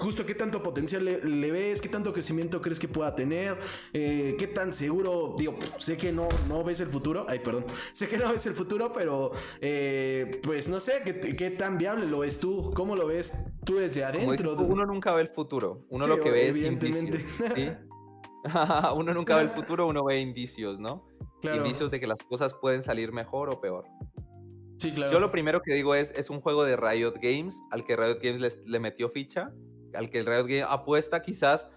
justo 0.00 0.24
qué 0.24 0.34
tanto 0.34 0.62
potencial 0.62 1.04
le, 1.04 1.50
ves, 1.50 1.80
qué 1.80 1.88
tanto 1.88 2.12
crecimiento 2.12 2.60
crees 2.60 2.80
que 2.80 2.88
pueda 2.88 3.14
tener, 3.14 3.58
qué 3.92 4.50
tan 4.52 4.72
seguro, 4.72 5.34
digo, 5.38 5.56
sé 5.78 5.96
que 5.96 6.12
no, 6.12 6.28
no 6.48 6.64
ves 6.64 6.80
el 6.80 6.88
futuro, 6.88 7.26
ay, 7.28 7.38
perdón, 7.40 7.66
sé 7.92 8.08
que 8.08 8.16
no 8.16 8.30
ves 8.30 8.46
el 8.46 8.54
futuro, 8.54 8.90
pero 8.92 9.30
eh, 9.60 10.40
pues 10.42 10.68
no 10.68 10.80
sé, 10.80 11.02
¿qué, 11.04 11.50
tan 11.50 11.78
viable 11.78 12.06
lo 12.06 12.20
ves 12.20 12.40
tú? 12.40 12.72
¿Cómo 12.74 12.96
lo 12.96 13.06
ves 13.06 13.52
tú 13.64 13.76
desde 13.76 14.04
adentro? 14.04 14.56
uno 14.56 14.86
nunca 14.86 15.12
ve 15.12 15.22
el 15.22 15.28
futuro, 15.28 15.86
uno 15.90 16.06
lo 16.06 16.20
que 16.20 16.30
ve 16.30 16.48
es 16.48 16.56
indicios. 16.56 17.20
uno 18.96 19.12
nunca 19.12 19.36
ve 19.36 19.42
el 19.42 19.50
futuro, 19.50 19.86
uno 19.86 20.04
ve 20.04 20.20
indicios, 20.20 20.78
¿no? 20.78 21.06
Indicios 21.42 21.90
de 21.90 22.00
que 22.00 22.06
las 22.06 22.18
cosas 22.18 22.54
pueden 22.54 22.82
salir 22.82 23.12
mejor 23.12 23.50
o 23.50 23.60
peor. 23.60 23.84
Sí, 24.78 24.92
claro. 24.92 25.12
Yo 25.12 25.20
lo 25.20 25.30
primero 25.30 25.60
que 25.60 25.74
digo 25.74 25.94
es, 25.94 26.12
es 26.12 26.30
un 26.30 26.40
juego 26.40 26.64
de 26.64 26.76
Riot 26.76 27.14
Games, 27.20 27.60
al 27.70 27.84
que 27.84 27.96
Riot 27.96 28.18
Games 28.22 28.58
le 28.66 28.80
metió 28.80 29.10
ficha, 29.10 29.52
al 29.94 30.10
que 30.10 30.18
el 30.18 30.26
Riot 30.26 30.46
Games 30.46 30.66
apuesta 30.68 31.22
quizás 31.22 31.68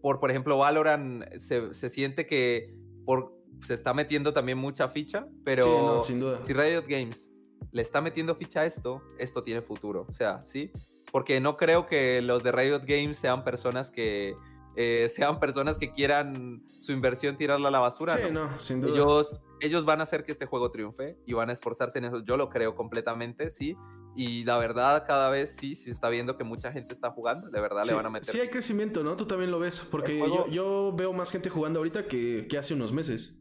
por, 0.00 0.20
por 0.20 0.30
ejemplo, 0.30 0.58
Valorant 0.58 1.24
se, 1.38 1.74
se 1.74 1.88
siente 1.88 2.26
que 2.26 2.74
por 3.04 3.36
se 3.62 3.74
está 3.74 3.92
metiendo 3.92 4.32
también 4.32 4.58
mucha 4.58 4.88
ficha, 4.88 5.26
pero 5.44 6.00
sin 6.00 6.20
duda. 6.20 6.44
si 6.44 6.52
Riot 6.52 6.84
Games 6.88 7.30
le 7.72 7.82
está 7.82 8.00
metiendo 8.00 8.34
ficha 8.36 8.60
a 8.60 8.66
esto, 8.66 9.02
esto 9.18 9.42
tiene 9.42 9.62
futuro. 9.62 10.06
O 10.08 10.12
sea, 10.12 10.44
¿sí? 10.44 10.70
Porque 11.10 11.40
no 11.40 11.56
creo 11.56 11.86
que 11.86 12.22
los 12.22 12.42
de 12.42 12.52
Riot 12.52 12.82
Games 12.86 13.16
sean 13.16 13.42
personas 13.42 13.90
que 13.90 14.36
eh, 14.80 15.08
sean 15.08 15.40
personas 15.40 15.76
que 15.76 15.90
quieran 15.90 16.62
su 16.80 16.92
inversión 16.92 17.36
tirarla 17.36 17.68
a 17.68 17.70
la 17.70 17.80
basura. 17.80 18.16
Sí, 18.16 18.32
no, 18.32 18.56
sin 18.58 18.80
duda. 18.80 18.92
Ellos, 18.92 19.40
ellos 19.60 19.84
van 19.84 20.00
a 20.00 20.04
hacer 20.04 20.24
que 20.24 20.32
este 20.32 20.46
juego 20.46 20.70
triunfe 20.70 21.18
y 21.26 21.32
van 21.32 21.50
a 21.50 21.52
esforzarse 21.52 21.98
en 21.98 22.04
eso. 22.04 22.22
Yo 22.22 22.36
lo 22.36 22.48
creo 22.48 22.74
completamente, 22.74 23.50
sí. 23.50 23.76
Y 24.14 24.44
la 24.44 24.58
verdad, 24.58 25.04
cada 25.06 25.30
vez 25.30 25.54
sí, 25.54 25.74
sí 25.74 25.90
está 25.90 26.08
viendo 26.08 26.36
que 26.36 26.44
mucha 26.44 26.72
gente 26.72 26.94
está 26.94 27.10
jugando. 27.10 27.50
De 27.50 27.60
verdad 27.60 27.84
le 27.86 27.92
van 27.92 28.06
a 28.06 28.10
meter. 28.10 28.32
Sí, 28.32 28.40
hay 28.40 28.48
crecimiento, 28.48 29.02
¿no? 29.02 29.16
Tú 29.16 29.26
también 29.26 29.50
lo 29.50 29.58
ves. 29.58 29.80
Porque 29.80 30.18
yo, 30.50 30.92
veo 30.96 31.12
más 31.12 31.30
gente 31.30 31.50
jugando 31.50 31.80
ahorita 31.80 32.06
que, 32.06 32.46
que 32.48 32.58
hace 32.58 32.74
unos 32.74 32.92
meses 32.92 33.38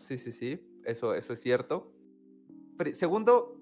sí, 0.00 0.18
sí, 0.18 0.32
sí, 0.32 0.60
eso, 0.84 1.14
eso 1.14 1.32
es 1.32 1.40
cierto. 1.40 1.92
segundo, 2.94 3.56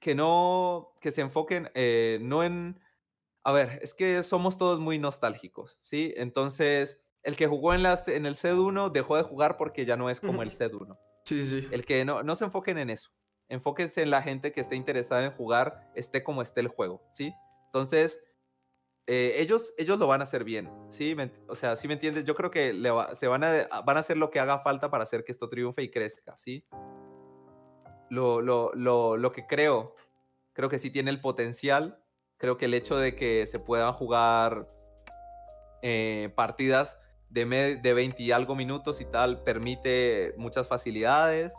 que 0.00 0.14
no, 0.14 0.94
que 1.00 1.10
se 1.10 1.22
enfoquen 1.22 1.70
eh, 1.74 2.18
no 2.20 2.44
en, 2.44 2.78
a 3.44 3.52
ver, 3.52 3.78
es 3.82 3.94
que 3.94 4.22
somos 4.22 4.58
todos 4.58 4.80
muy 4.80 4.98
nostálgicos, 4.98 5.78
¿sí? 5.82 6.12
Entonces, 6.16 7.00
el 7.22 7.36
que 7.36 7.46
jugó 7.46 7.74
en, 7.74 7.82
las, 7.82 8.08
en 8.08 8.26
el 8.26 8.34
CED1 8.34 8.92
dejó 8.92 9.16
de 9.16 9.22
jugar 9.22 9.56
porque 9.56 9.84
ya 9.84 9.96
no 9.96 10.10
es 10.10 10.20
como 10.20 10.42
el 10.42 10.50
CED1. 10.50 10.98
Sí, 11.24 11.44
sí. 11.44 11.68
El 11.70 11.84
que 11.84 12.04
no, 12.04 12.22
no 12.22 12.34
se 12.34 12.44
enfoquen 12.44 12.78
en 12.78 12.90
eso. 12.90 13.10
Enfóquense 13.48 14.02
en 14.02 14.10
la 14.10 14.22
gente 14.22 14.52
que 14.52 14.60
esté 14.60 14.76
interesada 14.76 15.24
en 15.24 15.32
jugar, 15.32 15.90
esté 15.94 16.22
como 16.22 16.42
esté 16.42 16.60
el 16.60 16.68
juego, 16.68 17.02
¿sí? 17.12 17.32
Entonces, 17.66 18.20
eh, 19.10 19.40
ellos, 19.40 19.72
ellos 19.78 19.98
lo 19.98 20.06
van 20.06 20.20
a 20.20 20.24
hacer 20.24 20.44
bien, 20.44 20.70
¿sí? 20.90 21.16
o 21.48 21.54
sea, 21.54 21.76
¿sí 21.76 21.88
me 21.88 21.94
entiendes? 21.94 22.24
Yo 22.24 22.34
creo 22.34 22.50
que 22.50 22.74
se 23.16 23.26
van 23.26 23.42
a, 23.42 23.80
van 23.80 23.96
a 23.96 24.00
hacer 24.00 24.18
lo 24.18 24.30
que 24.30 24.38
haga 24.38 24.58
falta 24.58 24.90
para 24.90 25.04
hacer 25.04 25.24
que 25.24 25.32
esto 25.32 25.48
triunfe 25.48 25.82
y 25.82 25.90
crezca, 25.90 26.36
¿sí? 26.36 26.66
Lo, 28.10 28.42
lo, 28.42 28.70
lo, 28.74 29.16
lo 29.16 29.32
que 29.32 29.46
creo, 29.46 29.94
creo 30.52 30.68
que 30.68 30.78
sí 30.78 30.90
tiene 30.90 31.10
el 31.10 31.22
potencial. 31.22 32.04
Creo 32.38 32.56
que 32.56 32.66
el 32.66 32.74
hecho 32.74 32.96
de 32.96 33.14
que 33.14 33.46
se 33.46 33.58
puedan 33.58 33.92
jugar 33.92 34.68
eh, 35.82 36.32
partidas 36.34 36.98
de, 37.28 37.78
de 37.82 37.92
20 37.92 38.22
y 38.22 38.32
algo 38.32 38.54
minutos 38.54 39.00
y 39.00 39.04
tal 39.04 39.42
permite 39.42 40.34
muchas 40.38 40.66
facilidades. 40.66 41.54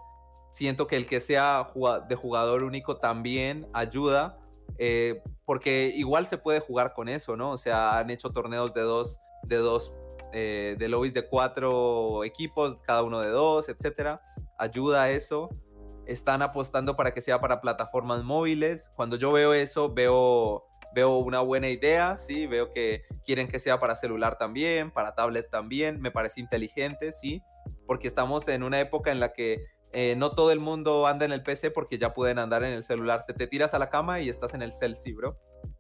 Siento 0.52 0.88
que 0.88 0.98
el 0.98 1.06
que 1.06 1.20
sea 1.20 1.68
de 2.08 2.16
jugador 2.16 2.64
único 2.64 2.98
también 2.98 3.68
ayuda 3.74 4.40
eh, 4.78 5.22
porque 5.46 5.92
igual 5.96 6.26
se 6.26 6.38
puede 6.38 6.62
jugar 6.62 6.94
con 6.94 7.10
eso, 7.10 7.36
¿no? 7.36 7.52
O 7.52 7.58
sea, 7.58 7.98
han 7.98 8.10
hecho 8.10 8.32
torneos 8.32 8.74
de 8.74 8.82
dos, 8.82 9.20
de 9.44 9.58
dos, 9.58 9.94
eh, 10.32 10.76
de 10.80 10.90
lobbies 10.90 11.14
de 11.14 11.28
cuatro 11.28 12.24
equipos, 12.24 12.82
cada 12.84 13.04
uno 13.04 13.20
de 13.20 13.30
dos, 13.30 13.68
etcétera. 13.68 14.22
Ayuda 14.58 15.04
a 15.04 15.12
eso. 15.12 15.50
Están 16.06 16.42
apostando 16.42 16.96
para 16.96 17.14
que 17.14 17.22
sea 17.22 17.42
para 17.42 17.62
plataformas 17.62 18.24
móviles. 18.24 18.90
Cuando 18.96 19.18
yo 19.18 19.32
veo 19.32 19.54
eso, 19.54 19.94
veo, 19.94 20.66
veo 20.94 21.18
una 21.18 21.40
buena 21.42 21.70
idea, 21.70 22.18
sí, 22.18 22.48
veo 22.48 22.72
que 22.72 23.04
quieren 23.24 23.48
que 23.48 23.60
sea 23.60 23.80
para 23.80 23.96
celular 23.96 24.38
también, 24.38 24.92
para 24.92 25.16
tablet 25.16 25.50
también. 25.50 26.02
Me 26.02 26.12
parece 26.12 26.40
inteligente, 26.40 27.12
sí, 27.12 27.42
porque 27.86 28.08
estamos 28.08 28.48
en 28.48 28.64
una 28.64 28.80
época 28.80 29.12
en 29.12 29.20
la 29.20 29.34
que 29.34 29.66
eh, 29.92 30.16
no 30.18 30.36
todo 30.36 30.52
el 30.52 30.60
mundo 30.60 31.08
anda 31.08 31.26
en 31.26 31.32
el 31.32 31.42
PC 31.42 31.72
porque 31.72 31.98
ya 31.98 32.14
pueden 32.14 32.40
andar 32.40 32.64
en 32.64 32.74
el 32.74 32.84
celular. 32.84 33.24
Se 33.24 33.34
te 33.34 33.48
tiras 33.48 33.74
a 33.74 33.80
la 33.80 33.90
cama 33.90 34.20
y 34.20 34.30
estás 34.30 34.54
en 34.54 34.62
el 34.62 34.74
cel, 34.74 34.96
sí, 34.96 35.14
bro. 35.14 35.38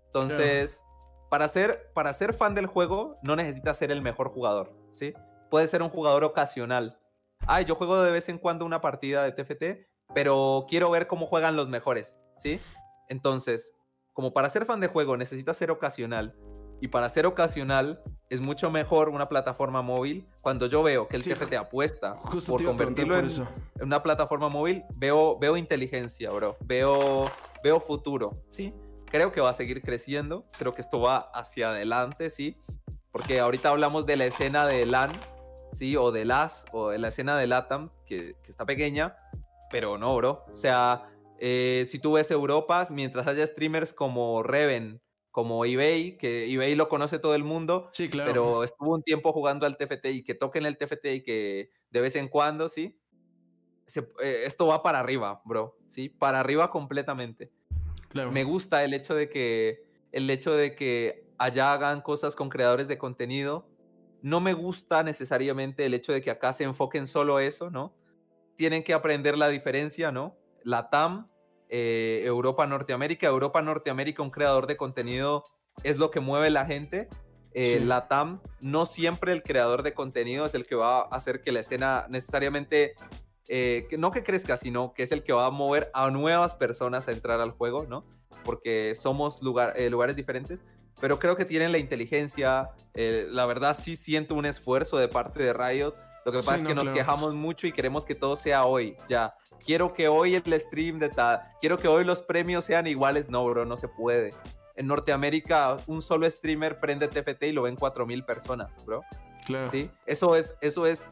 Entonces, 0.08 0.84
para, 1.30 1.48
ser, 1.48 1.92
para 1.94 2.14
ser 2.14 2.34
fan 2.34 2.56
del 2.56 2.66
juego, 2.66 3.18
no 3.22 3.36
necesitas 3.36 3.78
ser 3.78 3.92
el 3.92 4.02
mejor 4.02 4.30
jugador, 4.30 4.76
¿sí? 4.92 5.14
Puedes 5.52 5.70
ser 5.70 5.84
un 5.84 5.90
jugador 5.90 6.24
ocasional. 6.24 7.00
Ay, 7.48 7.66
yo 7.66 7.76
juego 7.76 8.02
de 8.02 8.12
vez 8.12 8.30
en 8.30 8.40
cuando 8.40 8.66
una 8.66 8.82
partida 8.82 9.24
de 9.24 9.32
TFT, 9.32 9.88
pero 10.14 10.66
quiero 10.68 10.90
ver 10.90 11.08
cómo 11.08 11.28
juegan 11.28 11.56
los 11.56 11.70
mejores, 11.70 12.18
¿sí? 12.38 12.60
Entonces, 13.08 13.76
como 14.20 14.34
para 14.34 14.50
ser 14.50 14.66
fan 14.66 14.82
de 14.82 14.90
juego 14.90 15.16
necesitas 15.16 15.56
ser 15.56 15.72
ocasional 15.72 16.36
y 16.82 16.90
para 16.90 17.08
ser 17.08 17.26
ocasional 17.26 18.04
es 18.30 18.42
mucho 18.42 18.70
mejor 18.70 19.08
una 19.08 19.30
plataforma 19.30 19.82
móvil. 19.82 20.28
Cuando 20.42 20.66
yo 20.66 20.84
veo 20.84 21.08
que 21.08 21.16
el 21.16 21.24
TFT 21.24 21.54
apuesta 21.54 22.18
por 22.46 22.66
convertirlo 22.66 23.18
en, 23.18 23.30
una 23.80 24.04
plataforma 24.04 24.50
móvil, 24.50 24.84
veo, 24.94 25.40
veo 25.40 25.56
inteligencia, 25.56 26.32
bro. 26.32 26.58
Veo, 26.66 27.32
veo 27.64 27.80
futuro, 27.80 28.44
¿sí? 28.50 28.74
creo 29.06 29.32
que 29.32 29.40
va 29.40 29.52
a 29.52 29.54
seguir 29.54 29.82
creciendo, 29.82 30.44
creo 30.58 30.74
que 30.74 30.82
esto 30.82 31.00
va 31.00 31.20
hacia 31.34 31.70
adelante, 31.70 32.30
¿sí? 32.30 32.58
Porque 33.14 33.40
ahorita 33.40 33.70
hablamos 33.70 34.06
de 34.06 34.18
la 34.18 34.26
escena 34.26 34.68
de 34.68 34.86
LAN, 34.86 35.14
¿sí? 35.72 35.96
O 35.96 36.12
de 36.12 36.26
LAS, 36.26 36.66
o 36.74 36.90
de 36.90 36.98
la 36.98 37.08
escena 37.08 37.38
de 37.38 37.48
LATAM, 37.48 37.90
que, 38.06 38.36
que 38.44 38.52
está 38.52 38.66
pequeña, 38.66 39.16
pero 39.72 39.98
no, 39.98 40.14
bro. 40.18 40.44
O 40.52 40.58
sea, 40.58 41.09
eh, 41.40 41.86
si 41.90 42.00
tú 42.00 42.14
ves 42.14 42.32
Europas, 42.32 42.92
mientras 42.92 43.28
haya 43.28 43.46
streamers 43.46 43.94
como 43.94 44.44
Reven, 44.44 45.02
como 45.32 45.64
eBay, 45.66 46.18
que 46.18 46.52
eBay 46.52 46.76
lo 46.76 46.90
conoce 46.90 47.20
todo 47.20 47.36
el 47.36 47.44
mundo, 47.44 47.90
sí, 47.92 48.10
claro. 48.10 48.32
pero 48.32 48.64
estuvo 48.64 48.94
un 48.94 49.04
tiempo 49.04 49.32
jugando 49.32 49.66
al 49.66 49.78
TFT 49.78 50.06
y 50.08 50.24
que 50.24 50.36
toquen 50.36 50.66
el 50.66 50.78
TFT 50.78 51.06
y 51.06 51.24
que 51.24 51.72
de 51.90 52.02
vez 52.02 52.16
en 52.16 52.28
cuando, 52.28 52.68
¿sí? 52.68 53.00
Eh, 54.22 54.44
esto 54.46 54.68
va 54.68 54.84
para 54.84 55.00
arriba, 55.00 55.42
bro, 55.46 55.78
¿sí? 55.88 56.10
Para 56.10 56.40
arriba 56.40 56.70
completamente. 56.72 57.52
Claro. 58.10 58.32
Me 58.32 58.44
gusta 58.44 58.84
el 58.84 58.94
hecho 58.94 59.16
de 59.16 59.30
que 59.30 59.84
el 60.12 60.30
hecho 60.30 60.54
de 60.54 60.76
que 60.76 61.30
allá 61.38 61.74
hagan 61.74 62.02
cosas 62.02 62.36
con 62.36 62.50
creadores 62.50 62.88
de 62.88 62.98
contenido. 62.98 63.68
No 64.22 64.42
me 64.42 64.54
gusta 64.54 65.02
necesariamente 65.02 65.86
el 65.86 65.94
hecho 65.94 66.12
de 66.12 66.22
que 66.22 66.30
acá 66.30 66.54
se 66.54 66.66
enfoquen 66.66 67.08
solo 67.08 67.40
eso, 67.40 67.72
¿no? 67.72 67.96
Tienen 68.56 68.84
que 68.84 68.94
aprender 68.94 69.38
la 69.38 69.48
diferencia, 69.48 70.12
¿no? 70.12 70.38
La 70.70 70.90
TAM, 70.90 71.30
eh, 71.70 72.22
Europa, 72.26 72.66
Norteamérica. 72.68 73.28
Europa, 73.28 73.62
Norteamérica, 73.62 74.22
un 74.22 74.30
creador 74.30 74.68
de 74.68 74.78
contenido 74.78 75.44
es 75.84 75.98
lo 75.98 76.12
que 76.12 76.20
mueve 76.20 76.50
la 76.50 76.66
gente. 76.66 77.10
Eh, 77.54 77.82
La 77.84 78.08
TAM, 78.08 78.42
no 78.62 78.86
siempre 78.86 79.32
el 79.32 79.42
creador 79.42 79.84
de 79.84 79.94
contenido 79.94 80.46
es 80.46 80.54
el 80.54 80.66
que 80.66 80.76
va 80.76 81.02
a 81.02 81.04
hacer 81.04 81.42
que 81.42 81.52
la 81.52 81.62
escena 81.62 82.06
necesariamente 82.10 82.94
eh, 83.52 83.88
no 83.98 84.12
que 84.12 84.22
crezca, 84.22 84.58
sino 84.58 84.94
que 84.94 85.02
es 85.02 85.12
el 85.12 85.24
que 85.24 85.34
va 85.34 85.48
a 85.48 85.50
mover 85.50 85.90
a 85.96 86.12
nuevas 86.12 86.54
personas 86.54 87.08
a 87.08 87.12
entrar 87.12 87.42
al 87.42 87.50
juego, 87.50 87.88
¿no? 87.88 88.06
Porque 88.46 88.94
somos 88.94 89.42
lugar, 89.42 89.74
eh, 89.76 89.90
lugares 89.90 90.16
diferentes, 90.16 90.62
pero 91.02 91.18
creo 91.18 91.36
que 91.36 91.46
tienen 91.46 91.72
la 91.72 91.80
inteligencia. 91.80 92.70
Eh, 92.94 93.26
la 93.32 93.48
verdad, 93.48 93.76
sí 93.78 93.96
siento 93.96 94.36
un 94.36 94.46
esfuerzo 94.46 94.98
de 94.98 95.08
parte 95.08 95.42
de 95.42 95.54
Riot. 95.54 95.96
Lo 96.32 96.40
que 96.40 96.46
pasa 96.46 96.56
es 96.58 96.64
que 96.64 96.76
nos 96.76 96.90
quejamos 96.90 97.34
mucho 97.34 97.68
y 97.68 97.72
queremos 97.72 98.06
que 98.06 98.16
todo 98.16 98.36
sea 98.36 98.66
hoy, 98.66 98.96
ya. 99.08 99.36
Quiero 99.66 99.94
que 99.94 100.08
hoy 100.08 100.36
el 100.36 100.60
stream 100.60 101.00
de 101.00 101.10
tal, 101.10 101.42
quiero 101.60 101.78
que 101.78 101.88
hoy 101.88 102.04
los 102.06 102.22
premios 102.22 102.66
sean 102.66 102.88
iguales. 102.88 103.30
No, 103.30 103.46
bro, 103.46 103.66
no 103.66 103.78
se 103.78 103.88
puede. 103.88 104.34
En 104.76 104.88
Norteamérica, 104.88 105.78
un 105.88 106.02
solo 106.02 106.30
streamer 106.30 106.80
prende 106.80 107.08
TFT 107.08 107.44
y 107.44 107.52
lo 107.52 107.64
ven 107.64 107.76
4000 107.76 108.24
personas, 108.24 108.72
bro. 108.86 109.04
Claro. 109.46 109.70
¿Sí? 109.72 109.90
Eso 110.06 110.36
es, 110.36 110.56
eso 110.62 110.86
es 110.86 111.10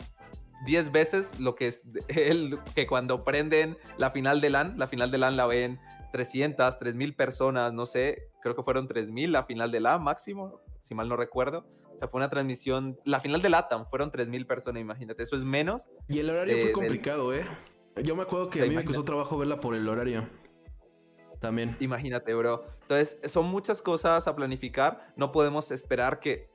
10 0.65 0.91
veces 0.91 1.39
lo 1.39 1.55
que 1.55 1.67
es 1.67 1.83
el 2.07 2.59
que 2.75 2.87
cuando 2.87 3.23
prenden 3.23 3.77
la 3.97 4.11
final 4.11 4.41
de 4.41 4.49
LAN, 4.49 4.77
la 4.77 4.87
final 4.87 5.11
de 5.11 5.17
LAN 5.17 5.37
la 5.37 5.45
ven 5.45 5.79
300, 6.11 6.79
3000 6.79 7.15
personas, 7.15 7.73
no 7.73 7.85
sé, 7.85 8.29
creo 8.41 8.55
que 8.55 8.63
fueron 8.63 8.87
3000 8.87 9.31
la 9.31 9.43
final 9.43 9.71
de 9.71 9.81
LAN 9.81 10.03
máximo, 10.03 10.61
si 10.87 10.95
mal 10.95 11.09
no 11.09 11.17
recuerdo. 11.17 11.65
O 11.93 11.97
sea, 11.97 12.07
fue 12.07 12.19
una 12.19 12.29
transmisión, 12.29 12.99
la 13.05 13.19
final 13.19 13.41
de 13.41 13.49
LATAM 13.49 13.85
fueron 13.87 14.11
3000 14.11 14.45
personas, 14.45 14.81
imagínate, 14.81 15.23
eso 15.23 15.35
es 15.35 15.43
menos. 15.43 15.87
Y 16.07 16.19
el 16.19 16.29
horario 16.29 16.57
fue 16.59 16.71
complicado, 16.71 17.33
¿eh? 17.33 17.45
Yo 18.03 18.15
me 18.15 18.23
acuerdo 18.23 18.49
que 18.49 18.61
a 18.61 18.65
mí 18.65 18.75
me 18.75 18.85
costó 18.85 19.03
trabajo 19.03 19.37
verla 19.37 19.59
por 19.59 19.75
el 19.75 19.87
horario. 19.87 20.27
También. 21.39 21.75
Imagínate, 21.79 22.33
bro. 22.33 22.65
Entonces, 22.81 23.19
son 23.31 23.45
muchas 23.47 23.81
cosas 23.81 24.27
a 24.27 24.35
planificar. 24.35 25.13
No 25.15 25.31
podemos 25.31 25.71
esperar 25.71 26.19
que 26.19 26.49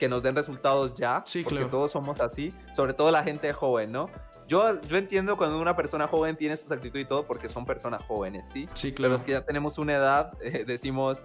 que 0.00 0.08
nos 0.08 0.22
den 0.22 0.34
resultados 0.34 0.94
ya, 0.94 1.22
sí, 1.26 1.44
porque 1.44 1.66
todos 1.66 1.92
somos 1.92 2.20
así, 2.20 2.54
sobre 2.74 2.94
todo 2.94 3.10
la 3.10 3.22
gente 3.22 3.52
joven, 3.52 3.92
¿no? 3.92 4.08
Yo, 4.48 4.80
yo 4.80 4.96
entiendo 4.96 5.36
cuando 5.36 5.60
una 5.60 5.76
persona 5.76 6.08
joven 6.08 6.36
tiene 6.36 6.56
sus 6.56 6.72
actitudes 6.72 7.04
y 7.04 7.08
todo 7.08 7.26
porque 7.26 7.50
son 7.50 7.66
personas 7.66 8.02
jóvenes, 8.04 8.48
¿sí? 8.50 8.66
Sí, 8.72 8.92
claro. 8.92 9.10
Pero 9.10 9.10
los 9.10 9.22
que 9.22 9.32
ya 9.32 9.44
tenemos 9.44 9.76
una 9.76 9.92
edad, 9.92 10.32
eh, 10.40 10.64
decimos, 10.66 11.22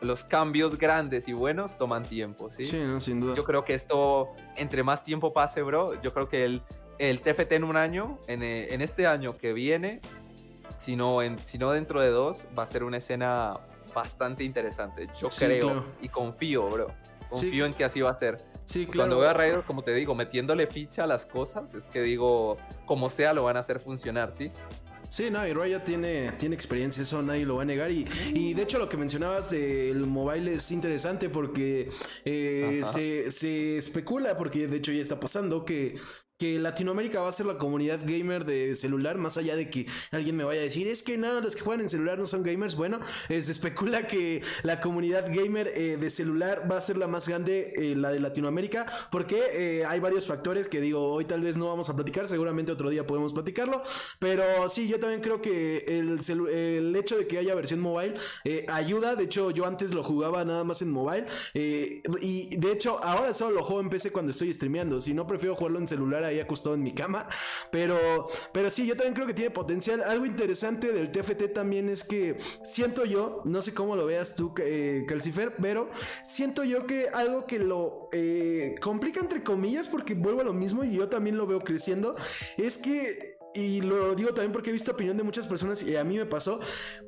los 0.00 0.24
cambios 0.24 0.78
grandes 0.78 1.28
y 1.28 1.32
buenos 1.32 1.76
toman 1.76 2.04
tiempo, 2.04 2.50
¿sí? 2.50 2.64
Sí, 2.64 2.78
no, 2.78 3.00
sin 3.00 3.20
duda. 3.20 3.34
Yo 3.34 3.44
creo 3.44 3.64
que 3.64 3.74
esto, 3.74 4.30
entre 4.56 4.82
más 4.82 5.04
tiempo 5.04 5.32
pase, 5.32 5.62
bro, 5.62 6.00
yo 6.02 6.12
creo 6.12 6.28
que 6.28 6.44
el, 6.44 6.62
el 6.98 7.20
TFT 7.20 7.52
en 7.52 7.64
un 7.64 7.76
año, 7.76 8.18
en, 8.26 8.42
eh, 8.42 8.74
en 8.74 8.80
este 8.80 9.06
año 9.06 9.36
que 9.36 9.52
viene, 9.52 10.00
si 10.76 10.96
no, 10.96 11.22
en, 11.22 11.38
si 11.38 11.58
no 11.58 11.72
dentro 11.72 12.00
de 12.00 12.10
dos, 12.10 12.46
va 12.56 12.62
a 12.62 12.66
ser 12.66 12.84
una 12.84 12.98
escena 12.98 13.58
bastante 13.94 14.44
interesante. 14.44 15.08
Yo 15.20 15.28
creo 15.28 15.84
y 16.00 16.08
confío, 16.08 16.66
bro. 16.68 16.88
Confío 17.28 17.66
en 17.66 17.74
que 17.74 17.84
así 17.84 18.00
va 18.00 18.10
a 18.10 18.16
ser. 18.16 18.38
Sí, 18.64 18.86
claro. 18.86 19.08
Cuando 19.08 19.18
veo 19.18 19.28
a 19.28 19.32
Raiders, 19.34 19.64
como 19.64 19.82
te 19.82 19.92
digo, 19.92 20.14
metiéndole 20.14 20.66
ficha 20.66 21.04
a 21.04 21.06
las 21.06 21.26
cosas, 21.26 21.74
es 21.74 21.86
que 21.86 22.00
digo, 22.00 22.56
como 22.86 23.10
sea, 23.10 23.32
lo 23.34 23.44
van 23.44 23.56
a 23.56 23.60
hacer 23.60 23.80
funcionar, 23.80 24.32
¿sí? 24.32 24.50
Sí, 25.08 25.30
no, 25.30 25.46
y 25.46 25.52
Raya 25.52 25.82
tiene, 25.82 26.32
tiene 26.32 26.54
experiencia, 26.54 27.02
eso 27.02 27.22
nadie 27.22 27.46
lo 27.46 27.56
va 27.56 27.62
a 27.62 27.64
negar. 27.64 27.90
Y, 27.90 28.06
y 28.34 28.54
de 28.54 28.62
hecho, 28.62 28.78
lo 28.78 28.88
que 28.88 28.96
mencionabas 28.96 29.50
del 29.50 30.06
mobile 30.06 30.54
es 30.54 30.70
interesante 30.70 31.28
porque 31.30 31.88
eh, 32.24 32.82
se, 32.84 33.30
se, 33.30 33.78
especula, 33.78 34.36
porque 34.36 34.68
de 34.68 34.76
hecho 34.76 34.92
ya 34.92 35.00
está 35.00 35.18
pasando, 35.18 35.64
que 35.64 35.96
que 36.38 36.58
Latinoamérica 36.60 37.20
va 37.20 37.28
a 37.28 37.32
ser 37.32 37.46
la 37.46 37.58
comunidad 37.58 37.98
gamer 38.04 38.44
de 38.44 38.76
celular, 38.76 39.18
más 39.18 39.36
allá 39.36 39.56
de 39.56 39.68
que 39.68 39.86
alguien 40.12 40.36
me 40.36 40.44
vaya 40.44 40.60
a 40.60 40.62
decir, 40.62 40.86
es 40.86 41.02
que 41.02 41.18
nada, 41.18 41.40
los 41.40 41.56
que 41.56 41.62
juegan 41.62 41.80
en 41.80 41.88
celular 41.88 42.16
no 42.16 42.26
son 42.26 42.44
gamers. 42.44 42.76
Bueno, 42.76 43.00
se 43.26 43.38
especula 43.38 44.06
que 44.06 44.42
la 44.62 44.78
comunidad 44.78 45.26
gamer 45.34 45.72
eh, 45.74 45.96
de 45.96 46.10
celular 46.10 46.70
va 46.70 46.78
a 46.78 46.80
ser 46.80 46.96
la 46.96 47.08
más 47.08 47.28
grande, 47.28 47.72
eh, 47.76 47.96
la 47.96 48.10
de 48.12 48.20
Latinoamérica, 48.20 48.86
porque 49.10 49.42
eh, 49.52 49.84
hay 49.84 49.98
varios 49.98 50.26
factores 50.26 50.68
que 50.68 50.80
digo, 50.80 51.12
hoy 51.12 51.24
tal 51.24 51.40
vez 51.40 51.56
no 51.56 51.66
vamos 51.66 51.90
a 51.90 51.96
platicar, 51.96 52.28
seguramente 52.28 52.70
otro 52.70 52.88
día 52.88 53.04
podemos 53.04 53.32
platicarlo, 53.32 53.82
pero 54.20 54.68
sí, 54.68 54.86
yo 54.86 55.00
también 55.00 55.20
creo 55.20 55.42
que 55.42 55.84
el, 55.88 56.20
el 56.48 56.94
hecho 56.94 57.18
de 57.18 57.26
que 57.26 57.38
haya 57.38 57.54
versión 57.56 57.80
mobile 57.80 58.14
ayuda, 58.68 59.16
de 59.16 59.24
hecho 59.24 59.50
yo 59.50 59.66
antes 59.66 59.92
lo 59.92 60.04
jugaba 60.04 60.44
nada 60.44 60.62
más 60.62 60.82
en 60.82 60.92
mobile, 60.92 61.26
y 61.54 62.56
de 62.56 62.72
hecho 62.72 63.02
ahora 63.02 63.34
solo 63.34 63.56
lo 63.56 63.64
juego 63.64 63.80
en 63.80 63.90
PC 63.90 64.12
cuando 64.12 64.30
estoy 64.30 64.52
streameando, 64.52 65.00
si 65.00 65.14
no 65.14 65.26
prefiero 65.26 65.56
jugarlo 65.56 65.80
en 65.80 65.88
celular 65.88 66.27
ahí 66.28 66.40
acostado 66.40 66.74
en 66.74 66.82
mi 66.82 66.92
cama. 66.92 67.26
Pero, 67.70 68.26
pero 68.52 68.70
sí, 68.70 68.86
yo 68.86 68.96
también 68.96 69.14
creo 69.14 69.26
que 69.26 69.34
tiene 69.34 69.50
potencial. 69.50 70.02
Algo 70.02 70.26
interesante 70.26 70.92
del 70.92 71.10
TFT 71.10 71.52
también 71.52 71.88
es 71.88 72.04
que 72.04 72.38
siento 72.64 73.04
yo, 73.04 73.42
no 73.44 73.62
sé 73.62 73.74
cómo 73.74 73.96
lo 73.96 74.06
veas 74.06 74.34
tú, 74.34 74.54
eh, 74.58 75.04
Calcifer, 75.06 75.56
pero 75.60 75.88
siento 75.92 76.64
yo 76.64 76.86
que 76.86 77.08
algo 77.08 77.46
que 77.46 77.58
lo 77.58 78.08
eh, 78.12 78.74
complica 78.80 79.20
entre 79.20 79.42
comillas, 79.42 79.88
porque 79.88 80.14
vuelvo 80.14 80.40
a 80.40 80.44
lo 80.44 80.52
mismo 80.52 80.84
y 80.84 80.92
yo 80.92 81.08
también 81.08 81.36
lo 81.36 81.46
veo 81.46 81.60
creciendo, 81.60 82.14
es 82.56 82.78
que 82.78 83.38
y 83.54 83.80
lo 83.80 84.14
digo 84.14 84.30
también 84.30 84.52
porque 84.52 84.70
he 84.70 84.72
visto 84.72 84.92
opinión 84.92 85.16
de 85.16 85.22
muchas 85.24 85.46
personas 85.46 85.82
y 85.82 85.96
a 85.96 86.04
mí 86.04 86.16
me 86.16 86.26
pasó, 86.26 86.60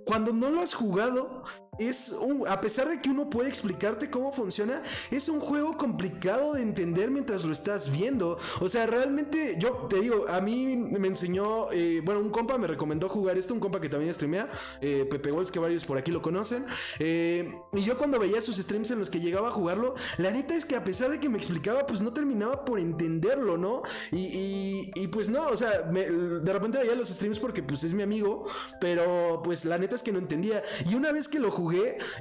cuando 0.04 0.32
no 0.32 0.50
lo 0.50 0.60
has 0.60 0.74
jugado, 0.74 1.44
es 1.80 2.10
un, 2.10 2.46
a 2.46 2.60
pesar 2.60 2.88
de 2.88 3.00
que 3.00 3.10
uno 3.10 3.30
puede 3.30 3.48
explicarte 3.48 4.10
cómo 4.10 4.32
funciona, 4.32 4.82
es 5.10 5.28
un 5.28 5.40
juego 5.40 5.76
complicado 5.76 6.54
de 6.54 6.62
entender 6.62 7.10
mientras 7.10 7.44
lo 7.44 7.52
estás 7.52 7.90
viendo. 7.90 8.38
O 8.60 8.68
sea, 8.68 8.86
realmente, 8.86 9.56
yo 9.58 9.86
te 9.88 10.00
digo, 10.00 10.26
a 10.28 10.40
mí 10.40 10.76
me 10.76 11.08
enseñó, 11.08 11.72
eh, 11.72 12.00
bueno, 12.04 12.20
un 12.20 12.30
compa 12.30 12.58
me 12.58 12.66
recomendó 12.66 13.08
jugar 13.08 13.38
esto, 13.38 13.54
un 13.54 13.60
compa 13.60 13.80
que 13.80 13.88
también 13.88 14.12
streamea, 14.12 14.48
eh, 14.80 15.06
Pepe 15.10 15.32
Walls, 15.32 15.50
que 15.50 15.58
varios 15.58 15.84
por 15.84 15.98
aquí 15.98 16.10
lo 16.10 16.20
conocen. 16.22 16.66
Eh, 16.98 17.52
y 17.72 17.82
yo 17.82 17.96
cuando 17.96 18.18
veía 18.18 18.42
sus 18.42 18.56
streams 18.56 18.90
en 18.90 18.98
los 18.98 19.10
que 19.10 19.20
llegaba 19.20 19.48
a 19.48 19.50
jugarlo, 19.50 19.94
la 20.18 20.30
neta 20.30 20.54
es 20.54 20.64
que 20.64 20.76
a 20.76 20.84
pesar 20.84 21.10
de 21.10 21.20
que 21.20 21.28
me 21.28 21.38
explicaba, 21.38 21.86
pues 21.86 22.02
no 22.02 22.12
terminaba 22.12 22.64
por 22.64 22.78
entenderlo, 22.78 23.56
¿no? 23.56 23.82
Y, 24.12 24.90
y, 24.94 25.08
pues 25.08 25.30
no, 25.30 25.48
o 25.48 25.56
sea, 25.56 25.82
de 25.82 26.52
repente 26.52 26.78
veía 26.78 26.94
los 26.94 27.08
streams 27.08 27.38
porque 27.38 27.62
pues 27.62 27.84
es 27.84 27.94
mi 27.94 28.02
amigo, 28.02 28.44
pero 28.80 29.40
pues 29.42 29.64
la 29.64 29.78
neta 29.78 29.94
es 29.94 30.02
que 30.02 30.12
no 30.12 30.18
entendía. 30.18 30.62
Y 30.88 30.94
una 30.94 31.12
vez 31.12 31.28
que 31.28 31.38
lo 31.38 31.50
jugué, 31.50 31.69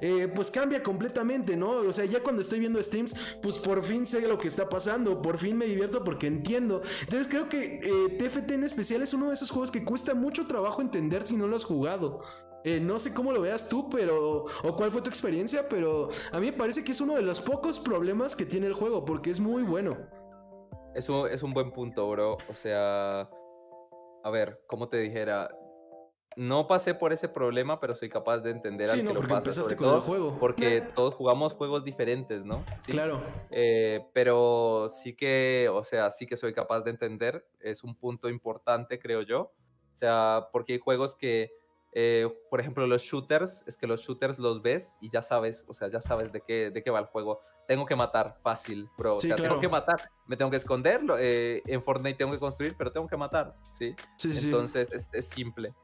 eh, 0.02 0.28
pues 0.34 0.52
cambia 0.52 0.84
completamente, 0.84 1.56
¿no? 1.56 1.70
O 1.72 1.94
sea, 1.94 2.06
ya 2.06 2.22
cuando 2.22 2.42
estoy 2.42 2.60
viendo 2.60 2.82
streams, 2.82 3.38
pues 3.42 3.58
por 3.58 3.84
fin 3.84 4.06
sé 4.06 4.22
lo 4.22 4.38
que 4.38 4.48
está 4.48 4.70
pasando, 4.70 5.22
por 5.22 5.38
fin 5.38 5.58
me 5.58 5.66
divierto 5.66 6.04
porque 6.04 6.28
entiendo. 6.28 6.82
Entonces 7.02 7.28
creo 7.28 7.50
que 7.50 7.80
TFT 8.18 8.52
eh, 8.52 8.54
en 8.56 8.64
especial 8.64 9.02
es 9.02 9.14
uno 9.14 9.28
de 9.28 9.34
esos 9.34 9.52
juegos 9.52 9.72
que 9.72 9.84
cuesta 9.84 10.14
mucho 10.14 10.48
trabajo 10.48 10.82
entender 10.82 11.26
si 11.26 11.36
no 11.36 11.48
lo 11.48 11.56
has 11.56 11.64
jugado. 11.64 12.20
Eh, 12.64 12.80
no 12.80 13.00
sé 13.00 13.14
cómo 13.14 13.32
lo 13.32 13.42
veas 13.42 13.70
tú, 13.70 13.90
pero. 13.90 14.44
o 14.64 14.76
cuál 14.76 14.92
fue 14.92 15.02
tu 15.02 15.10
experiencia, 15.10 15.68
pero 15.70 16.10
a 16.32 16.40
mí 16.40 16.48
me 16.48 16.54
parece 16.54 16.84
que 16.84 16.92
es 16.92 17.00
uno 17.00 17.16
de 17.16 17.22
los 17.22 17.40
pocos 17.40 17.80
problemas 17.80 18.36
que 18.36 18.46
tiene 18.46 18.68
el 18.68 18.74
juego, 18.74 19.06
porque 19.06 19.30
es 19.30 19.40
muy 19.40 19.64
bueno. 19.64 19.98
Eso 20.94 21.28
es 21.28 21.42
un 21.44 21.54
buen 21.54 21.72
punto, 21.72 22.10
bro. 22.10 22.38
O 22.50 22.54
sea. 22.54 23.30
A 24.22 24.30
ver, 24.32 24.62
como 24.68 24.90
te 24.90 24.98
dijera, 24.98 25.50
no 26.40 26.68
pasé 26.68 26.96
por 26.96 27.12
ese 27.12 27.28
problema, 27.28 27.82
pero 27.82 27.96
soy 27.96 28.08
capaz 28.08 28.38
de 28.38 28.52
entender 28.52 28.88
sí, 28.88 29.04
no, 29.04 29.14
porque 29.14 29.34
empezaste 29.34 29.76
con 29.76 29.96
el 29.96 30.00
juego. 30.00 30.38
Porque 30.40 30.80
todos 30.80 31.14
jugamos 31.14 31.54
juegos 31.54 31.84
diferentes, 31.84 32.46
¿no? 32.46 32.64
Claro. 32.86 33.22
Eh, 33.52 34.08
pero 34.14 34.88
sí 34.88 35.18
que, 35.18 35.70
o 35.70 35.84
sea, 35.84 36.10
sí 36.12 36.26
que 36.26 36.38
soy 36.38 36.54
capaz 36.54 36.80
de 36.86 36.92
entender. 36.92 37.46
Es 37.60 37.84
un 37.84 37.94
punto 37.94 38.30
importante, 38.30 39.00
creo 39.00 39.22
yo. 39.22 39.52
O 39.94 39.98
sea, 39.98 40.48
porque 40.54 40.72
hay 40.72 40.80
juegos 40.80 41.18
que, 41.18 41.52
eh, 41.92 42.34
por 42.50 42.62
ejemplo, 42.62 42.88
los 42.88 43.02
shooters, 43.02 43.66
es 43.68 43.76
que 43.76 43.86
los 43.86 44.00
shooters 44.00 44.40
los 44.40 44.62
ves 44.62 44.98
y 45.02 45.10
ya 45.10 45.22
sabes, 45.22 45.66
o 45.68 45.74
sea, 45.74 45.90
ya 45.90 46.00
sabes 46.00 46.32
de 46.32 46.40
qué, 46.40 46.72
de 46.72 46.82
qué 46.82 46.90
va 46.90 47.00
el 47.00 47.08
juego. 47.08 47.42
Tengo 47.68 47.86
que 47.86 47.98
matar 47.98 48.38
fácil, 48.42 48.88
bro. 48.98 49.18
O 49.18 49.20
sea, 49.20 49.36
tengo 49.36 49.60
que 49.60 49.68
matar. 49.68 50.10
Me 50.26 50.38
tengo 50.38 50.50
que 50.50 50.58
esconder. 50.58 51.02
Eh, 51.20 51.62
en 51.66 51.84
Fortnite 51.84 52.18
tengo 52.18 52.32
que 52.32 52.40
construir, 52.40 52.76
pero 52.78 52.94
tengo 52.94 53.10
que 53.10 53.18
matar, 53.18 53.58
¿sí? 53.74 53.94
Sí, 54.16 54.32
Entonces, 54.46 54.90
Es, 54.94 55.10
es 55.14 55.28
simple. 55.28 55.76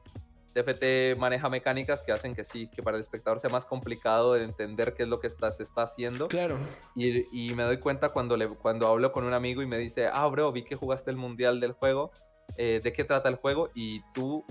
TFT 0.56 1.18
maneja 1.18 1.48
mecánicas 1.50 2.02
que 2.02 2.12
hacen 2.12 2.34
que 2.34 2.44
sí, 2.44 2.68
que 2.68 2.82
para 2.82 2.96
el 2.96 3.02
espectador 3.02 3.40
sea 3.40 3.50
más 3.50 3.66
complicado 3.66 4.32
de 4.32 4.44
entender 4.44 4.94
qué 4.94 5.02
es 5.02 5.08
lo 5.08 5.20
que 5.20 5.26
está, 5.26 5.52
se 5.52 5.62
está 5.62 5.82
haciendo. 5.82 6.28
Claro. 6.28 6.56
Y, 6.94 7.26
y, 7.30 7.54
me 7.54 7.64
doy 7.64 7.78
cuenta 7.78 8.08
cuando, 8.10 8.36
le, 8.36 8.48
cuando 8.48 8.86
hablo 8.86 9.12
con 9.12 9.24
un 9.24 9.34
amigo 9.34 9.60
y 9.60 9.66
me 9.66 9.76
dice, 9.76 10.08
ah, 10.10 10.26
bro, 10.28 10.50
vi 10.52 10.64
que 10.64 10.74
jugaste 10.74 11.10
el 11.10 11.18
mundial 11.18 11.60
del 11.60 11.72
juego, 11.72 12.10
eh, 12.56 12.80
¿de 12.82 12.92
qué 12.92 13.04
trata 13.04 13.28
el 13.28 13.36
juego? 13.36 13.70
Y 13.74 14.00
tú 14.14 14.44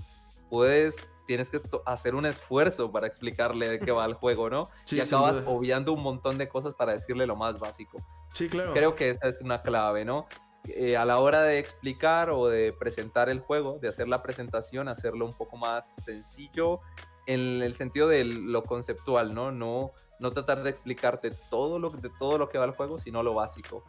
puedes, 0.49 1.15
tienes 1.25 1.49
que 1.49 1.59
hacer 1.85 2.13
un 2.13 2.27
esfuerzo 2.27 2.91
para 2.91 3.07
explicarle 3.07 3.67
de 3.67 3.79
qué 3.79 3.91
va 3.91 4.05
el 4.05 4.13
juego, 4.15 4.49
¿no? 4.49 4.69
y 4.91 4.99
acabas 4.99 5.41
obviando 5.47 5.91
un 5.91 6.03
montón 6.03 6.37
de 6.37 6.47
cosas 6.47 6.75
para 6.75 6.93
decirle 6.93 7.25
lo 7.25 7.35
más 7.35 7.57
básico. 7.57 7.97
Sí, 8.29 8.47
claro. 8.47 8.73
Creo 8.73 8.95
que 8.95 9.09
esa 9.09 9.27
es 9.27 9.41
una 9.41 9.61
clave, 9.61 10.05
¿no? 10.05 10.27
Eh, 10.67 10.97
a 10.97 11.05
la 11.05 11.19
hora 11.19 11.41
de 11.41 11.59
explicar 11.59 12.29
o 12.29 12.47
de 12.47 12.73
presentar 12.73 13.29
el 13.29 13.39
juego, 13.39 13.77
de 13.79 13.87
hacer 13.87 14.07
la 14.07 14.21
presentación, 14.23 14.87
hacerlo 14.87 15.25
un 15.25 15.33
poco 15.33 15.57
más 15.57 15.95
sencillo 16.03 16.79
en 17.27 17.61
el 17.61 17.73
sentido 17.73 18.07
de 18.07 18.23
lo 18.23 18.63
conceptual, 18.63 19.33
¿no? 19.33 19.51
No, 19.51 19.91
no 20.19 20.31
tratar 20.31 20.63
de 20.63 20.69
explicarte 20.69 21.31
todo 21.49 21.79
lo, 21.79 21.89
de 21.89 22.09
todo 22.19 22.37
lo 22.37 22.49
que 22.49 22.57
va 22.57 22.65
al 22.65 22.75
juego, 22.75 22.99
sino 22.99 23.23
lo 23.23 23.33
básico. 23.33 23.83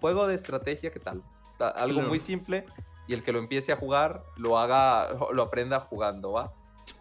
Juego 0.00 0.26
de 0.26 0.34
estrategia, 0.34 0.90
¿qué 0.90 1.00
tal? 1.00 1.22
Algo 1.58 2.00
muy 2.02 2.18
simple 2.18 2.66
y 3.06 3.14
el 3.14 3.22
que 3.22 3.32
lo 3.32 3.38
empiece 3.38 3.72
a 3.72 3.76
jugar 3.76 4.24
lo 4.36 4.58
haga, 4.58 5.08
lo 5.32 5.42
aprenda 5.42 5.78
jugando, 5.78 6.32
¿va? 6.32 6.52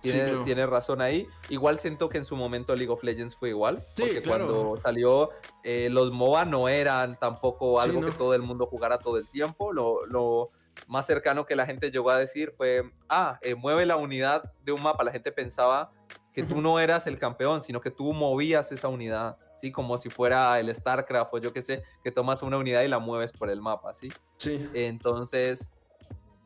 Tiene, 0.02 0.66
razón 0.66 1.02
ahí. 1.02 1.28
Igual 1.50 1.78
siento 1.78 2.10
que 2.10 2.18
en 2.18 2.26
su 2.26 2.36
momento 2.36 2.76
League 2.76 2.92
of 2.92 3.04
Legends 3.04 3.36
fue 3.36 3.50
igual. 3.50 3.84
porque 3.96 4.22
cuando 4.22 4.78
salió, 4.78 5.30
eh, 5.64 5.90
los 5.92 6.12
MOBA 6.12 6.46
no 6.46 6.68
eran 6.68 7.18
tampoco 7.18 7.80
algo 7.80 8.02
que 8.02 8.12
todo 8.12 8.34
el 8.34 8.42
mundo 8.42 8.66
jugara 8.66 9.00
todo 9.00 9.18
el 9.18 9.30
tiempo. 9.30 9.72
Lo, 9.74 10.52
más 10.88 11.06
cercano 11.06 11.46
que 11.46 11.56
la 11.56 11.66
gente 11.66 11.92
llegó 11.92 12.10
a 12.10 12.18
decir 12.18 12.52
fue, 12.52 12.90
ah, 13.08 13.38
eh, 13.42 13.56
mueve 13.56 13.86
la 13.86 13.98
unidad 13.98 14.52
de 14.64 14.72
un 14.72 14.82
mapa. 14.82 15.04
La 15.04 15.12
gente 15.12 15.32
pensaba 15.32 15.92
que 16.34 16.44
tú 16.44 16.62
no 16.62 16.80
eras 16.80 17.08
el 17.08 17.20
campeón, 17.20 17.62
sino 17.62 17.82
que 17.82 17.92
tú 17.92 18.14
movías 18.14 18.72
esa 18.72 18.88
unidad, 18.88 19.38
¿sí? 19.58 19.72
Como 19.72 19.98
si 19.98 20.10
fuera 20.10 20.60
el 20.60 20.74
StarCraft 20.74 21.34
o 21.34 21.38
yo 21.40 21.54
qué 21.54 21.62
sé, 21.62 21.84
que 22.04 22.12
tomas 22.12 22.42
una 22.42 22.58
unidad 22.58 22.84
y 22.84 22.88
la 22.88 23.00
mueves 23.00 23.34
por 23.34 23.50
el 23.50 23.62
mapa, 23.62 23.94
¿sí? 23.94 24.10
Sí. 24.38 24.70
Entonces, 24.74 25.70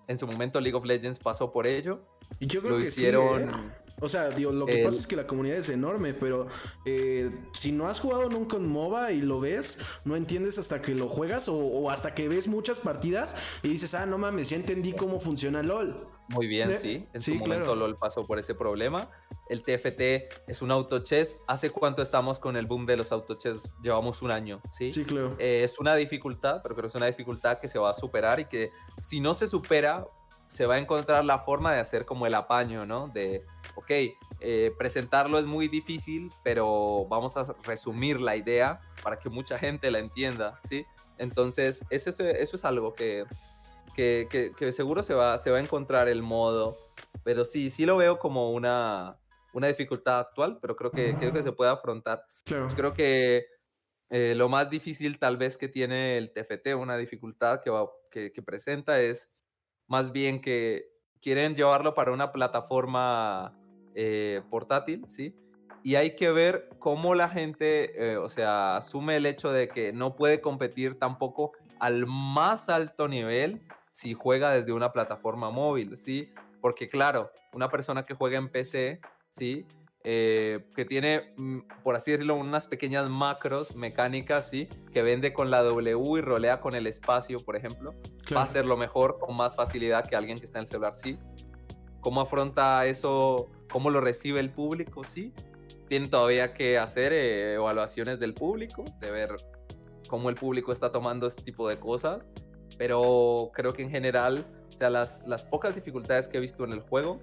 en 0.08 0.18
su 0.18 0.28
momento 0.28 0.60
League 0.60 0.76
of 0.76 0.86
Legends 0.86 1.20
pasó 1.20 1.52
por 1.52 1.68
ello 1.68 2.02
yo 2.40 2.62
creo 2.62 2.78
que 2.78 2.88
hicieron. 2.88 3.50
Sí, 3.50 3.56
¿eh? 3.56 3.86
O 4.02 4.10
sea, 4.10 4.30
digo, 4.30 4.52
lo 4.52 4.66
que 4.66 4.84
pasa 4.84 5.00
es 5.00 5.08
que 5.08 5.16
la 5.16 5.26
comunidad 5.26 5.58
es 5.58 5.70
enorme, 5.70 6.14
pero 6.14 6.48
eh, 6.86 7.30
si 7.54 7.72
no 7.72 7.88
has 7.88 8.02
jugado 8.02 8.30
nunca 8.30 8.58
en 8.58 8.68
MOBA 8.68 9.14
y 9.14 9.22
lo 9.22 9.40
ves, 9.40 9.80
no 10.04 10.18
entiendes 10.18 10.58
hasta 10.58 10.82
que 10.82 10.94
lo 10.94 11.08
juegas 11.08 11.48
o, 11.48 11.90
hasta 11.90 12.14
que 12.14 12.28
ves 12.28 12.48
muchas 12.48 12.82
partidas 12.82 13.60
y 13.64 13.70
dices, 13.70 13.94
ah, 13.94 14.06
no 14.06 14.18
mames, 14.18 14.50
ya 14.50 14.58
entendí 14.58 14.92
cómo 14.92 15.22
funciona 15.22 15.64
LOL. 15.64 15.96
Muy 16.28 16.48
bien, 16.48 16.72
¿Eh? 16.72 16.80
sí. 16.82 17.08
En 17.14 17.22
su 17.22 17.36
momento 17.36 17.74
LOL 17.74 17.96
pasó 17.96 18.28
por 18.28 18.38
ese 18.38 18.54
problema. 18.54 19.10
El 19.48 19.62
TFT 19.62 20.50
es 20.50 20.62
un 20.62 20.72
autochess. 20.72 21.38
¿Hace 21.48 21.70
cuánto 21.70 22.02
estamos 22.02 22.38
con 22.38 22.58
el 22.58 22.66
boom 22.66 22.86
de 22.86 22.98
los 22.98 23.12
autochess? 23.14 23.62
Llevamos 23.82 24.22
un 24.22 24.32
año, 24.32 24.62
¿sí? 24.72 24.92
Sí, 24.92 25.06
claro. 25.06 25.36
es 25.40 25.80
una 25.80 25.96
dificultad, 25.96 26.62
pero 26.64 26.76
creo 26.76 26.84
que 26.84 26.90
es 26.90 26.96
una 26.96 27.06
dificultad 27.06 27.60
que 27.60 27.70
se 27.70 27.80
va 27.80 27.92
a 27.92 27.94
superar 27.94 28.42
y 28.42 28.46
que 28.46 28.72
si 29.02 29.22
no 29.22 29.34
se 29.36 29.48
supera, 29.48 30.06
se 30.48 30.66
va 30.66 30.76
a 30.76 30.78
encontrar 30.78 31.26
la 31.26 31.40
forma 31.40 31.74
de 31.74 31.80
hacer 31.80 32.06
como 32.06 32.28
el 32.28 32.34
apaño, 32.34 32.86
¿no? 32.86 33.08
De, 33.08 33.44
ok, 33.76 33.92
eh, 34.40 34.72
presentarlo 34.78 35.40
es 35.40 35.46
muy 35.46 35.68
difícil, 35.68 36.30
pero 36.44 37.06
vamos 37.10 37.36
a 37.38 37.56
resumir 37.64 38.20
la 38.20 38.36
idea 38.36 38.80
para 39.04 39.18
que 39.18 39.30
mucha 39.30 39.58
gente 39.58 39.90
la 39.92 40.00
entienda, 40.00 40.60
¿sí? 40.64 40.86
Entonces, 41.18 41.84
eso, 41.90 42.10
eso 42.10 42.56
es 42.56 42.66
algo 42.66 42.94
que, 42.94 43.26
que, 43.96 44.54
que, 44.56 44.72
seguro 44.72 45.04
se 45.04 45.14
va, 45.14 45.38
se 45.40 45.52
va 45.52 45.58
a 45.58 45.62
encontrar 45.62 46.08
el 46.08 46.22
modo, 46.22 46.78
pero 47.24 47.46
sí, 47.46 47.70
sí 47.70 47.86
lo 47.86 47.98
veo 47.98 48.20
como 48.20 48.52
una, 48.52 49.18
una 49.54 49.68
dificultad 49.68 50.20
actual, 50.20 50.60
pero 50.62 50.76
creo 50.76 50.92
que, 50.92 51.16
creo 51.16 51.34
que 51.34 51.44
se 51.44 51.52
puede 51.52 51.72
afrontar. 51.72 52.26
creo 52.76 52.94
que 52.94 53.48
eh, 54.10 54.36
lo 54.36 54.50
más 54.50 54.70
difícil 54.70 55.18
tal 55.18 55.38
vez 55.38 55.58
que 55.58 55.70
tiene 55.70 56.18
el 56.18 56.32
TFT, 56.32 56.76
una 56.76 56.98
dificultad 56.98 57.62
que, 57.62 57.70
va, 57.70 57.90
que, 58.12 58.32
que 58.32 58.42
presenta 58.42 59.00
es 59.00 59.32
más 59.88 60.12
bien 60.12 60.42
que 60.42 60.90
quieren 61.22 61.56
llevarlo 61.56 61.94
para 61.94 62.12
una 62.12 62.32
plataforma 62.32 63.58
eh, 63.96 64.42
portátil, 64.50 65.06
¿sí? 65.08 65.36
Y 65.84 65.96
hay 65.96 66.16
que 66.16 66.32
ver 66.32 66.70
cómo 66.80 67.14
la 67.14 67.30
gente, 67.30 68.12
eh, 68.12 68.18
o 68.18 68.30
sea, 68.30 68.78
asume 68.78 69.18
el 69.18 69.26
hecho 69.26 69.52
de 69.52 69.68
que 69.68 69.94
no 69.94 70.16
puede 70.16 70.42
competir 70.42 70.98
tampoco 70.98 71.52
al 71.80 72.08
más 72.08 72.70
alto 72.70 73.08
nivel 73.08 73.62
si 73.92 74.14
juega 74.14 74.52
desde 74.52 74.74
una 74.74 74.92
plataforma 74.92 75.52
móvil, 75.52 75.98
¿sí? 75.98 76.34
Porque 76.60 76.88
claro, 76.88 77.32
una 77.54 77.70
persona 77.70 78.06
que 78.06 78.16
juega 78.16 78.38
en 78.38 78.50
PC, 78.50 79.00
¿sí? 79.30 79.66
Eh, 80.08 80.68
que 80.76 80.86
tiene, 80.86 81.34
mm, 81.36 81.62
por 81.84 81.96
así 81.96 82.12
decirlo, 82.12 82.36
unas 82.36 82.68
pequeñas 82.68 83.10
macros 83.10 83.76
mecánicas, 83.76 84.48
¿sí? 84.48 84.70
Que 84.94 85.02
vende 85.02 85.34
con 85.34 85.50
la 85.50 85.64
W 85.64 86.20
y 86.20 86.22
rolea 86.22 86.62
con 86.62 86.76
el 86.76 86.86
espacio, 86.86 87.44
por 87.44 87.56
ejemplo. 87.56 87.96
Va 88.36 88.44
a 88.44 88.46
ser 88.46 88.68
lo 88.68 88.78
mejor 88.78 89.18
con 89.18 89.36
más 89.36 89.56
facilidad 89.56 90.08
que 90.08 90.16
alguien 90.16 90.38
que 90.38 90.46
está 90.46 90.60
en 90.60 90.66
el 90.66 90.68
celular, 90.68 90.96
¿sí? 90.96 91.18
¿Cómo 92.02 92.22
afronta 92.22 92.86
eso? 92.86 93.50
¿Cómo 93.72 93.90
lo 93.90 94.00
recibe 94.00 94.40
el 94.40 94.52
público? 94.52 95.04
Sí. 95.04 95.34
Tienen 95.88 96.12
todavía 96.12 96.54
que 96.54 96.78
hacer 96.78 97.12
eh, 97.12 97.56
evaluaciones 97.56 98.20
del 98.20 98.36
público, 98.36 98.86
de 99.00 99.10
ver 99.10 99.36
cómo 100.08 100.30
el 100.30 100.36
público 100.36 100.72
está 100.72 100.92
tomando 100.92 101.26
este 101.26 101.42
tipo 101.42 101.68
de 101.68 101.80
cosas. 101.80 102.24
Pero 102.78 103.50
creo 103.56 103.74
que 103.74 103.82
en 103.82 103.90
general, 103.90 104.46
o 104.70 104.78
sea, 104.78 104.92
las, 104.92 105.24
las 105.26 105.46
pocas 105.46 105.74
dificultades 105.74 106.28
que 106.28 106.38
he 106.38 106.42
visto 106.42 106.64
en 106.64 106.74
el 106.74 106.82
juego 106.82 107.20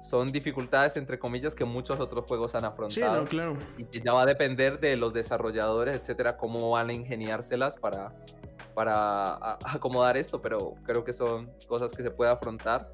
son 0.00 0.32
dificultades, 0.32 0.96
entre 0.96 1.18
comillas, 1.18 1.54
que 1.54 1.64
muchos 1.64 1.98
otros 2.00 2.24
juegos 2.26 2.54
han 2.54 2.64
afrontado. 2.64 3.22
Sí, 3.22 3.28
claro. 3.28 3.56
Y 3.76 4.02
ya 4.02 4.12
va 4.12 4.22
a 4.22 4.26
depender 4.26 4.78
de 4.80 4.96
los 4.96 5.12
desarrolladores, 5.12 5.96
etcétera, 5.96 6.36
cómo 6.36 6.70
van 6.70 6.90
a 6.90 6.92
ingeniárselas 6.92 7.76
para, 7.76 8.14
para 8.74 9.58
acomodar 9.64 10.16
esto, 10.16 10.40
pero 10.40 10.74
creo 10.84 11.04
que 11.04 11.12
son 11.12 11.50
cosas 11.66 11.92
que 11.92 12.02
se 12.02 12.10
puede 12.10 12.30
afrontar 12.30 12.90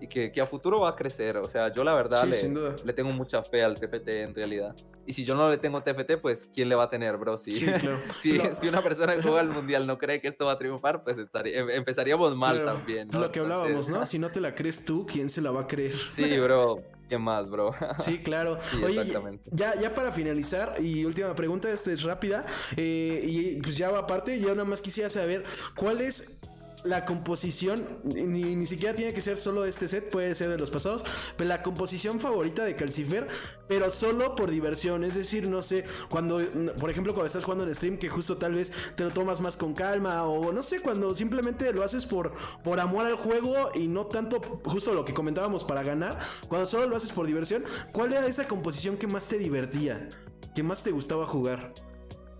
y 0.00 0.08
que, 0.08 0.30
que, 0.32 0.40
a 0.40 0.46
futuro 0.46 0.80
va 0.80 0.90
a 0.90 0.96
crecer. 0.96 1.36
O 1.38 1.48
sea, 1.48 1.72
yo 1.72 1.84
la 1.84 1.94
verdad 1.94 2.24
le, 2.24 2.76
le, 2.84 2.92
tengo 2.92 3.10
mucha 3.10 3.42
fe 3.42 3.62
al 3.62 3.78
TFT 3.78 4.08
en 4.08 4.34
realidad. 4.34 4.74
Y 5.06 5.14
si 5.14 5.24
yo 5.24 5.34
no 5.34 5.48
le 5.48 5.56
tengo 5.56 5.82
TFT, 5.82 6.18
pues 6.20 6.48
¿quién 6.52 6.68
le 6.68 6.74
va 6.74 6.84
a 6.84 6.90
tener, 6.90 7.16
bro? 7.16 7.38
Si, 7.38 7.50
sí, 7.50 7.64
claro. 7.80 7.98
si, 8.20 8.38
una 8.68 8.82
persona 8.82 9.16
que 9.16 9.22
juega 9.22 9.40
al 9.40 9.48
mundial 9.48 9.86
no 9.86 9.96
cree 9.96 10.20
que 10.20 10.28
esto 10.28 10.46
va 10.46 10.52
a 10.52 10.58
triunfar, 10.58 11.02
pues 11.02 11.16
em, 11.18 11.70
empezaríamos 11.70 12.36
mal 12.36 12.64
también. 12.64 13.08
¿no? 13.08 13.20
Lo 13.20 13.32
que 13.32 13.40
hablábamos, 13.40 13.88
¿no? 13.88 14.04
Si 14.04 14.18
no 14.18 14.30
te 14.30 14.40
la 14.40 14.54
crees 14.54 14.84
tú, 14.84 15.06
¿quién 15.06 15.30
se 15.30 15.40
la 15.40 15.50
va 15.50 15.62
a 15.62 15.66
creer? 15.66 15.94
Sí, 16.10 16.38
bro. 16.38 16.82
¿Qué 17.08 17.16
más, 17.16 17.48
bro? 17.48 17.72
Sí, 17.96 18.18
claro. 18.18 18.58
Oye, 18.84 19.00
exactamente. 19.00 19.50
Ya, 19.50 19.74
ya 19.80 19.94
para 19.94 20.12
finalizar, 20.12 20.74
y 20.78 21.06
última 21.06 21.34
pregunta, 21.34 21.70
esta 21.70 21.90
es 21.90 22.02
rápida, 22.02 22.44
eh, 22.76 23.22
y 23.24 23.56
pues 23.62 23.78
ya 23.78 23.90
va 23.90 24.00
aparte, 24.00 24.38
yo 24.38 24.50
nada 24.50 24.64
más 24.64 24.82
quisiera 24.82 25.08
saber 25.08 25.44
cuál 25.74 26.02
es 26.02 26.42
la 26.84 27.04
composición, 27.04 27.98
ni, 28.04 28.54
ni, 28.54 28.66
siquiera 28.66 28.94
tiene 28.94 29.12
que 29.12 29.20
ser 29.20 29.36
solo 29.36 29.64
este 29.64 29.88
set, 29.88 30.10
puede 30.10 30.34
ser 30.34 30.48
de 30.48 30.58
los 30.58 30.70
pasados, 30.70 31.04
pero 31.36 31.48
la 31.48 31.62
composición 31.62 32.20
favorita 32.20 32.64
de 32.64 32.76
Calcifer, 32.76 33.28
pero 33.66 33.90
solo 33.90 34.34
por 34.34 34.50
diversión, 34.50 35.04
es 35.04 35.14
decir, 35.14 35.48
no 35.48 35.62
sé, 35.62 35.84
cuando, 36.08 36.40
por 36.78 36.90
ejemplo, 36.90 37.14
cuando 37.14 37.26
estás 37.26 37.44
jugando 37.44 37.64
en 37.64 37.74
stream, 37.74 37.98
que 37.98 38.08
justo 38.08 38.36
tal 38.36 38.54
vez 38.54 38.94
te 38.96 39.04
lo 39.04 39.10
tomas 39.10 39.40
más 39.40 39.56
con 39.56 39.74
calma, 39.74 40.24
o 40.24 40.52
no 40.52 40.62
sé, 40.62 40.80
cuando 40.80 41.14
simplemente 41.14 41.72
lo 41.72 41.82
haces 41.82 42.06
por, 42.06 42.32
por 42.62 42.80
amor 42.80 43.06
al 43.06 43.16
juego 43.16 43.54
y 43.74 43.88
no 43.88 44.06
tanto, 44.06 44.40
justo 44.64 44.94
lo 44.94 45.04
que 45.04 45.14
comentábamos, 45.14 45.64
para 45.64 45.82
ganar, 45.82 46.18
cuando 46.48 46.66
solo 46.66 46.86
lo 46.86 46.96
haces 46.96 47.12
por 47.12 47.26
diversión, 47.26 47.64
¿cuál 47.92 48.12
era 48.12 48.26
esa 48.26 48.46
composición 48.46 48.96
que 48.96 49.06
más 49.06 49.26
te 49.26 49.38
divertía, 49.38 50.08
que 50.54 50.62
más 50.62 50.82
te 50.82 50.90
gustaba 50.90 51.26
jugar? 51.26 51.74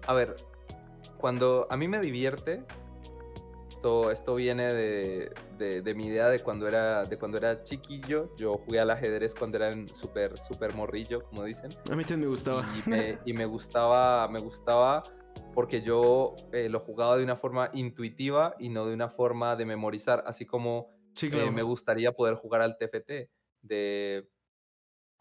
A 0.06 0.14
ver, 0.14 0.36
cuando 1.18 1.66
a 1.70 1.76
mí 1.76 1.88
me 1.88 2.00
divierte, 2.00 2.64
esto, 3.88 4.10
esto 4.10 4.34
viene 4.34 4.74
de, 4.74 5.32
de, 5.58 5.94
mi 5.94 6.06
idea 6.06 6.28
de 6.28 6.40
cuando, 6.40 6.68
era, 6.68 7.04
de 7.06 7.18
cuando 7.18 7.38
era 7.38 7.62
chiquillo. 7.62 8.34
Yo 8.36 8.58
jugué 8.58 8.80
al 8.80 8.90
ajedrez 8.90 9.34
cuando 9.34 9.56
era 9.56 9.74
súper, 9.94 10.38
súper 10.38 10.74
morrillo, 10.74 11.24
como 11.24 11.44
dicen. 11.44 11.72
A 11.90 11.96
mí 11.96 12.02
también 12.04 12.20
me 12.20 12.26
gustaba. 12.26 12.66
Y 12.84 12.90
me, 12.90 13.18
y 13.24 13.32
me 13.32 13.46
gustaba, 13.46 14.28
me 14.28 14.40
gustaba 14.40 15.04
porque 15.54 15.80
yo 15.80 16.36
eh, 16.52 16.68
lo 16.68 16.80
jugaba 16.80 17.16
de 17.16 17.24
una 17.24 17.36
forma 17.36 17.70
intuitiva 17.72 18.54
y 18.58 18.68
no 18.68 18.86
de 18.86 18.94
una 18.94 19.08
forma 19.08 19.56
de 19.56 19.64
memorizar, 19.64 20.22
así 20.26 20.44
como 20.44 20.90
eh, 21.22 21.50
me 21.50 21.62
gustaría 21.62 22.12
poder 22.12 22.34
jugar 22.34 22.60
al 22.60 22.76
TFT. 22.76 23.30
De 23.62 24.28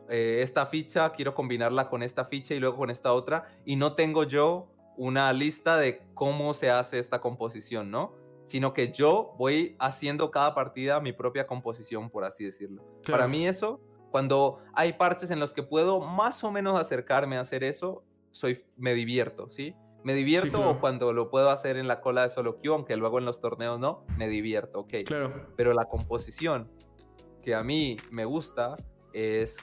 eh, 0.09 0.39
esta 0.43 0.65
ficha, 0.65 1.11
quiero 1.11 1.33
combinarla 1.33 1.89
con 1.89 2.03
esta 2.03 2.25
ficha 2.25 2.53
y 2.53 2.59
luego 2.59 2.77
con 2.77 2.89
esta 2.89 3.13
otra, 3.13 3.47
y 3.65 3.77
no 3.77 3.95
tengo 3.95 4.23
yo 4.25 4.73
una 4.97 5.31
lista 5.31 5.77
de 5.77 6.01
cómo 6.13 6.53
se 6.53 6.69
hace 6.69 6.99
esta 6.99 7.21
composición, 7.21 7.91
¿no? 7.91 8.26
Sino 8.47 8.73
que 8.73 8.91
yo 8.93 9.35
voy 9.37 9.75
haciendo 9.77 10.31
cada 10.31 10.55
partida 10.55 11.01
mi 11.01 11.11
propia 11.11 11.45
composición, 11.45 12.09
por 12.09 12.23
así 12.23 12.45
decirlo. 12.45 12.81
Para 13.05 13.27
mí 13.27 13.45
eso, 13.45 13.81
cuando 14.09 14.59
hay 14.73 14.93
parches 14.93 15.29
en 15.31 15.39
los 15.39 15.53
que 15.53 15.63
puedo 15.63 15.99
más 15.99 16.43
o 16.45 16.51
menos 16.51 16.79
acercarme 16.79 17.37
a 17.37 17.41
hacer 17.41 17.65
eso, 17.65 18.03
soy, 18.31 18.65
me 18.77 18.93
divierto, 18.93 19.49
¿sí? 19.49 19.75
Me 20.03 20.13
divierto 20.13 20.67
o 20.67 20.79
cuando 20.79 21.11
lo 21.11 21.29
puedo 21.29 21.49
hacer 21.49 21.75
en 21.75 21.89
la 21.89 21.99
cola 21.99 22.23
de 22.23 22.29
solo 22.29 22.57
queue, 22.57 22.73
aunque 22.73 22.95
luego 22.95 23.19
en 23.19 23.25
los 23.25 23.41
torneos 23.41 23.79
no, 23.79 24.05
me 24.17 24.29
divierto, 24.29 24.79
ok. 24.79 24.93
Claro. 25.05 25.47
Pero 25.57 25.73
la 25.73 25.85
composición 25.85 26.71
que 27.41 27.53
a 27.53 27.63
mí 27.63 27.97
me 28.11 28.23
gusta 28.23 28.77
es 29.11 29.57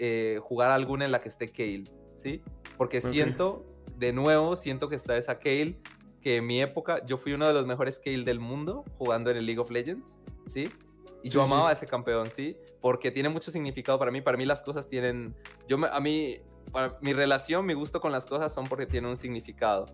eh, 0.00 0.40
jugar 0.42 0.72
alguna 0.72 1.04
en 1.04 1.12
la 1.12 1.20
que 1.20 1.28
esté 1.28 1.52
Kale, 1.52 1.84
¿sí? 2.16 2.42
Porque 2.76 3.00
siento, 3.00 3.64
de 3.96 4.12
nuevo, 4.12 4.56
siento 4.56 4.88
que 4.88 4.96
está 4.96 5.16
esa 5.16 5.38
Kale, 5.38 5.78
que 6.24 6.38
en 6.38 6.46
mi 6.46 6.62
época 6.62 7.04
yo 7.04 7.18
fui 7.18 7.34
uno 7.34 7.46
de 7.46 7.52
los 7.52 7.66
mejores 7.66 7.98
Kale 7.98 8.24
del 8.24 8.40
mundo 8.40 8.82
jugando 8.96 9.30
en 9.30 9.36
el 9.36 9.44
League 9.44 9.60
of 9.60 9.70
Legends, 9.70 10.18
¿sí? 10.46 10.70
Y 11.22 11.28
yo 11.28 11.42
amaba 11.42 11.68
a 11.68 11.72
ese 11.72 11.86
campeón, 11.86 12.30
¿sí? 12.30 12.56
Porque 12.80 13.10
tiene 13.10 13.28
mucho 13.28 13.50
significado 13.50 13.98
para 13.98 14.10
mí. 14.10 14.22
Para 14.22 14.38
mí 14.38 14.46
las 14.46 14.62
cosas 14.62 14.88
tienen... 14.88 15.36
Yo 15.68 15.76
a 15.84 16.00
mí, 16.00 16.40
mi 17.02 17.12
relación, 17.12 17.66
mi 17.66 17.74
gusto 17.74 18.00
con 18.00 18.10
las 18.10 18.24
cosas 18.24 18.54
son 18.54 18.66
porque 18.66 18.86
tienen 18.86 19.10
un 19.10 19.18
significado. 19.18 19.84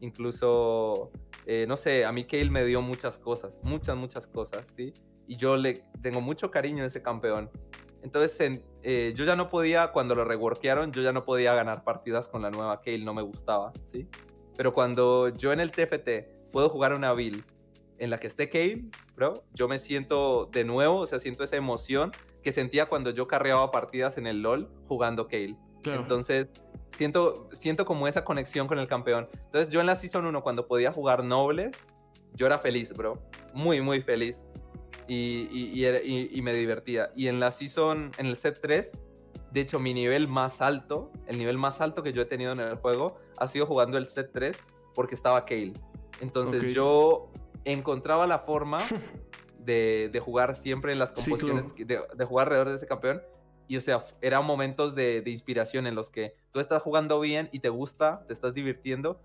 Incluso, 0.00 1.10
eh, 1.46 1.64
no 1.66 1.78
sé, 1.78 2.04
a 2.04 2.12
mí 2.12 2.24
Kale 2.24 2.50
me 2.50 2.66
dio 2.66 2.82
muchas 2.82 3.18
cosas, 3.18 3.58
muchas, 3.62 3.96
muchas 3.96 4.26
cosas, 4.26 4.68
¿sí? 4.68 4.92
Y 5.26 5.36
yo 5.36 5.56
le 5.56 5.84
tengo 6.02 6.20
mucho 6.20 6.50
cariño 6.50 6.84
a 6.84 6.88
ese 6.88 7.00
campeón. 7.00 7.50
Entonces, 8.02 8.60
eh, 8.82 9.14
yo 9.16 9.24
ya 9.24 9.36
no 9.36 9.48
podía, 9.48 9.90
cuando 9.92 10.14
lo 10.14 10.26
reworkearon, 10.26 10.92
yo 10.92 11.00
ya 11.00 11.12
no 11.12 11.24
podía 11.24 11.54
ganar 11.54 11.82
partidas 11.82 12.28
con 12.28 12.42
la 12.42 12.50
nueva 12.50 12.82
Kale, 12.82 13.04
no 13.04 13.14
me 13.14 13.22
gustaba, 13.22 13.72
¿sí? 13.84 14.06
Pero 14.56 14.72
cuando 14.72 15.28
yo 15.28 15.52
en 15.52 15.60
el 15.60 15.70
TFT 15.70 16.50
puedo 16.52 16.68
jugar 16.68 16.92
una 16.94 17.12
build 17.12 17.44
en 17.98 18.10
la 18.10 18.18
que 18.18 18.26
esté 18.26 18.48
Kale, 18.48 18.84
bro, 19.14 19.44
yo 19.54 19.68
me 19.68 19.78
siento 19.78 20.48
de 20.52 20.64
nuevo, 20.64 20.98
o 20.98 21.06
sea, 21.06 21.18
siento 21.18 21.44
esa 21.44 21.56
emoción 21.56 22.12
que 22.42 22.52
sentía 22.52 22.86
cuando 22.86 23.10
yo 23.10 23.28
carreaba 23.28 23.70
partidas 23.70 24.18
en 24.18 24.26
el 24.26 24.42
LOL 24.42 24.68
jugando 24.88 25.28
Kale. 25.28 25.56
Entonces, 25.84 26.50
siento, 26.90 27.48
siento 27.52 27.84
como 27.84 28.08
esa 28.08 28.24
conexión 28.24 28.68
con 28.68 28.78
el 28.78 28.86
campeón. 28.86 29.28
Entonces, 29.32 29.72
yo 29.72 29.80
en 29.80 29.86
la 29.86 29.96
Season 29.96 30.24
1, 30.24 30.42
cuando 30.42 30.66
podía 30.66 30.92
jugar 30.92 31.24
nobles, 31.24 31.76
yo 32.34 32.46
era 32.46 32.58
feliz, 32.58 32.92
bro. 32.92 33.18
Muy, 33.52 33.80
muy 33.80 34.00
feliz. 34.02 34.46
Y, 35.08 35.48
y, 35.52 36.42
me 36.42 36.52
divertía. 36.52 37.10
Y 37.14 37.28
en 37.28 37.40
la 37.40 37.50
Season, 37.50 38.12
en 38.16 38.26
el 38.26 38.36
set 38.36 38.60
3, 38.62 38.96
de 39.52 39.60
hecho, 39.60 39.78
mi 39.78 39.92
nivel 39.92 40.28
más 40.28 40.62
alto, 40.62 41.12
el 41.26 41.36
nivel 41.36 41.58
más 41.58 41.80
alto 41.80 42.02
que 42.02 42.12
yo 42.12 42.22
he 42.22 42.24
tenido 42.24 42.52
en 42.52 42.60
el 42.60 42.76
juego, 42.76 43.16
ha 43.36 43.46
sido 43.48 43.66
jugando 43.66 43.98
el 43.98 44.06
set 44.06 44.30
3 44.32 44.56
porque 44.94 45.14
estaba 45.14 45.44
Kale. 45.44 45.74
Entonces, 46.20 46.74
yo 46.74 47.30
encontraba 47.64 48.26
la 48.26 48.38
forma 48.38 48.78
de, 49.58 50.20
jugar 50.24 50.56
siempre 50.56 50.92
en 50.92 50.98
las 50.98 51.12
composiciones, 51.12 51.74
de, 51.76 52.24
jugar 52.24 52.46
alrededor 52.46 52.70
de 52.70 52.76
ese 52.76 52.86
campeón. 52.86 53.22
Y 53.68 53.76
o 53.76 53.80
sea, 53.80 54.04
eran 54.20 54.44
momentos 54.44 54.94
de, 54.94 55.22
inspiración 55.26 55.86
en 55.86 55.94
los 55.94 56.08
que 56.08 56.34
tú 56.50 56.58
estás 56.58 56.82
jugando 56.82 57.20
bien 57.20 57.48
y 57.52 57.60
te 57.60 57.68
gusta, 57.68 58.24
te 58.26 58.32
estás 58.32 58.54
divirtiendo, 58.54 59.20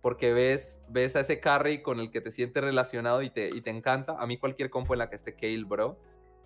porque 0.00 0.32
ves, 0.32 0.80
ves 0.88 1.16
a 1.16 1.20
ese 1.20 1.40
carry 1.40 1.82
con 1.82 1.98
el 1.98 2.10
que 2.10 2.20
te 2.20 2.30
sientes 2.30 2.62
relacionado 2.62 3.22
y 3.22 3.30
te, 3.30 3.48
y 3.48 3.60
te 3.62 3.70
encanta. 3.70 4.16
A 4.18 4.26
mí 4.26 4.36
cualquier 4.36 4.70
compo 4.70 4.94
en 4.94 4.98
la 4.98 5.10
que 5.10 5.16
esté 5.16 5.34
Kale, 5.34 5.64
bro, 5.64 5.98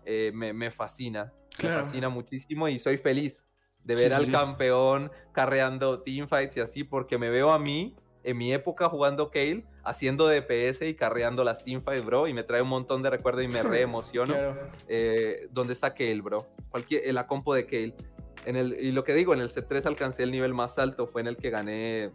eh, 0.09 0.31
me, 0.33 0.71
fascina. 0.71 1.33
Me 1.63 1.69
fascina 1.71 2.09
muchísimo 2.09 2.69
y 2.69 2.79
soy 2.79 2.99
feliz 2.99 3.47
de 3.85 3.95
ver 3.95 4.13
al 4.13 4.31
campeón 4.31 5.13
carreando 5.33 6.03
teamfights 6.03 6.57
y 6.57 6.61
así, 6.61 6.85
porque 6.85 7.19
me 7.19 7.31
veo 7.31 7.53
a 7.53 7.59
mí 7.59 7.95
en 8.25 8.37
mi 8.37 8.53
época 8.53 8.89
jugando 8.89 9.31
Kale, 9.31 9.65
haciendo 9.85 10.27
DPS 10.27 10.83
y 10.83 10.95
carreando 10.95 11.45
las 11.45 11.63
teamfights, 11.63 12.05
bro, 12.05 12.27
y 12.27 12.35
me 12.35 12.43
trae 12.43 12.61
un 12.61 12.69
montón 12.69 13.01
de 13.03 13.11
recuerdos 13.11 13.45
y 13.45 13.49
me 13.49 13.63
re 13.63 13.83
emociono. 13.83 14.35
Eh, 14.89 15.47
¿Dónde 15.53 15.73
está 15.73 15.95
Kale, 15.95 16.21
bro? 16.21 16.49
Cualquier, 16.69 17.15
la 17.15 17.29
compo 17.29 17.55
de 17.55 17.67
Kale. 17.67 17.95
En 18.45 18.57
el, 18.57 18.73
y 18.81 18.91
lo 18.91 19.05
que 19.05 19.15
digo, 19.15 19.33
en 19.33 19.41
el 19.41 19.49
C3 19.49 19.87
alcancé 19.87 20.25
el 20.25 20.33
nivel 20.33 20.55
más 20.55 20.77
alto, 20.79 21.07
fue 21.07 21.21
en 21.21 21.29
el 21.29 21.37
que 21.37 21.51
gané, 21.51 22.11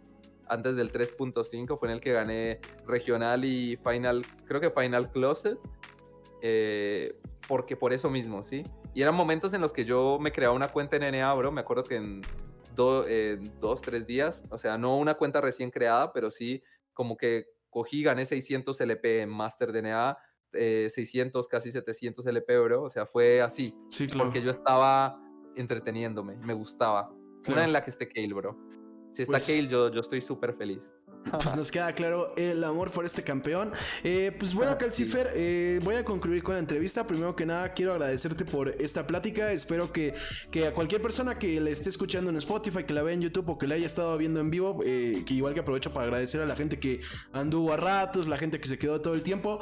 antes 0.46 0.76
del 0.76 0.92
3.5, 0.92 1.78
fue 1.78 1.88
en 1.88 1.94
el 1.94 2.00
que 2.00 2.12
gané 2.12 2.60
regional 2.86 3.46
y 3.46 3.78
final, 3.78 4.26
creo 4.44 4.60
que 4.60 4.70
final 4.70 5.10
closet, 5.10 5.58
eh, 6.42 7.16
porque 7.48 7.74
por 7.74 7.94
eso 7.94 8.10
mismo, 8.10 8.42
¿sí? 8.42 8.64
Y 8.94 9.02
eran 9.02 9.14
momentos 9.14 9.54
en 9.54 9.60
los 9.60 9.72
que 9.72 9.84
yo 9.84 10.18
me 10.20 10.32
creaba 10.32 10.54
una 10.54 10.68
cuenta 10.68 10.96
en 10.96 11.10
NA, 11.14 11.32
bro, 11.34 11.50
me 11.50 11.60
acuerdo 11.62 11.84
que 11.84 11.96
en 11.96 12.22
eh, 13.06 13.38
dos, 13.60 13.82
tres 13.82 14.06
días. 14.06 14.44
O 14.50 14.58
sea, 14.58 14.78
no 14.78 14.96
una 14.96 15.14
cuenta 15.14 15.40
recién 15.40 15.70
creada, 15.70 16.12
pero 16.12 16.30
sí 16.30 16.62
como 16.92 17.16
que 17.16 17.46
cogí, 17.70 18.02
gané 18.02 18.26
600 18.26 18.80
LP 18.80 19.22
en 19.22 19.30
Master 19.30 19.72
DNA, 19.72 20.18
eh, 20.52 20.88
600, 20.90 21.48
casi 21.48 21.72
700 21.72 22.26
LP, 22.26 22.58
bro. 22.58 22.82
O 22.82 22.90
sea, 22.90 23.06
fue 23.06 23.40
así. 23.40 23.74
Sí, 23.88 24.06
Porque 24.08 24.42
yo 24.42 24.50
estaba 24.50 25.18
entreteniéndome, 25.56 26.36
me 26.36 26.54
gustaba. 26.54 27.10
Una 27.48 27.64
en 27.64 27.72
la 27.72 27.82
que 27.82 27.90
esté 27.90 28.08
Kale, 28.08 28.32
bro. 28.34 28.56
Si 29.12 29.22
está 29.22 29.32
pues 29.32 29.46
Kale, 29.46 29.68
yo, 29.68 29.90
yo 29.90 30.00
estoy 30.00 30.20
súper 30.20 30.54
feliz. 30.54 30.94
Pues 31.42 31.56
nos 31.56 31.70
queda 31.70 31.92
claro 31.94 32.34
el 32.36 32.62
amor 32.64 32.90
por 32.90 33.04
este 33.04 33.22
campeón. 33.22 33.72
Eh, 34.04 34.34
pues 34.38 34.54
bueno, 34.54 34.76
Calcifer, 34.78 35.32
eh, 35.34 35.80
voy 35.82 35.94
a 35.94 36.04
concluir 36.04 36.42
con 36.42 36.54
la 36.54 36.60
entrevista. 36.60 37.06
Primero 37.06 37.34
que 37.34 37.46
nada, 37.46 37.72
quiero 37.72 37.92
agradecerte 37.92 38.44
por 38.44 38.68
esta 38.68 39.06
plática. 39.06 39.52
Espero 39.52 39.92
que, 39.92 40.14
que 40.50 40.66
a 40.66 40.74
cualquier 40.74 41.00
persona 41.00 41.38
que 41.38 41.60
le 41.60 41.70
esté 41.70 41.88
escuchando 41.88 42.30
en 42.30 42.36
Spotify, 42.36 42.84
que 42.84 42.94
la 42.94 43.02
vea 43.02 43.14
en 43.14 43.22
YouTube 43.22 43.48
o 43.48 43.58
que 43.58 43.66
la 43.66 43.76
haya 43.76 43.86
estado 43.86 44.16
viendo 44.18 44.40
en 44.40 44.50
vivo, 44.50 44.80
eh, 44.84 45.22
que 45.26 45.34
igual 45.34 45.54
que 45.54 45.60
aprovecho 45.60 45.92
para 45.92 46.04
agradecer 46.04 46.40
a 46.42 46.46
la 46.46 46.56
gente 46.56 46.78
que 46.78 47.00
anduvo 47.32 47.72
a 47.72 47.76
ratos, 47.76 48.28
la 48.28 48.38
gente 48.38 48.60
que 48.60 48.68
se 48.68 48.78
quedó 48.78 49.00
todo 49.00 49.14
el 49.14 49.22
tiempo, 49.22 49.60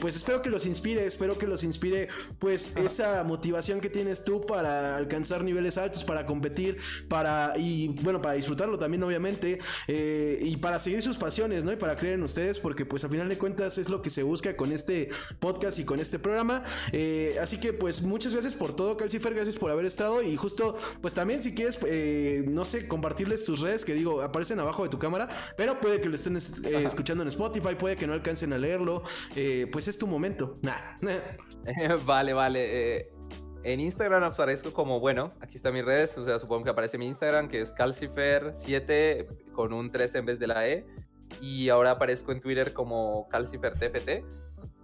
pues 0.00 0.16
espero 0.16 0.42
que 0.42 0.50
los 0.50 0.66
inspire, 0.66 1.06
espero 1.06 1.38
que 1.38 1.46
los 1.46 1.62
inspire 1.64 2.08
pues 2.38 2.76
esa 2.76 3.22
motivación 3.24 3.80
que 3.80 3.88
tienes 3.88 4.24
tú 4.24 4.44
para 4.44 4.96
alcanzar 4.96 5.44
niveles 5.44 5.78
altos, 5.78 6.04
para 6.04 6.26
competir, 6.26 6.78
para 7.08 7.52
y 7.56 7.88
bueno, 8.02 8.20
para 8.20 8.34
disfrutarlo 8.34 8.78
también 8.78 9.02
obviamente 9.02 9.58
y 9.88 10.56
para 10.62 10.78
seguir 10.78 11.02
sus 11.02 11.18
pasiones, 11.18 11.64
¿no? 11.64 11.72
Y 11.72 11.76
para 11.76 11.96
creer 11.96 12.14
en 12.14 12.22
ustedes, 12.22 12.58
porque 12.58 12.86
pues 12.86 13.04
a 13.04 13.08
final 13.08 13.28
de 13.28 13.36
cuentas 13.36 13.76
es 13.76 13.90
lo 13.90 14.00
que 14.00 14.08
se 14.08 14.22
busca 14.22 14.56
con 14.56 14.72
este 14.72 15.08
podcast 15.40 15.78
y 15.80 15.84
con 15.84 15.98
este 15.98 16.18
programa. 16.18 16.62
Eh, 16.92 17.36
así 17.42 17.58
que 17.58 17.72
pues 17.72 18.00
muchas 18.00 18.32
gracias 18.32 18.54
por 18.54 18.74
todo, 18.74 18.96
Calcifer, 18.96 19.34
gracias 19.34 19.56
por 19.56 19.70
haber 19.70 19.84
estado 19.84 20.22
y 20.22 20.36
justo 20.36 20.76
pues 21.02 21.12
también 21.12 21.42
si 21.42 21.54
quieres, 21.54 21.78
eh, 21.86 22.44
no 22.48 22.64
sé, 22.64 22.86
compartirles 22.86 23.44
tus 23.44 23.60
redes, 23.60 23.84
que 23.84 23.92
digo, 23.92 24.22
aparecen 24.22 24.60
abajo 24.60 24.84
de 24.84 24.88
tu 24.88 24.98
cámara, 24.98 25.28
pero 25.56 25.80
puede 25.80 26.00
que 26.00 26.08
lo 26.08 26.14
estén 26.14 26.36
eh, 26.36 26.84
escuchando 26.86 27.22
en 27.22 27.28
Spotify, 27.28 27.74
puede 27.74 27.96
que 27.96 28.06
no 28.06 28.12
alcancen 28.12 28.52
a 28.52 28.58
leerlo, 28.58 29.02
pues 29.72 29.88
es 29.88 29.98
tu 29.98 30.06
momento. 30.06 30.60
vale, 32.06 32.32
vale. 32.32 33.11
En 33.64 33.78
Instagram 33.78 34.24
aparezco 34.24 34.72
como, 34.72 34.98
bueno, 34.98 35.32
aquí 35.40 35.54
están 35.54 35.72
mis 35.72 35.84
redes, 35.84 36.18
o 36.18 36.24
sea, 36.24 36.40
supongo 36.40 36.64
que 36.64 36.70
aparece 36.70 36.98
mi 36.98 37.06
Instagram, 37.06 37.48
que 37.48 37.60
es 37.60 37.72
calcifer7 37.72 39.52
con 39.52 39.72
un 39.72 39.92
3 39.92 40.16
en 40.16 40.26
vez 40.26 40.40
de 40.40 40.48
la 40.48 40.68
E. 40.68 40.84
Y 41.40 41.68
ahora 41.68 41.92
aparezco 41.92 42.32
en 42.32 42.40
Twitter 42.40 42.72
como 42.72 43.28
calcifertft. 43.28 44.24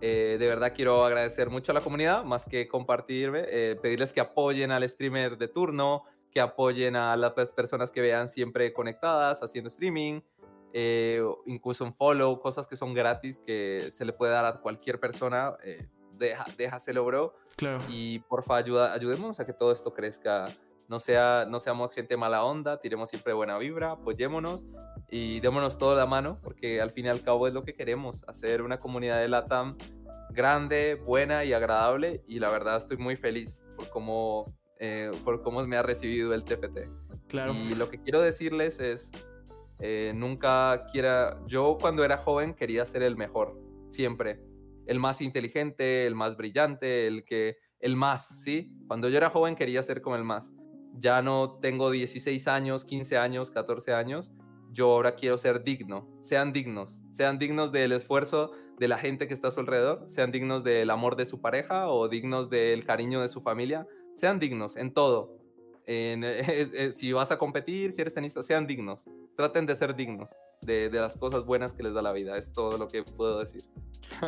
Eh, 0.01 0.37
de 0.39 0.47
verdad 0.47 0.73
quiero 0.77 1.03
agradecer 1.05 1.51
mucho 1.51 1.73
a 1.73 1.75
la 1.75 1.81
comunidad, 1.81 2.23
más 2.23 2.47
que 2.47 2.69
compartirme, 2.69 3.43
eh, 3.49 3.77
pedirles 3.83 4.13
que 4.13 4.21
apoyen 4.21 4.71
al 4.71 4.89
streamer 4.89 5.37
de 5.39 5.49
turno, 5.49 6.05
que 6.31 6.41
apoyen 6.41 6.95
a 6.95 7.17
las 7.17 7.33
personas 7.51 7.91
que 7.91 8.01
vean 8.01 8.29
siempre 8.29 8.73
conectadas, 8.73 9.43
haciendo 9.43 9.71
streaming, 9.71 10.21
eh, 10.73 11.21
incluso 11.47 11.85
un 11.85 11.93
follow, 11.93 12.39
cosas 12.39 12.69
que 12.69 12.77
son 12.77 12.95
gratis, 12.95 13.41
que 13.41 13.89
se 13.91 14.05
le 14.05 14.13
puede 14.13 14.33
dar 14.33 14.45
a 14.45 14.61
cualquier 14.61 15.01
persona. 15.01 15.57
Deja, 16.19 16.45
déjaselo, 16.57 17.05
bro 17.05 17.35
y 17.89 18.21
porfa, 18.21 18.57
ayuda, 18.57 18.93
ayudemos 18.93 19.41
a 19.41 19.47
que 19.47 19.53
todo 19.53 19.73
esto 19.73 19.93
crezca. 19.93 20.45
No, 20.89 21.01
sea, 21.01 21.47
no 21.49 21.61
seamos 21.61 21.93
gente 21.93 22.17
mala 22.17 22.45
onda, 22.45 22.81
tiremos 22.81 23.11
siempre 23.11 23.33
buena 23.35 23.59
vibra, 23.59 23.93
apoyémonos 23.93 24.65
y 25.11 25.41
démonos 25.41 25.77
toda 25.77 25.97
la 25.97 26.07
mano, 26.07 26.39
porque 26.43 26.81
al 26.81 26.91
fin 26.93 27.07
y 27.07 27.09
al 27.09 27.21
cabo 27.21 27.47
es 27.47 27.53
lo 27.53 27.63
que 27.63 27.75
queremos, 27.75 28.25
hacer 28.27 28.63
una 28.63 28.81
comunidad 28.81 29.21
de 29.21 29.29
LATAM 29.29 29.77
grande, 30.31 30.95
buena 30.95 31.45
y 31.45 31.53
agradable. 31.53 32.23
Y 32.27 32.39
la 32.39 32.49
verdad 32.51 32.77
estoy 32.77 32.97
muy 32.97 33.17
feliz 33.17 33.63
por 33.77 33.91
cómo, 33.91 34.55
eh, 34.79 35.11
por 35.25 35.43
cómo 35.43 35.67
me 35.67 35.77
ha 35.77 35.83
recibido 35.83 36.33
el 36.33 36.45
TFT. 36.45 36.89
Claro. 37.29 37.53
Y 37.53 37.75
lo 37.75 37.91
que 37.91 38.01
quiero 38.01 38.23
decirles 38.23 38.81
es, 38.81 39.11
eh, 39.81 40.13
nunca 40.15 40.87
quiera, 40.91 41.39
yo 41.47 41.77
cuando 41.79 42.03
era 42.03 42.17
joven 42.19 42.55
quería 42.55 42.87
ser 42.87 43.03
el 43.03 43.17
mejor, 43.17 43.59
siempre 43.91 44.41
el 44.89 44.99
más 44.99 45.21
inteligente, 45.21 46.07
el 46.07 46.15
más 46.15 46.37
brillante, 46.37 47.07
el 47.07 47.25
que, 47.25 47.59
el 47.79 47.95
más, 47.95 48.43
¿sí? 48.43 48.73
Cuando 48.89 49.09
yo 49.09 49.19
era 49.19 49.31
joven 49.31 49.55
quería 49.55 49.83
ser 49.83 50.01
como 50.01 50.17
el 50.17 50.25
más. 50.25 50.53
Ya 50.95 51.23
no 51.23 51.59
tengo 51.61 51.91
16 51.91 52.49
años, 52.49 52.85
15 52.87 53.19
años, 53.19 53.51
14 53.51 53.93
años. 53.93 54.33
Yo 54.73 54.91
ahora 54.91 55.15
quiero 55.15 55.37
ser 55.37 55.63
digno. 55.63 56.09
Sean 56.23 56.53
dignos. 56.55 57.01
Sean 57.13 57.39
dignos 57.39 57.71
del 57.71 57.93
esfuerzo 57.93 58.51
de 58.79 58.89
la 58.89 58.99
gente 58.99 59.29
que 59.29 59.35
está 59.35 59.49
a 59.49 59.51
su 59.51 59.61
alrededor. 59.61 60.05
Sean 60.09 60.33
dignos 60.33 60.65
del 60.65 60.89
amor 60.91 61.17
de 61.17 61.27
su 61.27 61.41
pareja 61.41 61.89
o 61.89 62.09
dignos 62.09 62.49
del 62.49 62.85
cariño 62.85 63.21
de 63.21 63.29
su 63.29 63.43
familia. 63.43 63.87
Sean 64.15 64.41
dignos 64.41 64.77
en 64.77 64.93
todo. 64.93 65.37
Si 66.93 67.13
vas 67.13 67.31
a 67.31 67.39
competir, 67.39 67.93
si 67.93 68.03
eres 68.03 68.13
tenista, 68.13 68.43
sean 68.43 68.67
dignos. 68.67 69.07
traten 69.37 69.65
de 69.65 69.75
ser 69.75 69.95
dignos 69.95 70.35
de, 70.61 70.91
las 70.91 71.17
cosas 71.17 71.45
buenas 71.45 71.73
que 71.73 71.83
les 71.83 71.95
da 71.95 72.03
la 72.03 72.13
vida. 72.13 72.37
Es 72.37 72.53
todo 72.53 72.79
lo 72.79 72.89
que 72.89 73.03
puedo 73.03 73.39
decir. 73.39 73.65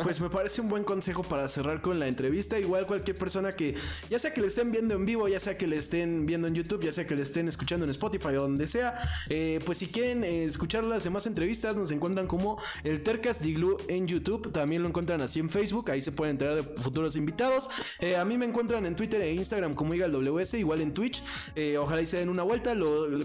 Pues 0.03 0.21
me 0.21 0.29
parece 0.29 0.61
un 0.61 0.69
buen 0.69 0.83
consejo 0.83 1.23
para 1.23 1.47
cerrar 1.47 1.81
con 1.81 1.99
la 1.99 2.07
entrevista. 2.07 2.57
Igual 2.59 2.87
cualquier 2.87 3.17
persona 3.17 3.55
que, 3.55 3.75
ya 4.09 4.19
sea 4.19 4.33
que 4.33 4.41
le 4.41 4.47
estén 4.47 4.71
viendo 4.71 4.95
en 4.95 5.05
vivo, 5.05 5.27
ya 5.27 5.39
sea 5.39 5.57
que 5.57 5.67
le 5.67 5.77
estén 5.77 6.25
viendo 6.25 6.47
en 6.47 6.55
YouTube, 6.55 6.83
ya 6.83 6.91
sea 6.91 7.05
que 7.05 7.15
le 7.15 7.23
estén 7.23 7.47
escuchando 7.47 7.83
en 7.83 7.89
Spotify 7.89 8.29
o 8.29 8.43
donde 8.43 8.67
sea, 8.67 8.95
eh, 9.29 9.59
pues 9.65 9.79
si 9.79 9.87
quieren 9.87 10.23
eh, 10.23 10.45
escuchar 10.45 10.83
las 10.83 11.03
demás 11.03 11.25
entrevistas, 11.25 11.75
nos 11.75 11.91
encuentran 11.91 12.27
como 12.27 12.61
el 12.83 13.03
Tercas 13.03 13.41
Diglu 13.41 13.77
en 13.87 14.07
YouTube. 14.07 14.51
También 14.51 14.81
lo 14.81 14.87
encuentran 14.87 15.21
así 15.21 15.39
en 15.39 15.49
Facebook. 15.49 15.91
Ahí 15.91 16.01
se 16.01 16.11
pueden 16.11 16.35
enterar 16.35 16.55
de 16.55 16.63
futuros 16.63 17.15
invitados. 17.15 17.67
Eh, 17.99 18.15
a 18.15 18.23
mí 18.23 18.37
me 18.37 18.45
encuentran 18.45 18.85
en 18.85 18.95
Twitter 18.95 19.21
e 19.21 19.33
Instagram 19.33 19.73
como 19.73 19.93
IgalWS, 19.93 20.53
igual 20.55 20.81
en 20.81 20.93
Twitch. 20.93 21.21
ojalá 21.79 22.01
y 22.01 22.05
se 22.05 22.17
den 22.17 22.29
una 22.29 22.43
vuelta. 22.43 22.75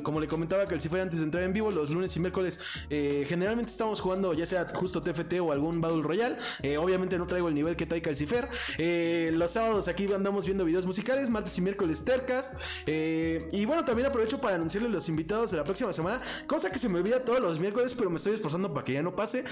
como 0.02 0.20
le 0.20 0.26
comentaba 0.26 0.66
que 0.66 0.74
el 0.74 0.80
fuera 0.80 1.02
antes 1.02 1.18
de 1.18 1.24
entrar 1.24 1.44
en 1.44 1.52
vivo, 1.52 1.70
los 1.70 1.90
lunes 1.90 2.14
y 2.16 2.20
miércoles 2.20 2.86
eh, 2.97 3.24
generalmente 3.27 3.70
estamos 3.70 4.01
jugando 4.01 4.32
ya 4.32 4.47
sea 4.47 4.66
justo 4.68 5.02
TFT 5.02 5.35
o 5.40 5.52
algún 5.52 5.81
Battle 5.81 6.02
Royale. 6.02 6.36
Eh, 6.62 6.78
obviamente 6.78 7.18
no 7.18 7.27
traigo 7.27 7.48
el 7.48 7.55
nivel 7.55 7.77
que 7.77 7.85
trae 7.85 8.01
Calcifer. 8.01 8.48
Eh, 8.78 9.31
los 9.35 9.51
sábados 9.51 9.89
aquí 9.89 10.10
andamos 10.12 10.47
viendo 10.47 10.64
videos 10.64 10.86
musicales, 10.86 11.28
martes 11.28 11.56
y 11.59 11.60
miércoles 11.60 12.05
Tercast. 12.05 12.89
y 12.89 13.64
bueno, 13.66 13.85
también 13.85 14.06
aprovecho 14.09 14.40
para 14.40 14.55
anunciarles 14.55 14.90
los 14.90 15.09
invitados 15.09 15.51
de 15.51 15.59
la 15.59 15.64
próxima 15.64 15.93
semana, 15.93 16.20
cosa 16.47 16.70
que 16.70 16.78
se 16.78 16.89
me 16.89 16.98
olvida 16.98 17.24
todos 17.24 17.40
los 17.40 17.59
miércoles, 17.59 17.94
pero 17.94 18.09
me 18.09 18.16
estoy 18.16 18.35
esforzando 18.35 18.73
para 18.73 18.85
que 18.85 18.94
ya 18.94 19.02
no 19.02 19.14
pase. 19.14 19.44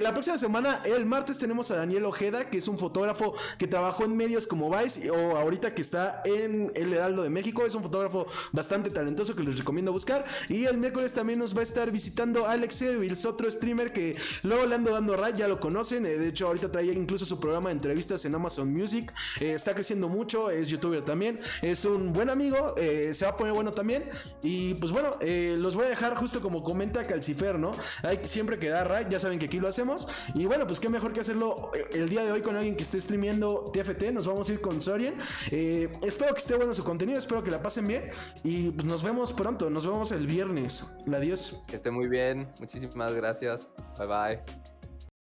la 0.00 0.12
próxima 0.12 0.38
semana, 0.38 0.80
el 0.84 1.06
martes, 1.06 1.38
tenemos 1.38 1.70
a 1.70 1.76
Daniel 1.76 2.04
Ojeda, 2.04 2.48
que 2.48 2.58
es 2.58 2.68
un 2.68 2.78
fotógrafo 2.78 3.34
que 3.58 3.66
trabajó 3.66 4.04
en 4.04 4.16
medios 4.16 4.46
como 4.46 4.70
Vice 4.70 5.10
o 5.10 5.36
ahorita 5.36 5.74
que 5.74 5.82
está 5.82 6.22
en 6.24 6.70
El 6.74 6.92
Heraldo 6.92 7.22
de 7.22 7.30
México. 7.30 7.64
Es 7.66 7.74
un 7.74 7.82
fotógrafo 7.82 8.26
bastante 8.52 8.90
talentoso 8.90 9.34
que 9.34 9.42
les 9.42 9.58
recomiendo 9.58 9.92
buscar. 9.92 10.24
Y 10.48 10.64
el 10.64 10.78
miércoles 10.78 11.12
también 11.12 11.38
nos 11.38 11.56
va 11.56 11.60
a 11.60 11.64
estar 11.64 11.90
visitando 11.90 12.46
Alex 12.46 12.83
es 12.84 13.24
otro 13.24 13.50
streamer 13.50 13.92
que 13.92 14.16
luego 14.42 14.66
le 14.66 14.74
ando 14.74 14.92
dando 14.92 15.16
ray, 15.16 15.34
ya 15.36 15.48
lo 15.48 15.58
conocen. 15.60 16.06
Eh, 16.06 16.16
de 16.16 16.28
hecho, 16.28 16.46
ahorita 16.46 16.70
traía 16.70 16.92
incluso 16.92 17.24
su 17.24 17.40
programa 17.40 17.70
de 17.70 17.76
entrevistas 17.76 18.24
en 18.24 18.34
Amazon 18.34 18.72
Music. 18.72 19.12
Eh, 19.40 19.52
está 19.52 19.74
creciendo 19.74 20.08
mucho, 20.08 20.50
es 20.50 20.68
youtuber 20.68 21.02
también. 21.02 21.40
Es 21.62 21.84
un 21.84 22.12
buen 22.12 22.30
amigo, 22.30 22.74
eh, 22.76 23.12
se 23.14 23.24
va 23.24 23.32
a 23.32 23.36
poner 23.36 23.54
bueno 23.54 23.72
también. 23.72 24.04
Y 24.42 24.74
pues 24.74 24.92
bueno, 24.92 25.16
los 25.20 25.76
voy 25.76 25.86
a 25.86 25.88
dejar 25.88 26.14
justo 26.16 26.40
como 26.40 26.62
comenta 26.62 27.06
Calcifer, 27.06 27.58
¿no? 27.58 27.72
Hay 28.02 28.20
siempre 28.22 28.58
que 28.58 28.68
dar 28.68 28.88
ray, 28.88 29.06
ya 29.08 29.18
saben 29.18 29.38
que 29.38 29.46
aquí 29.46 29.60
lo 29.60 29.68
hacemos. 29.68 30.06
Y 30.34 30.46
bueno, 30.46 30.66
pues 30.66 30.80
qué 30.80 30.88
mejor 30.88 31.12
que 31.12 31.20
hacerlo 31.20 31.70
el 31.92 32.08
día 32.08 32.24
de 32.24 32.32
hoy 32.32 32.42
con 32.42 32.56
alguien 32.56 32.76
que 32.76 32.82
esté 32.82 33.00
streameando 33.00 33.70
TFT. 33.72 34.12
Nos 34.12 34.26
vamos 34.26 34.48
a 34.48 34.52
ir 34.52 34.60
con 34.60 34.80
Sorian. 34.80 35.14
espero 35.50 36.34
que 36.34 36.40
esté 36.40 36.56
bueno 36.56 36.74
su 36.74 36.84
contenido, 36.84 37.18
espero 37.18 37.42
que 37.42 37.50
la 37.50 37.62
pasen 37.62 37.86
bien. 37.86 38.10
Y 38.42 38.70
pues 38.70 38.86
nos 38.86 39.02
vemos 39.02 39.32
pronto, 39.32 39.70
nos 39.70 39.86
vemos 39.86 40.12
el 40.12 40.26
viernes. 40.26 40.98
Adiós. 41.12 41.64
Que 41.66 41.76
esté 41.76 41.90
muy 41.90 42.08
bien, 42.08 42.48
muchísimas 42.74 43.14
gracias. 43.14 43.68
Bye 43.98 44.42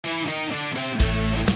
bye. 0.04 1.49